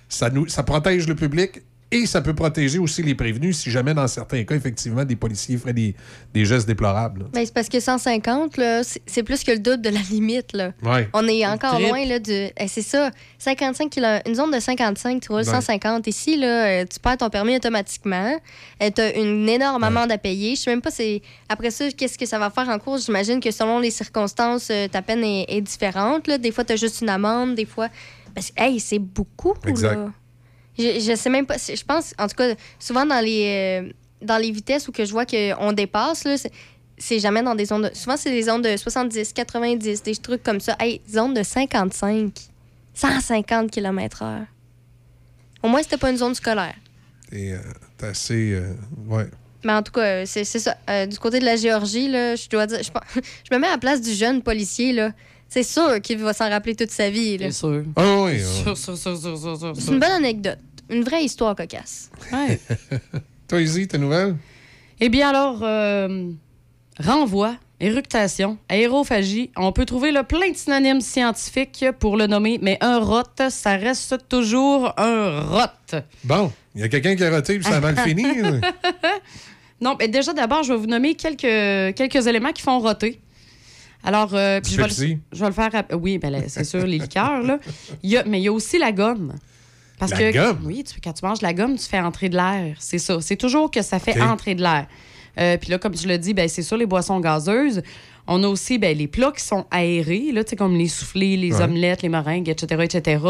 [0.08, 1.62] Ça, nous, ça protège le public
[2.02, 5.56] et ça peut protéger aussi les prévenus si jamais, dans certains cas, effectivement, des policiers
[5.56, 5.94] feraient des,
[6.32, 7.26] des gestes déplorables.
[7.32, 10.52] Ben, c'est parce que 150, là, c'est plus que le double de la limite.
[10.52, 10.72] Là.
[10.82, 11.08] Ouais.
[11.12, 12.32] On est encore loin là, du.
[12.32, 14.28] eh, c'est ça, 55 km.
[14.28, 15.44] Une zone de 55, tu roules Ouais.
[15.44, 16.06] 150.
[16.06, 18.36] Ici, là, euh, tu perds ton permis automatiquement.
[18.80, 20.56] tu as une énorme amende à payer.
[20.56, 21.22] Je sais même pas c'est.
[21.48, 22.98] Après ça, qu'est-ce que ça va faire en cours?
[22.98, 26.26] J'imagine que selon les circonstances, euh, ta peine est, est différente.
[26.26, 26.38] Là.
[26.38, 27.88] Des fois, tu as juste une amende, des fois.
[28.34, 29.54] Parce que, hey, c'est beaucoup.
[29.66, 29.94] Exact.
[29.94, 30.12] Là.
[30.78, 31.56] Je, je sais même pas.
[31.58, 35.12] Je pense, en tout cas, souvent dans les, euh, dans les vitesses où que je
[35.12, 36.36] vois qu'on dépasse, là,
[36.98, 37.90] c'est- jamais dans des zones de.
[37.94, 40.76] Souvent, c'est des zones de 70, 90, des trucs comme ça.
[40.80, 42.32] Hey, zone de 55,
[42.94, 44.46] 150 km/h.
[45.62, 46.74] Au moins, c'était pas une zone scolaire.
[47.30, 48.52] T'es euh, assez.
[48.52, 48.72] euh,
[49.08, 49.26] ouais.
[49.64, 50.76] Mais en tout cas, c'est ça.
[50.90, 52.90] Euh, du côté de la Géorgie, là, je dois dire, je,
[53.50, 54.92] je me mets à la place du jeune policier.
[54.92, 55.12] là.
[55.54, 57.38] C'est sûr qu'il va s'en rappeler toute sa vie.
[57.38, 57.46] là.
[57.46, 57.84] C'est sûr.
[57.94, 59.92] Ah oui, Sûr, sûr, sûr, sûr, sûr, sûr, C'est sûr.
[59.92, 60.58] une bonne anecdote.
[60.90, 62.10] Une vraie histoire cocasse.
[62.32, 62.58] Ouais.
[63.48, 64.34] Toi, Izzy, tes nouvelles?
[64.98, 66.28] Eh bien alors, euh,
[66.98, 72.76] renvoi, éructation, aérophagie, on peut trouver le plein de synonymes scientifiques pour le nommer, mais
[72.80, 76.00] un rot, ça reste toujours un rot.
[76.24, 78.24] Bon, il y a quelqu'un qui a roté puis ça a mal fini.
[78.42, 78.58] là.
[79.80, 83.20] Non, mais déjà, d'abord, je vais vous nommer quelques, quelques éléments qui font roter.
[84.04, 85.70] Alors, euh, puis je, vais le, je vais le faire.
[86.00, 87.58] Oui, ben c'est sûr, les liqueurs, là.
[88.02, 89.32] Il y a, mais il y a aussi la gomme.
[89.98, 90.60] Parce La que, gomme?
[90.66, 92.76] Oui, tu- quand tu manges la gomme, tu fais entrer de l'air.
[92.80, 93.20] C'est ça.
[93.20, 94.86] C'est toujours que ça fait entrer de l'air.
[95.38, 97.82] Euh, puis là, comme tu l'as dit, ben, c'est sûr, les boissons gazeuses.
[98.26, 101.36] On a aussi ben, les plats qui sont aérés, là, tu sais, comme les soufflés,
[101.36, 101.62] les Ouais.
[101.62, 103.22] omelettes, les meringues, etc., etc.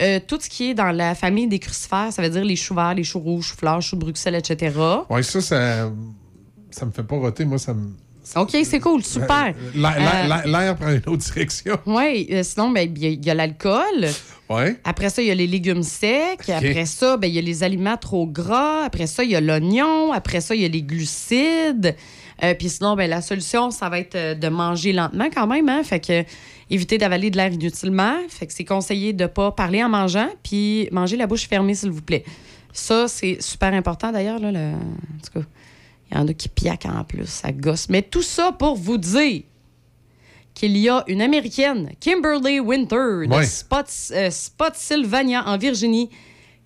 [0.00, 2.74] Euh, tout ce qui est dans la famille des crucifères, ça veut dire les choux
[2.74, 4.74] verts, les choux rouges, choux fleurs, choux de Bruxelles, etc.
[5.22, 5.90] Ça, ça,
[6.70, 7.44] ça me fait pas roter.
[7.44, 7.90] Moi, ça me.
[8.36, 9.54] OK, c'est cool, super.
[9.74, 11.78] L'air l'air- Euh, l'air- prend une autre direction.
[11.86, 14.08] Oui, euh, sinon, ben, il y a- il y a, l'alcool.
[14.48, 14.76] Ouais.
[14.84, 16.48] Après ça, il y a les légumes secs.
[16.48, 18.84] Après ça, ben, il y a les aliments trop gras.
[18.84, 20.12] Après ça, il y a l'oignon.
[20.12, 21.94] Après ça, il y a les glucides.
[22.42, 25.68] Euh, Puis sinon, ben, la solution, ça va être euh, de manger lentement quand même.
[25.68, 25.82] Hein?
[25.84, 26.24] Fait que
[26.70, 28.14] éviter d'avaler de l'air inutilement.
[28.28, 30.28] Fait que c'est conseillé de ne pas parler en mangeant.
[30.42, 32.24] Puis manger la bouche fermée, s'il vous plaît.
[32.72, 34.38] Ça, c'est super important d'ailleurs.
[34.40, 35.46] Là, le- En tout cas,
[36.12, 37.26] il y en a qui piaquent en plus.
[37.26, 37.88] Ça gosse.
[37.88, 39.42] Mais tout ça pour vous dire
[40.54, 43.46] qu'il y a une Américaine, Kimberly Winter, de Ouais.
[43.46, 46.10] Spot, euh, Spotsylvania, en Virginie,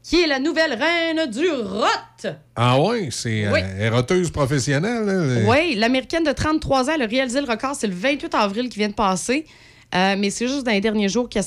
[0.03, 2.29] qui est la nouvelle reine du rot.
[2.57, 3.61] Ah ouais, c'est Oui.
[3.63, 5.45] euh, roteuse professionnelle.
[5.49, 8.79] Oui, l'Américaine de 33 ans, elle a réalisé le record, c'est le 28 avril qui
[8.79, 9.45] vient de passer.
[9.95, 11.45] Euh, mais c'est juste dans les derniers jours qu'elle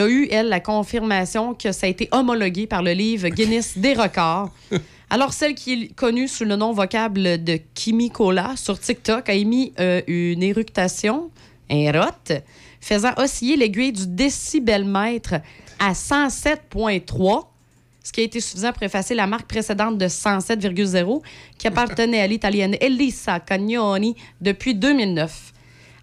[0.00, 3.94] a eu, elle, la confirmation que ça a été homologué par le livre Guinness des
[3.94, 4.50] records.
[5.12, 9.34] Alors, celle qui est connue sous le nom vocable de Kimi Cola sur TikTok a
[9.34, 11.30] émis euh, une éructation,
[11.70, 12.34] un rot,
[12.80, 15.34] faisant osciller l'aiguille du décibelmètre
[15.78, 17.44] à 107,3
[18.02, 21.20] ce qui a été suffisant pour effacer la marque précédente de 107,0
[21.58, 25.52] qui appartenait à l'italienne Elisa Cagnoni depuis 2009.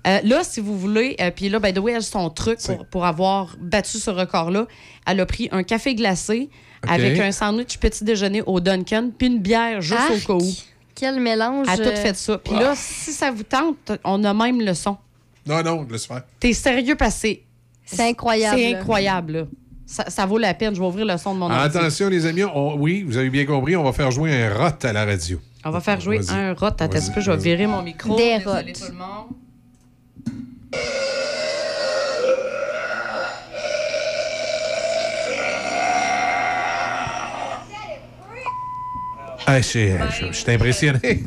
[0.06, 2.86] Euh, là, si vous voulez, euh, puis là, by the way, elle son truc pour,
[2.86, 4.68] pour avoir battu ce record-là.
[5.08, 6.52] Elle a pris un café glacé
[6.88, 10.30] Avec un sandwich petit déjeuner au Dunkin' puis une bière juste Arc!
[10.30, 10.52] au cas où.
[10.96, 11.68] Quel mélange.
[11.70, 12.38] A tout euh, fait ça.
[12.38, 14.98] Puis là, si ça vous tente, on a même le son.
[15.46, 16.24] Non, non, laisse faire.
[16.40, 17.44] T'es sérieux passé.
[17.86, 18.58] C'est incroyable.
[18.58, 19.44] C'est incroyable, là.
[19.86, 20.76] Ça, ça vaut la peine.
[20.76, 21.50] Je vais ouvrir le son de mon.
[21.50, 22.44] Attention, les amis.
[22.44, 25.40] on- oui, vous avez bien compris, on va faire jouer un rot à la radio.
[25.66, 26.68] On va faire jouer un rot.
[26.68, 28.16] Attends un peu, je vais virer mon micro?
[28.16, 28.80] Des Désolé rots.
[28.80, 30.80] tout le monde.
[39.52, 41.24] Ah, c'est- je je suis impressionné.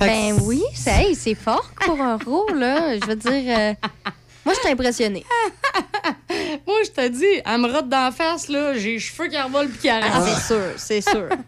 [0.00, 2.98] Ben oui, c'est hey, c'est fort pour un roux, là.
[2.98, 3.30] Je veux dire.
[3.58, 3.74] euh,
[4.44, 5.24] moi, je suis impressionnée.
[6.66, 8.74] Moi, je te dis, elle me rote d'en face, là.
[8.74, 10.34] J'ai les cheveux qui revolent puis qui Ah, arrêtent.
[10.36, 11.28] c'est sûr, c'est sûr.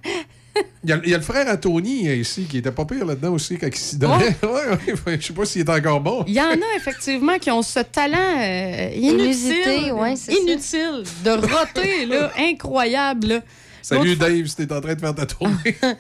[0.85, 2.87] Il y, a, il y a le frère à Tony euh, ici qui était pas
[2.87, 4.35] pire là-dedans aussi quand il s'y donnait.
[4.43, 6.25] Ouais, ouais, je sais pas s'il est encore bon.
[6.27, 10.39] Il y en a effectivement qui ont ce talent euh, inutile, Inusité, ouais, c'est ça.
[10.41, 13.27] inutile de roter, là, incroyable.
[13.27, 13.41] là.
[13.89, 15.77] Salut Dave, si t'es en train de faire ta tournée.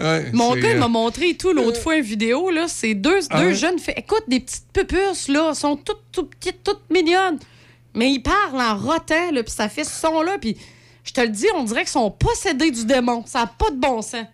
[0.00, 2.50] Ouais, Mon gars, il euh, m'a montré tout l'autre fois une vidéo.
[2.50, 3.54] Là, c'est deux, Ah deux ouais?
[3.54, 3.94] jeunes filles.
[3.96, 7.38] Écoute, des petites pupusses, là, sont toutes, toutes petites, toutes mignonnes.
[7.94, 10.38] Mais ils parlent en rotant, là, puis ça fait ce son-là.
[10.40, 10.56] Puis
[11.04, 13.22] je te le dis, on dirait qu'ils sont possédés du démon.
[13.26, 14.26] Ça n'a pas de bon sens.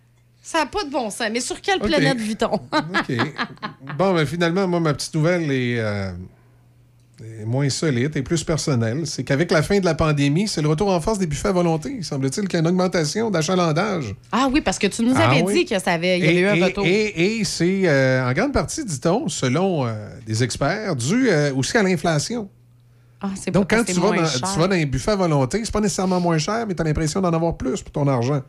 [0.43, 1.29] Ça n'a pas de bon sens.
[1.33, 2.55] Mais sur quelle planète vit-on?
[2.55, 3.13] OK.
[3.99, 5.79] Bon, ben finalement, moi, ma petite nouvelle est.
[5.79, 6.13] euh,
[7.23, 9.07] est moins solide et plus personnel.
[9.07, 11.53] C'est qu'avec la fin de la pandémie, c'est le retour en force des buffets à
[11.53, 11.95] volonté.
[11.99, 14.15] Il semble-t-il qu'il y a une augmentation d'achalandage.
[14.33, 15.53] Ah oui, parce que tu nous Ah avais oui.
[15.55, 16.85] dit que ça avait, il y avait Et, eu un et- retour.
[16.87, 19.93] et- et c'est euh, en grande partie, dit-on, selon euh,
[20.27, 22.49] des experts, dû euh, aussi à l'inflation.
[23.21, 25.73] Ah, c'est Donc, quand tu vas, dans, tu vas dans un buffet à volonté, c'est
[25.73, 28.43] pas nécessairement moins cher, mais tu as l'impression d'en avoir plus pour ton argent.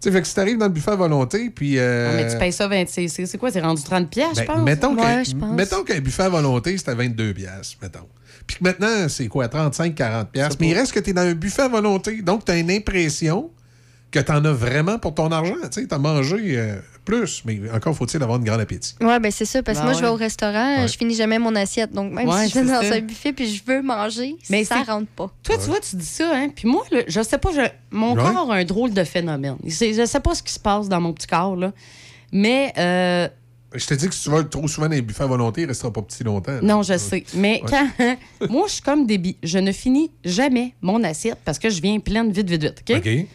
[0.00, 1.76] Tu sais, fait que si tu arrives dans le buffet à volonté, puis.
[1.78, 3.08] euh, Ah, mais tu payes ça 26.
[3.08, 3.50] C'est c'est quoi?
[3.50, 4.62] C'est rendu 30 pièces, je ben, pense?
[4.64, 5.50] mettons qu'un Ouais, je pense.
[5.56, 8.06] mettons qu'un buffet à volonté, c'était à 22 pièces, mettons.
[8.46, 10.58] Puis que maintenant, c'est quoi, 35, 40 pièces.
[10.60, 12.22] Mais il reste que tu es dans un buffet à volonté.
[12.22, 13.50] Donc, tu as une impression
[14.10, 15.54] que tu en as vraiment pour ton argent.
[15.70, 18.94] Tu as mangé euh, plus, mais encore faut-il avoir une grande appétit.
[19.00, 20.88] Ouais, ben c'est ça, parce que Ben moi, je vais au restaurant, Ouais.
[20.88, 21.92] je finis jamais mon assiette.
[21.92, 24.64] Donc, même Ouais, si je vais c'est dans un buffet puis je veux manger, Mais
[24.64, 25.30] ça rentre pas.
[25.42, 26.48] Toi, tu vois, tu dis ça, hein?
[26.54, 28.22] Puis moi, là, je sais pas, je- mon Ouais.
[28.32, 29.56] corps a un drôle de phénomène.
[29.64, 31.72] Je sais pas ce qui se passe dans mon petit corps, là.
[32.32, 33.28] Mais, euh,
[33.74, 35.66] Je te dis que si tu vas trop souvent dans les buffets à volonté, il
[35.68, 36.52] restera pas petit longtemps.
[36.52, 36.60] là.
[36.62, 37.24] non, je sais.
[37.34, 37.68] Mais Ouais.
[37.68, 38.16] quand.
[38.48, 39.36] moi, je suis comme débit.
[39.42, 42.82] Je ne finis jamais mon assiette parce que je viens pleine vite, vite, vite.
[42.90, 42.96] OK?
[42.96, 43.26] OK.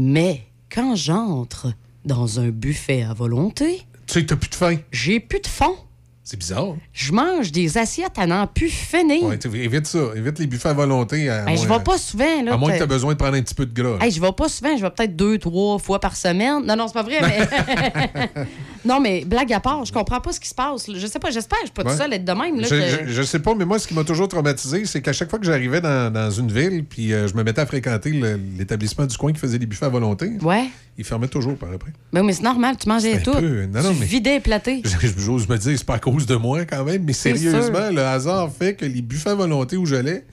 [0.00, 1.72] Mais quand j'entre
[2.04, 4.76] dans un buffet à volonté, Tu sais que t'as plus de faim.
[4.92, 5.74] j'ai plus de fond.
[6.22, 6.76] C'est bizarre.
[6.92, 9.24] Je mange des assiettes à n'en plus finir.
[9.24, 9.98] Ouais, évite ça.
[10.14, 11.28] Évite les buffets à volonté.
[11.28, 12.42] À Hey, je vais pas souvent.
[12.44, 13.98] Là, À moins que tu as besoin de prendre un petit peu de gras.
[14.00, 16.64] Hey, je vais pas souvent, je vais peut-être deux, trois fois par semaine.
[16.64, 18.46] Non, non, c'est pas vrai, mais.
[18.84, 20.90] non, mais blague à part, je comprends pas ce qui se passe.
[20.92, 21.92] Je sais pas, j'espère que je suis pas Ouais.
[21.92, 22.60] tout seul être de même.
[22.60, 25.00] Là, Je, que- je- je sais pas, mais moi, ce qui m'a toujours traumatisé, c'est
[25.02, 27.66] qu'à chaque fois que j'arrivais dans, dans une ville, puis euh, je me mettais à
[27.66, 28.12] fréquenter
[28.56, 30.64] l'établissement du coin qui faisait des buffets à volonté, Ouais.
[30.96, 31.92] il fermait toujours par après.
[32.12, 33.32] Ben, mais c'est normal, tu mangeais tout.
[33.32, 34.82] peu- non, non, tu mais- vidais platé.
[35.18, 38.50] J'ose me dire, c'est pas à cause de moi quand même, mais sérieusement, le hasard
[38.52, 40.24] fait que les buffets à volonté où j'allais,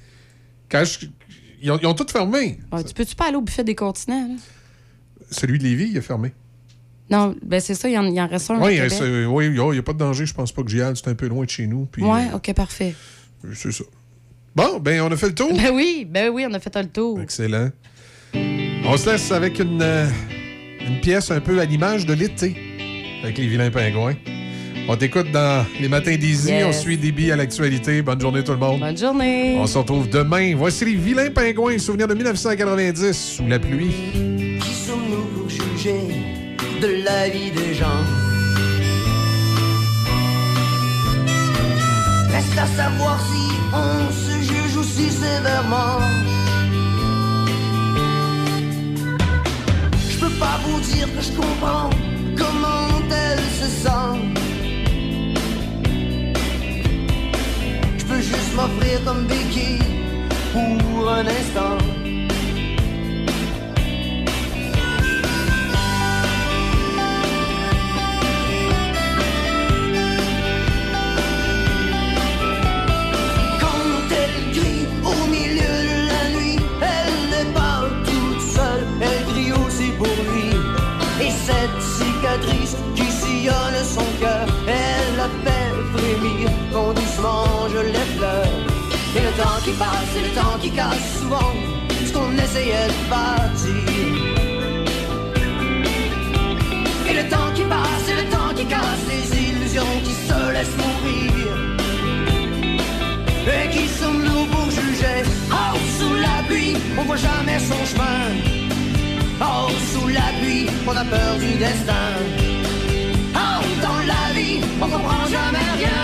[0.69, 1.07] quand je-
[1.61, 2.59] ils, ont, ils ont tous fermé.
[2.71, 4.27] Ouais, tu peux-tu pas aller au buffet des continents?
[4.27, 4.35] là?
[5.31, 6.33] Celui de Lévis, il a fermé.
[7.09, 8.59] Non, ben c'est ça, il y, en, il y en reste un.
[8.59, 11.07] Oui, à il n'y a pas de danger, je pense pas que j'y aille, c'est
[11.07, 11.87] un peu loin de chez nous.
[11.99, 12.95] Ouais, euh, ok, parfait.
[13.53, 13.83] c'est ça.
[14.55, 15.51] Bon, ben on a fait le tour.
[15.53, 17.19] Ben oui, ben oui, on a fait le tour.
[17.21, 17.69] Excellent.
[18.33, 20.07] On se laisse avec une, euh,
[20.87, 22.55] une pièce un peu à l'image de l'été,
[23.23, 24.15] avec les vilains pingouins.
[24.87, 26.65] On t'écoute dans les matins d'Easy, Yes.
[26.67, 28.01] on suit Déby à l'actualité.
[28.03, 28.79] Bonne journée tout le monde.
[28.79, 29.55] Bonne journée.
[29.59, 30.53] On se retrouve demain.
[30.55, 33.91] Voici les vilains pingouins, souvenir de 1990, sous la pluie.
[34.61, 36.44] Qui sommes-nous pour juger?
[36.81, 38.03] De la vie des gens
[42.31, 45.99] Reste à savoir si on se juge aussi sévèrement.
[50.09, 51.89] Je peux pas vous dire que je comprends
[52.37, 54.09] comment elle se sent.
[57.99, 59.79] Je peux juste m'offrir comme béquille
[60.53, 62.04] pour un instant.
[89.37, 91.53] Le temps qui passe, et le temps qui casse souvent
[92.05, 93.85] ce qu'on essayait de bâtir.
[97.09, 100.77] Et le temps qui passe, et le temps qui casse les illusions qui se laissent
[100.83, 101.31] mourir.
[103.47, 108.21] Et qui sommes-nous pour juger Oh, sous la pluie, on voit jamais son chemin.
[109.41, 112.07] Oh, sous la pluie, on a peur du destin.
[113.35, 116.03] Oh, dans la vie, on comprend jamais rien.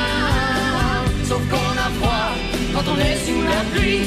[1.23, 4.05] Sauf qu'on a froid quand on est sous la pluie.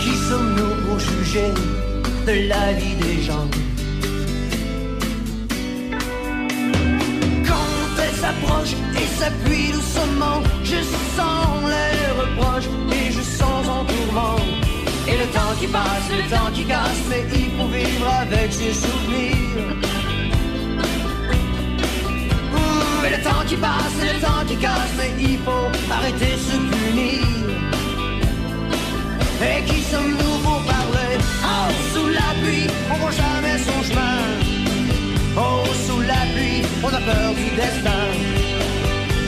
[0.00, 1.52] Qui sommes-nous pour juger
[2.26, 3.48] de la vie des gens?
[7.46, 10.80] Quand elle s'approche et s'appuie doucement, je
[11.16, 14.57] sens les reproches et je sens en tourment.
[15.10, 18.74] Et le temps qui passe, le temps qui casse, mais il faut vivre avec ses
[18.74, 19.64] souvenirs.
[22.54, 26.42] Ouh, Et le temps qui passe, le temps qui casse, mais il faut arrêter de
[26.48, 27.24] se punir.
[29.40, 34.18] Et qui sommes-nous pour parler Oh, sous la pluie, on voit jamais son chemin.
[35.36, 38.04] Oh, sous la pluie, on a peur du destin.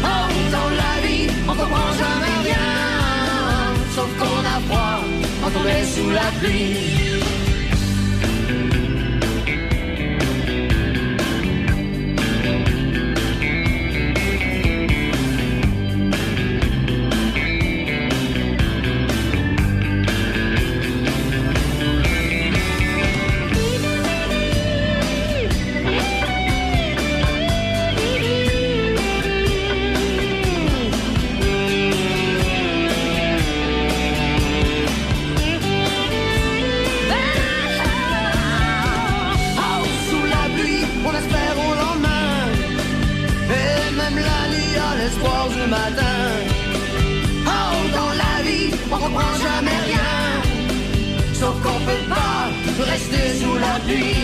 [0.04, 2.68] Oh, dans la vie, on comprend jamais rien.
[3.94, 5.19] Sauf qu'on a froid
[5.52, 7.09] quand on est sous la pluie.
[53.08, 54.19] reste sous la pluie.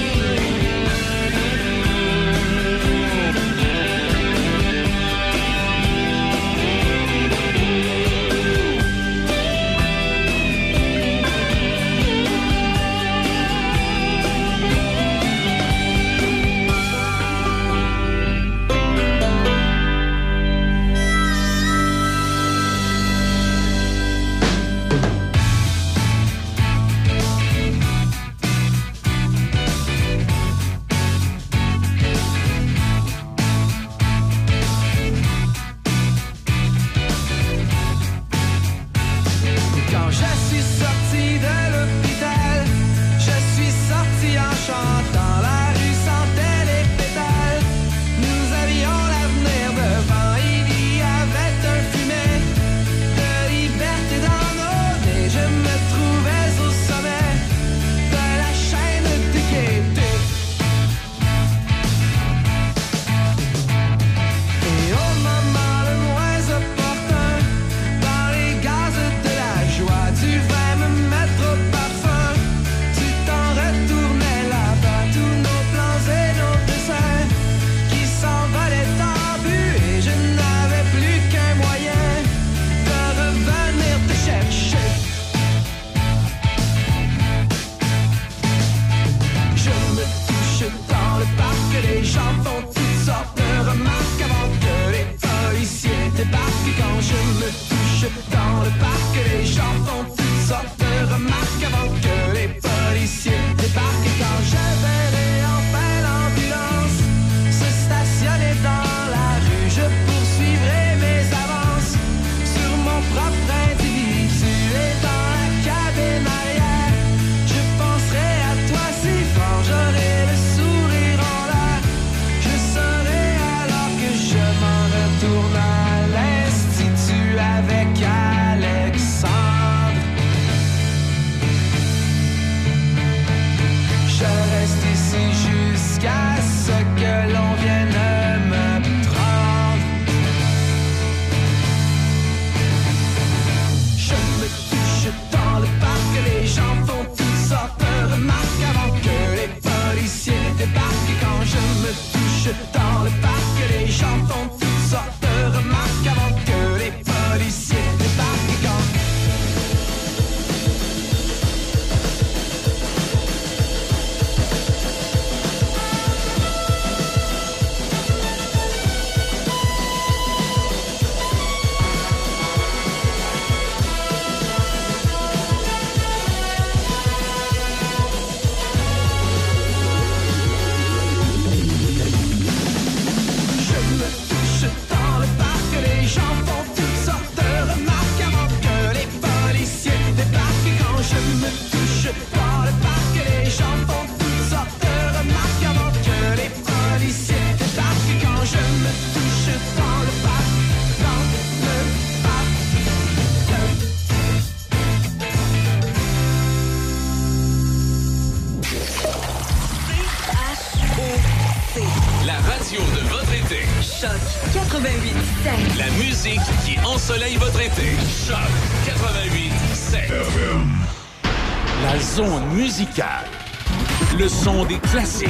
[224.19, 225.29] Le son des classiques.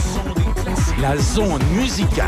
[1.01, 2.26] La zone musicale.